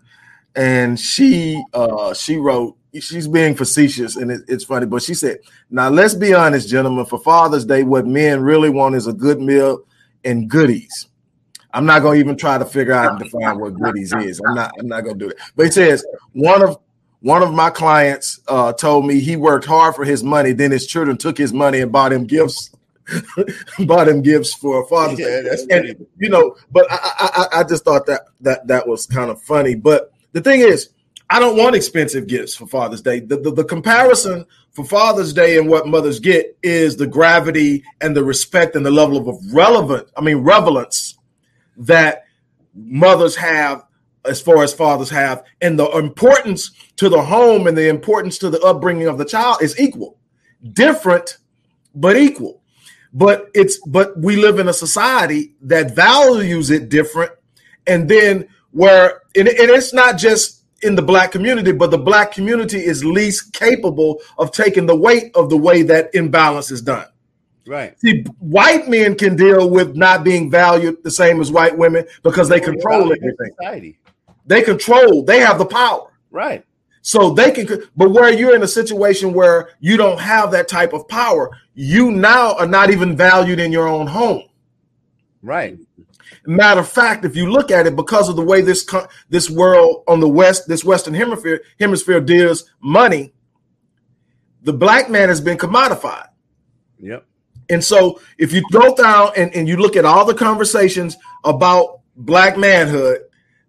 and 0.56 1.00
she 1.00 1.62
uh, 1.74 2.14
she 2.14 2.38
wrote. 2.38 2.76
She's 3.00 3.28
being 3.28 3.54
facetious, 3.54 4.16
and 4.16 4.32
it, 4.32 4.42
it's 4.48 4.64
funny, 4.64 4.86
but 4.86 5.04
she 5.04 5.14
said, 5.14 5.40
"Now 5.70 5.90
let's 5.90 6.16
be 6.16 6.34
honest, 6.34 6.70
gentlemen. 6.70 7.06
For 7.06 7.20
Father's 7.20 7.66
Day, 7.66 7.84
what 7.84 8.08
men 8.08 8.42
really 8.42 8.70
want 8.70 8.96
is 8.96 9.06
a 9.06 9.14
good 9.14 9.40
meal 9.40 9.84
and 10.24 10.50
goodies." 10.50 11.08
I'm 11.74 11.86
not 11.86 12.02
gonna 12.02 12.18
even 12.20 12.36
try 12.36 12.58
to 12.58 12.66
figure 12.66 12.94
out 12.94 13.12
and 13.12 13.20
define 13.20 13.60
what 13.60 13.74
goodies 13.76 14.14
is. 14.14 14.41
I'm 14.48 14.56
not. 14.56 14.72
I'm 14.80 14.88
not 14.88 15.02
gonna 15.02 15.18
do 15.18 15.30
it. 15.30 15.38
But 15.56 15.68
he 15.68 15.72
says 15.72 16.06
one 16.34 16.62
of 16.64 16.78
one 17.22 17.44
of 17.44 17.54
my 17.54 17.70
clients 17.70 18.40
uh, 18.48 18.74
told 18.74 19.06
me 19.06 19.20
he 19.20 19.36
worked 19.36 19.66
hard 19.66 19.94
for 19.96 20.06
his 20.06 20.24
money. 20.24 20.52
Then 20.54 20.72
his 20.72 20.88
children 20.88 21.18
took 21.18 21.38
his 21.38 21.52
money 21.54 21.82
and 21.82 21.91
bought 21.91 22.14
him 22.14 22.26
gifts, 22.26 22.72
bought 23.86 24.08
him 24.08 24.22
gifts 24.22 24.54
for 24.54 24.84
a 24.84 24.88
Father's 24.88 25.20
Yeah, 25.20 25.26
Day. 25.26 25.41
that's 25.44 25.66
And, 25.70 26.08
you 26.18 26.30
know, 26.30 26.56
but 26.72 26.88
I, 26.91 26.96
I, 26.96 27.30
I- 27.54 27.60
I 27.60 27.64
just 27.64 27.84
thought 27.84 28.06
that 28.08 28.22
that 28.41 28.66
that 28.68 28.88
was 28.88 29.06
kind 29.06 29.30
of 29.30 29.41
funny. 29.41 29.76
But 29.76 30.12
the 30.32 30.41
thing 30.41 30.62
is, 30.62 30.90
I 31.30 31.40
don't 31.40 31.58
want 31.58 31.76
expensive 31.76 32.26
gifts 32.26 32.56
for 32.56 32.66
Father's 32.66 33.02
Day. 33.02 33.20
The, 33.20 33.38
the, 33.38 33.52
the 33.52 33.64
comparison 33.64 34.46
for 34.72 34.84
Father's 34.86 35.34
Day 35.34 35.58
and 35.60 35.70
what 35.70 35.88
mothers 35.88 36.20
get 36.20 36.58
is 36.64 36.96
the 36.98 37.06
gravity 37.06 37.84
and 38.02 38.16
the 38.16 38.24
respect 38.24 38.76
and 38.76 38.84
the 38.86 38.90
level 38.91 39.30
of 39.30 39.38
relevant, 39.54 40.08
I 40.18 40.22
mean, 40.22 40.38
relevance 40.38 41.19
that 41.80 42.26
mothers 42.76 43.36
have 43.36 43.86
as 44.26 44.42
far 44.42 44.64
as 44.64 44.74
fathers 44.74 45.10
have, 45.10 45.44
and 45.62 45.80
the 45.80 45.90
importance 45.92 46.72
to 46.98 47.10
the 47.10 47.22
home 47.22 47.68
and 47.68 47.78
the 47.78 47.88
importance 47.88 48.38
to 48.38 48.50
the 48.50 48.60
upbringing 48.62 49.08
of 49.08 49.18
the 49.18 49.26
child 49.26 49.62
is 49.62 49.80
equal, 49.80 50.18
different, 50.74 51.38
but 51.96 52.18
equal. 52.18 52.62
But 53.12 53.50
it's 53.56 53.80
but 53.88 54.20
we 54.20 54.36
live 54.36 54.60
in 54.60 54.68
a 54.68 54.74
society 54.74 55.56
that 55.62 55.96
values 55.96 56.70
it 56.70 56.90
different, 56.90 57.32
and 57.88 58.08
then 58.08 58.48
where 58.72 59.22
and, 59.36 59.48
and 59.48 59.70
it's 59.72 59.94
not 59.94 60.18
just 60.18 60.64
in 60.84 60.96
the 60.96 61.02
black 61.02 61.32
community, 61.32 61.72
but 61.72 61.92
the 61.92 61.98
black 61.98 62.32
community 62.32 62.78
is 62.78 63.04
least 63.04 63.54
capable 63.54 64.22
of 64.38 64.52
taking 64.52 64.86
the 64.86 64.96
weight 64.96 65.32
of 65.36 65.50
the 65.50 65.58
way 65.58 65.82
that 65.82 66.14
imbalance 66.14 66.72
is 66.72 66.82
done. 66.82 67.08
Right. 67.70 68.00
See, 68.00 68.24
white 68.40 68.88
men 68.88 69.14
can 69.14 69.36
deal 69.36 69.70
with 69.70 69.96
not 69.96 70.24
being 70.24 70.50
valued 70.50 71.04
the 71.04 71.12
same 71.12 71.40
as 71.40 71.52
white 71.52 71.78
women 71.78 72.04
because 72.24 72.50
they 72.50 72.60
control 72.60 73.14
everything. 73.14 73.52
Society. 73.60 74.00
They 74.48 74.64
control, 74.64 75.24
they 75.24 75.40
have 75.40 75.60
the 75.60 75.68
power. 75.68 76.12
Right. 76.32 76.66
So 77.04 77.30
they 77.30 77.52
can, 77.52 77.84
but 77.96 78.10
where 78.10 78.34
you're 78.34 78.56
in 78.56 78.64
a 78.64 78.68
situation 78.68 79.36
where 79.36 79.70
you 79.80 79.98
don't 79.98 80.20
have 80.20 80.50
that 80.50 80.68
type 80.68 80.94
of 80.94 81.08
power, 81.08 81.52
you 81.76 82.10
now 82.10 82.56
are 82.56 82.66
not 82.66 82.90
even 82.90 83.16
valued 83.16 83.60
in 83.60 83.72
your 83.72 83.88
own 83.88 84.08
home. 84.08 84.50
Right. 85.44 85.78
Matter 86.48 86.80
of 86.80 86.90
fact, 86.90 87.24
if 87.24 87.36
you 87.36 87.52
look 87.52 87.70
at 87.70 87.86
it, 87.86 87.96
because 87.96 88.30
of 88.30 88.36
the 88.36 88.41
way 88.41 88.62
this 88.62 88.90
this 89.30 89.48
world 89.48 90.04
on 90.08 90.20
the 90.20 90.28
west, 90.28 90.68
this 90.68 90.84
Western 90.84 91.14
hemisphere 91.14 91.62
hemisphere 91.80 92.20
deals 92.20 92.72
money, 92.82 93.32
the 94.64 94.74
black 94.74 95.08
man 95.12 95.30
has 95.30 95.40
been 95.40 95.58
commodified. 95.58 96.30
Yep. 96.98 97.28
And 97.70 97.84
so 97.84 98.20
if 98.38 98.52
you 98.52 98.64
go 98.72 98.96
down 98.96 99.32
and, 99.38 99.54
and 99.54 99.68
you 99.68 99.78
look 99.78 99.96
at 99.96 100.06
all 100.06 100.26
the 100.26 100.34
conversations 100.34 101.18
about 101.44 102.00
black 102.16 102.58
manhood 102.58 103.22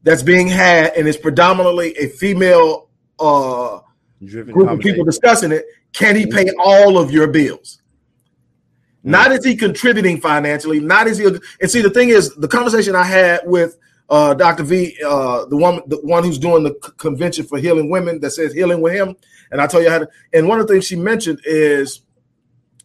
that's 0.02 0.22
being 0.22 0.48
had, 0.48 0.94
and 0.94 1.06
it's 1.06 1.18
predominantly 1.18 1.96
a 1.98 2.08
female 2.08 2.88
uh, 3.18 3.80
Driven 4.24 4.54
group 4.54 4.70
of 4.70 4.80
people 4.80 5.04
discussing 5.04 5.52
it, 5.52 5.64
can 5.92 6.16
he 6.16 6.26
pay 6.26 6.50
all 6.62 6.98
of 6.98 7.10
your 7.10 7.26
bills? 7.26 7.80
Not 9.02 9.32
is 9.32 9.44
he 9.44 9.56
contributing 9.56 10.20
financially, 10.20 10.78
not 10.78 11.06
is 11.06 11.18
he. 11.18 11.26
And 11.60 11.70
see, 11.70 11.80
the 11.80 11.90
thing 11.90 12.10
is, 12.10 12.34
the 12.36 12.48
conversation 12.48 12.94
I 12.94 13.04
had 13.04 13.40
with 13.44 13.78
uh, 14.10 14.34
Dr. 14.34 14.62
V, 14.62 14.96
uh, 15.06 15.46
the 15.46 15.56
one, 15.56 15.80
the 15.86 15.96
one 16.02 16.22
who's 16.22 16.38
doing 16.38 16.64
the 16.64 16.76
c- 16.84 16.92
convention 16.98 17.46
for 17.46 17.58
healing 17.58 17.88
women 17.88 18.20
that 18.20 18.32
says 18.32 18.52
healing 18.52 18.82
with 18.82 18.92
him, 18.92 19.16
and 19.50 19.60
I 19.60 19.66
tell 19.66 19.82
you 19.82 19.88
how 19.88 20.00
to. 20.00 20.08
And 20.34 20.48
one 20.48 20.60
of 20.60 20.66
the 20.66 20.74
things 20.74 20.84
she 20.84 20.96
mentioned 20.96 21.40
is, 21.44 22.02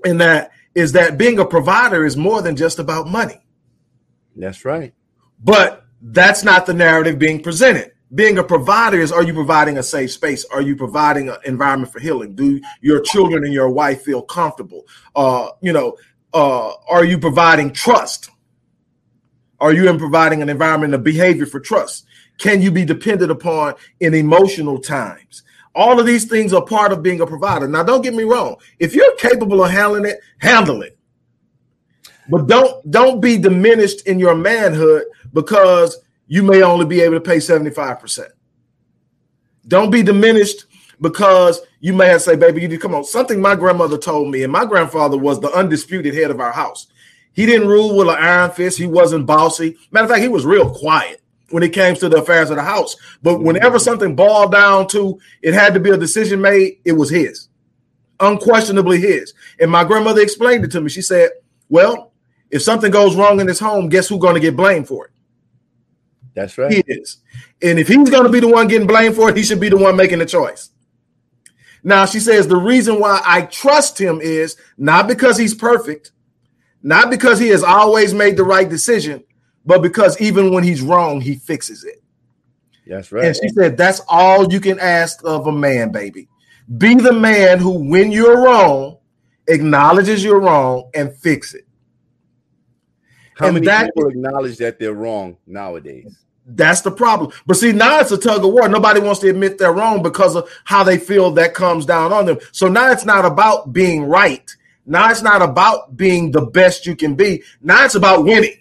in 0.06 0.18
that 0.20 0.52
is 0.76 0.92
that 0.92 1.18
being 1.18 1.40
a 1.40 1.46
provider 1.46 2.06
is 2.06 2.18
more 2.18 2.42
than 2.42 2.56
just 2.56 2.80
about 2.80 3.08
money. 3.08 3.42
That's 4.36 4.66
right. 4.66 4.94
But 5.44 5.86
that's 6.02 6.44
not 6.44 6.66
the 6.66 6.74
narrative 6.74 7.18
being 7.18 7.42
presented. 7.42 7.92
Being 8.14 8.38
a 8.38 8.44
provider 8.44 9.00
is 9.00 9.12
are 9.12 9.24
you 9.24 9.34
providing 9.34 9.78
a 9.78 9.84
safe 9.84 10.12
space? 10.12 10.46
Are 10.46 10.62
you 10.62 10.76
providing 10.76 11.30
an 11.30 11.38
environment 11.46 11.92
for 11.92 12.00
healing? 12.00 12.36
Do 12.36 12.62
your 12.82 13.02
children 13.02 13.44
and 13.44 13.54
your 13.54 13.70
wife 13.70 14.04
feel 14.04 14.22
comfortable? 14.22 14.84
Uh, 15.16 15.50
you 15.62 15.74
know, 15.74 15.98
uh, 16.34 16.74
are 16.88 17.04
you 17.04 17.18
providing 17.18 17.74
trust? 17.74 18.30
Are 19.60 19.74
you 19.74 19.90
in 19.90 19.98
providing 19.98 20.42
an 20.42 20.50
environment 20.50 20.94
of 20.94 21.04
behavior 21.04 21.46
for 21.46 21.60
trust? 21.60 22.06
Can 22.38 22.62
you 22.62 22.70
be 22.72 22.86
dependent 22.86 23.32
upon 23.32 23.76
in 24.02 24.14
emotional 24.14 24.80
times? 24.80 25.44
All 25.76 26.00
of 26.00 26.06
these 26.06 26.26
things 26.26 26.54
are 26.54 26.64
part 26.64 26.94
of 26.94 27.04
being 27.04 27.20
a 27.20 27.28
provider. 27.28 27.68
Now, 27.68 27.84
don't 27.84 28.02
get 28.02 28.14
me 28.14 28.24
wrong. 28.24 28.56
If 28.80 28.96
you're 28.96 29.16
capable 29.18 29.64
of 29.64 29.72
handling 29.72 30.06
it, 30.06 30.20
handle 30.38 30.82
it. 30.82 30.98
But 32.30 32.48
don't 32.48 32.90
don't 32.90 33.22
be 33.22 33.38
diminished 33.38 34.08
in 34.08 34.18
your 34.18 34.36
manhood 34.36 35.04
because 35.34 35.98
you 36.28 36.42
may 36.42 36.64
only 36.64 36.86
be 36.86 37.02
able 37.02 37.16
to 37.16 37.22
pay 37.22 37.38
75%. 37.38 38.28
Don't 39.68 39.92
be 39.92 40.02
diminished 40.02 40.66
because 41.02 41.62
you 41.82 41.94
may 41.94 42.08
have 42.08 42.22
to 42.22 42.24
say, 42.24 42.36
baby, 42.36 42.62
you 42.62 42.68
need 42.68 42.82
come 42.82 42.96
on. 42.96 43.04
Something 43.04 43.42
my 43.42 43.56
grandmother 43.56 43.98
told 43.98 44.32
me, 44.32 44.44
and 44.44 44.52
my 44.52 44.66
grandfather 44.66 45.18
was 45.18 45.40
the 45.40 45.52
undisputed 45.52 46.16
head 46.16 46.32
of 46.32 46.40
our 46.40 46.52
house. 46.54 46.88
He 47.34 47.46
didn't 47.46 47.68
rule 47.68 47.98
with 47.98 48.08
an 48.08 48.16
iron 48.16 48.52
fist. 48.52 48.78
He 48.78 48.88
wasn't 48.88 49.26
bossy. 49.26 49.78
Matter 49.92 50.06
of 50.06 50.12
fact, 50.12 50.22
he 50.22 50.30
was 50.30 50.46
real 50.46 50.74
quiet 50.74 51.22
when 51.50 51.64
it 51.64 51.74
came 51.74 51.96
to 51.96 52.10
the 52.10 52.18
affairs 52.18 52.50
of 52.50 52.58
the 52.58 52.64
house. 52.64 52.96
But 53.22 53.36
mm-hmm. 53.36 53.46
whenever 53.46 53.80
something 53.80 54.16
boiled 54.16 54.52
down 54.52 54.88
to 54.90 55.20
it 55.42 55.54
had 55.54 55.74
to 55.74 55.80
be 55.80 55.92
a 55.92 55.98
decision 55.98 56.42
made, 56.42 56.80
it 56.86 56.94
was 56.94 57.10
his, 57.10 57.50
unquestionably 58.20 59.00
his. 59.00 59.34
And 59.60 59.72
my 59.72 59.84
grandmother 59.84 60.22
explained 60.22 60.66
it 60.66 60.72
to 60.72 60.82
me. 60.82 60.90
She 60.90 61.02
said, 61.02 61.30
"Well, 61.70 62.12
if 62.52 62.62
something 62.62 62.92
goes 62.92 63.16
wrong 63.16 63.40
in 63.40 63.48
this 63.48 63.60
home, 63.60 63.90
guess 63.90 64.08
who's 64.08 64.20
going 64.20 64.36
to 64.36 64.40
get 64.40 64.56
blamed 64.56 64.88
for 64.88 65.06
it? 65.06 65.12
That's 66.34 66.58
right. 66.58 66.72
He 66.72 66.84
is. 66.88 67.18
And 67.62 67.80
if 67.80 67.88
he's 67.88 68.10
going 68.10 68.24
to 68.24 68.30
be 68.30 68.40
the 68.40 68.48
one 68.48 68.68
getting 68.68 68.88
blamed 68.88 69.16
for 69.16 69.30
it, 69.30 69.38
he 69.38 69.44
should 69.44 69.60
be 69.60 69.70
the 69.70 69.78
one 69.78 69.96
making 69.96 70.20
the 70.20 70.26
choice." 70.26 70.70
Now 71.84 72.08
she 72.08 72.20
says 72.20 72.48
the 72.48 72.58
reason 72.58 73.00
why 73.00 73.22
I 73.24 73.44
trust 73.44 74.02
him 74.02 74.20
is 74.20 74.58
not 74.76 75.08
because 75.08 75.38
he's 75.38 75.54
perfect, 75.54 76.12
not 76.82 77.12
because 77.12 77.40
he 77.40 77.50
has 77.50 77.62
always 77.62 78.12
made 78.12 78.38
the 78.38 78.44
right 78.44 78.68
decision, 78.68 79.24
but 79.66 79.82
because 79.82 80.20
even 80.22 80.54
when 80.54 80.64
he's 80.64 80.82
wrong, 80.82 81.22
he 81.22 81.36
fixes 81.36 81.84
it. 81.84 82.02
That's 82.88 83.12
right. 83.12 83.26
And 83.26 83.36
she 83.36 83.50
said, 83.50 83.78
That's 83.78 84.02
all 84.08 84.52
you 84.52 84.60
can 84.60 84.80
ask 84.80 85.20
of 85.24 85.48
a 85.48 85.52
man, 85.52 85.92
baby. 85.92 86.28
Be 86.78 86.96
the 86.96 87.14
man 87.14 87.60
who, 87.60 87.90
when 87.90 88.12
you're 88.12 88.44
wrong, 88.44 88.98
acknowledges 89.48 90.24
you're 90.24 90.40
wrong 90.40 90.90
and 90.94 91.16
fix 91.16 91.54
it. 91.54 91.68
How 93.36 93.48
and 93.48 93.56
many 93.56 93.66
that- 93.68 93.94
people 93.94 94.10
acknowledge 94.10 94.58
that 94.58 94.80
they're 94.80 94.94
wrong 94.94 95.38
nowadays? 95.46 96.16
That's 96.48 96.82
the 96.82 96.92
problem. 96.92 97.32
But 97.48 97.58
see, 97.58 97.72
now 97.72 98.00
it's 98.00 98.12
a 98.12 98.20
tug 98.20 98.46
of 98.46 98.54
war. 98.54 98.70
Nobody 98.70 99.00
wants 99.00 99.20
to 99.22 99.30
admit 99.30 99.58
they're 99.58 99.74
wrong 99.74 100.04
because 100.04 100.36
of 100.36 100.48
how 100.64 100.84
they 100.84 101.00
feel 101.00 101.32
that 101.32 101.56
comes 101.56 101.88
down 101.88 102.14
on 102.14 102.28
them. 102.28 102.38
So 102.52 102.68
now 102.68 102.92
it's 102.92 103.04
not 103.04 103.26
about 103.26 103.74
being 103.74 104.04
right. 104.06 104.48
Now 104.86 105.10
it's 105.10 105.24
not 105.24 105.42
about 105.42 105.98
being 105.98 106.30
the 106.32 106.46
best 106.46 106.86
you 106.86 106.96
can 106.96 107.16
be. 107.16 107.42
Now 107.62 107.84
it's 107.84 107.96
about 107.96 108.26
winning. 108.26 108.56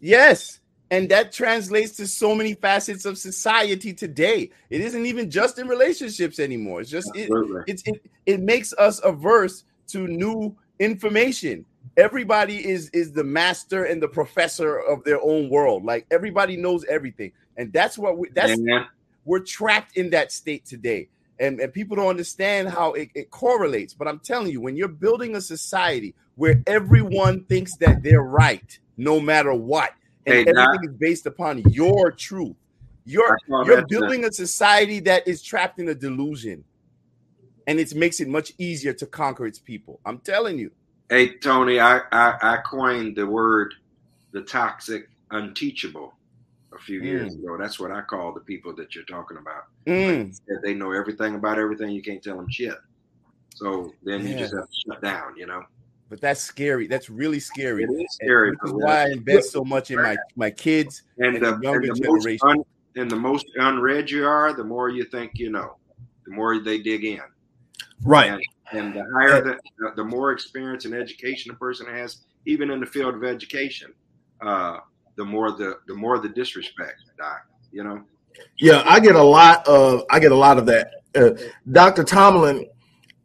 Yes. 0.00 0.60
And 0.90 1.08
that 1.08 1.32
translates 1.32 1.96
to 1.96 2.06
so 2.06 2.34
many 2.34 2.54
facets 2.54 3.04
of 3.04 3.18
society 3.18 3.92
today. 3.92 4.50
It 4.70 4.80
isn't 4.80 5.04
even 5.04 5.30
just 5.30 5.58
in 5.58 5.66
relationships 5.66 6.38
anymore. 6.38 6.80
It's 6.80 6.90
just 6.90 7.10
it, 7.16 7.28
it's 7.66 7.82
it, 7.86 8.02
it 8.24 8.40
makes 8.40 8.72
us 8.74 9.00
averse 9.02 9.64
to 9.88 10.06
new 10.06 10.54
information. 10.78 11.64
Everybody 11.96 12.68
is 12.68 12.88
is 12.90 13.12
the 13.12 13.24
master 13.24 13.84
and 13.84 14.00
the 14.00 14.08
professor 14.08 14.78
of 14.78 15.02
their 15.02 15.20
own 15.20 15.48
world. 15.48 15.84
Like 15.84 16.06
everybody 16.12 16.56
knows 16.56 16.84
everything. 16.84 17.32
And 17.56 17.72
that's 17.72 17.98
what 17.98 18.16
we 18.16 18.28
that's 18.28 18.52
Amen. 18.52 18.86
we're 19.24 19.40
trapped 19.40 19.96
in 19.96 20.10
that 20.10 20.30
state 20.30 20.64
today 20.66 21.08
and, 21.38 21.60
and 21.60 21.72
people 21.72 21.96
don't 21.96 22.08
understand 22.08 22.68
how 22.68 22.92
it, 22.92 23.10
it 23.14 23.30
correlates 23.30 23.94
but 23.94 24.08
i'm 24.08 24.18
telling 24.18 24.50
you 24.50 24.60
when 24.60 24.76
you're 24.76 24.88
building 24.88 25.36
a 25.36 25.40
society 25.40 26.14
where 26.36 26.62
everyone 26.66 27.44
thinks 27.44 27.76
that 27.76 28.02
they're 28.02 28.22
right 28.22 28.78
no 28.96 29.20
matter 29.20 29.52
what 29.54 29.90
and 30.26 30.36
Hey, 30.36 30.46
everything 30.46 30.84
is 30.90 30.96
based 30.98 31.26
upon 31.26 31.58
your 31.70 32.10
truth 32.10 32.56
you're 33.04 33.38
you're 33.64 33.86
building 33.86 34.24
a 34.24 34.32
society 34.32 35.00
that 35.00 35.26
is 35.28 35.42
trapped 35.42 35.78
in 35.78 35.88
a 35.88 35.94
delusion 35.94 36.64
and 37.66 37.78
it 37.80 37.94
makes 37.94 38.20
it 38.20 38.28
much 38.28 38.52
easier 38.58 38.92
to 38.92 39.06
conquer 39.06 39.46
its 39.46 39.58
people 39.58 40.00
i'm 40.04 40.18
telling 40.18 40.58
you 40.58 40.70
Hey 41.08 41.38
Tony, 41.38 41.78
I, 41.78 42.00
I 42.10 42.34
I 42.42 42.58
coined 42.68 43.16
the 43.16 43.26
word 43.26 43.72
the 44.32 44.42
toxic 44.42 45.08
unteachable 45.30 46.12
a 46.74 46.78
few 46.78 47.00
years 47.00 47.36
Mm. 47.36 47.44
ago. 47.44 47.56
That's 47.56 47.78
what 47.78 47.92
I 47.92 48.00
call 48.02 48.34
the 48.34 48.40
people 48.40 48.74
that 48.74 48.94
you're 48.94 49.04
talking 49.04 49.36
about. 49.36 49.62
Mm, 49.86 50.36
That 50.48 50.60
they 50.64 50.74
know 50.74 50.90
everything 50.90 51.36
about 51.36 51.58
everything. 51.60 51.90
You 51.90 52.02
can't 52.02 52.20
tell 52.22 52.36
them 52.36 52.50
shit. 52.50 52.74
So 53.54 53.92
then 54.02 54.26
you 54.26 54.34
just 54.34 54.52
have 54.52 54.64
to 54.64 54.76
shut 54.84 55.00
down. 55.00 55.36
You 55.36 55.46
know, 55.46 55.62
but 56.08 56.20
that's 56.20 56.40
scary 56.40 56.86
that's 56.86 57.10
really 57.10 57.40
scary 57.40 57.84
it 57.84 57.90
is 57.90 58.14
scary. 58.14 58.50
which 58.50 58.58
is 58.64 58.72
why 58.72 59.02
i 59.02 59.10
invest 59.10 59.50
so 59.50 59.64
much 59.64 59.90
in 59.90 59.96
my 59.96 60.16
my 60.36 60.50
kids 60.50 61.02
and 61.18 61.36
and 61.36 61.44
the, 61.44 61.56
the 61.56 61.62
younger 61.62 61.88
and 61.88 61.96
the 61.96 62.00
generation. 62.00 62.48
un, 62.48 62.64
and 62.96 63.10
the 63.10 63.16
most 63.16 63.46
unread 63.56 64.10
you 64.10 64.26
are, 64.26 64.52
the 64.52 64.64
more 64.64 64.88
you 64.88 65.04
think 65.04 65.32
you 65.34 65.50
know, 65.50 65.76
the 66.24 66.32
more 66.32 66.58
they 66.58 66.78
dig 66.78 67.04
in. 67.04 67.20
Right. 68.02 68.32
And, 68.32 68.42
and 68.72 68.94
the 68.94 69.06
higher 69.14 69.42
the, 69.42 69.58
the, 69.78 69.92
the 69.96 70.04
more 70.04 70.32
experience 70.32 70.86
and 70.86 70.94
education 70.94 71.52
a 71.52 71.54
person 71.54 71.86
has, 71.86 72.24
even 72.46 72.70
in 72.70 72.80
the 72.80 72.86
field 72.86 73.14
of 73.14 73.22
education, 73.22 73.92
uh, 74.40 74.78
the 75.16 75.24
more 75.24 75.52
the 75.52 75.78
the 75.86 75.94
more 75.94 76.18
the 76.18 76.28
disrespect, 76.28 77.02
Doc. 77.18 77.46
You 77.70 77.84
know, 77.84 78.02
Yeah, 78.58 78.82
I 78.86 78.98
get 78.98 79.14
a 79.14 79.22
lot 79.22 79.66
of 79.68 80.04
I 80.10 80.18
get 80.18 80.32
a 80.32 80.36
lot 80.36 80.58
of 80.58 80.66
that. 80.66 80.90
Uh, 81.14 81.30
Dr. 81.70 82.04
Tomlin 82.04 82.66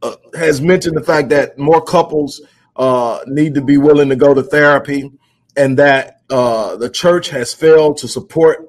uh, 0.02 0.16
has 0.36 0.62
mentioned 0.62 0.96
the 0.96 1.04
fact 1.04 1.30
that 1.30 1.58
more 1.58 1.82
couples 1.82 2.42
uh, 2.76 3.20
need 3.28 3.56
to 3.56 3.62
be 3.62 3.78
willing 3.78 4.10
to 4.10 4.16
go 4.16 4.34
to 4.34 4.44
therapy, 4.44 5.12
and 5.56 5.78
that 5.78 6.22
uh, 6.30 6.76
the 6.78 6.90
church 6.90 7.30
has 7.30 7.54
failed 7.54 7.98
to 7.98 8.08
support 8.08 8.66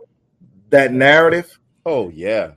that 0.71 0.93
narrative. 0.93 1.59
oh 1.87 2.09
yeah 2.09 2.53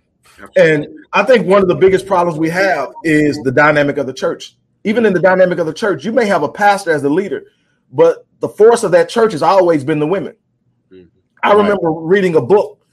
And 0.55 0.87
I 1.13 1.23
think 1.23 1.47
one 1.47 1.61
of 1.61 1.67
the 1.67 1.75
biggest 1.75 2.05
problems 2.05 2.39
we 2.39 2.49
have 2.49 2.89
is 3.03 3.37
the 3.43 3.51
dynamic 3.51 3.97
of 3.97 4.07
the 4.07 4.13
church. 4.13 4.57
Even 4.83 5.05
in 5.05 5.13
the 5.13 5.19
dynamic 5.19 5.59
of 5.59 5.65
the 5.65 5.73
church, 5.73 6.05
you 6.05 6.11
may 6.11 6.25
have 6.25 6.43
a 6.43 6.49
pastor 6.49 6.91
as 6.91 7.01
the 7.01 7.09
leader, 7.09 7.45
but 7.91 8.25
the 8.39 8.49
force 8.49 8.83
of 8.83 8.91
that 8.91 9.09
church 9.09 9.31
has 9.31 9.41
always 9.41 9.83
been 9.83 9.99
the 9.99 10.07
women. 10.07 10.35
Mhm. 10.91 11.09
I 11.43 11.53
remember 11.53 11.91
reading 11.91 12.35
a 12.35 12.41
book 12.41 12.85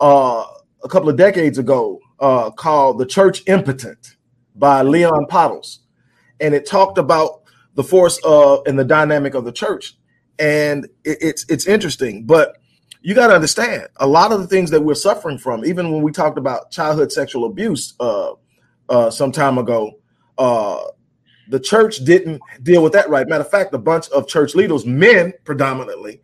uh, 0.00 0.44
a 0.82 0.88
couple 0.88 1.08
of 1.08 1.16
decades 1.16 1.58
ago 1.58 2.00
uh, 2.20 2.50
called 2.50 2.98
The 2.98 3.06
Church 3.06 3.42
Impotent 3.46 4.16
by 4.54 4.82
Leon 4.82 5.26
Podles. 5.30 5.78
And 6.40 6.54
it 6.54 6.66
talked 6.66 6.98
about 6.98 7.42
the 7.78 7.84
force 7.84 8.18
of 8.24 8.66
and 8.66 8.76
the 8.76 8.84
dynamic 8.84 9.34
of 9.34 9.44
the 9.44 9.52
church. 9.52 9.96
And 10.36 10.86
it, 11.04 11.18
it's 11.20 11.46
it's 11.48 11.64
interesting, 11.66 12.24
but 12.24 12.56
you 13.02 13.14
got 13.14 13.28
to 13.28 13.34
understand 13.34 13.86
a 13.98 14.06
lot 14.08 14.32
of 14.32 14.40
the 14.40 14.48
things 14.48 14.70
that 14.72 14.82
we're 14.82 14.96
suffering 14.96 15.38
from, 15.38 15.64
even 15.64 15.92
when 15.92 16.02
we 16.02 16.10
talked 16.10 16.38
about 16.38 16.72
childhood 16.72 17.12
sexual 17.12 17.44
abuse 17.44 17.94
uh, 18.00 18.32
uh, 18.88 19.10
some 19.10 19.30
time 19.30 19.58
ago, 19.58 19.92
uh, 20.38 20.82
the 21.48 21.60
church 21.60 21.98
didn't 21.98 22.42
deal 22.64 22.82
with 22.82 22.94
that 22.94 23.08
right. 23.08 23.28
Matter 23.28 23.44
of 23.44 23.50
fact, 23.50 23.72
a 23.72 23.78
bunch 23.78 24.08
of 24.08 24.26
church 24.26 24.56
leaders, 24.56 24.84
men 24.84 25.32
predominantly, 25.44 26.20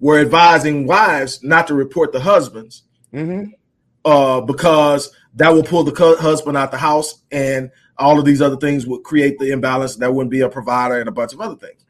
were 0.00 0.18
advising 0.18 0.86
wives 0.86 1.42
not 1.42 1.66
to 1.68 1.74
report 1.74 2.12
the 2.12 2.20
husbands 2.20 2.82
Mhm. 3.14 3.52
uh, 4.04 4.42
because 4.42 5.10
that 5.36 5.54
will 5.54 5.62
pull 5.64 5.84
the 5.84 6.16
husband 6.20 6.58
out 6.58 6.70
the 6.70 6.76
house, 6.76 7.22
and 7.32 7.70
all 7.98 8.18
of 8.18 8.24
these 8.24 8.40
other 8.40 8.56
things 8.56 8.86
would 8.86 9.02
create 9.02 9.38
the 9.38 9.50
imbalance. 9.50 9.96
That 9.96 10.12
wouldn't 10.12 10.30
be 10.30 10.40
a 10.40 10.48
provider, 10.48 11.00
and 11.00 11.08
a 11.08 11.12
bunch 11.12 11.32
of 11.32 11.40
other 11.40 11.56
things. 11.56 11.84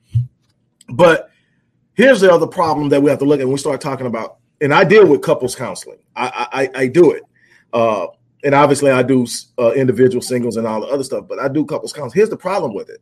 But 0.89 1.31
here's 1.95 2.21
the 2.21 2.33
other 2.33 2.47
problem 2.47 2.89
that 2.91 3.03
we 3.03 3.11
have 3.11 3.19
to 3.19 3.25
look 3.25 3.41
at 3.41 3.47
when 3.47 3.53
we 3.53 3.59
start 3.59 3.81
talking 3.81 4.07
about, 4.07 4.39
and 4.61 4.73
I 4.73 4.85
deal 4.85 5.07
with 5.07 5.23
couples 5.23 5.55
counseling. 5.55 5.99
I 6.17 6.69
I, 6.75 6.81
I 6.83 6.87
do 6.87 7.13
it, 7.13 7.23
uh, 7.73 8.07
and 8.45 8.55
obviously 8.55 8.91
I 8.91 9.03
do 9.03 9.27
uh, 9.59 9.73
individual 9.73 10.23
singles 10.23 10.57
and 10.57 10.67
all 10.67 10.81
the 10.81 10.89
other 10.89 11.05
stuff, 11.05 11.27
but 11.29 11.39
I 11.39 11.49
do 11.49 11.65
couples 11.65 11.93
counseling. 11.93 12.19
Here's 12.19 12.31
the 12.31 12.37
problem 12.37 12.75
with 12.75 12.89
it: 12.89 13.01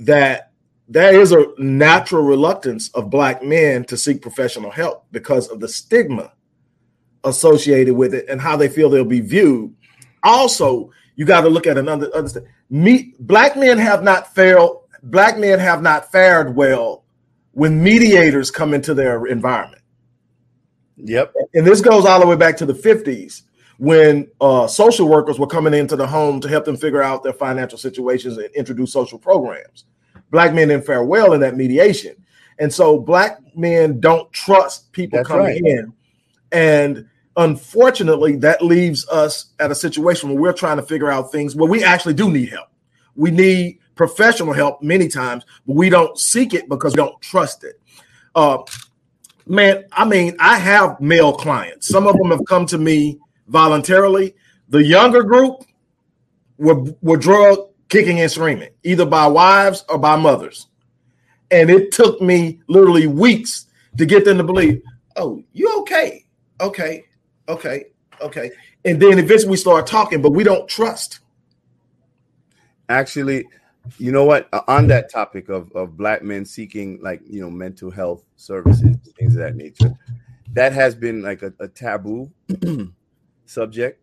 that 0.00 0.50
there 0.88 1.20
is 1.20 1.30
a 1.30 1.46
natural 1.58 2.24
reluctance 2.24 2.88
of 2.94 3.10
black 3.10 3.44
men 3.44 3.84
to 3.84 3.96
seek 3.96 4.20
professional 4.20 4.72
help 4.72 5.06
because 5.12 5.46
of 5.46 5.60
the 5.60 5.68
stigma 5.68 6.32
associated 7.22 7.94
with 7.94 8.12
it 8.12 8.28
and 8.28 8.40
how 8.40 8.56
they 8.56 8.68
feel 8.68 8.90
they'll 8.90 9.04
be 9.04 9.20
viewed. 9.20 9.72
Also, 10.24 10.90
you 11.20 11.26
got 11.26 11.42
to 11.42 11.50
look 11.50 11.66
at 11.66 11.76
another 11.76 12.10
understand. 12.16 12.46
Me, 12.70 13.12
black 13.20 13.54
men 13.54 13.76
have 13.76 14.02
not 14.02 14.34
failed. 14.34 14.84
Black 15.02 15.36
men 15.36 15.58
have 15.58 15.82
not 15.82 16.10
fared 16.10 16.56
well 16.56 17.04
when 17.52 17.82
mediators 17.82 18.50
come 18.50 18.72
into 18.72 18.94
their 18.94 19.26
environment. 19.26 19.82
Yep. 20.96 21.34
And 21.52 21.66
this 21.66 21.82
goes 21.82 22.06
all 22.06 22.20
the 22.20 22.26
way 22.26 22.36
back 22.36 22.56
to 22.56 22.64
the 22.64 22.72
50s 22.72 23.42
when 23.76 24.30
uh, 24.40 24.66
social 24.66 25.10
workers 25.10 25.38
were 25.38 25.46
coming 25.46 25.74
into 25.74 25.94
the 25.94 26.06
home 26.06 26.40
to 26.40 26.48
help 26.48 26.64
them 26.64 26.78
figure 26.78 27.02
out 27.02 27.22
their 27.22 27.34
financial 27.34 27.76
situations 27.76 28.38
and 28.38 28.48
introduce 28.54 28.90
social 28.90 29.18
programs. 29.18 29.84
Black 30.30 30.54
men 30.54 30.68
didn't 30.68 30.86
fare 30.86 31.04
well 31.04 31.34
in 31.34 31.40
that 31.40 31.54
mediation. 31.54 32.16
And 32.60 32.72
so 32.72 32.98
black 32.98 33.40
men 33.54 34.00
don't 34.00 34.32
trust 34.32 34.90
people 34.92 35.18
That's 35.18 35.28
coming 35.28 35.44
right. 35.44 35.60
in. 35.62 35.92
And 36.50 37.09
unfortunately, 37.36 38.36
that 38.36 38.62
leaves 38.62 39.08
us 39.08 39.46
at 39.58 39.70
a 39.70 39.74
situation 39.74 40.28
where 40.28 40.38
we're 40.38 40.52
trying 40.52 40.76
to 40.76 40.82
figure 40.82 41.10
out 41.10 41.32
things 41.32 41.54
where 41.54 41.68
we 41.68 41.84
actually 41.84 42.14
do 42.14 42.30
need 42.30 42.48
help. 42.48 42.68
We 43.16 43.30
need 43.30 43.78
professional 43.94 44.52
help 44.52 44.82
many 44.82 45.08
times, 45.08 45.44
but 45.66 45.76
we 45.76 45.90
don't 45.90 46.18
seek 46.18 46.54
it 46.54 46.68
because 46.68 46.94
we 46.94 46.98
don't 46.98 47.20
trust 47.20 47.64
it. 47.64 47.80
Uh, 48.34 48.58
man, 49.46 49.84
I 49.92 50.04
mean, 50.04 50.36
I 50.38 50.58
have 50.58 51.00
male 51.00 51.32
clients. 51.32 51.88
Some 51.88 52.06
of 52.06 52.16
them 52.16 52.30
have 52.30 52.44
come 52.46 52.66
to 52.66 52.78
me 52.78 53.18
voluntarily. 53.48 54.34
The 54.68 54.84
younger 54.84 55.22
group 55.22 55.64
were 56.58 56.84
were 57.02 57.16
drug 57.16 57.58
kicking 57.88 58.20
and 58.20 58.30
screaming, 58.30 58.70
either 58.84 59.04
by 59.04 59.26
wives 59.26 59.84
or 59.88 59.98
by 59.98 60.16
mothers. 60.16 60.68
And 61.50 61.68
it 61.68 61.90
took 61.90 62.22
me 62.22 62.60
literally 62.68 63.08
weeks 63.08 63.66
to 63.98 64.06
get 64.06 64.24
them 64.24 64.38
to 64.38 64.44
believe, 64.44 64.80
oh, 65.16 65.42
you 65.52 65.80
okay? 65.80 66.24
Okay, 66.60 67.04
okay, 67.50 67.86
okay. 68.20 68.50
And 68.84 69.00
then 69.00 69.18
eventually 69.18 69.50
we 69.50 69.56
start 69.56 69.86
talking, 69.86 70.22
but 70.22 70.32
we 70.32 70.44
don't 70.44 70.68
trust. 70.68 71.20
Actually, 72.88 73.46
you 73.98 74.12
know 74.12 74.24
what? 74.24 74.48
Uh, 74.52 74.62
On 74.68 74.86
that 74.88 75.10
topic 75.10 75.48
of, 75.48 75.70
of 75.72 75.96
black 75.96 76.22
men 76.22 76.44
seeking 76.44 76.98
like 77.02 77.20
you 77.26 77.40
know 77.40 77.50
mental 77.50 77.90
health 77.90 78.24
services, 78.36 78.96
things 79.18 79.34
of 79.34 79.40
that 79.40 79.56
nature, 79.56 79.92
that 80.52 80.72
has 80.72 80.94
been 80.94 81.22
like 81.22 81.42
a, 81.42 81.52
a 81.60 81.68
taboo 81.68 82.30
subject 83.46 84.02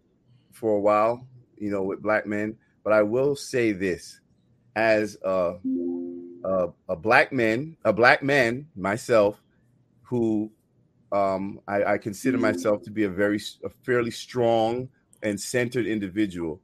for 0.52 0.78
a 0.78 0.80
while, 0.80 1.26
you 1.57 1.69
know, 1.69 1.84
with 1.84 2.02
black 2.02 2.26
men. 2.26 2.57
But 2.84 2.94
I 2.94 3.03
will 3.03 3.36
say 3.36 3.72
this: 3.72 4.19
as 4.76 5.18
a 5.24 5.56
a, 6.44 6.69
a 6.90 6.95
black 6.95 7.32
man, 7.32 7.76
a 7.84 7.94
black 7.94 8.24
man 8.24 8.68
myself, 8.76 9.41
who 10.03 10.52
um, 11.12 11.60
I, 11.68 11.84
I 11.84 11.98
consider 11.98 12.38
myself 12.38 12.84
to 12.84 12.92
be 12.92 13.04
a 13.06 13.10
very 13.10 13.40
a 13.64 13.70
fairly 13.70 14.12
strong 14.12 14.90
and 15.24 15.40
centered 15.40 15.86
individual. 15.86 16.62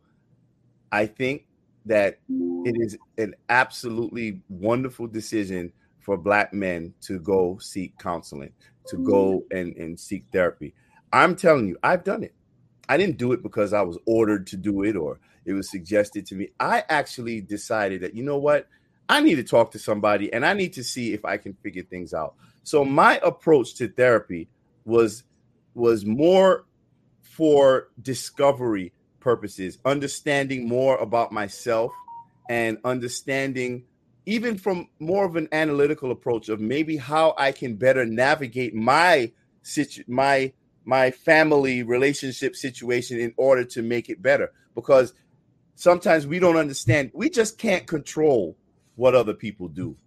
I 0.91 1.05
think 1.05 1.47
that 1.85 2.19
it 2.65 2.75
is 2.79 2.97
an 3.17 3.35
absolutely 3.49 4.41
wonderful 4.49 5.07
decision 5.07 5.71
for 5.99 6.17
black 6.17 6.53
men 6.53 6.93
to 7.01 7.19
go 7.19 7.57
seek 7.59 7.97
counseling, 7.97 8.51
to 8.87 8.97
go 8.97 9.43
and, 9.51 9.75
and 9.77 9.99
seek 9.99 10.25
therapy. 10.31 10.73
I'm 11.11 11.35
telling 11.35 11.67
you, 11.67 11.77
I've 11.83 12.03
done 12.03 12.23
it. 12.23 12.33
I 12.89 12.97
didn't 12.97 13.17
do 13.17 13.31
it 13.31 13.41
because 13.41 13.73
I 13.73 13.81
was 13.81 13.97
ordered 14.05 14.47
to 14.47 14.57
do 14.57 14.83
it 14.83 14.95
or 14.95 15.19
it 15.45 15.53
was 15.53 15.69
suggested 15.69 16.25
to 16.27 16.35
me. 16.35 16.49
I 16.59 16.83
actually 16.89 17.41
decided 17.41 18.01
that, 18.01 18.13
you 18.13 18.23
know 18.23 18.37
what? 18.37 18.67
I 19.09 19.21
need 19.21 19.35
to 19.35 19.43
talk 19.43 19.71
to 19.71 19.79
somebody 19.79 20.31
and 20.33 20.45
I 20.45 20.53
need 20.53 20.73
to 20.73 20.83
see 20.83 21.13
if 21.13 21.25
I 21.25 21.37
can 21.37 21.53
figure 21.53 21.83
things 21.83 22.13
out. 22.13 22.35
So 22.63 22.85
my 22.85 23.19
approach 23.23 23.75
to 23.75 23.87
therapy 23.87 24.49
was 24.85 25.23
was 25.75 26.05
more 26.05 26.65
for 27.21 27.89
discovery 28.01 28.93
purposes, 29.19 29.79
understanding 29.85 30.67
more 30.67 30.97
about 30.97 31.31
myself 31.31 31.91
and 32.49 32.77
understanding 32.83 33.85
even 34.25 34.57
from 34.57 34.87
more 34.99 35.25
of 35.25 35.35
an 35.35 35.49
analytical 35.51 36.11
approach 36.11 36.47
of 36.47 36.61
maybe 36.61 36.95
how 36.95 37.33
I 37.37 37.51
can 37.51 37.75
better 37.75 38.05
navigate 38.05 38.73
my 38.73 39.31
situ- 39.63 40.03
my 40.07 40.53
my 40.85 41.11
family 41.11 41.83
relationship 41.83 42.55
situation 42.55 43.19
in 43.19 43.33
order 43.37 43.63
to 43.63 43.81
make 43.81 44.09
it 44.09 44.21
better. 44.21 44.51
Because 44.75 45.13
sometimes 45.75 46.27
we 46.27 46.39
don't 46.39 46.57
understand 46.57 47.11
we 47.13 47.29
just 47.29 47.57
can't 47.57 47.87
control 47.87 48.57
what 48.95 49.15
other 49.15 49.33
people 49.33 49.67
do 49.67 49.97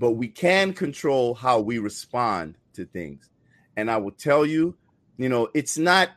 but 0.00 0.12
we 0.12 0.26
can 0.26 0.72
control 0.72 1.34
how 1.34 1.60
we 1.60 1.78
respond 1.78 2.56
to 2.72 2.84
things 2.86 3.28
and 3.76 3.88
i 3.88 3.96
will 3.96 4.10
tell 4.10 4.44
you 4.44 4.74
you 5.18 5.28
know 5.28 5.48
it's 5.54 5.78
not 5.78 6.08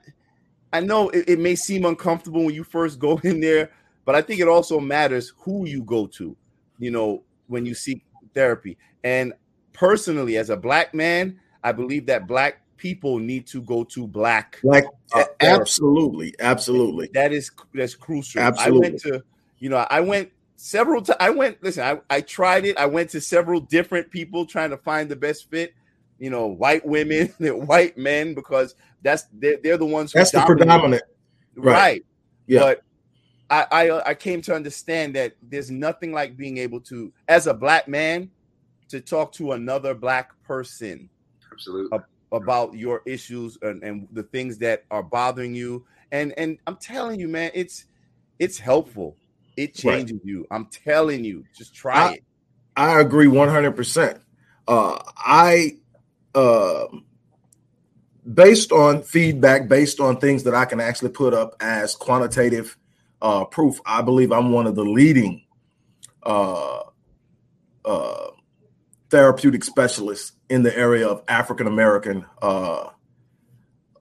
i 0.71 0.79
know 0.79 1.09
it, 1.09 1.29
it 1.29 1.39
may 1.39 1.53
seem 1.53 1.85
uncomfortable 1.85 2.45
when 2.45 2.55
you 2.55 2.63
first 2.63 2.97
go 2.97 3.19
in 3.23 3.39
there 3.39 3.69
but 4.05 4.15
i 4.15 4.21
think 4.21 4.39
it 4.39 4.47
also 4.47 4.79
matters 4.79 5.33
who 5.37 5.67
you 5.67 5.83
go 5.83 6.07
to 6.07 6.35
you 6.79 6.89
know 6.89 7.21
when 7.47 7.65
you 7.65 7.75
seek 7.75 8.03
therapy 8.33 8.77
and 9.03 9.33
personally 9.73 10.37
as 10.37 10.49
a 10.49 10.57
black 10.57 10.93
man 10.95 11.39
i 11.63 11.71
believe 11.71 12.05
that 12.07 12.25
black 12.25 12.61
people 12.77 13.19
need 13.19 13.45
to 13.47 13.61
go 13.61 13.83
to 13.83 14.07
black 14.07 14.59
Like 14.63 14.85
uh, 15.13 15.23
absolutely, 15.39 16.35
absolutely. 16.39 17.09
that 17.13 17.31
is 17.31 17.51
that's 17.73 17.95
crucial 17.95 18.41
Absolutely. 18.41 18.87
i 18.87 18.89
went 18.89 19.01
to 19.01 19.23
you 19.59 19.69
know 19.69 19.85
i 19.89 19.99
went 19.99 20.32
several 20.63 21.01
times 21.01 21.17
i 21.19 21.29
went 21.29 21.61
listen 21.61 21.83
I, 21.83 21.99
I 22.09 22.21
tried 22.21 22.63
it 22.63 22.77
i 22.77 22.85
went 22.85 23.09
to 23.09 23.19
several 23.19 23.59
different 23.59 24.09
people 24.09 24.45
trying 24.45 24.69
to 24.69 24.77
find 24.77 25.09
the 25.09 25.15
best 25.15 25.49
fit 25.49 25.73
you 26.19 26.29
know 26.29 26.47
white 26.47 26.85
women 26.85 27.27
white 27.39 27.97
men 27.97 28.33
because 28.33 28.75
that's 29.01 29.25
they're, 29.33 29.57
they're 29.61 29.75
the 29.77 29.85
ones 29.85 30.13
who 30.13 30.19
That's 30.19 30.31
the 30.31 30.37
dominate. 30.37 30.57
predominant. 30.59 31.03
right, 31.57 31.73
right. 31.73 32.05
Yeah. 32.47 32.59
but 32.59 32.83
I, 33.49 33.67
I 33.71 33.89
uh, 33.89 34.03
i 34.05 34.13
came 34.13 34.41
to 34.43 34.55
understand 34.55 35.13
that 35.17 35.33
there's 35.41 35.69
nothing 35.69 36.13
like 36.13 36.37
being 36.37 36.57
able 36.59 36.79
to 36.81 37.11
as 37.27 37.47
a 37.47 37.53
black 37.53 37.89
man 37.89 38.31
to 38.87 39.01
talk 39.01 39.33
to 39.33 39.51
another 39.51 39.93
black 39.93 40.31
person 40.43 41.09
Absolutely. 41.51 41.99
about 42.31 42.73
your 42.73 43.01
issues 43.05 43.57
and, 43.63 43.83
and 43.83 44.07
the 44.13 44.23
things 44.23 44.57
that 44.59 44.85
are 44.91 45.03
bothering 45.03 45.53
you 45.53 45.85
and 46.13 46.33
and 46.37 46.57
i'm 46.67 46.77
telling 46.77 47.19
you 47.19 47.27
man 47.27 47.51
it's 47.53 47.87
it's 48.39 48.57
helpful 48.57 49.17
it 49.57 49.79
Right. 49.83 49.97
changes 50.07 50.19
you 50.23 50.45
i'm 50.51 50.65
telling 50.67 51.23
you 51.23 51.43
just 51.55 51.73
try 51.75 52.09
I- 52.09 52.13
it 52.13 52.23
I 52.75 52.99
agree 53.01 53.27
100%. 53.27 54.19
Uh, 54.67 54.97
I, 55.15 55.77
uh, 56.33 56.85
based 58.33 58.71
on 58.71 59.03
feedback, 59.03 59.67
based 59.67 59.99
on 59.99 60.17
things 60.17 60.43
that 60.43 60.55
I 60.55 60.65
can 60.65 60.79
actually 60.79 61.11
put 61.11 61.33
up 61.35 61.55
as 61.59 61.95
quantitative 61.95 62.75
uh, 63.21 63.45
proof, 63.45 63.79
I 63.85 64.01
believe 64.01 64.31
I'm 64.31 64.51
one 64.51 64.65
of 64.65 64.73
the 64.75 64.83
leading 64.83 65.43
uh, 66.23 66.79
uh, 67.85 68.27
therapeutic 69.09 69.63
specialists 69.63 70.31
in 70.49 70.63
the 70.63 70.75
area 70.75 71.07
of 71.07 71.23
African 71.27 71.67
American 71.67 72.25
uh, 72.41 72.89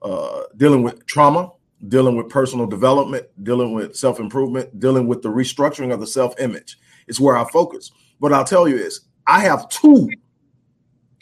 uh, 0.01 0.41
dealing 0.57 0.83
with 0.83 1.05
trauma, 1.05 1.51
dealing 1.87 2.15
with 2.15 2.29
personal 2.29 2.65
development, 2.65 3.25
dealing 3.43 3.73
with 3.73 3.95
self 3.95 4.19
improvement, 4.19 4.79
dealing 4.79 5.07
with 5.07 5.21
the 5.21 5.29
restructuring 5.29 5.93
of 5.93 5.99
the 5.99 6.07
self 6.07 6.39
image. 6.39 6.77
It's 7.07 7.19
where 7.19 7.37
I 7.37 7.49
focus. 7.51 7.91
What 8.19 8.33
I'll 8.33 8.45
tell 8.45 8.67
you 8.67 8.77
is, 8.77 9.01
I 9.27 9.41
have 9.41 9.69
two 9.69 10.09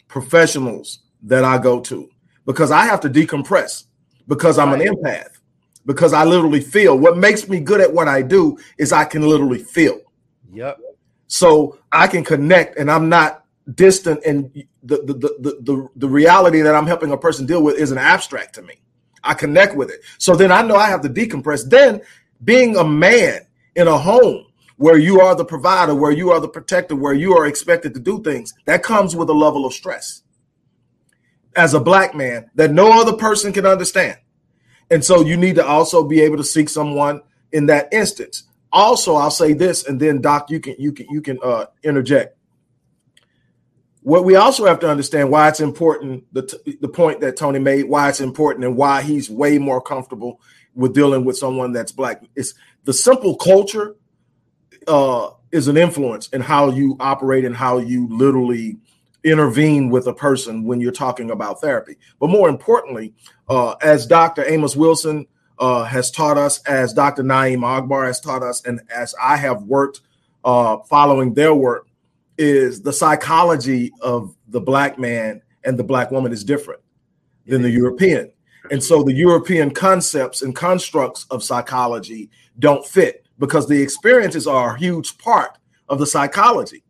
professionals 0.08 1.00
that 1.22 1.44
I 1.44 1.58
go 1.58 1.80
to 1.80 2.08
because 2.46 2.70
I 2.70 2.84
have 2.84 3.00
to 3.00 3.10
decompress 3.10 3.84
because 4.28 4.58
I'm 4.58 4.72
an 4.72 4.80
empath 4.80 5.38
because 5.86 6.12
I 6.12 6.24
literally 6.24 6.60
feel. 6.60 6.98
What 6.98 7.16
makes 7.16 7.48
me 7.48 7.60
good 7.60 7.80
at 7.80 7.92
what 7.92 8.08
I 8.08 8.22
do 8.22 8.58
is 8.78 8.92
I 8.92 9.04
can 9.04 9.22
literally 9.22 9.58
feel. 9.58 10.00
Yep. 10.52 10.78
So 11.26 11.78
I 11.90 12.06
can 12.06 12.24
connect 12.24 12.76
and 12.78 12.90
I'm 12.90 13.08
not 13.08 13.44
distant 13.74 14.22
and 14.24 14.52
the 14.82 14.96
the, 14.98 15.14
the 15.14 15.36
the 15.38 15.60
the 15.62 15.88
the 15.96 16.08
reality 16.08 16.60
that 16.60 16.74
I'm 16.74 16.86
helping 16.86 17.12
a 17.12 17.16
person 17.16 17.46
deal 17.46 17.62
with 17.62 17.78
isn't 17.78 17.98
abstract 17.98 18.54
to 18.56 18.62
me. 18.62 18.74
I 19.24 19.34
connect 19.34 19.76
with 19.76 19.90
it. 19.90 20.00
So 20.18 20.34
then 20.34 20.52
I 20.52 20.62
know 20.62 20.76
I 20.76 20.88
have 20.88 21.02
to 21.02 21.08
decompress. 21.08 21.68
Then 21.68 22.00
being 22.42 22.76
a 22.76 22.84
man 22.84 23.46
in 23.74 23.88
a 23.88 23.98
home 23.98 24.46
where 24.76 24.98
you 24.98 25.20
are 25.20 25.34
the 25.34 25.44
provider, 25.44 25.94
where 25.94 26.10
you 26.10 26.30
are 26.30 26.40
the 26.40 26.48
protector, 26.48 26.96
where 26.96 27.14
you 27.14 27.36
are 27.36 27.46
expected 27.46 27.94
to 27.94 28.00
do 28.00 28.22
things, 28.22 28.52
that 28.64 28.82
comes 28.82 29.14
with 29.14 29.28
a 29.28 29.34
level 29.34 29.64
of 29.64 29.72
stress. 29.72 30.22
As 31.54 31.74
a 31.74 31.80
black 31.80 32.14
man 32.14 32.50
that 32.54 32.72
no 32.72 33.00
other 33.00 33.12
person 33.12 33.52
can 33.52 33.66
understand. 33.66 34.18
And 34.90 35.04
so 35.04 35.22
you 35.22 35.36
need 35.36 35.56
to 35.56 35.64
also 35.64 36.02
be 36.04 36.20
able 36.20 36.36
to 36.38 36.44
seek 36.44 36.68
someone 36.68 37.22
in 37.52 37.66
that 37.66 37.92
instance. 37.92 38.44
Also, 38.72 39.16
I'll 39.16 39.30
say 39.30 39.52
this, 39.52 39.86
and 39.86 40.00
then 40.00 40.20
Doc, 40.20 40.50
you 40.50 40.58
can 40.58 40.74
you 40.78 40.92
can 40.92 41.06
you 41.10 41.20
can 41.20 41.38
uh, 41.42 41.66
interject. 41.82 42.36
What 44.02 44.24
we 44.24 44.34
also 44.34 44.66
have 44.66 44.80
to 44.80 44.90
understand 44.90 45.30
why 45.30 45.48
it's 45.48 45.60
important 45.60 46.24
the 46.32 46.76
the 46.80 46.88
point 46.88 47.20
that 47.20 47.36
Tony 47.36 47.58
made, 47.58 47.84
why 47.84 48.08
it's 48.08 48.20
important, 48.20 48.64
and 48.64 48.76
why 48.76 49.02
he's 49.02 49.30
way 49.30 49.58
more 49.58 49.80
comfortable 49.80 50.40
with 50.74 50.94
dealing 50.94 51.24
with 51.24 51.36
someone 51.36 51.72
that's 51.72 51.92
black. 51.92 52.22
It's 52.34 52.54
the 52.84 52.92
simple 52.92 53.36
culture 53.36 53.94
uh, 54.88 55.30
is 55.52 55.68
an 55.68 55.76
influence 55.76 56.28
in 56.28 56.40
how 56.40 56.70
you 56.70 56.96
operate 56.98 57.44
and 57.44 57.54
how 57.54 57.78
you 57.78 58.08
literally 58.08 58.78
intervene 59.24 59.88
with 59.90 60.06
a 60.06 60.14
person 60.14 60.64
when 60.64 60.80
you're 60.80 60.92
talking 60.92 61.30
about 61.30 61.60
therapy. 61.60 61.96
But 62.18 62.30
more 62.30 62.48
importantly, 62.48 63.14
uh, 63.48 63.72
as 63.82 64.06
Dr. 64.06 64.44
Amos 64.44 64.74
Wilson 64.74 65.26
uh, 65.58 65.84
has 65.84 66.10
taught 66.10 66.38
us, 66.38 66.60
as 66.64 66.92
Dr. 66.92 67.22
Na'im 67.22 67.64
Akbar 67.64 68.06
has 68.06 68.20
taught 68.20 68.42
us, 68.42 68.64
and 68.64 68.80
as 68.94 69.14
I 69.22 69.36
have 69.36 69.62
worked 69.62 70.00
uh, 70.44 70.78
following 70.88 71.34
their 71.34 71.54
work, 71.54 71.86
is 72.38 72.82
the 72.82 72.92
psychology 72.92 73.92
of 74.00 74.34
the 74.48 74.60
black 74.60 74.98
man 74.98 75.42
and 75.64 75.78
the 75.78 75.84
black 75.84 76.10
woman 76.10 76.32
is 76.32 76.44
different 76.44 76.80
than 77.46 77.62
the 77.62 77.70
European. 77.70 78.30
And 78.70 78.82
so 78.82 79.02
the 79.02 79.12
European 79.12 79.72
concepts 79.72 80.42
and 80.42 80.54
constructs 80.54 81.26
of 81.30 81.42
psychology 81.42 82.30
don't 82.58 82.86
fit 82.86 83.26
because 83.38 83.68
the 83.68 83.82
experiences 83.82 84.46
are 84.46 84.74
a 84.74 84.78
huge 84.78 85.18
part 85.18 85.58
of 85.88 85.98
the 85.98 86.06
psychology. 86.06 86.84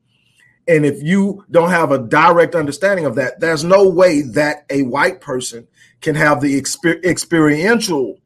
And 0.69 0.87
if 0.87 1.03
you 1.03 1.45
don't 1.51 1.71
have 1.71 1.91
a 1.91 1.99
direct 1.99 2.55
understanding 2.55 3.05
of 3.05 3.17
that, 3.17 3.41
there's 3.41 3.65
no 3.65 3.89
way 3.89 4.23
that 4.23 4.65
a 4.71 4.83
white 4.83 5.21
person 5.21 5.67
can 6.01 6.15
have 6.15 6.41
the 6.41 6.61
exper- 6.61 7.03
experiential 7.05 8.21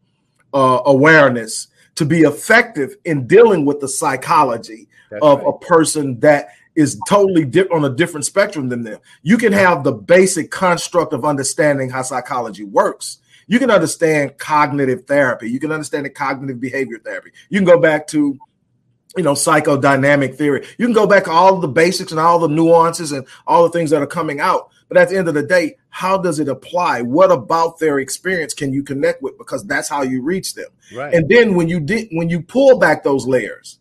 uh, 0.53 0.81
awareness 0.85 1.69
to 1.95 2.05
be 2.05 2.23
effective 2.23 2.97
in 3.05 3.27
dealing 3.27 3.65
with 3.65 3.81
the 3.81 3.89
psychology 3.89 4.89
That's 5.11 5.23
of 5.23 5.39
right. 5.39 5.49
a 5.49 5.59
person 5.65 6.21
that 6.21 6.49
is 6.77 7.01
totally 7.09 7.45
di- 7.45 7.69
on 7.69 7.85
a 7.85 7.91
different 7.91 8.27
spectrum 8.27 8.69
than 8.69 8.83
them. 8.83 8.99
You 9.23 9.39
can 9.39 9.53
have 9.53 9.83
the 9.83 9.93
basic 9.93 10.51
construct 10.51 11.13
of 11.13 11.25
understanding 11.25 11.91
how 11.91 12.03
psychology 12.03 12.65
works. 12.65 13.19
You 13.49 13.59
can 13.59 13.71
understand 13.71 14.39
cognitive 14.39 15.07
therapy. 15.07 15.51
You 15.51 15.59
can 15.61 15.73
understand 15.73 16.05
the 16.05 16.11
cognitive 16.11 16.61
behavior 16.61 16.99
therapy. 16.99 17.31
You 17.49 17.59
can 17.61 17.67
go 17.67 17.79
back 17.81 18.07
to 18.09 18.39
you 19.17 19.23
know 19.23 19.33
psychodynamic 19.33 20.35
theory 20.37 20.67
you 20.77 20.85
can 20.85 20.93
go 20.93 21.07
back 21.07 21.25
to 21.25 21.31
all 21.31 21.59
the 21.59 21.69
basics 21.69 22.11
and 22.11 22.21
all 22.21 22.39
the 22.39 22.49
nuances 22.49 23.13
and 23.13 23.27
all 23.47 23.63
the 23.63 23.71
things 23.71 23.89
that 23.89 24.03
are 24.03 24.07
coming 24.07 24.41
out 24.41 24.69
but 24.89 24.99
at 24.99 25.09
the 25.09 25.17
end 25.17 25.27
of 25.27 25.33
the 25.33 25.43
day 25.43 25.75
how 25.89 26.19
does 26.19 26.39
it 26.39 26.49
apply 26.49 27.01
what 27.01 27.31
about 27.31 27.79
their 27.79 27.99
experience 27.99 28.53
can 28.53 28.75
you 28.75 28.83
connect 28.83 29.23
with 29.23 29.39
because 29.39 29.65
that's 29.65 29.89
how 29.89 30.03
you 30.03 30.21
reach 30.21 30.53
them 30.55 30.69
Right. 30.95 31.15
and 31.15 31.27
then 31.31 31.55
when 31.55 31.67
you 31.67 31.81
did 31.81 32.09
when 32.13 32.29
you 32.29 32.43
pull 32.43 32.79
back 32.79 33.03
those 33.05 33.27
layers 33.27 33.79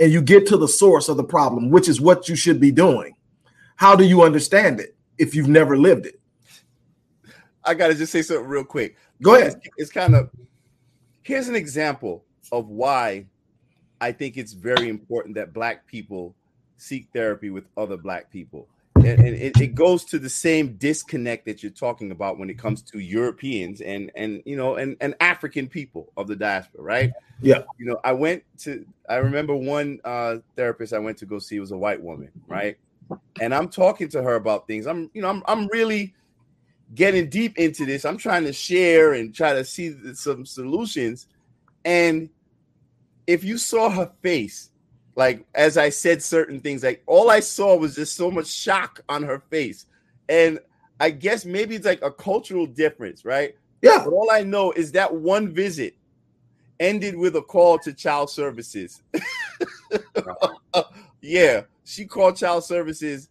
and 0.00 0.12
you 0.12 0.20
get 0.20 0.46
to 0.46 0.56
the 0.56 0.68
source 0.68 1.08
of 1.08 1.16
the 1.16 1.24
problem 1.24 1.70
which 1.70 1.88
is 1.88 2.00
what 2.00 2.28
you 2.28 2.36
should 2.36 2.60
be 2.60 2.70
doing 2.70 3.14
how 3.76 3.94
do 3.94 4.04
you 4.04 4.22
understand 4.22 4.80
it 4.80 4.96
if 5.18 5.34
you've 5.34 5.48
never 5.48 5.76
lived 5.76 6.06
it 6.06 6.20
I 7.64 7.74
gotta 7.74 7.94
just 7.94 8.12
say 8.12 8.22
something 8.22 8.46
real 8.46 8.64
quick. 8.64 8.96
go 9.22 9.36
ahead 9.36 9.54
It's, 9.64 9.74
it's 9.76 9.90
kind 9.90 10.14
of 10.14 10.30
here's 11.22 11.48
an 11.48 11.56
example 11.56 12.24
of 12.52 12.68
why 12.68 13.26
I 14.00 14.12
think 14.12 14.36
it's 14.36 14.52
very 14.52 14.88
important 14.88 15.34
that 15.36 15.52
black 15.52 15.86
people 15.86 16.34
seek 16.76 17.08
therapy 17.12 17.50
with 17.50 17.64
other 17.76 17.96
black 17.96 18.30
people. 18.30 18.68
And, 19.06 19.20
it, 19.20 19.60
it 19.60 19.74
goes 19.74 20.04
to 20.06 20.18
the 20.18 20.30
same 20.30 20.76
disconnect 20.76 21.44
that 21.46 21.62
you're 21.62 21.72
talking 21.72 22.10
about 22.10 22.38
when 22.38 22.48
it 22.50 22.58
comes 22.58 22.82
to 22.82 22.98
Europeans 22.98 23.80
and 23.80 24.10
and 24.14 24.42
you 24.44 24.56
know 24.56 24.76
and, 24.76 24.96
and 25.00 25.14
African 25.20 25.68
people 25.68 26.12
of 26.16 26.26
the 26.26 26.36
diaspora, 26.36 26.82
right? 26.82 27.12
Yeah. 27.40 27.62
You 27.78 27.86
know, 27.86 28.00
I 28.04 28.12
went 28.12 28.44
to 28.60 28.86
I 29.08 29.16
remember 29.16 29.54
one 29.54 30.00
uh 30.04 30.36
therapist 30.56 30.92
I 30.92 30.98
went 30.98 31.18
to 31.18 31.26
go 31.26 31.38
see 31.38 31.60
was 31.60 31.72
a 31.72 31.78
white 31.78 32.02
woman, 32.02 32.30
right? 32.46 32.76
And 33.40 33.54
I'm 33.54 33.68
talking 33.68 34.08
to 34.10 34.22
her 34.22 34.36
about 34.36 34.66
things. 34.66 34.86
I'm 34.86 35.10
you 35.12 35.22
know, 35.22 35.28
I'm 35.28 35.42
I'm 35.46 35.66
really 35.68 36.14
getting 36.94 37.28
deep 37.28 37.58
into 37.58 37.84
this. 37.84 38.04
I'm 38.04 38.18
trying 38.18 38.44
to 38.44 38.52
share 38.52 39.14
and 39.14 39.34
try 39.34 39.52
to 39.52 39.64
see 39.64 39.94
some 40.14 40.46
solutions. 40.46 41.26
And 41.84 42.30
if 43.26 43.44
you 43.44 43.58
saw 43.58 43.90
her 43.90 44.10
face, 44.22 44.70
like 45.16 45.44
as 45.54 45.76
I 45.76 45.90
said 45.90 46.22
certain 46.22 46.60
things, 46.60 46.82
like 46.82 47.02
all 47.06 47.30
I 47.30 47.40
saw 47.40 47.76
was 47.76 47.94
just 47.94 48.16
so 48.16 48.30
much 48.30 48.46
shock 48.48 49.00
on 49.08 49.22
her 49.22 49.40
face. 49.50 49.86
And 50.28 50.58
I 51.00 51.10
guess 51.10 51.44
maybe 51.44 51.76
it's 51.76 51.86
like 51.86 52.02
a 52.02 52.10
cultural 52.10 52.66
difference, 52.66 53.24
right? 53.24 53.54
yeah 53.82 54.02
But 54.04 54.12
all 54.12 54.30
I 54.30 54.42
know 54.42 54.72
is 54.72 54.92
that 54.92 55.14
one 55.14 55.52
visit 55.52 55.94
ended 56.80 57.16
with 57.16 57.36
a 57.36 57.42
call 57.42 57.78
to 57.80 57.92
child 57.92 58.30
services. 58.30 59.02
yeah, 61.20 61.62
she 61.84 62.06
called 62.06 62.36
child 62.36 62.64
services 62.64 63.28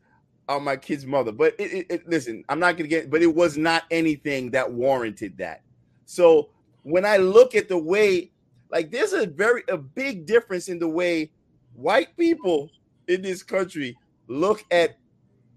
on 0.48 0.64
my 0.64 0.78
kid's 0.78 1.06
mother. 1.06 1.32
But 1.32 1.56
it, 1.60 1.74
it, 1.74 1.86
it- 1.90 2.10
listen, 2.10 2.44
I'm 2.50 2.60
not 2.60 2.78
gonna 2.78 2.88
get, 2.88 3.10
but 3.10 3.22
it 3.22 3.34
was 3.34 3.58
not 3.58 3.84
anything 3.92 4.52
that 4.52 4.72
warranted 4.72 5.38
that. 5.38 5.62
So 6.06 6.50
when 6.84 7.06
I 7.06 7.18
look 7.18 7.56
at 7.56 7.70
the 7.70 7.78
way, 7.78 8.32
like, 8.70 8.92
there's 8.92 9.14
a 9.14 9.28
very 9.28 9.64
a 9.70 9.78
big 9.78 10.26
difference 10.26 10.68
in 10.68 10.80
the 10.80 10.90
way 10.90 11.32
white 11.76 12.16
people 12.18 12.70
in 13.08 13.22
this 13.22 13.44
country 13.44 13.98
look 14.28 14.64
at. 14.72 14.98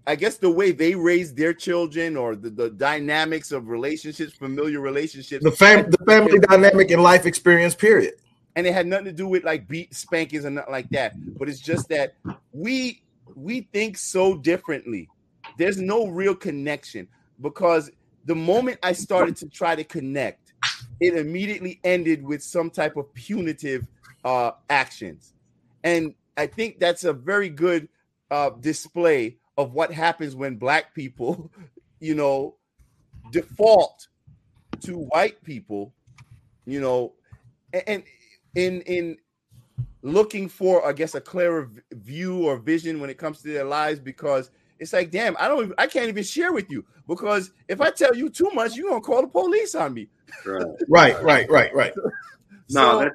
I 0.05 0.15
guess 0.15 0.37
the 0.37 0.49
way 0.49 0.71
they 0.71 0.95
raise 0.95 1.33
their 1.33 1.53
children 1.53 2.15
or 2.15 2.37
the, 2.37 2.49
the 2.49 2.69
dynamics 2.69 3.51
of 3.51 3.67
relationships, 3.67 4.31
familiar 4.31 4.79
relationships, 4.79 5.43
the, 5.43 5.51
fam- 5.51 5.91
the 5.91 5.97
family 6.05 6.39
dynamic 6.39 6.91
and 6.91 7.03
life 7.03 7.25
experience 7.25 7.75
period 7.75 8.13
and 8.57 8.65
it 8.65 8.73
had 8.73 8.87
nothing 8.87 9.05
to 9.05 9.13
do 9.13 9.27
with 9.27 9.43
like 9.43 9.67
beat 9.67 9.93
spankings 9.93 10.43
and 10.43 10.55
nothing 10.55 10.71
like 10.71 10.89
that. 10.89 11.13
But 11.37 11.47
it's 11.47 11.59
just 11.59 11.87
that 11.89 12.15
we 12.51 13.03
we 13.35 13.61
think 13.71 13.99
so 13.99 14.35
differently. 14.35 15.07
There's 15.59 15.79
no 15.79 16.07
real 16.07 16.33
connection 16.33 17.07
because 17.39 17.91
the 18.25 18.33
moment 18.33 18.79
I 18.81 18.93
started 18.93 19.35
to 19.37 19.47
try 19.47 19.75
to 19.75 19.83
connect, 19.83 20.53
it 20.99 21.15
immediately 21.15 21.79
ended 21.83 22.23
with 22.23 22.41
some 22.41 22.71
type 22.71 22.97
of 22.97 23.13
punitive 23.13 23.85
uh, 24.25 24.51
actions, 24.71 25.35
and 25.87 26.13
I 26.35 26.47
think 26.47 26.79
that's 26.79 27.03
a 27.03 27.13
very 27.13 27.49
good 27.49 27.87
uh, 28.29 28.51
display 28.59 29.37
of 29.57 29.73
what 29.73 29.91
happens 29.91 30.35
when 30.35 30.55
black 30.55 30.93
people, 30.93 31.51
you 31.99 32.13
know, 32.15 32.55
default 33.31 34.07
to 34.81 34.97
white 34.97 35.43
people, 35.43 35.93
you 36.65 36.79
know, 36.81 37.13
and 37.87 38.03
in 38.55 38.81
in 38.81 39.17
looking 40.03 40.47
for 40.47 40.85
i 40.87 40.93
guess 40.93 41.15
a 41.15 41.21
clearer 41.21 41.69
view 41.91 42.43
or 42.47 42.57
vision 42.57 42.99
when 42.99 43.09
it 43.09 43.17
comes 43.17 43.41
to 43.41 43.47
their 43.51 43.63
lives 43.65 43.99
because 43.99 44.51
it's 44.79 44.93
like 44.93 45.09
damn 45.11 45.35
i 45.37 45.47
don't 45.47 45.63
even, 45.63 45.73
i 45.77 45.85
can't 45.87 46.07
even 46.07 46.23
share 46.23 46.53
with 46.53 46.69
you 46.71 46.85
because 47.07 47.51
if 47.67 47.81
i 47.81 47.89
tell 47.89 48.15
you 48.15 48.29
too 48.29 48.49
much 48.53 48.75
you're 48.75 48.89
gonna 48.89 49.01
call 49.01 49.21
the 49.21 49.27
police 49.27 49.75
on 49.75 49.93
me 49.93 50.07
Right. 50.45 50.65
right 50.87 51.21
right 51.23 51.49
right 51.49 51.73
right 51.75 51.93
No, 51.97 52.03
So- 52.69 52.99
that, 52.99 53.11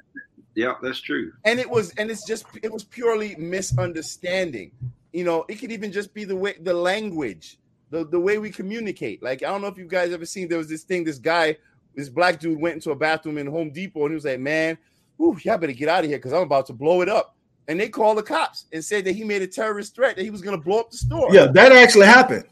yeah, 0.55 0.73
that's 0.81 0.99
true. 1.01 1.33
and 1.45 1.59
it 1.59 1.69
was 1.69 1.91
and 1.95 2.11
it's 2.11 2.25
just 2.25 2.45
it 2.61 2.71
was 2.71 2.83
purely 2.83 3.35
misunderstanding. 3.35 4.71
You 5.11 5.23
know 5.23 5.45
it 5.47 5.55
could 5.55 5.71
even 5.71 5.91
just 5.91 6.13
be 6.13 6.23
the 6.23 6.35
way 6.35 6.55
the 6.59 6.73
language 6.73 7.59
the, 7.93 8.05
the 8.05 8.19
way 8.19 8.39
we 8.39 8.49
communicate. 8.49 9.21
Like 9.21 9.43
i 9.43 9.47
don't 9.47 9.61
know 9.61 9.67
if 9.67 9.77
you 9.77 9.85
guys 9.85 10.11
ever 10.11 10.25
seen 10.25 10.47
there 10.47 10.57
was 10.57 10.67
this 10.69 10.83
thing 10.83 11.03
this 11.03 11.19
guy 11.19 11.55
this 11.95 12.09
black 12.09 12.39
dude 12.39 12.59
went 12.59 12.75
into 12.75 12.89
a 12.91 12.95
bathroom 12.95 13.37
in 13.37 13.45
home 13.45 13.69
depot 13.71 14.01
and 14.01 14.11
he 14.11 14.15
was 14.15 14.25
like 14.25 14.39
man 14.39 14.77
whew, 15.17 15.37
y'all 15.43 15.59
better 15.59 15.73
get 15.73 15.87
out 15.87 16.03
of 16.03 16.09
here 16.09 16.17
because 16.17 16.33
i'm 16.33 16.41
about 16.41 16.65
to 16.67 16.73
blow 16.73 17.01
it 17.01 17.09
up. 17.09 17.35
And 17.67 17.79
they 17.79 17.87
called 17.87 18.17
the 18.17 18.23
cops 18.23 18.65
and 18.73 18.83
said 18.83 19.05
that 19.05 19.15
he 19.15 19.23
made 19.23 19.41
a 19.41 19.47
terrorist 19.47 19.95
threat 19.95 20.17
that 20.17 20.23
he 20.23 20.31
was 20.31 20.41
going 20.41 20.57
to 20.57 20.61
blow 20.61 20.79
up 20.79 20.91
the 20.91 20.97
store. 20.97 21.33
Yeah 21.33 21.47
that 21.47 21.71
actually 21.71 22.07
happened. 22.07 22.45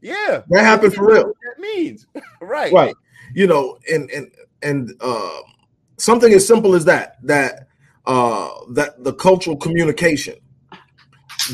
Yeah. 0.00 0.42
That 0.48 0.64
happened 0.64 0.94
for 0.94 1.06
real. 1.08 1.26
What 1.26 1.36
that 1.44 1.60
means. 1.60 2.06
Right. 2.40 2.72
Right. 2.72 2.94
You 3.34 3.46
know 3.46 3.78
and 3.92 4.08
and 4.10 4.30
and 4.62 4.92
uh 5.00 5.40
something 5.98 6.32
as 6.32 6.46
simple 6.46 6.74
as 6.74 6.84
that 6.86 7.16
that 7.24 7.68
uh 8.06 8.48
that 8.72 9.02
the 9.04 9.12
cultural 9.14 9.56
communication 9.56 10.34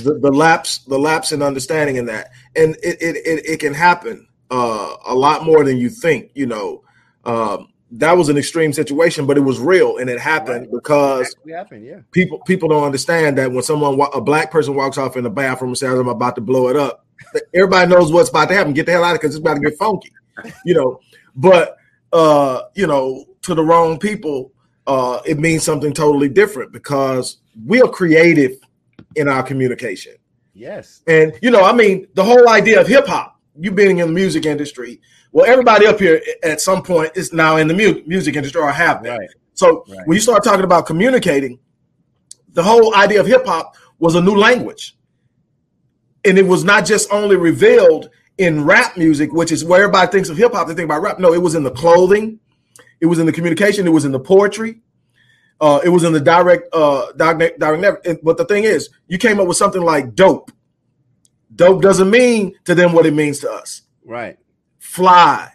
the, 0.02 0.18
the 0.20 0.30
lapse 0.30 0.78
the 0.78 0.98
lapse 0.98 1.32
in 1.32 1.42
understanding 1.42 1.96
in 1.96 2.06
that 2.06 2.30
and 2.56 2.76
it 2.82 2.96
it, 3.00 3.16
it, 3.16 3.44
it 3.46 3.60
can 3.60 3.74
happen 3.74 4.26
uh 4.50 4.94
a 5.06 5.14
lot 5.14 5.44
more 5.44 5.64
than 5.64 5.76
you 5.76 5.88
think 5.88 6.30
you 6.34 6.46
know 6.46 6.82
um 7.24 7.68
that 7.92 8.16
was 8.16 8.28
an 8.28 8.38
extreme 8.38 8.72
situation 8.72 9.26
but 9.26 9.36
it 9.36 9.40
was 9.40 9.58
real 9.58 9.96
and 9.98 10.08
it 10.08 10.20
happened 10.20 10.60
Right. 10.62 10.70
because 10.72 11.34
Actually 11.36 11.52
happened, 11.52 11.84
yeah. 11.84 12.00
people 12.12 12.38
people 12.46 12.68
don't 12.68 12.84
understand 12.84 13.36
that 13.38 13.50
when 13.50 13.62
someone 13.64 14.00
a 14.14 14.20
black 14.20 14.50
person 14.52 14.74
walks 14.76 14.96
off 14.96 15.16
in 15.16 15.24
the 15.24 15.30
bathroom 15.30 15.70
and 15.70 15.78
says 15.78 15.98
I'm 15.98 16.08
about 16.08 16.36
to 16.36 16.40
blow 16.40 16.68
it 16.68 16.76
up, 16.76 17.04
everybody 17.52 17.90
knows 17.90 18.12
what's 18.12 18.30
about 18.30 18.48
to 18.48 18.54
happen. 18.54 18.74
Get 18.74 18.86
the 18.86 18.92
hell 18.92 19.02
out 19.02 19.10
of 19.10 19.16
it 19.16 19.20
because 19.22 19.34
it's 19.34 19.40
about 19.40 19.54
to 19.54 19.60
get 19.60 19.76
funky, 19.76 20.12
you 20.64 20.74
know. 20.74 21.00
But 21.34 21.76
uh, 22.12 22.62
you 22.76 22.86
know, 22.86 23.24
to 23.42 23.54
the 23.54 23.62
wrong 23.62 23.98
people, 23.98 24.52
uh, 24.86 25.20
it 25.24 25.38
means 25.38 25.62
something 25.62 25.92
totally 25.92 26.28
different 26.28 26.72
because 26.72 27.38
we 27.66 27.80
are 27.80 27.88
creative 27.88 28.52
in 29.16 29.28
our 29.28 29.42
communication. 29.42 30.14
Yes. 30.54 31.02
And 31.06 31.32
you 31.42 31.50
know, 31.50 31.62
I 31.62 31.72
mean, 31.72 32.06
the 32.14 32.24
whole 32.24 32.48
idea 32.48 32.80
of 32.80 32.86
hip 32.86 33.06
hop, 33.06 33.40
you 33.58 33.70
being 33.70 33.98
in 33.98 34.08
the 34.08 34.12
music 34.12 34.46
industry, 34.46 35.00
well, 35.32 35.46
everybody 35.46 35.86
up 35.86 35.98
here 35.98 36.20
at 36.42 36.60
some 36.60 36.82
point 36.82 37.12
is 37.14 37.32
now 37.32 37.56
in 37.56 37.68
the 37.68 37.74
mu- 37.74 38.02
music 38.06 38.36
industry 38.36 38.60
or 38.60 38.70
have 38.70 39.02
been. 39.02 39.16
Right. 39.18 39.28
So 39.54 39.84
Right. 39.88 40.06
when 40.06 40.16
you 40.16 40.20
start 40.20 40.42
talking 40.42 40.64
about 40.64 40.86
communicating, 40.86 41.58
the 42.52 42.62
whole 42.62 42.94
idea 42.96 43.20
of 43.20 43.26
hip 43.26 43.46
hop 43.46 43.76
was 43.98 44.14
a 44.16 44.20
new 44.20 44.34
language. 44.34 44.96
And 46.24 46.36
it 46.38 46.46
was 46.46 46.64
not 46.64 46.84
just 46.84 47.10
only 47.12 47.36
revealed 47.36 48.10
in 48.38 48.64
rap 48.64 48.96
music, 48.96 49.32
which 49.32 49.52
is 49.52 49.64
where 49.64 49.82
everybody 49.84 50.10
thinks 50.10 50.28
of 50.28 50.36
hip 50.36 50.52
hop, 50.52 50.66
they 50.66 50.74
think 50.74 50.86
about 50.86 51.02
rap. 51.02 51.18
No, 51.18 51.32
it 51.32 51.40
was 51.42 51.54
in 51.54 51.62
the 51.62 51.70
clothing, 51.70 52.40
it 53.00 53.06
was 53.06 53.18
in 53.18 53.26
the 53.26 53.32
communication, 53.32 53.86
it 53.86 53.90
was 53.90 54.04
in 54.04 54.12
the 54.12 54.20
poetry, 54.20 54.80
uh, 55.60 55.80
it 55.84 55.88
was 55.88 56.04
in 56.04 56.12
the 56.12 56.20
direct, 56.20 56.72
uh, 56.74 57.12
direct, 57.12 57.58
direct. 57.58 58.06
But 58.22 58.36
the 58.36 58.44
thing 58.44 58.64
is, 58.64 58.90
you 59.08 59.18
came 59.18 59.40
up 59.40 59.46
with 59.46 59.56
something 59.56 59.82
like 59.82 60.14
dope. 60.14 60.50
Dope 61.54 61.82
doesn't 61.82 62.10
mean 62.10 62.54
to 62.64 62.74
them 62.74 62.92
what 62.92 63.06
it 63.06 63.14
means 63.14 63.40
to 63.40 63.50
us 63.50 63.82
Right. 64.04 64.38
fly, 64.78 65.50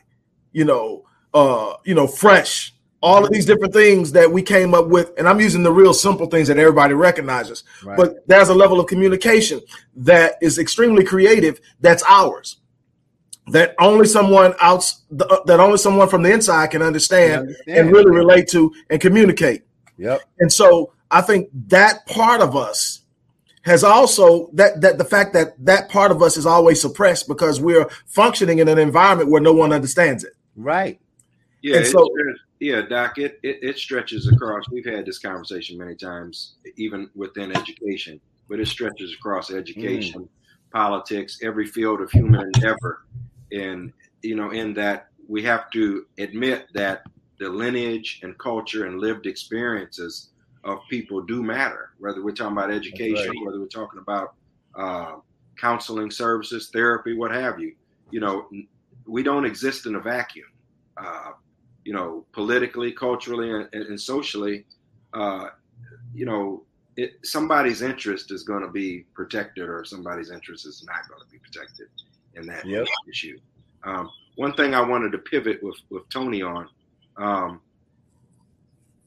you 0.52 0.66
know, 0.66 1.06
uh, 1.34 1.74
you 1.86 1.96
know, 1.96 2.08
fresh, 2.08 2.74
all 3.02 3.24
of 3.24 3.32
these 3.32 3.46
different 3.46 3.74
things 3.74 4.12
that 4.14 4.32
we 4.32 4.42
came 4.42 4.74
up 4.74 4.88
with, 4.88 5.12
and 5.18 5.28
I'm 5.28 5.40
using 5.40 5.64
the 5.64 5.72
real 5.72 5.94
simple 5.94 6.26
things 6.28 6.48
that 6.48 6.58
everybody 6.58 6.94
recognizes. 6.94 7.64
Right. 7.84 7.98
But 7.98 8.28
there's 8.28 8.50
a 8.50 8.54
level 8.54 8.80
of 8.80 8.88
communication 8.88 9.62
that 9.98 10.36
is 10.42 10.58
extremely 10.58 11.04
creative 11.04 11.60
that's 11.82 12.04
ours. 12.08 12.58
That 13.50 13.76
only 13.80 14.08
someone 14.08 14.56
else, 14.60 15.04
uh, 15.20 15.38
that 15.46 15.60
only 15.60 15.78
someone 15.78 16.10
from 16.10 16.24
the 16.24 16.32
inside 16.32 16.72
can 16.72 16.82
understand, 16.82 17.42
Understand. 17.42 17.78
and 17.78 17.92
really 17.92 18.10
relate 18.12 18.48
to 18.50 18.74
and 18.90 19.00
communicate. 19.00 19.64
Yep. 19.98 20.22
And 20.40 20.52
so 20.52 20.94
I 21.12 21.22
think 21.22 21.50
that 21.68 22.08
part 22.08 22.42
of 22.42 22.56
us 22.56 23.02
has 23.62 23.84
also 23.84 24.50
that 24.54 24.82
that 24.82 24.98
the 24.98 25.06
fact 25.06 25.34
that 25.34 25.54
that 25.64 25.90
part 25.90 26.12
of 26.12 26.22
us 26.22 26.38
is 26.38 26.46
always 26.46 26.82
suppressed 26.82 27.28
because 27.28 27.60
we're 27.62 27.88
functioning 28.06 28.60
in 28.60 28.68
an 28.68 28.78
environment 28.78 29.30
where 29.30 29.42
no 29.42 29.54
one 29.54 29.72
understands 29.72 30.24
it. 30.24 30.34
Right. 30.56 31.00
Yeah, 31.62 31.78
And 31.78 31.88
so- 31.88 32.10
yeah, 32.60 32.82
Doc. 32.82 33.18
It, 33.18 33.40
it 33.44 33.60
it 33.62 33.78
stretches 33.78 34.28
across. 34.28 34.70
We've 34.72 34.86
had 34.86 35.06
this 35.06 35.20
conversation 35.20 35.78
many 35.78 35.96
times, 35.96 36.56
even 36.78 37.10
within 37.16 37.56
education, 37.56 38.20
but 38.48 38.60
it 38.60 38.68
stretches 38.68 39.14
across 39.14 39.52
education, 39.52 40.22
mm. 40.22 40.30
politics, 40.72 41.40
every 41.44 41.66
field 41.66 42.02
of 42.02 42.12
human 42.12 42.42
endeavor, 42.54 43.06
and 43.52 43.94
you 44.22 44.36
know, 44.36 44.52
in 44.52 44.74
that 44.74 45.08
we 45.28 45.44
have 45.44 45.70
to 45.72 46.06
admit 46.18 46.68
that 46.74 47.04
the 47.40 47.50
lineage 47.50 48.20
and 48.24 48.38
culture 48.38 48.86
and 48.86 49.00
lived 49.00 49.26
experiences 49.26 50.30
of 50.64 50.80
people 50.90 51.22
do 51.22 51.44
matter. 51.44 51.92
Whether 52.00 52.24
we're 52.24 52.32
talking 52.32 52.58
about 52.58 52.72
education, 52.72 53.30
right. 53.30 53.46
whether 53.46 53.60
we're 53.60 53.68
talking 53.68 54.00
about 54.00 54.36
uh, 54.76 55.18
counseling 55.60 56.12
services, 56.12 56.70
therapy, 56.72 57.16
what 57.16 57.32
have 57.32 57.60
you. 57.60 57.76
You 58.12 58.20
know, 58.20 58.50
we 59.06 59.24
don't 59.24 59.46
exist 59.46 59.86
in 59.86 59.96
a 59.96 60.00
vacuum. 60.00 60.48
Uh, 60.98 61.32
you 61.84 61.94
know, 61.94 62.26
politically, 62.32 62.92
culturally, 62.92 63.52
and, 63.52 63.70
and 63.74 64.00
socially, 64.00 64.66
uh, 65.14 65.50
you 66.16 66.26
know, 66.26 66.64
it, 66.98 67.14
somebody's 67.24 67.82
interest 67.82 68.32
is 68.32 68.44
going 68.44 68.62
to 68.62 68.72
be 68.72 69.06
protected, 69.14 69.70
or 69.70 69.84
somebody's 69.86 70.32
interest 70.32 70.66
is 70.66 70.84
not 70.88 71.08
going 71.08 71.22
to 71.22 71.32
be 71.32 71.38
protected 71.38 71.88
in 72.36 72.46
that 72.48 72.66
Yep. 72.66 72.88
issue. 73.10 73.40
Um, 73.84 74.10
one 74.36 74.54
thing 74.54 74.74
I 74.74 74.82
wanted 74.82 75.12
to 75.14 75.18
pivot 75.20 75.62
with 75.64 75.78
with 75.90 76.08
Tony 76.10 76.42
on. 76.42 76.68
Um, 77.18 77.62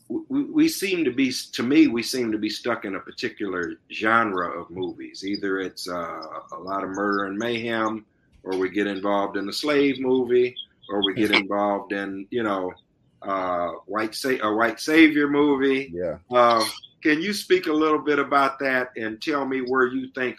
we, 0.09 0.45
we 0.45 0.69
seem 0.69 1.05
to 1.05 1.11
be, 1.11 1.31
to 1.53 1.63
me, 1.63 1.87
we 1.87 2.03
seem 2.03 2.33
to 2.33 2.39
be 2.39 2.49
stuck 2.49 2.87
in 2.87 2.95
a 2.95 3.01
particular 3.01 3.75
genre 3.93 4.59
of 4.59 4.71
movies. 4.71 5.23
Either 5.27 5.61
it's 5.61 5.87
uh, 5.89 6.23
a 6.53 6.59
lot 6.59 6.83
of 6.83 6.91
murder 6.91 7.27
and 7.27 7.37
mayhem, 7.37 8.07
or 8.43 8.57
we 8.57 8.71
get 8.71 8.87
involved 8.87 9.37
in 9.37 9.47
a 9.49 9.53
slave 9.53 10.01
movie, 10.01 10.55
or 10.89 11.05
we 11.05 11.13
get 11.13 11.31
involved 11.43 11.93
in, 11.93 12.27
you 12.31 12.43
know, 12.43 12.73
uh, 13.21 13.69
white 13.85 14.15
sa- 14.15 14.39
a 14.43 14.55
white 14.55 14.81
savior 14.81 15.29
movie. 15.29 15.93
Yeah. 15.93 16.17
Uh, 16.31 16.65
can 17.03 17.21
you 17.21 17.35
speak 17.35 17.67
a 17.67 17.73
little 17.73 17.99
bit 17.99 18.19
about 18.19 18.59
that 18.61 18.93
and 18.97 19.21
tell 19.21 19.45
me 19.45 19.59
where 19.61 19.87
you 19.89 20.09
think 20.15 20.37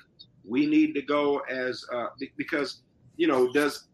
we 0.49 0.65
need 0.65 0.93
to 0.95 1.01
go 1.01 1.39
as 1.49 1.85
uh, 1.93 2.07
because 2.37 2.81
you 3.17 3.27
know 3.27 3.51
does 3.53 3.87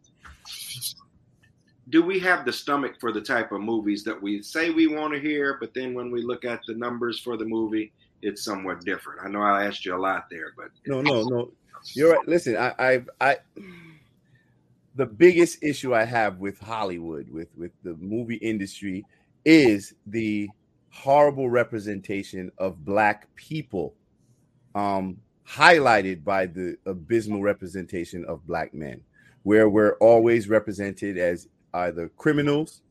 do 1.89 2.01
we 2.01 2.19
have 2.19 2.45
the 2.45 2.53
stomach 2.53 2.95
for 2.99 3.11
the 3.11 3.21
type 3.21 3.51
of 3.51 3.61
movies 3.61 4.03
that 4.03 4.19
we 4.19 4.41
say 4.41 4.71
we 4.71 4.87
want 4.87 5.13
to 5.13 5.19
hear, 5.19 5.57
but 5.59 5.73
then 5.73 5.93
when 5.93 6.11
we 6.11 6.23
look 6.23 6.43
at 6.43 6.59
the 6.67 6.73
numbers 6.73 7.19
for 7.19 7.37
the 7.37 7.45
movie, 7.45 7.91
it's 8.21 8.43
somewhat 8.43 8.83
different. 8.83 9.21
I 9.23 9.29
know 9.29 9.41
I 9.41 9.65
asked 9.65 9.85
you 9.85 9.95
a 9.95 9.97
lot 9.97 10.25
there, 10.31 10.53
but 10.57 10.69
No, 10.87 11.01
no, 11.01 11.23
no. 11.23 11.51
You're 11.93 12.13
right. 12.13 12.27
Listen, 12.27 12.57
I, 12.57 12.73
I've, 12.79 13.09
I, 13.21 13.37
the 14.95 15.05
biggest 15.05 15.61
issue 15.61 15.93
I 15.93 16.05
have 16.05 16.39
with 16.39 16.59
Hollywood, 16.59 17.29
with 17.29 17.49
with 17.55 17.71
the 17.83 17.93
movie 17.95 18.37
industry, 18.37 19.05
is 19.43 19.93
the 20.07 20.49
horrible 20.89 21.49
representation 21.49 22.51
of 22.57 22.83
black 22.83 23.27
people, 23.35 23.93
um, 24.73 25.17
highlighted 25.47 26.23
by 26.23 26.45
the 26.45 26.77
abysmal 26.85 27.41
representation 27.41 28.25
of 28.25 28.45
black 28.47 28.73
men, 28.73 29.01
where 29.43 29.69
we're 29.69 29.95
always 29.97 30.49
represented 30.49 31.17
as 31.17 31.47
either 31.73 32.09
criminals 32.17 32.81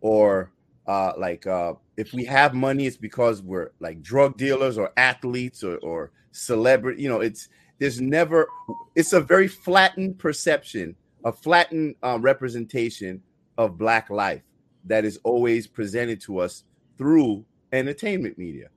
or 0.00 0.52
uh, 0.86 1.12
like 1.16 1.46
uh, 1.46 1.74
if 1.96 2.12
we 2.12 2.24
have 2.24 2.54
money, 2.54 2.86
it's 2.86 2.96
because 2.96 3.42
we're 3.42 3.70
like 3.80 4.02
drug 4.02 4.36
dealers 4.36 4.78
or 4.78 4.92
athletes 4.96 5.62
or, 5.62 5.76
or 5.78 6.10
celebrity. 6.32 7.02
You 7.02 7.08
know, 7.08 7.20
it's 7.20 7.48
there's 7.78 8.00
never. 8.00 8.48
It's 8.96 9.12
a 9.12 9.20
very 9.20 9.48
flattened 9.48 10.18
perception, 10.18 10.96
a 11.24 11.32
flattened 11.32 11.94
uh, 12.02 12.18
representation 12.20 13.22
of 13.56 13.78
black 13.78 14.10
life 14.10 14.42
that 14.84 15.04
is 15.04 15.18
always 15.22 15.66
presented 15.66 16.20
to 16.22 16.38
us 16.38 16.64
through 16.98 17.44
entertainment 17.72 18.38
media. 18.38 18.68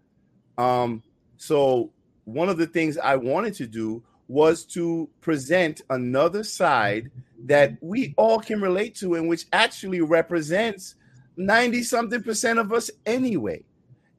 Um, 0.58 1.02
so 1.38 1.92
one 2.26 2.50
of 2.50 2.58
the 2.58 2.68
things 2.68 2.98
I 2.98 3.16
wanted 3.16 3.54
to 3.56 3.68
do 3.68 4.04
was 4.28 4.64
to 4.66 5.10
present 5.22 5.82
another 5.90 6.44
side 6.44 7.12
that 7.46 7.78
we 7.82 8.14
all 8.18 8.40
can 8.40 8.62
relate 8.62 8.96
to 8.96 9.16
and 9.16 9.28
which 9.28 9.46
actually 9.52 10.02
represents 10.02 10.96
90 11.36 11.84
something 11.84 12.24
percent 12.24 12.60
of 12.60 12.72
us 12.72 12.90
anyway. 13.06 13.64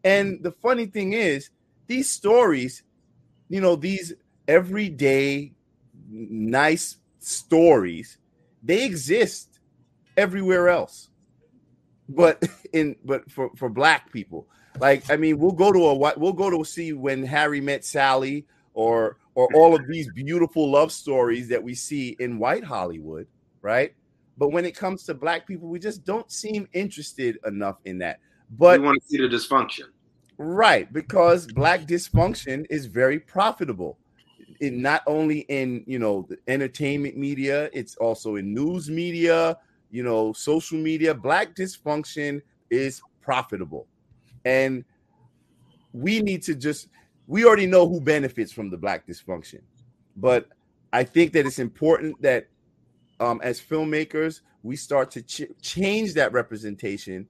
And 0.03 0.43
the 0.43 0.53
funny 0.53 0.87
thing 0.87 1.15
is, 1.15 1.51
these 1.87 2.11
stories, 2.11 2.83
you 3.49 3.61
know, 3.61 3.77
these 3.77 4.13
everyday 4.47 5.53
nice 6.11 6.99
stories, 7.19 8.19
they 8.63 8.85
exist 8.85 9.59
everywhere 10.17 10.69
else. 10.69 11.09
But 12.09 12.47
in 12.73 12.97
but 13.05 13.31
for 13.31 13.51
for 13.57 13.69
black 13.69 14.13
people, 14.13 14.47
like 14.81 15.11
I 15.11 15.17
mean, 15.17 15.39
we'll 15.39 15.53
go 15.53 15.73
to 15.73 15.87
a 15.87 16.19
we'll 16.19 16.33
go 16.33 16.51
to 16.51 16.65
see 16.65 16.93
when 16.93 17.25
Harry 17.25 17.61
met 17.61 17.85
Sally 17.85 18.47
or 18.75 19.19
or 19.35 19.49
all 19.55 19.75
of 19.75 19.87
these 19.89 20.11
beautiful 20.13 20.71
love 20.71 20.93
stories 20.93 21.49
that 21.49 21.63
we 21.63 21.75
see 21.75 22.17
in 22.21 22.39
white 22.39 22.65
Hollywood, 22.65 23.27
right? 23.63 23.95
But 24.37 24.49
when 24.51 24.65
it 24.65 24.77
comes 24.77 25.05
to 25.05 25.15
black 25.15 25.47
people, 25.47 25.69
we 25.69 25.79
just 25.79 26.05
don't 26.05 26.31
seem 26.31 26.69
interested 26.73 27.39
enough 27.47 27.79
in 27.85 27.99
that. 27.99 28.21
But 28.51 28.81
we 28.81 28.87
want 28.87 29.03
to 29.03 29.09
see 29.09 29.19
the 29.19 29.29
dysfunction. 29.29 29.85
Right, 30.37 30.93
because 30.93 31.47
black 31.47 31.83
dysfunction 31.83 32.67
is 32.69 32.87
very 32.87 33.21
profitable. 33.21 33.99
It 34.61 34.73
not 34.73 35.03
only 35.07 35.41
in 35.41 35.85
you 35.87 35.99
know 35.99 36.27
the 36.29 36.39
entertainment 36.49 37.17
media, 37.17 37.71
it's 37.73 37.97
also 37.97 38.37
in 38.37 38.53
news 38.53 38.91
media, 38.91 39.59
you 39.91 40.03
know, 40.03 40.33
social 40.33 40.79
media. 40.79 41.15
Black 41.15 41.55
dysfunction 41.55 42.43
is 42.71 43.01
profitable. 43.21 43.87
And 44.45 44.85
we 45.93 46.21
need 46.21 46.43
to 46.45 46.55
just 46.55 46.89
we 47.27 47.45
already 47.45 47.67
know 47.67 47.89
who 47.89 48.01
benefits 48.01 48.53
from 48.53 48.71
the 48.71 48.77
black 48.77 49.07
dysfunction. 49.07 49.61
But 50.17 50.49
I 50.93 51.05
think 51.05 51.33
that 51.33 51.47
it's 51.47 51.59
important 51.59 52.21
that 52.23 52.49
um, 53.21 53.41
as 53.43 53.61
filmmakers, 53.61 54.41
we 54.63 54.77
start 54.77 55.11
to 55.13 55.23
ch- 55.23 55.51
change 55.63 56.15
that 56.15 56.33
representation 56.33 57.27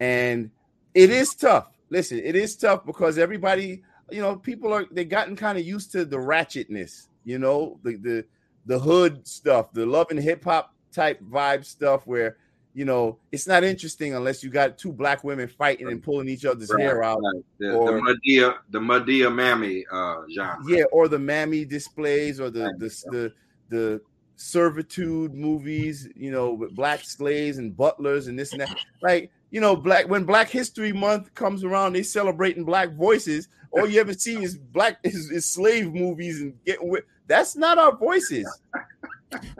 and 0.00 0.50
it 0.94 1.10
is 1.10 1.34
tough. 1.34 1.68
Listen, 1.90 2.20
it 2.22 2.36
is 2.36 2.56
tough 2.56 2.84
because 2.86 3.18
everybody, 3.18 3.82
you 4.10 4.20
know, 4.20 4.36
people 4.36 4.72
are 4.72 4.86
they've 4.90 5.08
gotten 5.08 5.36
kind 5.36 5.58
of 5.58 5.64
used 5.64 5.92
to 5.92 6.04
the 6.04 6.16
ratchetness, 6.16 7.08
you 7.24 7.38
know, 7.38 7.78
the 7.82 7.96
the 7.96 8.24
the 8.66 8.78
hood 8.78 9.26
stuff, 9.26 9.72
the 9.72 9.84
love 9.84 10.10
and 10.10 10.20
hip 10.20 10.44
hop 10.44 10.74
type 10.92 11.20
vibe 11.22 11.64
stuff 11.64 12.06
where 12.06 12.36
you 12.74 12.84
know 12.84 13.18
it's 13.32 13.46
not 13.46 13.62
interesting 13.64 14.14
unless 14.14 14.42
you 14.42 14.50
got 14.50 14.76
two 14.78 14.92
black 14.92 15.22
women 15.24 15.46
fighting 15.48 15.86
and 15.88 16.02
pulling 16.02 16.28
each 16.28 16.44
other's 16.44 16.70
Right, 16.70 16.82
hair 16.82 17.02
out. 17.04 17.20
right. 17.22 17.44
The, 17.58 17.72
or- 17.74 17.92
the 17.92 18.00
Madea, 18.00 18.56
the 18.70 18.80
Madea 18.80 19.32
Mammy 19.34 19.84
uh, 19.90 20.22
genre. 20.34 20.58
Yeah, 20.66 20.84
or 20.92 21.08
the 21.08 21.18
mammy 21.18 21.64
displays 21.64 22.40
or 22.40 22.50
the 22.50 22.74
the 22.78 22.88
the, 23.10 23.32
the 23.68 24.00
servitude 24.36 25.34
movies, 25.34 26.08
you 26.16 26.30
know, 26.30 26.52
with 26.52 26.74
black 26.74 27.00
slaves 27.04 27.58
and 27.58 27.76
butlers 27.76 28.26
and 28.26 28.38
this 28.38 28.52
and 28.52 28.60
that. 28.60 28.76
Like, 29.02 29.30
you 29.50 29.60
know, 29.60 29.76
black 29.76 30.08
when 30.08 30.24
Black 30.24 30.48
History 30.50 30.92
Month 30.92 31.32
comes 31.34 31.62
around, 31.64 31.92
they 31.92 32.02
celebrating 32.02 32.64
black 32.64 32.92
voices. 32.94 33.48
All 33.70 33.88
you 33.88 34.00
ever 34.00 34.12
see 34.12 34.42
is 34.42 34.56
black 34.56 34.98
is, 35.04 35.30
is 35.30 35.46
slave 35.46 35.92
movies 35.94 36.40
and 36.40 36.54
getting 36.64 36.88
with 36.88 37.04
that's 37.26 37.56
not 37.56 37.78
our 37.78 37.96
voices. 37.96 38.46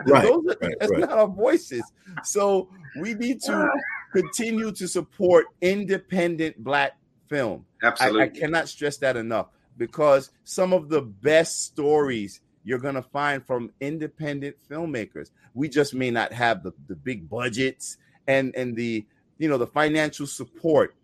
Right, 0.06 0.22
Those 0.22 0.46
are- 0.46 0.56
right, 0.60 0.74
that's 0.78 0.92
right. 0.92 1.00
not 1.00 1.10
our 1.10 1.26
voices. 1.26 1.82
So 2.22 2.68
we 3.00 3.14
need 3.14 3.40
to 3.42 3.68
continue 4.12 4.72
to 4.72 4.88
support 4.88 5.46
independent 5.60 6.62
black 6.62 6.92
film. 7.28 7.66
I, 7.82 7.86
Absolutely. 7.88 8.22
I 8.22 8.28
cannot 8.28 8.68
stress 8.68 8.98
that 8.98 9.16
enough 9.16 9.48
because 9.76 10.30
some 10.44 10.72
of 10.72 10.88
the 10.88 11.02
best 11.02 11.64
stories 11.64 12.40
you're 12.64 12.78
going 12.78 12.94
to 12.94 13.02
find 13.02 13.46
from 13.46 13.70
independent 13.80 14.56
filmmakers. 14.70 15.30
We 15.52 15.68
just 15.68 15.94
may 15.94 16.10
not 16.10 16.32
have 16.32 16.62
the, 16.62 16.72
the 16.88 16.96
big 16.96 17.28
budgets 17.28 17.98
and 18.26 18.54
and 18.56 18.74
the 18.74 19.04
you 19.38 19.48
know 19.48 19.58
the 19.58 19.66
financial 19.66 20.26
support 20.26 20.94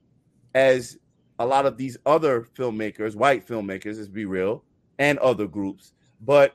as 0.54 0.98
a 1.38 1.46
lot 1.46 1.66
of 1.66 1.76
these 1.76 1.96
other 2.04 2.42
filmmakers, 2.42 3.14
white 3.14 3.46
filmmakers, 3.46 3.96
let's 3.96 4.08
be 4.08 4.24
real, 4.24 4.64
and 4.98 5.18
other 5.18 5.46
groups. 5.46 5.92
But 6.20 6.54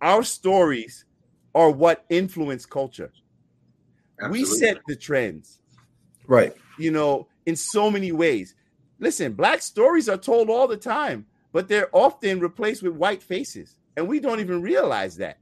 our 0.00 0.22
stories 0.22 1.04
are 1.54 1.70
what 1.70 2.04
influence 2.08 2.66
culture. 2.66 3.12
We 4.30 4.44
set 4.44 4.78
the 4.86 4.96
trends 4.96 5.58
Right. 6.26 6.54
you 6.78 6.90
know, 6.90 7.28
in 7.46 7.56
so 7.56 7.90
many 7.90 8.12
ways. 8.12 8.54
Listen, 8.98 9.32
black 9.32 9.60
stories 9.60 10.08
are 10.08 10.16
told 10.16 10.48
all 10.48 10.66
the 10.66 10.76
time, 10.76 11.26
but 11.52 11.68
they're 11.68 11.88
often 11.92 12.40
replaced 12.40 12.82
with 12.82 12.94
white 12.94 13.22
faces, 13.22 13.76
and 13.96 14.08
we 14.08 14.20
don't 14.20 14.40
even 14.40 14.62
realize 14.62 15.16
that. 15.16 15.38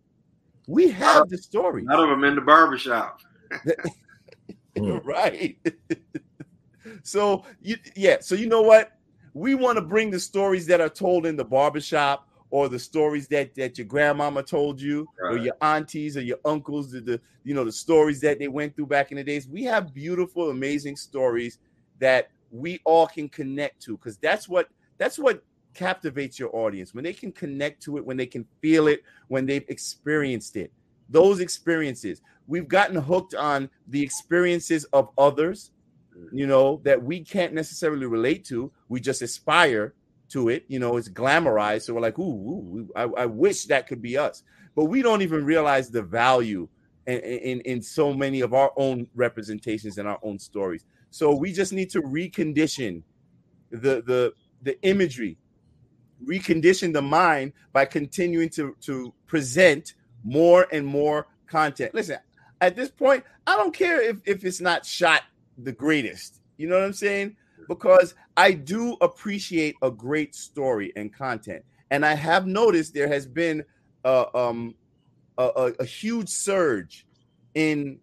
We 0.66 0.90
have 0.90 1.28
the 1.28 1.38
story, 1.38 1.82
None 1.82 2.00
of 2.00 2.08
them 2.08 2.24
in 2.24 2.34
the 2.34 2.40
barbershop. 2.40 3.20
Right? 5.04 5.58
so 7.02 7.44
you 7.60 7.76
yeah, 7.94 8.16
so 8.20 8.34
you 8.34 8.46
know 8.46 8.62
what? 8.62 8.92
We 9.34 9.54
want 9.54 9.76
to 9.76 9.82
bring 9.82 10.10
the 10.10 10.18
stories 10.18 10.66
that 10.66 10.80
are 10.80 10.88
told 10.88 11.26
in 11.26 11.36
the 11.36 11.44
barbershop 11.44 12.26
or 12.52 12.68
the 12.68 12.78
stories 12.78 13.26
that 13.28 13.54
that 13.54 13.78
your 13.78 13.86
grandmama 13.86 14.42
told 14.42 14.78
you 14.78 15.08
or 15.22 15.38
your 15.38 15.56
aunties 15.62 16.18
or 16.18 16.20
your 16.20 16.36
uncles 16.44 16.92
the, 16.92 17.00
the 17.00 17.20
you 17.44 17.54
know 17.54 17.64
the 17.64 17.72
stories 17.72 18.20
that 18.20 18.38
they 18.38 18.46
went 18.46 18.76
through 18.76 18.86
back 18.86 19.10
in 19.10 19.16
the 19.16 19.24
days. 19.24 19.48
We 19.48 19.64
have 19.64 19.92
beautiful 19.94 20.50
amazing 20.50 20.96
stories 20.96 21.58
that 21.98 22.30
we 22.50 22.78
all 22.84 23.06
can 23.06 23.28
connect 23.30 23.80
to 23.82 23.96
because 23.96 24.18
that's 24.18 24.48
what 24.48 24.68
that's 24.98 25.18
what 25.18 25.42
captivates 25.74 26.38
your 26.38 26.54
audience. 26.54 26.92
When 26.94 27.02
they 27.02 27.14
can 27.14 27.32
connect 27.32 27.82
to 27.84 27.96
it 27.96 28.04
when 28.04 28.18
they 28.18 28.26
can 28.26 28.46
feel 28.60 28.86
it 28.86 29.02
when 29.28 29.46
they've 29.46 29.64
experienced 29.68 30.56
it 30.56 30.70
those 31.08 31.40
experiences. 31.40 32.20
We've 32.46 32.68
gotten 32.68 32.96
hooked 32.96 33.34
on 33.34 33.70
the 33.88 34.02
experiences 34.02 34.84
of 34.92 35.08
others 35.16 35.70
mm. 36.14 36.28
you 36.32 36.46
know 36.46 36.82
that 36.84 37.02
we 37.02 37.20
can't 37.20 37.54
necessarily 37.54 38.04
relate 38.04 38.44
to. 38.46 38.70
We 38.90 39.00
just 39.00 39.22
aspire 39.22 39.94
to 40.32 40.48
it 40.48 40.64
you 40.68 40.78
know 40.78 40.96
it's 40.96 41.08
glamorized. 41.08 41.82
So 41.82 41.94
we're 41.94 42.00
like 42.00 42.18
ooh, 42.18 42.22
ooh 42.22 42.88
I, 42.96 43.02
I 43.02 43.26
wish 43.26 43.66
that 43.66 43.86
could 43.86 44.02
be 44.02 44.16
us. 44.16 44.42
But 44.74 44.84
we 44.86 45.02
don't 45.02 45.22
even 45.22 45.44
realize 45.44 45.90
the 45.90 46.02
value 46.02 46.68
in, 47.06 47.18
in 47.18 47.60
in 47.60 47.82
so 47.82 48.12
many 48.12 48.40
of 48.40 48.54
our 48.54 48.72
own 48.76 49.06
representations 49.14 49.98
and 49.98 50.08
our 50.08 50.18
own 50.22 50.38
stories. 50.38 50.84
So 51.10 51.34
we 51.34 51.52
just 51.52 51.72
need 51.72 51.90
to 51.90 52.02
recondition 52.02 53.02
the 53.70 54.02
the 54.06 54.32
the 54.62 54.80
imagery 54.82 55.38
recondition 56.24 56.92
the 56.92 57.02
mind 57.02 57.52
by 57.72 57.84
continuing 57.84 58.48
to 58.50 58.76
to 58.82 59.12
present 59.26 59.94
more 60.24 60.68
and 60.72 60.86
more 60.86 61.26
content. 61.46 61.94
Listen 61.94 62.18
at 62.62 62.76
this 62.76 62.90
point 62.90 63.24
i 63.46 63.56
don't 63.56 63.74
care 63.74 64.00
if 64.00 64.18
if 64.24 64.44
it's 64.44 64.60
not 64.60 64.86
shot 64.86 65.22
the 65.58 65.72
greatest. 65.72 66.40
You 66.56 66.68
know 66.68 66.76
what 66.76 66.84
i'm 66.84 66.92
saying 66.94 67.36
because 67.74 68.14
i 68.36 68.52
do 68.52 68.96
appreciate 69.00 69.74
a 69.82 69.90
great 69.90 70.34
story 70.34 70.92
and 70.96 71.12
content 71.12 71.64
and 71.90 72.04
i 72.04 72.14
have 72.14 72.46
noticed 72.46 72.94
there 72.94 73.08
has 73.08 73.26
been 73.26 73.64
uh, 74.04 74.26
um 74.34 74.74
a, 75.38 75.50
a, 75.56 75.72
a 75.80 75.84
huge 75.84 76.28
surge 76.28 77.06
in 77.54 77.98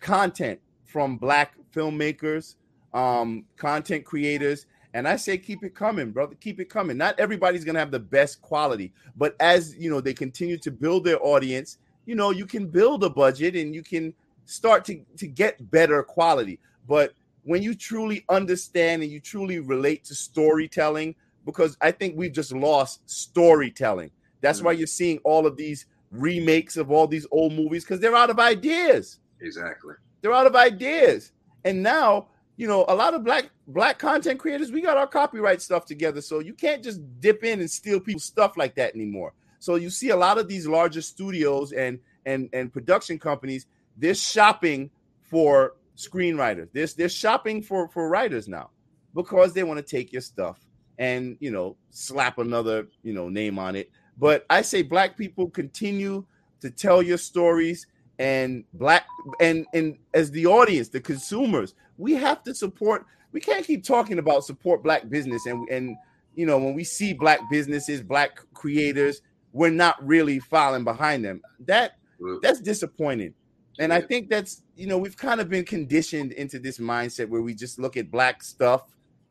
content 0.00 0.58
from 0.84 1.16
black 1.16 1.54
filmmakers 1.74 2.56
um 2.92 3.44
content 3.56 4.04
creators 4.04 4.66
and 4.94 5.08
I 5.08 5.16
say 5.16 5.36
keep 5.36 5.64
it 5.64 5.74
coming, 5.74 6.12
brother. 6.12 6.36
Keep 6.36 6.60
it 6.60 6.70
coming. 6.70 6.96
Not 6.96 7.18
everybody's 7.18 7.64
gonna 7.64 7.80
have 7.80 7.90
the 7.90 7.98
best 7.98 8.40
quality, 8.40 8.92
but 9.16 9.34
as 9.40 9.74
you 9.76 9.90
know, 9.90 10.00
they 10.00 10.14
continue 10.14 10.56
to 10.58 10.70
build 10.70 11.04
their 11.04 11.20
audience. 11.20 11.78
You 12.06 12.14
know, 12.14 12.30
you 12.30 12.46
can 12.46 12.68
build 12.68 13.02
a 13.02 13.10
budget 13.10 13.56
and 13.56 13.74
you 13.74 13.82
can 13.82 14.14
start 14.44 14.84
to 14.86 15.02
to 15.16 15.26
get 15.26 15.70
better 15.72 16.02
quality. 16.04 16.60
But 16.88 17.12
when 17.44 17.62
you 17.62 17.74
truly 17.74 18.24
understand 18.28 19.02
and 19.02 19.12
you 19.12 19.20
truly 19.20 19.60
relate 19.60 20.04
to 20.04 20.14
storytelling, 20.14 21.14
because 21.44 21.76
I 21.80 21.90
think 21.90 22.16
we've 22.16 22.32
just 22.32 22.52
lost 22.52 23.08
storytelling. 23.08 24.10
That's 24.40 24.62
why 24.62 24.72
mm-hmm. 24.72 24.80
you're 24.80 24.86
seeing 24.86 25.18
all 25.18 25.46
of 25.46 25.56
these 25.56 25.86
remakes 26.10 26.76
of 26.76 26.90
all 26.90 27.06
these 27.06 27.26
old 27.30 27.52
movies 27.52 27.84
because 27.84 28.00
they're 28.00 28.14
out 28.14 28.30
of 28.30 28.38
ideas. 28.38 29.18
Exactly. 29.40 29.94
they're 30.22 30.32
out 30.32 30.46
of 30.46 30.56
ideas. 30.56 31.32
And 31.64 31.82
now 31.82 32.28
you 32.56 32.68
know 32.68 32.84
a 32.88 32.94
lot 32.94 33.14
of 33.14 33.24
black 33.24 33.50
black 33.66 33.98
content 33.98 34.38
creators 34.38 34.70
we 34.70 34.80
got 34.80 34.96
our 34.96 35.06
copyright 35.06 35.60
stuff 35.60 35.84
together. 35.84 36.20
So 36.20 36.38
you 36.38 36.54
can't 36.54 36.82
just 36.82 37.00
dip 37.20 37.44
in 37.44 37.60
and 37.60 37.70
steal 37.70 38.00
people's 38.00 38.24
stuff 38.24 38.56
like 38.56 38.74
that 38.76 38.94
anymore. 38.94 39.32
So 39.58 39.74
you 39.74 39.90
see 39.90 40.10
a 40.10 40.16
lot 40.16 40.38
of 40.38 40.48
these 40.48 40.66
larger 40.66 41.02
studios 41.02 41.72
and 41.72 41.98
and 42.26 42.48
and 42.52 42.72
production 42.72 43.18
companies 43.18 43.66
they're 43.96 44.14
shopping 44.14 44.90
for 45.22 45.74
screenwriters. 45.96 46.68
They're, 46.72 46.86
they're 46.86 47.08
shopping 47.08 47.62
for 47.62 47.88
for 47.88 48.08
writers 48.08 48.48
now 48.48 48.70
because 49.14 49.52
they 49.52 49.62
want 49.62 49.78
to 49.78 49.96
take 49.96 50.12
your 50.12 50.22
stuff 50.22 50.60
and 50.98 51.36
you 51.40 51.50
know 51.50 51.76
slap 51.90 52.38
another 52.38 52.86
you 53.02 53.12
know 53.12 53.28
name 53.28 53.58
on 53.58 53.76
it. 53.76 53.90
But 54.16 54.46
i 54.48 54.62
say 54.62 54.82
black 54.82 55.16
people 55.16 55.50
continue 55.50 56.24
to 56.60 56.70
tell 56.70 57.02
your 57.02 57.18
stories 57.18 57.86
and 58.20 58.64
black 58.74 59.06
and 59.40 59.66
and 59.74 59.98
as 60.14 60.30
the 60.30 60.46
audience 60.46 60.88
the 60.88 61.00
consumers 61.00 61.74
we 61.98 62.12
have 62.12 62.44
to 62.44 62.54
support 62.54 63.06
we 63.32 63.40
can't 63.40 63.66
keep 63.66 63.84
talking 63.84 64.20
about 64.20 64.44
support 64.44 64.84
black 64.84 65.08
business 65.08 65.46
and 65.46 65.68
and 65.68 65.96
you 66.36 66.46
know 66.46 66.56
when 66.56 66.74
we 66.74 66.84
see 66.84 67.12
black 67.12 67.40
businesses 67.50 68.00
black 68.00 68.38
creators 68.54 69.20
we're 69.54 69.70
not 69.70 70.04
really 70.04 70.40
following 70.40 70.84
behind 70.84 71.24
them. 71.24 71.40
That 71.60 71.92
mm. 72.20 72.42
that's 72.42 72.60
disappointing 72.60 73.32
and 73.78 73.92
i 73.92 74.00
think 74.00 74.28
that's 74.28 74.62
you 74.76 74.86
know 74.86 74.98
we've 74.98 75.16
kind 75.16 75.40
of 75.40 75.48
been 75.48 75.64
conditioned 75.64 76.32
into 76.32 76.58
this 76.58 76.78
mindset 76.78 77.28
where 77.28 77.42
we 77.42 77.54
just 77.54 77.78
look 77.78 77.96
at 77.96 78.10
black 78.10 78.42
stuff 78.42 78.84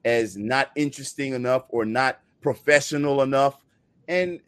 as 0.06 0.38
not 0.38 0.72
interesting 0.76 1.34
enough 1.34 1.64
or 1.70 1.86
not 1.86 2.20
professional 2.42 3.22
enough. 3.22 3.64
And 4.08 4.40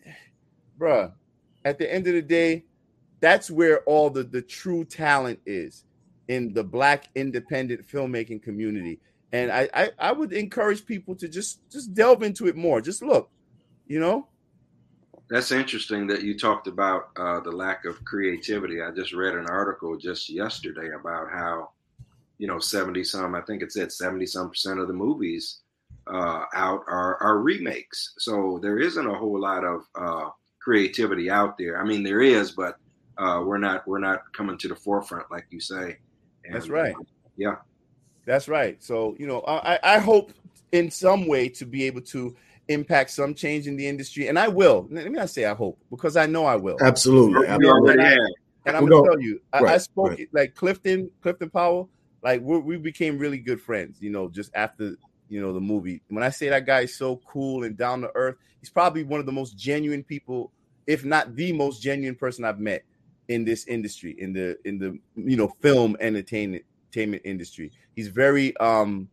bruh 0.77 1.13
at 1.63 1.79
the 1.79 1.91
end 1.91 2.05
of 2.07 2.13
the 2.13 2.21
day 2.21 2.65
that's 3.21 3.49
where 3.49 3.81
all 3.83 4.09
the 4.09 4.23
the 4.23 4.41
true 4.41 4.83
talent 4.83 5.39
is 5.45 5.85
in 6.27 6.53
the 6.53 6.63
black 6.63 7.07
independent 7.15 7.87
filmmaking 7.87 8.43
community. 8.43 8.99
And 9.31 9.51
I, 9.51 9.69
I 9.73 9.91
i 9.97 10.11
would 10.11 10.33
encourage 10.33 10.85
people 10.85 11.15
to 11.15 11.29
just 11.29 11.59
just 11.71 11.93
delve 11.93 12.23
into 12.23 12.47
it 12.47 12.55
more. 12.55 12.81
Just 12.81 13.01
look 13.01 13.29
you 13.87 13.99
know 13.99 14.27
That's 15.29 15.51
interesting 15.51 16.05
that 16.07 16.23
you 16.23 16.37
talked 16.37 16.67
about 16.67 17.09
uh, 17.17 17.39
the 17.39 17.51
lack 17.51 17.85
of 17.85 18.03
creativity. 18.05 18.81
I 18.81 18.91
just 18.91 19.13
read 19.13 19.33
an 19.33 19.47
article 19.47 19.97
just 19.97 20.29
yesterday 20.29 20.89
about 20.99 21.31
how, 21.31 21.71
you 22.37 22.47
know, 22.47 22.59
70 22.59 23.03
some, 23.03 23.33
I 23.33 23.41
think 23.41 23.63
it 23.63 23.71
said 23.71 23.91
70 23.91 24.25
some 24.27 24.49
percent 24.49 24.79
of 24.79 24.87
the 24.87 24.93
movies 24.93 25.61
uh, 26.07 26.43
out 26.53 26.83
are, 26.87 27.17
are 27.21 27.39
remakes. 27.39 28.13
So 28.19 28.59
there 28.61 28.77
isn't 28.77 29.07
a 29.07 29.15
whole 29.15 29.39
lot 29.39 29.63
of 29.63 29.81
uh, 29.99 30.29
creativity 30.61 31.31
out 31.31 31.57
there. 31.57 31.81
I 31.81 31.85
mean, 31.85 32.03
there 32.03 32.21
is, 32.21 32.51
but 32.51 32.77
uh, 33.17 33.41
we're 33.45 33.57
not 33.57 33.87
we're 33.87 33.99
not 33.99 34.21
coming 34.33 34.57
to 34.57 34.67
the 34.67 34.75
forefront 34.75 35.29
like 35.31 35.45
you 35.49 35.59
say. 35.59 35.97
And, 36.43 36.53
That's 36.53 36.69
right. 36.69 36.93
uh, 36.93 37.03
yeah. 37.37 37.55
that's 38.25 38.47
right 38.47 38.81
so 38.81 39.15
you 39.19 39.27
know 39.27 39.43
i 39.47 39.77
i 39.83 39.97
hope 39.97 40.31
in 40.71 40.89
some 40.89 41.27
way 41.27 41.49
to 41.49 41.65
be 41.65 41.83
able 41.83 42.01
to 42.01 42.35
impact 42.67 43.11
some 43.11 43.33
change 43.35 43.67
in 43.67 43.75
the 43.75 43.87
industry 43.87 44.27
and 44.27 44.39
i 44.39 44.47
will 44.47 44.87
let 44.89 45.05
me 45.05 45.11
not 45.11 45.29
say 45.29 45.45
i 45.45 45.53
hope 45.53 45.77
because 45.91 46.17
i 46.17 46.25
know 46.25 46.45
i 46.45 46.55
will 46.55 46.77
Absolutely. 46.81 47.33
You 47.33 47.69
already 47.69 48.01
Absolutely. 48.01 48.03
have. 48.03 48.19
And 48.65 48.75
I'm 48.75 48.85
gonna 48.85 49.07
tell 49.07 49.19
you, 49.19 49.39
I, 49.53 49.59
I 49.63 49.77
spoke 49.77 50.09
right. 50.09 50.27
like 50.33 50.55
Clifton, 50.55 51.09
Clifton 51.21 51.49
Powell. 51.49 51.89
like 52.23 52.41
we're, 52.41 52.59
we 52.59 52.77
became 52.77 53.17
really 53.19 53.37
good 53.37 53.61
friends. 53.61 54.01
You 54.01 54.09
know, 54.09 54.27
just 54.27 54.51
after 54.55 54.95
you 55.29 55.41
know 55.41 55.53
the 55.53 55.61
movie. 55.61 56.01
When 56.09 56.23
I 56.23 56.29
say 56.29 56.49
that 56.49 56.65
guy 56.65 56.81
is 56.81 56.97
so 56.97 57.21
cool 57.27 57.63
and 57.63 57.77
down 57.77 58.01
to 58.01 58.11
earth, 58.15 58.37
he's 58.59 58.69
probably 58.69 59.03
one 59.03 59.19
of 59.19 59.25
the 59.25 59.31
most 59.31 59.57
genuine 59.57 60.03
people, 60.03 60.51
if 60.87 61.05
not 61.05 61.35
the 61.35 61.53
most 61.53 61.81
genuine 61.81 62.15
person 62.15 62.43
I've 62.43 62.59
met 62.59 62.83
in 63.27 63.45
this 63.45 63.67
industry, 63.67 64.15
in 64.17 64.33
the 64.33 64.57
in 64.65 64.79
the 64.79 64.97
you 65.15 65.37
know 65.37 65.49
film 65.61 65.95
entertainment 65.99 66.63
entertainment 66.87 67.21
industry. 67.25 67.71
He's 67.95 68.07
very 68.07 68.55
um 68.57 69.09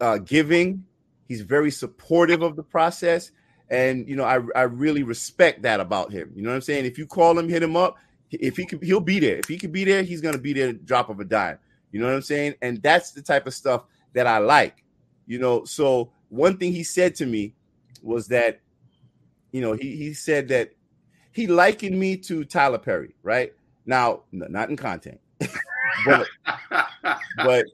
uh 0.00 0.18
giving. 0.18 0.84
He's 1.32 1.40
very 1.40 1.70
supportive 1.70 2.42
of 2.42 2.56
the 2.56 2.62
process. 2.62 3.30
And 3.70 4.06
you 4.06 4.16
know, 4.16 4.24
I, 4.24 4.40
I 4.54 4.64
really 4.64 5.02
respect 5.02 5.62
that 5.62 5.80
about 5.80 6.12
him. 6.12 6.30
You 6.34 6.42
know 6.42 6.50
what 6.50 6.56
I'm 6.56 6.60
saying? 6.60 6.84
If 6.84 6.98
you 6.98 7.06
call 7.06 7.38
him, 7.38 7.48
hit 7.48 7.62
him 7.62 7.74
up. 7.74 7.96
If 8.30 8.58
he 8.58 8.66
could, 8.66 8.82
he'll 8.82 9.00
be 9.00 9.18
there. 9.18 9.38
If 9.38 9.48
he 9.48 9.56
could 9.56 9.72
be 9.72 9.84
there, 9.84 10.02
he's 10.02 10.20
gonna 10.20 10.36
be 10.36 10.52
there. 10.52 10.74
Drop 10.74 11.08
of 11.08 11.20
a 11.20 11.24
dime. 11.24 11.58
You 11.90 12.00
know 12.00 12.06
what 12.06 12.16
I'm 12.16 12.20
saying? 12.20 12.56
And 12.60 12.82
that's 12.82 13.12
the 13.12 13.22
type 13.22 13.46
of 13.46 13.54
stuff 13.54 13.84
that 14.12 14.26
I 14.26 14.38
like. 14.38 14.84
You 15.26 15.38
know, 15.38 15.64
so 15.64 16.12
one 16.28 16.58
thing 16.58 16.70
he 16.70 16.84
said 16.84 17.14
to 17.14 17.24
me 17.24 17.54
was 18.02 18.28
that, 18.28 18.60
you 19.52 19.62
know, 19.62 19.72
he 19.72 19.96
he 19.96 20.12
said 20.12 20.48
that 20.48 20.72
he 21.30 21.46
likened 21.46 21.98
me 21.98 22.18
to 22.18 22.44
Tyler 22.44 22.76
Perry, 22.76 23.14
right? 23.22 23.54
Now, 23.86 24.24
not 24.32 24.68
in 24.68 24.76
content, 24.76 25.18
but 26.04 26.28
but 27.38 27.64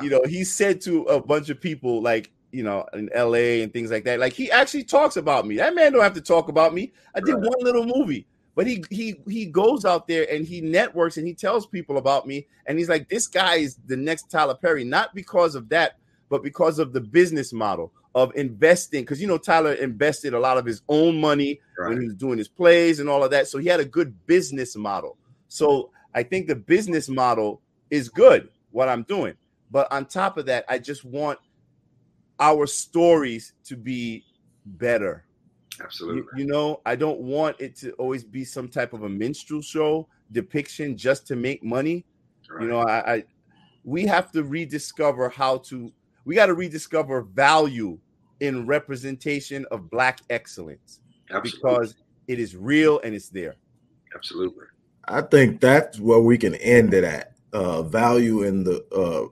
you 0.00 0.08
know, 0.08 0.22
he 0.24 0.44
said 0.44 0.80
to 0.82 1.02
a 1.06 1.20
bunch 1.20 1.50
of 1.50 1.60
people 1.60 2.00
like 2.00 2.30
you 2.52 2.62
know 2.62 2.86
in 2.92 3.10
LA 3.14 3.62
and 3.62 3.72
things 3.72 3.90
like 3.90 4.04
that. 4.04 4.20
Like 4.20 4.34
he 4.34 4.50
actually 4.50 4.84
talks 4.84 5.16
about 5.16 5.46
me. 5.46 5.56
That 5.56 5.74
man 5.74 5.92
don't 5.92 6.02
have 6.02 6.14
to 6.14 6.20
talk 6.20 6.48
about 6.48 6.72
me. 6.74 6.92
I 7.14 7.20
did 7.20 7.34
Right. 7.34 7.42
one 7.44 7.60
little 7.60 7.84
movie, 7.86 8.26
but 8.54 8.66
he 8.66 8.84
he 8.90 9.16
he 9.28 9.46
goes 9.46 9.84
out 9.84 10.06
there 10.06 10.26
and 10.30 10.46
he 10.46 10.60
networks 10.60 11.16
and 11.16 11.26
he 11.26 11.34
tells 11.34 11.66
people 11.66 11.96
about 11.96 12.26
me. 12.26 12.46
And 12.66 12.78
he's 12.78 12.88
like, 12.88 13.08
this 13.08 13.26
guy 13.26 13.56
is 13.56 13.78
the 13.86 13.96
next 13.96 14.30
Tyler 14.30 14.54
Perry, 14.54 14.84
not 14.84 15.14
because 15.14 15.54
of 15.54 15.68
that, 15.70 15.96
but 16.28 16.42
because 16.42 16.78
of 16.78 16.92
the 16.92 17.00
business 17.00 17.52
model 17.52 17.92
of 18.14 18.30
investing. 18.36 19.02
Because 19.02 19.20
you 19.20 19.26
know 19.26 19.38
Tyler 19.38 19.72
invested 19.72 20.34
a 20.34 20.38
lot 20.40 20.58
of 20.58 20.66
his 20.66 20.82
own 20.88 21.18
money 21.20 21.60
when 21.88 22.00
he 22.00 22.06
was 22.06 22.14
doing 22.16 22.38
his 22.38 22.48
plays 22.48 23.00
and 23.00 23.08
all 23.08 23.24
of 23.24 23.30
that. 23.30 23.48
So 23.48 23.58
he 23.58 23.68
had 23.68 23.80
a 23.80 23.84
good 23.84 24.26
business 24.26 24.76
model. 24.76 25.16
So 25.48 25.90
I 26.14 26.22
think 26.22 26.46
the 26.48 26.54
business 26.56 27.08
model 27.08 27.62
is 27.90 28.08
good, 28.10 28.50
what 28.70 28.88
I'm 28.88 29.02
doing. 29.04 29.34
But 29.70 29.90
on 29.90 30.04
top 30.04 30.36
of 30.36 30.44
that, 30.46 30.66
I 30.68 30.78
just 30.78 31.02
want 31.04 31.38
our 32.40 32.66
stories 32.66 33.54
to 33.64 33.76
be 33.76 34.24
better. 34.64 35.24
You, 35.78 35.84
Absolutely. 35.84 36.22
you 36.36 36.46
know, 36.46 36.80
I 36.84 36.96
don't 36.96 37.20
want 37.20 37.56
it 37.60 37.76
to 37.76 37.92
always 37.92 38.24
be 38.24 38.44
some 38.44 38.68
type 38.68 38.92
of 38.92 39.04
a 39.04 39.08
minstrel 39.08 39.62
show 39.62 40.08
depiction 40.32 40.96
just 40.96 41.26
to 41.28 41.36
make 41.36 41.62
money. 41.62 42.04
Right. 42.50 42.62
You 42.62 42.68
know, 42.68 42.80
I, 42.80 43.14
I 43.14 43.24
we 43.84 44.06
have 44.06 44.30
to 44.32 44.44
rediscover 44.44 45.28
how 45.28 45.58
to 45.58 45.92
we 46.24 46.34
got 46.34 46.46
to 46.46 46.54
rediscover 46.54 47.22
value 47.22 47.98
in 48.40 48.66
representation 48.66 49.64
of 49.70 49.90
black 49.90 50.20
excellence 50.30 51.00
Absolutely. 51.30 51.60
because 51.60 51.94
it 52.28 52.38
is 52.38 52.56
real 52.56 53.00
and 53.00 53.14
it's 53.14 53.28
there. 53.28 53.56
Absolutely. 54.14 54.66
I 55.06 55.22
think 55.22 55.60
that's 55.60 55.98
where 55.98 56.20
we 56.20 56.38
can 56.38 56.54
end 56.56 56.94
it 56.94 57.04
at. 57.04 57.32
Uh, 57.52 57.82
value 57.82 58.44
in 58.44 58.64
the 58.64 58.82
uh, 58.94 59.28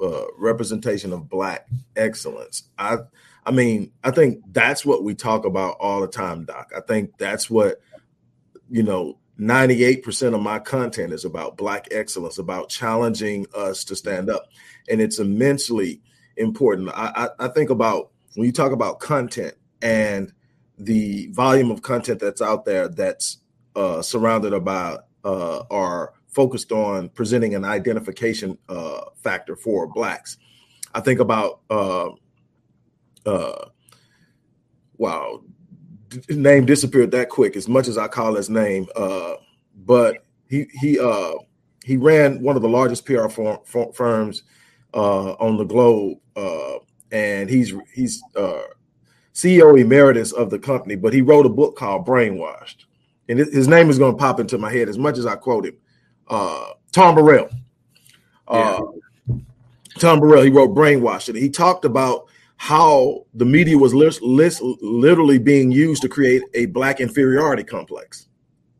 uh, 0.00 0.24
representation 0.36 1.12
of 1.12 1.28
black 1.28 1.68
excellence. 1.96 2.64
I, 2.78 2.98
I 3.44 3.50
mean, 3.50 3.92
I 4.04 4.10
think 4.10 4.42
that's 4.52 4.84
what 4.84 5.04
we 5.04 5.14
talk 5.14 5.44
about 5.44 5.76
all 5.80 6.00
the 6.00 6.08
time, 6.08 6.44
Doc. 6.44 6.72
I 6.76 6.80
think 6.80 7.18
that's 7.18 7.48
what 7.50 7.80
you 8.70 8.82
know. 8.82 9.18
Ninety-eight 9.40 10.02
percent 10.02 10.34
of 10.34 10.42
my 10.42 10.58
content 10.58 11.12
is 11.12 11.24
about 11.24 11.56
black 11.56 11.86
excellence, 11.92 12.38
about 12.38 12.70
challenging 12.70 13.46
us 13.54 13.84
to 13.84 13.94
stand 13.94 14.28
up, 14.28 14.48
and 14.90 15.00
it's 15.00 15.20
immensely 15.20 16.02
important. 16.36 16.88
I, 16.88 17.28
I, 17.38 17.44
I 17.44 17.48
think 17.48 17.70
about 17.70 18.10
when 18.34 18.46
you 18.46 18.52
talk 18.52 18.72
about 18.72 18.98
content 18.98 19.54
and 19.80 20.32
the 20.76 21.28
volume 21.30 21.70
of 21.70 21.82
content 21.82 22.18
that's 22.18 22.42
out 22.42 22.64
there 22.64 22.88
that's 22.88 23.38
uh, 23.76 24.02
surrounded 24.02 24.54
about 24.54 25.04
uh, 25.24 25.62
are 25.70 26.14
focused 26.38 26.70
on 26.70 27.08
presenting 27.08 27.56
an 27.56 27.64
identification 27.64 28.56
uh, 28.68 29.00
factor 29.16 29.56
for 29.56 29.88
blacks. 29.88 30.36
I 30.94 31.00
think 31.00 31.18
about 31.18 31.62
uh, 31.68 32.10
uh, 33.26 33.64
wow, 34.98 35.42
name 36.28 36.64
disappeared 36.64 37.10
that 37.10 37.28
quick. 37.28 37.56
As 37.56 37.66
much 37.66 37.88
as 37.88 37.98
I 37.98 38.06
call 38.06 38.36
his 38.36 38.48
name, 38.48 38.86
uh, 38.94 39.34
but 39.84 40.18
he 40.48 40.66
he 40.80 40.96
uh, 41.00 41.32
he 41.84 41.96
ran 41.96 42.40
one 42.40 42.54
of 42.54 42.62
the 42.62 42.68
largest 42.68 43.04
PR 43.04 43.26
firm, 43.26 43.58
fir- 43.64 43.92
firms 43.92 44.44
uh, 44.94 45.32
on 45.40 45.56
the 45.56 45.64
globe, 45.64 46.18
uh, 46.36 46.76
and 47.10 47.50
he's 47.50 47.74
he's 47.92 48.22
uh, 48.36 48.62
CEO 49.34 49.76
emeritus 49.76 50.30
of 50.30 50.50
the 50.50 50.58
company. 50.60 50.94
But 50.94 51.14
he 51.14 51.20
wrote 51.20 51.46
a 51.46 51.50
book 51.50 51.74
called 51.74 52.06
Brainwashed 52.06 52.84
and 53.28 53.38
his 53.38 53.68
name 53.68 53.90
is 53.90 53.98
going 53.98 54.14
to 54.14 54.18
pop 54.18 54.40
into 54.40 54.58
my 54.58 54.72
head 54.72 54.88
as 54.88 54.98
much 54.98 55.18
as 55.18 55.26
I 55.26 55.36
quote 55.36 55.66
him. 55.66 55.76
Uh, 56.28 56.72
Tom 56.92 57.14
Burrell. 57.14 57.48
Uh, 58.46 58.80
Tom 59.98 60.20
Burrell, 60.20 60.42
he 60.42 60.50
wrote 60.50 60.74
Brainwashed, 60.74 61.28
and 61.28 61.36
he 61.36 61.50
talked 61.50 61.84
about 61.84 62.26
how 62.56 63.24
the 63.34 63.44
media 63.44 63.76
was 63.78 63.94
literally 63.94 65.38
being 65.38 65.70
used 65.70 66.02
to 66.02 66.08
create 66.08 66.42
a 66.54 66.66
black 66.66 67.00
inferiority 67.00 67.62
complex. 67.64 68.26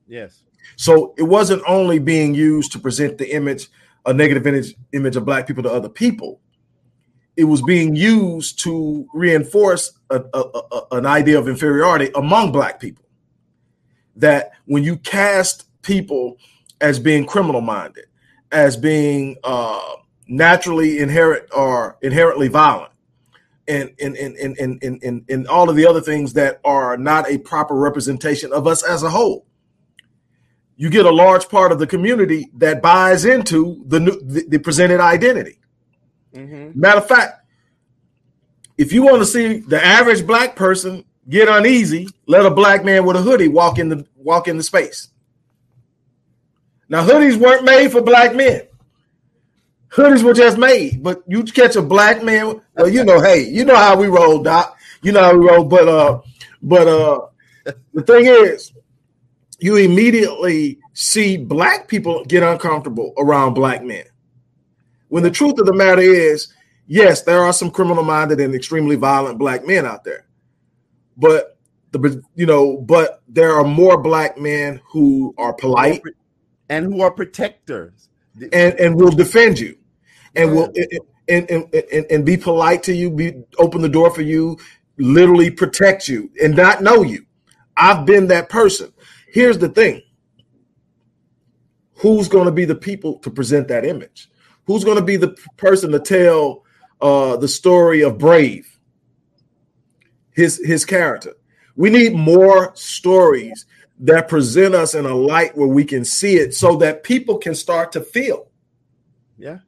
Yes. 0.07 0.43
So 0.77 1.15
it 1.17 1.23
wasn't 1.25 1.63
only 1.67 1.99
being 1.99 2.35
used 2.35 2.73
to 2.73 2.79
present 2.79 3.19
the 3.19 3.33
image, 3.35 3.69
a 4.07 4.13
negative 4.13 4.47
image, 4.47 4.75
image 4.93 5.17
of 5.17 5.25
black 5.25 5.47
people 5.47 5.63
to 5.65 5.71
other 5.71 5.89
people. 5.89 6.41
It 7.37 7.45
was 7.45 7.63
being 7.63 7.95
used 7.95 8.59
to 8.61 9.07
reinforce 9.15 9.93
a, 10.11 10.23
a- 10.35 10.63
a- 10.73 10.87
an 10.93 11.07
idea 11.07 11.39
of 11.39 11.49
inferiority 11.49 12.11
among 12.17 12.51
black 12.53 12.81
people. 12.81 13.05
That 14.17 14.51
when 14.67 14.83
you 14.83 14.97
cast 14.97 15.67
people 15.83 16.39
as 16.81 16.99
being 16.99 17.27
criminal 17.27 17.61
minded, 17.61 18.07
as 18.53 18.77
being 18.77 19.37
uh, 19.45 19.95
naturally 20.27 20.99
inherent 20.99 21.45
or 21.55 21.99
inherently 22.03 22.49
violent, 22.49 22.93
and 23.67 23.91
and 24.01 24.17
and 24.17 24.37
and 24.37 24.59
and 24.59 24.83
and, 24.83 25.03
and, 25.03 25.25
and 25.29 25.49
all 25.49 25.69
of 25.69 25.77
the 25.77 25.87
other 25.87 26.01
things 26.01 26.35
that 26.35 26.61
are 26.65 26.97
not 26.97 27.29
a 27.29 27.39
proper 27.39 27.75
representation 27.75 28.53
of 28.53 28.67
us 28.67 28.83
as 28.83 29.03
a 29.03 29.11
whole 29.11 29.49
you 30.79 30.89
get 30.89 31.05
a 31.05 31.11
large 31.11 31.49
part 31.49 31.73
of 31.73 31.81
the 31.81 31.87
community 31.87 32.49
that 32.55 32.81
buys 32.81 33.25
into 33.25 33.83
the 33.87 33.99
new, 33.99 34.21
the, 34.21 34.45
the 34.49 34.59
presented 34.59 35.01
identity. 35.01 35.59
Mm-hmm. 36.33 36.81
Matter 36.81 36.99
of 36.99 37.09
fact, 37.09 37.45
if 38.79 38.93
you 38.93 39.03
want 39.03 39.19
to 39.19 39.27
see 39.27 39.59
the 39.59 39.85
average 39.85 40.25
black 40.25 40.55
person 40.55 41.05
get 41.29 41.49
uneasy, 41.49 42.09
let 42.27 42.47
a 42.47 42.51
black 42.51 42.85
man 42.85 43.05
with 43.05 43.17
a 43.17 43.23
hoodie 43.23 43.49
walk 43.49 43.81
in 43.81 43.89
the 43.89 44.07
walk 44.15 44.47
in 44.47 44.57
the 44.57 44.63
space. 44.63 45.09
Now 46.89 47.07
hoodies 47.07 47.37
weren't 47.37 47.65
made 47.65 47.93
for 47.93 48.01
black 48.01 48.35
men. 48.35 48.63
Hoodies 49.91 50.23
were 50.23 50.35
just 50.35 50.59
made, 50.59 51.03
but 51.03 51.23
you 51.27 51.43
catch 51.45 51.77
a 51.77 51.83
black 51.83 52.23
man. 52.23 52.61
Well, 52.77 52.89
you 52.89 53.05
know, 53.05 53.21
hey, 53.21 53.43
you 53.43 53.65
know 53.65 53.77
how 53.77 53.97
we 53.97 54.07
roll, 54.07 54.43
Doc. 54.43 54.77
You 55.03 55.13
know 55.13 55.23
how 55.23 55.37
we 55.37 55.47
roll. 55.47 55.65
But 55.65 55.89
uh, 55.89 56.21
but 56.63 56.87
uh, 56.87 57.27
the 57.95 58.03
thing 58.03 58.27
is, 58.27 58.73
you 59.59 59.77
immediately 59.77 60.79
see 60.93 61.37
black 61.37 61.89
people 61.89 62.25
get 62.25 62.43
uncomfortable 62.43 63.13
around 63.19 63.55
black 63.55 63.83
men. 63.83 64.05
When 65.09 65.23
the 65.23 65.31
truth 65.31 65.59
of 65.59 65.67
the 65.67 65.75
matter 65.75 66.03
is, 66.03 66.49
yes, 66.87 67.23
there 67.23 67.41
are 67.41 67.53
some 67.53 67.71
criminal 67.71 68.05
minded 68.05 68.41
and 68.41 68.55
extremely 68.55 68.97
violent 68.97 69.39
black 69.39 69.67
men 69.67 69.87
out 69.87 70.05
there. 70.05 70.27
But 71.17 71.57
the 71.93 72.23
you 72.35 72.47
know, 72.47 72.77
but 72.77 73.23
there 73.27 73.53
are 73.53 73.65
more 73.65 74.01
black 74.01 74.39
men 74.39 74.81
who 74.91 75.35
are 75.39 75.55
polite 75.55 76.03
And 76.69 76.85
who 76.85 77.01
are 77.01 77.11
protectors. 77.11 78.09
and 78.53 78.75
and 78.79 78.95
will 78.95 79.11
defend 79.11 79.59
you 79.59 79.77
and 80.35 80.53
will 80.53 80.73
and, 81.29 81.51
and, 81.51 81.75
and, 81.75 82.07
and 82.11 82.25
be 82.25 82.37
polite 82.37 82.83
to 82.85 82.95
you, 82.95 83.11
be 83.11 83.35
open 83.59 83.83
the 83.83 83.89
door 83.89 84.11
for 84.11 84.23
you, 84.23 84.59
literally 84.97 85.51
protect 85.51 86.09
you 86.09 86.31
and 86.43 86.57
not 86.57 86.83
know 86.83 87.03
you. 87.03 87.27
I've 87.77 88.07
been 88.07 88.29
that 88.29 88.49
person. 88.49 88.93
Here's 89.31 89.59
the 89.59 89.69
thing. 89.69 90.03
Who's 91.97 92.29
going 92.29 92.47
to 92.47 92.53
be 92.53 92.65
the 92.65 92.75
people 92.75 93.19
to 93.21 93.31
present 93.31 93.69
that 93.69 93.85
image? 93.85 94.31
Who's 94.67 94.85
going 94.85 94.99
to 94.99 95.05
be 95.05 95.17
the 95.17 95.37
person 95.57 95.91
to 95.93 96.01
tell 96.01 96.65
uh, 97.01 97.37
the 97.37 97.49
story 97.49 98.03
of 98.03 98.19
Brave? 98.19 98.79
His 100.35 100.65
his 100.65 100.85
character. 100.85 101.35
We 101.75 101.91
need 101.91 102.15
more 102.15 102.73
stories 102.75 103.67
that 104.01 104.29
present 104.29 104.75
us 104.75 104.95
in 104.95 105.07
a 105.07 105.15
light 105.15 105.57
where 105.57 105.69
we 105.69 105.85
can 105.85 106.05
see 106.05 106.37
it 106.37 106.55
so 106.55 106.77
that 106.77 107.03
people 107.03 107.39
can 107.39 107.55
start 107.55 107.93
to 107.93 108.01
feel. 108.01 108.49
Yeah. 109.37 109.59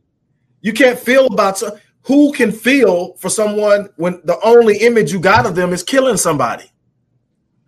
You 0.60 0.72
can't 0.72 0.98
feel 0.98 1.26
about 1.26 1.58
so 1.58 1.78
who 2.02 2.32
can 2.32 2.52
feel 2.52 3.14
for 3.14 3.28
someone 3.28 3.88
when 3.96 4.20
the 4.24 4.38
only 4.44 4.78
image 4.78 5.12
you 5.12 5.20
got 5.20 5.46
of 5.46 5.54
them 5.54 5.72
is 5.72 5.82
killing 5.82 6.16
somebody. 6.16 6.70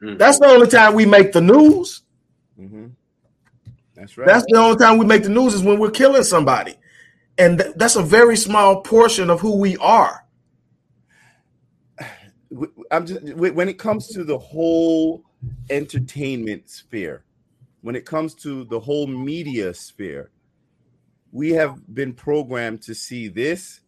Mhm. 0.02 0.18
That's 0.18 0.38
the 0.38 0.46
only 0.46 0.66
time 0.68 0.94
we 0.94 1.06
make 1.06 1.32
the 1.32 1.40
news. 1.40 2.02
Mm-hmm. 2.58 2.86
That's 3.94 4.16
right. 4.16 4.26
That's 4.26 4.44
the 4.48 4.58
only 4.58 4.76
time 4.76 4.98
we 4.98 5.06
make 5.06 5.22
the 5.22 5.28
news 5.28 5.54
is 5.54 5.62
when 5.62 5.78
we're 5.78 5.90
killing 5.90 6.22
somebody. 6.24 6.74
and 7.38 7.58
th- 7.58 7.72
that's 7.76 7.96
a 7.96 8.02
very 8.02 8.36
small 8.36 8.82
portion 8.82 9.30
of 9.30 9.40
who 9.40 9.56
we 9.56 9.76
are. 9.78 10.22
I'm 12.90 13.06
just 13.06 13.22
when 13.34 13.68
it 13.68 13.78
comes 13.78 14.08
to 14.08 14.22
the 14.24 14.38
whole 14.38 15.24
entertainment 15.70 16.68
sphere, 16.68 17.24
when 17.82 17.96
it 17.96 18.06
comes 18.06 18.34
to 18.34 18.64
the 18.64 18.80
whole 18.80 19.06
media 19.06 19.74
sphere, 19.74 20.30
we 21.32 21.50
have 21.50 21.94
been 21.94 22.12
programmed 22.12 22.82
to 22.82 22.94
see 22.94 23.28
this 23.28 23.80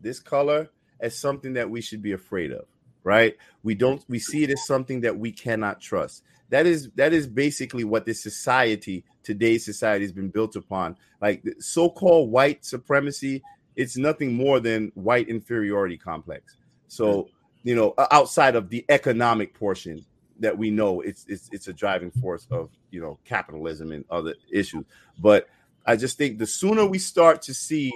this 0.00 0.20
color 0.20 0.70
as 1.00 1.18
something 1.18 1.52
that 1.54 1.68
we 1.68 1.80
should 1.80 2.02
be 2.02 2.12
afraid 2.12 2.52
of, 2.52 2.66
right? 3.04 3.36
We 3.62 3.74
don't 3.74 4.02
we 4.08 4.18
see 4.18 4.42
it 4.44 4.50
as 4.50 4.66
something 4.66 5.00
that 5.02 5.18
we 5.18 5.32
cannot 5.32 5.80
trust. 5.80 6.22
That 6.50 6.66
is 6.66 6.90
that 6.96 7.12
is 7.12 7.26
basically 7.26 7.84
what 7.84 8.06
this 8.06 8.22
society, 8.22 9.04
today's 9.22 9.64
society 9.64 10.04
has 10.04 10.12
been 10.12 10.30
built 10.30 10.56
upon. 10.56 10.96
Like 11.20 11.44
so-called 11.58 12.30
white 12.30 12.64
supremacy, 12.64 13.42
it's 13.76 13.96
nothing 13.96 14.34
more 14.34 14.58
than 14.58 14.90
white 14.94 15.28
inferiority 15.28 15.98
complex. 15.98 16.56
So, 16.88 17.28
you 17.64 17.74
know, 17.74 17.94
outside 18.10 18.56
of 18.56 18.70
the 18.70 18.84
economic 18.88 19.52
portion 19.52 20.04
that 20.40 20.56
we 20.56 20.70
know 20.70 21.00
it's 21.00 21.24
it's 21.28 21.48
it's 21.52 21.68
a 21.68 21.72
driving 21.72 22.10
force 22.10 22.46
of, 22.50 22.70
you 22.90 23.00
know, 23.00 23.18
capitalism 23.24 23.92
and 23.92 24.04
other 24.10 24.34
issues. 24.50 24.84
But 25.18 25.48
I 25.86 25.96
just 25.96 26.18
think 26.18 26.38
the 26.38 26.46
sooner 26.46 26.86
we 26.86 26.98
start 26.98 27.42
to 27.42 27.54
see 27.54 27.92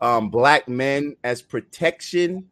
um, 0.00 0.30
black 0.30 0.68
men 0.68 1.16
as 1.24 1.42
protection, 1.42 2.48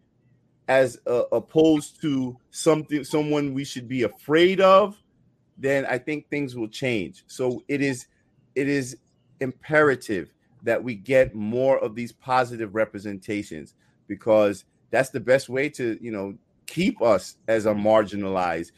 as 0.69 0.99
uh, 1.07 1.25
opposed 1.33 2.01
to 2.03 2.37
something 2.51 3.05
someone 3.05 3.55
we 3.55 3.65
should 3.65 3.89
be 3.89 4.03
afraid 4.03 4.61
of, 4.61 5.01
then 5.59 5.87
I 5.87 5.99
think 5.99 6.29
things 6.29 6.57
will 6.57 6.69
change. 6.69 7.25
So 7.27 7.63
it 7.69 7.83
is 7.83 8.07
it 8.55 8.69
is 8.69 8.97
imperative 9.41 10.33
that 10.63 10.83
we 10.83 10.95
get 10.95 11.35
more 11.35 11.79
of 11.79 11.95
these 11.95 12.13
positive 12.13 12.75
representations 12.75 13.75
because 14.09 14.65
that's 14.91 15.11
the 15.11 15.21
best 15.21 15.49
way 15.49 15.69
to 15.69 15.99
you 16.01 16.11
know 16.11 16.35
keep 16.67 17.01
us 17.03 17.37
as 17.49 17.67
a 17.67 17.73
marginalized 17.73 18.73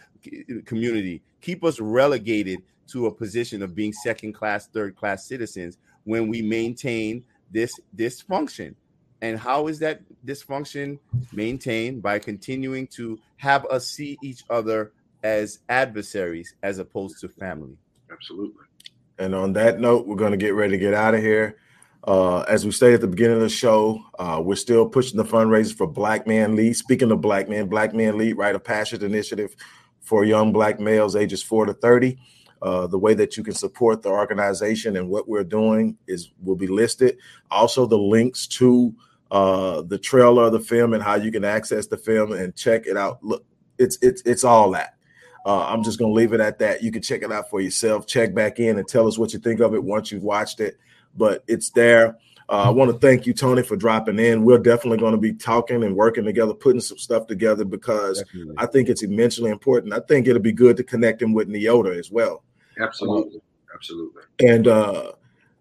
community 0.65 1.23
keep 1.41 1.65
us 1.65 1.81
relegated 1.81 2.61
to 2.87 3.07
a 3.07 3.15
position 3.15 3.63
of 3.63 3.75
being 3.75 3.93
second 3.93 4.33
class 4.33 4.67
third 4.69 4.97
class 4.97 5.27
citizens 5.27 5.79
when 6.05 6.29
we 6.29 6.43
maintain 6.43 7.25
this 7.51 7.73
dysfunction 7.97 8.75
and 9.21 9.39
how 9.39 9.67
is 9.67 9.79
that 9.79 10.01
dysfunction 10.27 10.99
maintained 11.33 12.03
by 12.03 12.19
continuing 12.19 12.87
to 12.87 13.19
have 13.37 13.65
us 13.67 13.89
see 13.89 14.19
each 14.23 14.45
other 14.51 14.93
as 15.23 15.61
adversaries 15.69 16.55
as 16.63 16.79
opposed 16.79 17.21
to 17.21 17.29
family 17.29 17.77
Absolutely. 18.11 18.65
And 19.19 19.35
on 19.35 19.53
that 19.55 19.81
note, 19.81 20.07
we're 20.07 20.17
going 20.17 20.31
to 20.33 20.37
get 20.37 20.55
ready 20.55 20.73
to 20.73 20.79
get 20.79 20.95
out 20.95 21.15
of 21.15 21.21
here. 21.21 21.59
Uh, 22.09 22.41
as 22.49 22.65
we 22.65 22.71
stated 22.71 22.95
at 22.95 23.01
the 23.03 23.07
beginning 23.07 23.37
of 23.37 23.43
the 23.43 23.51
show, 23.51 24.03
uh, 24.19 24.41
we're 24.43 24.57
still 24.57 24.89
pushing 24.89 25.19
the 25.19 25.25
fundraisers 25.25 25.77
for 25.77 25.87
Black 25.87 26.27
Man 26.27 26.57
Lead. 26.57 26.75
Speaking 26.75 27.13
of 27.13 27.21
Black 27.21 27.51
Men, 27.51 27.69
Black 27.69 27.93
Man 27.93 28.17
Lead, 28.17 28.39
Rite 28.39 28.55
of 28.55 28.65
Passage 28.65 29.03
initiative 29.03 29.55
for 30.01 30.25
young 30.25 30.51
Black 30.51 30.81
males 30.81 31.15
ages 31.15 31.43
4 31.43 31.67
to 31.67 31.75
30. 31.75 32.17
Uh, 32.63 32.87
the 32.87 32.99
way 32.99 33.13
that 33.13 33.37
you 33.37 33.45
can 33.45 33.53
support 33.53 34.01
the 34.01 34.09
organization 34.09 34.97
and 34.97 35.11
what 35.11 35.29
we're 35.29 35.45
doing 35.45 35.99
is 36.07 36.31
will 36.43 36.57
be 36.57 36.67
listed. 36.67 37.19
Also, 37.51 37.85
the 37.85 37.99
links 37.99 38.47
to 38.47 38.95
uh, 39.31 39.83
the 39.83 39.99
trailer 39.99 40.45
of 40.45 40.53
the 40.53 40.61
film 40.61 40.95
and 40.95 41.03
how 41.03 41.15
you 41.15 41.31
can 41.31 41.45
access 41.45 41.89
the 41.89 41.99
film 41.99 42.33
and 42.33 42.57
check 42.57 42.87
it 42.87 42.97
out. 42.97 43.23
Look, 43.23 43.45
it's 43.77 43.99
it's 44.01 44.23
it's 44.25 44.45
all 44.45 44.71
that. 44.71 44.95
Uh, 45.45 45.67
I'm 45.67 45.83
just 45.83 45.99
going 45.99 46.11
to 46.11 46.17
leave 46.17 46.33
it 46.33 46.41
at 46.41 46.59
that. 46.61 46.83
You 46.83 46.91
can 46.91 47.03
check 47.03 47.23
it 47.23 47.31
out 47.31 47.51
for 47.51 47.61
yourself. 47.61 48.07
Check 48.07 48.35
back 48.35 48.61
in 48.61 48.79
and 48.79 48.89
tell 48.89 49.07
us 49.07 49.19
what 49.19 49.35
you 49.35 49.39
think 49.39 49.61
of 49.61 49.75
it 49.75 49.85
once 49.85 50.11
you've 50.11 50.23
watched 50.23 50.61
it. 50.61 50.79
But 51.19 51.45
it's 51.47 51.71
there. 51.71 52.17
Uh, 52.51 52.63
I 52.63 52.71
want 52.71 52.91
to 52.91 52.99
thank 52.99 53.27
you, 53.27 53.35
Tony, 53.35 53.63
for 53.63 53.77
dropping 53.77 54.19
in. 54.19 54.43
We're 54.43 54.59
definitely 54.59 54.99
going 54.99 55.13
to 55.13 55.19
be 55.21 55.35
talking 55.35 55.85
and 55.85 55.95
working 55.95 56.25
together, 56.25 56.55
putting 56.55 56.81
some 56.81 56.97
stuff 56.97 57.27
together 57.27 57.65
because 57.65 58.23
Definitely. 58.23 58.55
I 58.57 58.67
think 58.67 58.89
it's 58.89 59.03
immensely 59.03 59.51
important. 59.51 59.93
I 59.93 60.01
think 60.01 60.27
it'll 60.27 60.41
be 60.41 60.53
good 60.53 60.77
to 60.79 60.85
connect 60.85 61.21
him 61.21 61.35
with 61.35 61.49
Neota 61.49 61.99
as 61.99 62.11
well. 62.11 62.43
Absolutely. 62.81 63.43
Absolutely. 63.75 64.23
And 64.41 64.67
uh, 64.67 65.13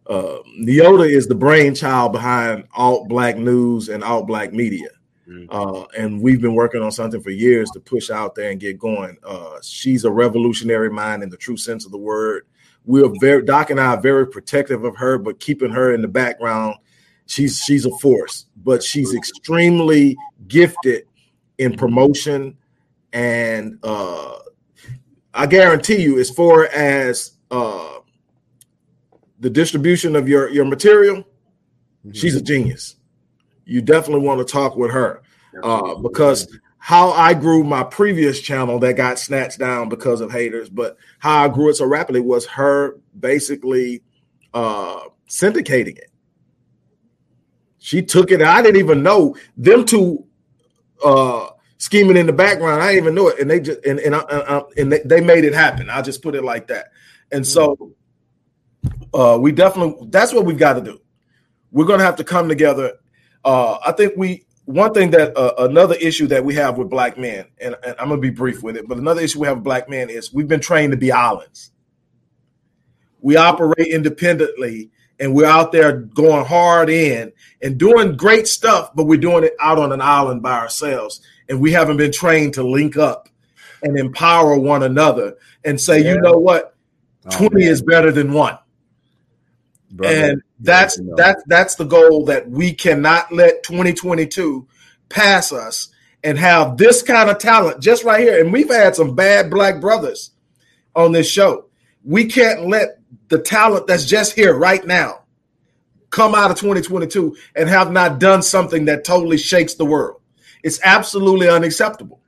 uh, 0.07 0.37
Neota 0.59 1.09
is 1.09 1.27
the 1.27 1.35
brainchild 1.35 2.13
behind 2.13 2.65
Alt 2.73 3.09
Black 3.09 3.37
News 3.37 3.89
and 3.89 4.03
Alt 4.03 4.27
Black 4.27 4.53
Media. 4.53 4.89
Mhm. 5.27 5.47
Uh, 5.49 5.85
and 5.97 6.21
we've 6.21 6.39
been 6.39 6.55
working 6.55 6.81
on 6.81 6.91
something 6.91 7.21
for 7.21 7.31
years 7.31 7.69
to 7.71 7.81
push 7.81 8.09
out 8.09 8.33
there 8.33 8.51
and 8.51 8.61
get 8.61 8.79
going. 8.79 9.17
Uh, 9.25 9.59
she's 9.61 10.05
a 10.05 10.11
revolutionary 10.11 10.89
mind 10.89 11.21
in 11.21 11.29
the 11.29 11.35
true 11.35 11.57
sense 11.57 11.85
of 11.85 11.91
the 11.91 11.97
word. 11.97 12.45
We're 12.87 13.11
very 13.19 13.43
Doc 13.43 13.69
and 13.69 13.79
I 13.79 13.87
are 13.95 14.01
very 14.01 14.25
protective 14.25 14.85
of 14.85 14.95
her, 14.95 15.17
but 15.17 15.41
keeping 15.41 15.71
her 15.71 15.93
in 15.93 16.01
the 16.01 16.07
background. 16.07 16.75
She's 17.25 17.59
she's 17.59 17.85
a 17.85 17.95
force, 17.97 18.45
but 18.63 18.81
she's 18.81 19.13
extremely 19.13 20.15
gifted 20.47 21.03
in 21.57 21.75
promotion, 21.75 22.57
and 23.11 23.77
uh, 23.83 24.39
I 25.33 25.45
guarantee 25.45 26.01
you, 26.01 26.17
as 26.19 26.29
far 26.29 26.67
as 26.67 27.33
uh, 27.51 27.95
the 29.41 29.49
distribution 29.49 30.15
of 30.15 30.29
your 30.29 30.49
your 30.49 30.63
material, 30.63 31.25
she's 32.13 32.35
a 32.35 32.41
genius. 32.41 32.95
You 33.65 33.81
definitely 33.81 34.25
want 34.25 34.39
to 34.39 34.49
talk 34.49 34.77
with 34.77 34.91
her 34.91 35.21
uh, 35.61 35.95
because 35.95 36.47
how 36.87 37.09
I 37.09 37.33
grew 37.33 37.65
my 37.65 37.83
previous 37.83 38.39
channel 38.39 38.79
that 38.79 38.93
got 38.93 39.19
snatched 39.19 39.59
down 39.59 39.89
because 39.89 40.21
of 40.21 40.31
haters, 40.31 40.69
but 40.69 40.95
how 41.19 41.43
I 41.43 41.49
grew 41.49 41.67
it 41.67 41.73
so 41.73 41.85
rapidly 41.85 42.21
was 42.21 42.45
her 42.45 42.97
basically 43.19 44.03
uh, 44.53 45.01
syndicating 45.27 45.97
it. 45.97 46.09
She 47.77 48.01
took 48.01 48.31
it. 48.31 48.41
I 48.41 48.61
didn't 48.61 48.79
even 48.79 49.03
know 49.03 49.35
them 49.57 49.83
two 49.83 50.25
uh, 51.03 51.49
scheming 51.77 52.15
in 52.15 52.25
the 52.25 52.31
background. 52.31 52.81
I 52.81 52.93
didn't 52.93 53.03
even 53.03 53.15
know 53.15 53.27
it, 53.27 53.39
and 53.41 53.51
they 53.51 53.59
just 53.59 53.85
and 53.85 53.99
and, 53.99 54.15
I, 54.15 54.19
I, 54.21 54.61
and 54.77 54.89
they, 54.89 54.99
they 55.03 55.19
made 55.19 55.43
it 55.43 55.53
happen. 55.53 55.89
I'll 55.89 56.01
just 56.01 56.23
put 56.23 56.35
it 56.35 56.45
like 56.45 56.67
that. 56.67 56.91
And 57.33 57.45
so 57.45 57.91
uh, 59.13 59.37
we 59.41 59.51
definitely 59.51 60.07
that's 60.09 60.31
what 60.31 60.45
we've 60.45 60.57
got 60.57 60.75
to 60.75 60.81
do. 60.81 61.01
We're 61.69 61.83
going 61.83 61.99
to 61.99 62.05
have 62.05 62.15
to 62.15 62.23
come 62.23 62.47
together. 62.47 62.93
Uh, 63.43 63.77
I 63.85 63.91
think 63.91 64.13
we 64.15 64.46
one 64.67 64.93
thing 64.93 65.11
that 65.11 65.35
uh, 65.37 65.53
another 65.59 65.95
issue 65.95 66.27
that 66.27 66.43
we 66.43 66.53
have 66.55 66.77
with 66.77 66.89
black 66.89 67.17
men, 67.17 67.45
and, 67.59 67.75
and 67.85 67.95
I'm 67.97 68.09
going 68.09 68.21
to 68.21 68.27
be 68.27 68.33
brief 68.33 68.61
with 68.61 68.75
it, 68.75 68.85
but 68.85 68.97
another 68.97 69.21
issue 69.21 69.39
we 69.39 69.47
have 69.47 69.57
with 69.57 69.63
black 69.63 69.87
men 69.89 70.09
is 70.09 70.33
we've 70.33 70.47
been 70.47 70.59
trained 70.59 70.91
to 70.91 70.97
be 70.97 71.09
islands. 71.09 71.71
We 73.21 73.37
operate 73.37 73.87
independently, 73.87 74.91
and 75.21 75.33
we're 75.33 75.45
out 75.47 75.71
there 75.71 75.93
going 75.93 76.45
hard 76.45 76.89
in 76.89 77.31
and 77.61 77.77
doing 77.77 78.17
great 78.17 78.45
stuff, 78.45 78.93
but 78.93 79.05
we're 79.05 79.17
doing 79.21 79.45
it 79.45 79.53
out 79.61 79.79
on 79.79 79.93
an 79.93 80.01
island 80.01 80.41
by 80.41 80.59
ourselves, 80.59 81.21
and 81.47 81.61
we 81.61 81.71
haven't 81.71 81.95
been 81.95 82.11
trained 82.11 82.53
to 82.55 82.63
link 82.63 82.97
up 82.97 83.29
and 83.83 83.97
empower 83.97 84.59
one 84.59 84.83
another 84.83 85.37
and 85.63 85.79
say, 85.79 86.03
Yeah. 86.03 86.15
you 86.15 86.21
know 86.21 86.37
what, 86.37 86.75
Oh, 87.25 87.37
20 87.37 87.55
man. 87.55 87.67
is 87.71 87.81
better 87.81 88.11
than 88.11 88.33
one 88.33 88.57
Brother, 89.91 90.13
and 90.13 90.41
that's 90.59 90.97
you 90.97 91.05
know. 91.05 91.15
that's 91.15 91.43
that's 91.47 91.75
the 91.75 91.85
goal 91.85 92.25
that 92.25 92.49
we 92.49 92.73
cannot 92.73 93.31
let 93.31 93.63
2022 93.63 94.67
pass 95.09 95.51
us 95.51 95.89
and 96.23 96.37
have 96.37 96.77
this 96.77 97.03
kind 97.03 97.29
of 97.29 97.37
talent 97.37 97.81
just 97.81 98.03
right 98.03 98.21
here 98.21 98.41
and 98.41 98.51
we've 98.51 98.69
had 98.69 98.95
some 98.95 99.15
bad 99.15 99.49
black 99.49 99.79
brothers 99.79 100.31
on 100.95 101.11
this 101.11 101.29
show 101.29 101.65
we 102.03 102.25
can't 102.25 102.67
let 102.67 102.99
the 103.29 103.39
talent 103.39 103.87
that's 103.87 104.05
just 104.05 104.33
here 104.33 104.57
right 104.57 104.85
now 104.85 105.21
come 106.09 106.33
out 106.33 106.49
of 106.49 106.57
2022 106.57 107.35
and 107.55 107.69
have 107.69 107.91
not 107.91 108.19
done 108.19 108.41
something 108.41 108.85
that 108.85 109.03
totally 109.03 109.37
shakes 109.37 109.75
the 109.75 109.85
world 109.85 110.19
it's 110.63 110.79
absolutely 110.83 111.47
unacceptable 111.47 112.19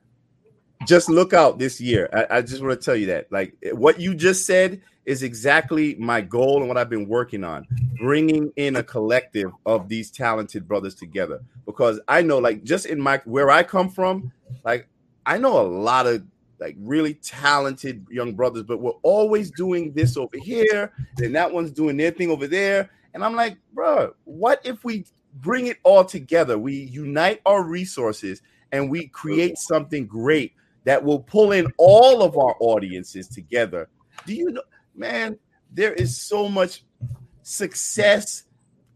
just 0.85 1.09
look 1.09 1.33
out 1.33 1.59
this 1.59 1.81
year. 1.81 2.09
I, 2.13 2.37
I 2.37 2.41
just 2.41 2.61
want 2.61 2.79
to 2.79 2.83
tell 2.83 2.95
you 2.95 3.07
that. 3.07 3.31
Like 3.31 3.55
what 3.73 3.99
you 3.99 4.15
just 4.15 4.45
said 4.45 4.81
is 5.05 5.23
exactly 5.23 5.95
my 5.95 6.21
goal 6.21 6.59
and 6.59 6.67
what 6.67 6.77
I've 6.77 6.89
been 6.89 7.07
working 7.07 7.43
on, 7.43 7.67
bringing 7.97 8.51
in 8.57 8.75
a 8.75 8.83
collective 8.83 9.51
of 9.65 9.89
these 9.89 10.11
talented 10.11 10.67
brothers 10.67 10.95
together. 10.95 11.41
Because 11.65 11.99
I 12.07 12.21
know, 12.21 12.37
like, 12.37 12.63
just 12.63 12.85
in 12.85 12.99
my 12.99 13.21
where 13.25 13.49
I 13.49 13.63
come 13.63 13.89
from, 13.89 14.31
like, 14.63 14.87
I 15.25 15.37
know 15.37 15.59
a 15.59 15.65
lot 15.65 16.07
of 16.07 16.23
like 16.59 16.75
really 16.79 17.13
talented 17.15 18.05
young 18.09 18.33
brothers, 18.33 18.63
but 18.63 18.81
we're 18.81 18.91
always 19.01 19.49
doing 19.51 19.93
this 19.93 20.17
over 20.17 20.37
here, 20.37 20.91
and 21.19 21.35
that 21.35 21.51
one's 21.51 21.71
doing 21.71 21.97
their 21.97 22.11
thing 22.11 22.29
over 22.29 22.47
there. 22.47 22.89
And 23.13 23.23
I'm 23.23 23.35
like, 23.35 23.57
bro, 23.73 24.13
what 24.25 24.61
if 24.63 24.83
we 24.83 25.05
bring 25.35 25.67
it 25.67 25.77
all 25.83 26.03
together? 26.03 26.57
We 26.57 26.73
unite 26.73 27.41
our 27.45 27.63
resources 27.63 28.41
and 28.71 28.89
we 28.89 29.07
create 29.07 29.57
something 29.57 30.05
great 30.05 30.53
that 30.83 31.03
will 31.03 31.19
pull 31.19 31.51
in 31.51 31.71
all 31.77 32.21
of 32.21 32.37
our 32.37 32.55
audiences 32.59 33.27
together. 33.27 33.89
Do 34.25 34.33
you 34.33 34.51
know, 34.51 34.61
man? 34.99 35.39
There 35.71 35.93
is 35.93 36.19
so 36.21 36.47
much 36.47 36.83
success, 37.41 38.43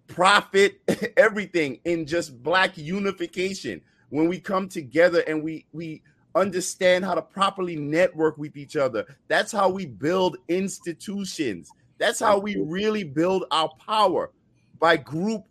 profit, 0.07 0.81
everything 1.17 1.79
in 1.85 2.05
just 2.05 2.43
black 2.43 2.77
unification 2.77 3.81
when 4.09 4.27
we 4.27 4.39
come 4.39 4.69
together 4.69 5.23
and 5.27 5.41
we 5.41 5.65
we 5.71 6.01
understand 6.35 7.05
how 7.05 7.13
to 7.13 7.21
properly 7.21 7.75
network 7.75 8.37
with 8.37 8.57
each 8.57 8.75
other. 8.75 9.05
That's 9.27 9.51
how 9.51 9.69
we 9.69 9.85
build 9.85 10.37
institutions. 10.47 11.71
That's 11.99 12.19
how 12.19 12.39
we 12.39 12.57
really 12.57 13.03
build 13.03 13.45
our 13.51 13.69
power 13.79 14.31
by 14.79 14.97
group 14.97 15.45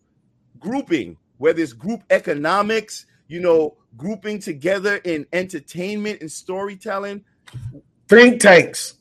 grouping, 0.58 1.16
whether 1.38 1.60
it's 1.60 1.72
group 1.72 2.02
economics, 2.10 3.06
you 3.28 3.40
know, 3.40 3.76
grouping 3.96 4.38
together 4.38 4.96
in 5.04 5.26
entertainment 5.32 6.20
and 6.20 6.30
storytelling. 6.30 7.24
think 8.08 8.40
tanks. 8.40 8.94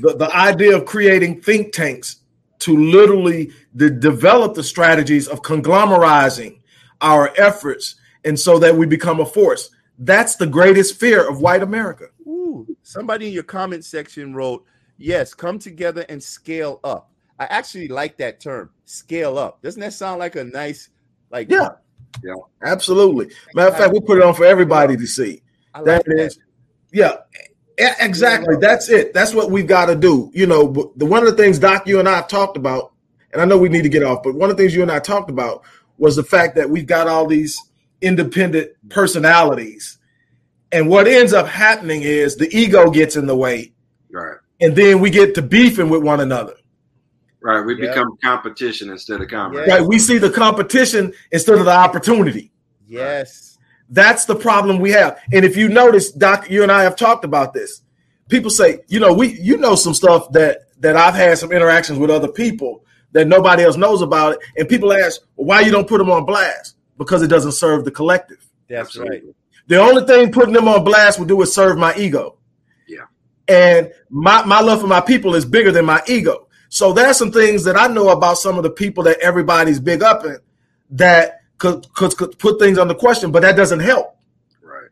The, 0.00 0.16
the 0.16 0.34
idea 0.34 0.76
of 0.76 0.84
creating 0.84 1.42
think 1.42 1.72
tanks 1.72 2.16
to 2.60 2.76
literally 2.76 3.50
de- 3.76 3.90
develop 3.90 4.54
the 4.54 4.62
strategies 4.62 5.28
of 5.28 5.42
conglomerizing 5.42 6.60
our 7.00 7.32
efforts 7.36 7.96
and 8.24 8.38
so 8.38 8.58
that 8.58 8.74
we 8.74 8.86
become 8.86 9.20
a 9.20 9.26
force. 9.26 9.70
That's 9.98 10.36
the 10.36 10.46
greatest 10.46 10.98
fear 10.98 11.28
of 11.28 11.40
white 11.40 11.62
America. 11.62 12.06
Ooh, 12.26 12.66
somebody 12.82 13.28
in 13.28 13.32
your 13.32 13.42
comment 13.42 13.84
section 13.84 14.34
wrote, 14.34 14.64
"Yes, 14.98 15.32
come 15.34 15.58
together 15.58 16.04
and 16.08 16.22
scale 16.22 16.80
up." 16.84 17.10
I 17.38 17.44
actually 17.44 17.88
like 17.88 18.16
that 18.18 18.40
term, 18.40 18.70
scale 18.86 19.38
up. 19.38 19.62
Doesn't 19.62 19.80
that 19.80 19.92
sound 19.92 20.18
like 20.18 20.36
a 20.36 20.44
nice, 20.44 20.88
like 21.30 21.50
Yeah. 21.50 21.68
Yeah. 22.24 22.34
Absolutely. 22.62 23.30
Matter 23.54 23.70
of 23.72 23.76
fact, 23.76 23.92
we 23.92 24.00
put 24.00 24.18
it 24.18 24.24
on 24.24 24.34
for 24.34 24.46
everybody 24.46 24.96
to 24.96 25.06
see. 25.06 25.42
I 25.74 25.80
like 25.80 25.86
That 25.86 26.04
that. 26.06 26.18
is, 26.24 26.38
yeah, 26.92 27.16
exactly. 27.78 28.56
That's 28.60 28.88
it. 28.88 29.12
That's 29.12 29.34
what 29.34 29.50
we've 29.50 29.66
got 29.66 29.86
to 29.86 29.94
do. 29.94 30.30
You 30.34 30.46
know, 30.46 30.92
the 30.96 31.06
one 31.06 31.26
of 31.26 31.30
the 31.30 31.42
things 31.42 31.58
Doc, 31.58 31.86
you 31.86 31.98
and 31.98 32.08
I 32.08 32.16
have 32.16 32.28
talked 32.28 32.56
about, 32.56 32.92
and 33.32 33.42
I 33.42 33.44
know 33.44 33.58
we 33.58 33.68
need 33.68 33.82
to 33.82 33.88
get 33.88 34.02
off, 34.02 34.22
but 34.22 34.34
one 34.34 34.50
of 34.50 34.56
the 34.56 34.62
things 34.62 34.74
you 34.74 34.82
and 34.82 34.90
I 34.90 34.98
talked 34.98 35.30
about 35.30 35.62
was 35.98 36.16
the 36.16 36.22
fact 36.22 36.56
that 36.56 36.68
we've 36.70 36.86
got 36.86 37.08
all 37.08 37.26
these 37.26 37.58
independent 38.00 38.70
personalities, 38.90 39.98
and 40.72 40.88
what 40.88 41.06
ends 41.06 41.32
up 41.32 41.46
happening 41.46 42.02
is 42.02 42.36
the 42.36 42.48
ego 42.56 42.90
gets 42.90 43.16
in 43.16 43.26
the 43.26 43.36
way, 43.36 43.72
Right. 44.10 44.36
and 44.60 44.76
then 44.76 45.00
we 45.00 45.10
get 45.10 45.34
to 45.36 45.42
beefing 45.42 45.88
with 45.88 46.02
one 46.02 46.20
another. 46.20 46.54
Right. 47.40 47.64
We 47.64 47.80
Yeah. 47.80 47.90
become 47.90 48.16
competition 48.22 48.90
instead 48.90 49.20
of 49.20 49.28
comrades. 49.28 49.68
Yeah. 49.68 49.76
Right? 49.76 49.86
We 49.86 49.98
see 49.98 50.18
the 50.18 50.30
competition 50.30 51.12
instead 51.30 51.58
of 51.58 51.64
the 51.64 51.70
opportunity. 51.70 52.50
Yes. 52.88 53.55
That's 53.88 54.24
the 54.24 54.34
problem 54.34 54.78
we 54.78 54.90
have. 54.90 55.20
And 55.32 55.44
if 55.44 55.56
you 55.56 55.68
notice, 55.68 56.10
Doc, 56.10 56.50
you 56.50 56.62
and 56.62 56.72
I 56.72 56.82
have 56.82 56.96
talked 56.96 57.24
about 57.24 57.54
this. 57.54 57.82
People 58.28 58.50
say, 58.50 58.80
you 58.88 58.98
know, 58.98 59.12
we 59.12 59.38
you 59.38 59.56
know 59.56 59.76
some 59.76 59.94
stuff 59.94 60.32
that 60.32 60.62
that 60.80 60.96
I've 60.96 61.14
had 61.14 61.38
some 61.38 61.52
interactions 61.52 61.98
with 61.98 62.10
other 62.10 62.28
people 62.28 62.84
that 63.12 63.26
nobody 63.26 63.62
else 63.62 63.76
knows 63.76 64.02
about 64.02 64.34
it. 64.34 64.40
And 64.56 64.68
people 64.68 64.92
ask, 64.92 65.22
well, 65.36 65.46
why 65.46 65.60
you 65.60 65.70
don't 65.70 65.88
put 65.88 65.98
them 65.98 66.10
on 66.10 66.24
blast? 66.26 66.76
Because 66.98 67.22
it 67.22 67.28
doesn't 67.28 67.52
serve 67.52 67.84
the 67.84 67.90
collective. 67.90 68.44
That's 68.68 68.88
Absolutely. 68.88 69.20
right. 69.28 69.36
The 69.68 69.78
only 69.78 70.04
thing 70.04 70.32
putting 70.32 70.54
them 70.54 70.68
on 70.68 70.84
blast 70.84 71.18
will 71.18 71.26
do 71.26 71.40
is 71.42 71.54
serve 71.54 71.78
my 71.78 71.94
ego. 71.96 72.36
Yeah. 72.86 73.06
And 73.48 73.92
my, 74.10 74.44
my 74.44 74.60
love 74.60 74.80
for 74.80 74.86
my 74.86 75.00
people 75.00 75.34
is 75.34 75.44
bigger 75.44 75.72
than 75.72 75.84
my 75.84 76.02
ego. 76.06 76.46
So 76.68 76.92
there's 76.92 77.16
some 77.16 77.32
things 77.32 77.64
that 77.64 77.76
I 77.76 77.86
know 77.86 78.10
about 78.10 78.38
some 78.38 78.56
of 78.56 78.62
the 78.62 78.70
people 78.70 79.04
that 79.04 79.18
everybody's 79.20 79.80
big 79.80 80.02
up 80.02 80.24
in 80.24 80.38
that 80.90 81.40
could, 81.58 81.92
could, 81.94 82.16
could 82.16 82.38
put 82.38 82.58
things 82.58 82.78
under 82.78 82.94
question, 82.94 83.30
but 83.30 83.42
that 83.42 83.56
doesn't 83.56 83.80
help. 83.80 84.16
Right. 84.62 84.88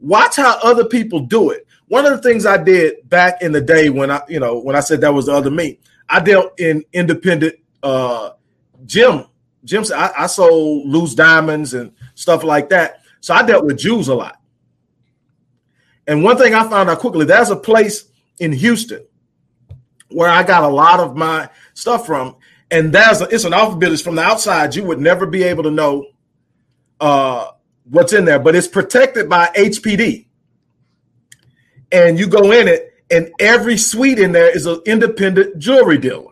Watch 0.00 0.36
how 0.36 0.58
other 0.62 0.84
people 0.84 1.20
do 1.20 1.50
it. 1.50 1.66
One 1.88 2.06
of 2.06 2.12
the 2.12 2.22
things 2.22 2.46
I 2.46 2.56
did 2.62 3.08
back 3.08 3.42
in 3.42 3.52
the 3.52 3.60
day 3.60 3.90
when 3.90 4.10
I, 4.10 4.22
you 4.28 4.40
know, 4.40 4.58
when 4.58 4.76
I 4.76 4.80
said 4.80 5.00
that 5.00 5.12
was 5.12 5.26
the 5.26 5.32
other 5.32 5.50
me, 5.50 5.78
I 6.08 6.20
dealt 6.20 6.58
in 6.60 6.84
independent 6.92 7.56
uh 7.82 8.30
gym. 8.86 9.24
Gyms, 9.66 9.94
I, 9.94 10.10
I 10.16 10.26
sold 10.26 10.88
loose 10.88 11.14
diamonds 11.14 11.74
and 11.74 11.92
stuff 12.14 12.44
like 12.44 12.68
that. 12.70 13.02
So 13.20 13.34
I 13.34 13.42
dealt 13.42 13.66
with 13.66 13.78
Jews 13.78 14.08
a 14.08 14.14
lot. 14.14 14.40
And 16.06 16.24
one 16.24 16.38
thing 16.38 16.54
I 16.54 16.68
found 16.68 16.88
out 16.88 16.98
quickly, 16.98 17.24
there's 17.24 17.50
a 17.50 17.56
place 17.56 18.06
in 18.38 18.52
Houston 18.52 19.04
where 20.08 20.30
I 20.30 20.42
got 20.42 20.64
a 20.64 20.68
lot 20.68 20.98
of 20.98 21.16
my 21.16 21.48
stuff 21.74 22.06
from, 22.06 22.36
and 22.70 22.92
there's 22.92 23.20
a, 23.20 23.24
it's 23.24 23.44
an 23.44 23.52
alphabet. 23.52 23.92
It's 23.92 24.02
from 24.02 24.14
the 24.14 24.22
outside. 24.22 24.74
You 24.74 24.84
would 24.84 25.00
never 25.00 25.26
be 25.26 25.42
able 25.42 25.62
to 25.64 25.70
know 25.70 26.06
uh, 27.00 27.50
what's 27.84 28.12
in 28.12 28.24
there, 28.24 28.38
but 28.38 28.54
it's 28.54 28.68
protected 28.68 29.28
by 29.28 29.46
HPD. 29.56 30.26
And 31.92 32.18
you 32.18 32.28
go 32.28 32.52
in 32.52 32.68
it, 32.68 32.94
and 33.10 33.30
every 33.40 33.76
suite 33.76 34.18
in 34.18 34.32
there 34.32 34.54
is 34.54 34.66
an 34.66 34.80
independent 34.86 35.58
jewelry 35.58 35.98
dealer. 35.98 36.26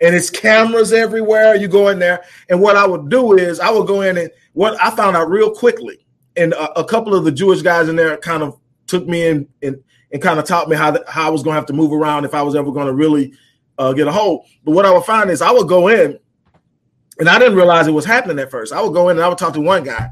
And 0.00 0.14
it's 0.14 0.30
cameras 0.30 0.92
everywhere. 0.92 1.56
You 1.56 1.68
go 1.68 1.88
in 1.88 1.98
there, 1.98 2.22
and 2.48 2.60
what 2.60 2.76
I 2.76 2.86
would 2.86 3.08
do 3.08 3.32
is 3.36 3.58
I 3.58 3.70
would 3.70 3.86
go 3.86 4.02
in 4.02 4.18
and 4.18 4.30
what 4.52 4.80
I 4.80 4.90
found 4.90 5.16
out 5.16 5.30
real 5.30 5.50
quickly, 5.50 6.06
and 6.36 6.52
a, 6.52 6.80
a 6.80 6.84
couple 6.84 7.14
of 7.14 7.24
the 7.24 7.32
Jewish 7.32 7.62
guys 7.62 7.88
in 7.88 7.96
there 7.96 8.16
kind 8.18 8.42
of 8.42 8.58
took 8.86 9.08
me 9.08 9.26
in 9.26 9.48
and, 9.62 9.82
and 10.12 10.22
kind 10.22 10.38
of 10.38 10.44
taught 10.44 10.68
me 10.68 10.76
how 10.76 10.96
how 11.08 11.26
I 11.26 11.30
was 11.30 11.42
going 11.42 11.54
to 11.54 11.58
have 11.58 11.66
to 11.66 11.72
move 11.72 11.92
around 11.92 12.26
if 12.26 12.34
I 12.34 12.42
was 12.42 12.54
ever 12.54 12.70
going 12.70 12.86
to 12.86 12.92
really 12.92 13.32
uh, 13.78 13.92
get 13.92 14.08
a 14.08 14.12
hold. 14.12 14.46
But 14.64 14.72
what 14.72 14.86
I 14.86 14.92
would 14.92 15.04
find 15.04 15.30
is 15.30 15.42
I 15.42 15.50
would 15.50 15.68
go 15.68 15.88
in, 15.88 16.18
and 17.18 17.28
I 17.28 17.38
didn't 17.38 17.56
realize 17.56 17.86
it 17.86 17.92
was 17.92 18.04
happening 18.04 18.38
at 18.38 18.50
first. 18.50 18.72
I 18.72 18.82
would 18.82 18.92
go 18.92 19.08
in 19.08 19.16
and 19.16 19.24
I 19.24 19.28
would 19.28 19.38
talk 19.38 19.54
to 19.54 19.60
one 19.60 19.84
guy, 19.84 20.10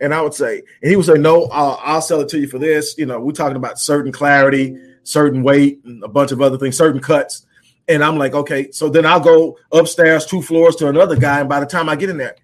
and 0.00 0.14
I 0.14 0.20
would 0.20 0.34
say, 0.34 0.62
and 0.82 0.90
he 0.90 0.96
would 0.96 1.06
say, 1.06 1.14
"No, 1.14 1.44
I'll, 1.46 1.80
I'll 1.82 2.02
sell 2.02 2.20
it 2.20 2.28
to 2.30 2.38
you 2.38 2.48
for 2.48 2.58
this." 2.58 2.96
You 2.98 3.06
know, 3.06 3.20
we're 3.20 3.32
talking 3.32 3.56
about 3.56 3.78
certain 3.78 4.12
clarity, 4.12 4.76
certain 5.02 5.42
weight, 5.42 5.80
and 5.84 6.02
a 6.04 6.08
bunch 6.08 6.32
of 6.32 6.40
other 6.40 6.58
things, 6.58 6.76
certain 6.76 7.00
cuts. 7.00 7.46
And 7.88 8.04
I'm 8.04 8.18
like, 8.18 8.34
okay. 8.34 8.70
So 8.70 8.88
then 8.88 9.04
I'll 9.04 9.18
go 9.18 9.58
upstairs 9.72 10.24
two 10.24 10.42
floors 10.42 10.76
to 10.76 10.88
another 10.88 11.16
guy, 11.16 11.40
and 11.40 11.48
by 11.48 11.60
the 11.60 11.66
time 11.66 11.88
I 11.88 11.96
get 11.96 12.10
in 12.10 12.18
there, 12.18 12.36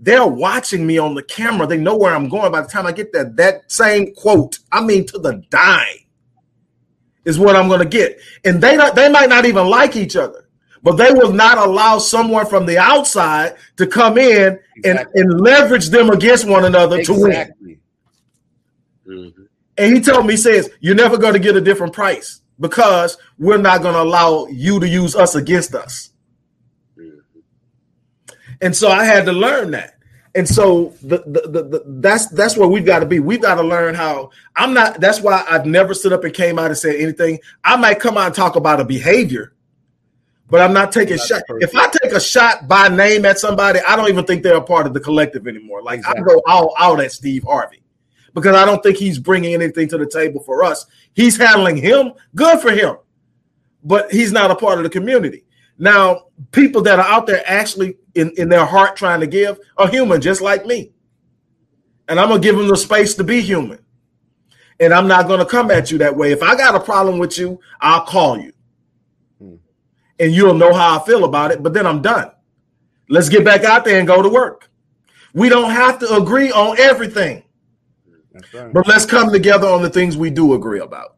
they're 0.00 0.26
watching 0.26 0.86
me 0.86 0.98
on 0.98 1.14
the 1.14 1.22
camera. 1.22 1.66
They 1.66 1.78
know 1.78 1.96
where 1.96 2.14
I'm 2.14 2.28
going. 2.28 2.52
By 2.52 2.60
the 2.60 2.68
time 2.68 2.86
I 2.86 2.92
get 2.92 3.12
there, 3.12 3.24
that 3.36 3.70
same 3.72 4.14
quote, 4.14 4.58
I 4.70 4.82
mean 4.82 5.06
to 5.06 5.18
the 5.18 5.42
dime, 5.48 6.05
is 7.26 7.38
what 7.38 7.56
I'm 7.56 7.68
going 7.68 7.80
to 7.80 7.84
get. 7.86 8.18
And 8.44 8.62
they 8.62 8.76
not, 8.76 8.94
they 8.94 9.10
might 9.10 9.28
not 9.28 9.44
even 9.44 9.66
like 9.66 9.96
each 9.96 10.16
other, 10.16 10.48
but 10.82 10.92
they 10.92 11.10
will 11.12 11.32
not 11.32 11.58
allow 11.58 11.98
someone 11.98 12.46
from 12.46 12.64
the 12.64 12.78
outside 12.78 13.56
to 13.76 13.86
come 13.86 14.16
in 14.16 14.58
and, 14.84 14.98
Exactly. 14.98 15.20
and 15.20 15.40
leverage 15.40 15.88
them 15.90 16.08
against 16.10 16.46
one 16.48 16.64
another 16.64 17.02
to 17.02 17.12
win. 17.12 17.32
Exactly. 17.32 17.78
Mhm. 19.06 19.32
And 19.76 19.94
he 19.96 20.00
told 20.00 20.26
me, 20.26 20.34
he 20.34 20.38
says, 20.38 20.70
you're 20.80 20.94
never 20.94 21.18
going 21.18 21.34
to 21.34 21.38
get 21.38 21.56
a 21.56 21.60
different 21.60 21.92
price 21.92 22.40
because 22.58 23.18
we're 23.38 23.58
not 23.58 23.82
going 23.82 23.94
to 23.94 24.00
allow 24.00 24.46
you 24.46 24.80
to 24.80 24.88
use 24.88 25.14
us 25.14 25.34
against 25.34 25.74
us. 25.74 26.10
Mhm. 26.98 27.20
And 28.62 28.74
so 28.74 28.88
I 28.88 29.04
had 29.04 29.26
to 29.26 29.32
learn 29.32 29.72
that. 29.72 29.95
And 30.36 30.46
so 30.46 30.92
the, 31.02 31.18
the, 31.26 31.48
the, 31.48 31.62
the 31.62 31.82
that's 31.86 32.26
that's 32.26 32.58
where 32.58 32.68
we've 32.68 32.84
got 32.84 32.98
to 32.98 33.06
be. 33.06 33.20
We've 33.20 33.40
got 33.40 33.54
to 33.54 33.62
learn 33.62 33.94
how 33.94 34.30
I'm 34.54 34.74
not. 34.74 35.00
That's 35.00 35.22
why 35.22 35.42
I've 35.48 35.64
never 35.64 35.94
stood 35.94 36.12
up 36.12 36.24
and 36.24 36.34
came 36.34 36.58
out 36.58 36.66
and 36.66 36.76
said 36.76 36.96
anything. 36.96 37.40
I 37.64 37.76
might 37.76 38.00
come 38.00 38.18
out 38.18 38.26
and 38.26 38.34
talk 38.34 38.54
about 38.54 38.78
a 38.78 38.84
behavior, 38.84 39.54
but 40.50 40.60
I'm 40.60 40.74
not 40.74 40.92
taking 40.92 41.16
That's 41.16 41.26
shot. 41.26 41.42
perfect. 41.48 41.72
If 41.72 41.74
I 41.74 41.88
take 42.02 42.12
a 42.12 42.20
shot 42.20 42.68
by 42.68 42.88
name 42.88 43.24
at 43.24 43.38
somebody, 43.38 43.80
I 43.88 43.96
don't 43.96 44.10
even 44.10 44.26
think 44.26 44.42
they're 44.42 44.56
a 44.56 44.62
part 44.62 44.86
of 44.86 44.92
the 44.92 45.00
collective 45.00 45.48
anymore. 45.48 45.82
Like 45.82 46.06
I 46.06 46.12
go 46.20 46.42
all 46.46 46.74
out 46.78 47.00
at 47.00 47.12
Steve 47.12 47.42
Harvey 47.42 47.82
because 48.34 48.54
I 48.54 48.66
don't 48.66 48.82
think 48.82 48.98
he's 48.98 49.18
bringing 49.18 49.54
anything 49.54 49.88
to 49.88 49.96
the 49.96 50.06
table 50.06 50.42
for 50.42 50.62
us. 50.64 50.84
He's 51.14 51.38
handling 51.38 51.78
him. 51.78 52.12
Good 52.34 52.60
for 52.60 52.72
him, 52.72 52.96
but 53.82 54.12
he's 54.12 54.32
not 54.32 54.50
a 54.50 54.54
part 54.54 54.76
of 54.76 54.84
the 54.84 54.90
community. 54.90 55.45
Now, 55.78 56.26
people 56.52 56.82
that 56.82 56.98
are 56.98 57.06
out 57.06 57.26
there 57.26 57.42
actually 57.46 57.96
in, 58.14 58.32
in 58.36 58.48
their 58.48 58.64
heart 58.64 58.96
trying 58.96 59.20
to 59.20 59.26
give 59.26 59.58
are 59.76 59.88
human, 59.88 60.20
just 60.20 60.40
like 60.40 60.64
me. 60.64 60.92
And 62.08 62.18
I'm 62.18 62.28
gonna 62.28 62.40
give 62.40 62.56
them 62.56 62.68
the 62.68 62.76
space 62.76 63.14
to 63.16 63.24
be 63.24 63.40
human. 63.40 63.78
And 64.80 64.92
I'm 64.92 65.08
not 65.08 65.28
gonna 65.28 65.46
come 65.46 65.70
at 65.70 65.90
you 65.90 65.98
that 65.98 66.16
way. 66.16 66.32
If 66.32 66.42
I 66.42 66.56
got 66.56 66.74
a 66.74 66.80
problem 66.80 67.18
with 67.18 67.36
you, 67.36 67.60
I'll 67.80 68.04
call 68.04 68.38
you. 68.38 68.52
Hmm. 69.38 69.56
And 70.18 70.32
you'll 70.32 70.54
know 70.54 70.72
how 70.72 70.98
I 70.98 71.04
feel 71.04 71.24
about 71.24 71.50
it, 71.50 71.62
but 71.62 71.74
then 71.74 71.86
I'm 71.86 72.00
done. 72.00 72.30
Let's 73.08 73.28
get 73.28 73.44
back 73.44 73.64
out 73.64 73.84
there 73.84 73.98
and 73.98 74.06
go 74.06 74.22
to 74.22 74.28
work. 74.28 74.70
We 75.34 75.48
don't 75.48 75.70
have 75.70 75.98
to 75.98 76.16
agree 76.16 76.50
on 76.50 76.78
everything, 76.78 77.42
right. 78.54 78.72
but 78.72 78.86
let's 78.86 79.04
come 79.04 79.30
together 79.30 79.66
on 79.66 79.82
the 79.82 79.90
things 79.90 80.16
we 80.16 80.30
do 80.30 80.54
agree 80.54 80.80
about. 80.80 81.16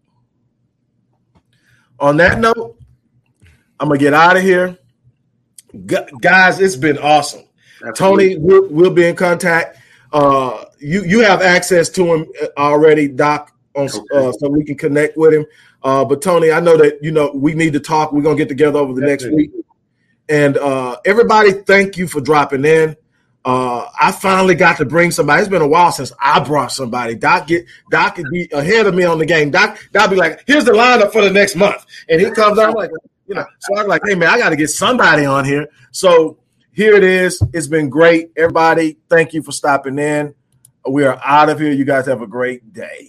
On 2.01 2.17
that 2.17 2.41
note, 2.41 2.78
I'm 3.81 3.89
gonna 3.89 3.99
get 3.99 4.15
out 4.15 4.37
of 4.37 4.43
here. 4.43 4.79
Gu- 5.87 6.19
guys, 6.21 6.61
it's 6.61 6.77
been 6.77 6.99
awesome. 6.99 7.45
Absolutely. 7.87 8.35
Tony, 8.35 8.39
we'll, 8.39 8.69
we'll 8.69 8.91
be 8.91 9.07
in 9.07 9.15
contact. 9.15 9.79
Uh, 10.13 10.65
you 10.79 11.05
you 11.05 11.21
have 11.21 11.43
access 11.43 11.89
to 11.91 12.15
him 12.15 12.27
uh, 12.43 12.47
already, 12.57 13.09
Doc, 13.09 13.53
on 13.75 13.89
uh, 14.15 14.33
so 14.33 14.49
we 14.49 14.65
can 14.65 14.77
connect 14.77 15.17
with 15.17 15.35
him. 15.35 15.47
Uh, 15.83 16.05
but 16.05 16.23
Tony, 16.23 16.51
I 16.51 16.61
know 16.61 16.77
that 16.77 16.99
you 17.03 17.11
know 17.11 17.31
we 17.35 17.55
need 17.55 17.73
to 17.75 17.81
talk. 17.81 18.13
We're 18.13 18.23
gonna 18.23 18.37
get 18.37 18.49
together 18.49 18.79
over 18.79 18.95
the 18.99 19.07
next 19.07 19.27
week. 19.31 19.53
And 20.29 20.57
uh, 20.59 20.99
everybody, 21.05 21.53
thank 21.53 21.97
you 21.97 22.07
for 22.07 22.21
dropping 22.21 22.65
in. 22.65 22.97
Uh, 23.49 23.89
I 23.99 24.13
finally 24.13 24.55
got 24.55 24.77
to 24.77 24.85
bring 24.85 25.11
somebody. 25.11 25.41
It's 25.41 25.49
been 25.49 25.63
a 25.63 25.67
while 25.67 25.91
since 25.91 26.13
I 26.21 26.39
brought 26.39 26.71
somebody. 26.71 27.15
Doc 27.15 27.47
get 27.47 27.65
Doc 27.91 28.17
could 28.17 28.29
be 28.31 28.47
ahead 28.53 28.87
of 28.87 28.95
me 28.95 29.05
on 29.05 29.19
the 29.19 29.25
game. 29.25 29.51
Doc 29.51 29.79
Doc 29.91 30.11
be 30.11 30.17
like, 30.17 30.45
here's 30.47 30.67
the 30.67 30.73
lineup 30.73 31.13
for 31.13 31.23
the 31.23 31.31
next 31.31 31.57
month, 31.57 31.87
and 32.11 32.21
he 32.21 32.31
comes 32.31 32.59
out 32.59 32.69
I'm 32.69 32.75
like, 32.75 32.91
you 33.27 33.35
know. 33.35 33.47
So 33.61 33.79
I'm 33.79 33.87
like, 33.87 34.03
hey 34.05 34.15
man, 34.15 34.29
I 34.29 34.37
got 34.37 34.51
to 34.51 34.57
get 34.57 34.69
somebody 34.69 35.25
on 35.25 35.47
here. 35.47 35.67
So 35.93 36.37
here 36.73 36.95
it 36.95 37.03
is. 37.03 37.43
It's 37.55 37.69
been 37.69 37.89
great, 37.89 38.33
everybody. 38.37 38.99
Thank 39.09 39.33
you 39.33 39.43
for 39.43 39.53
stopping 39.53 39.99
in. 39.99 40.35
We 40.87 41.05
are 41.05 41.19
out 41.25 41.49
of 41.49 41.59
here. 41.59 41.73
You 41.73 41.87
guys 41.87 42.05
have 42.05 42.21
a 42.21 42.27
great 42.27 42.75
day. 42.75 43.09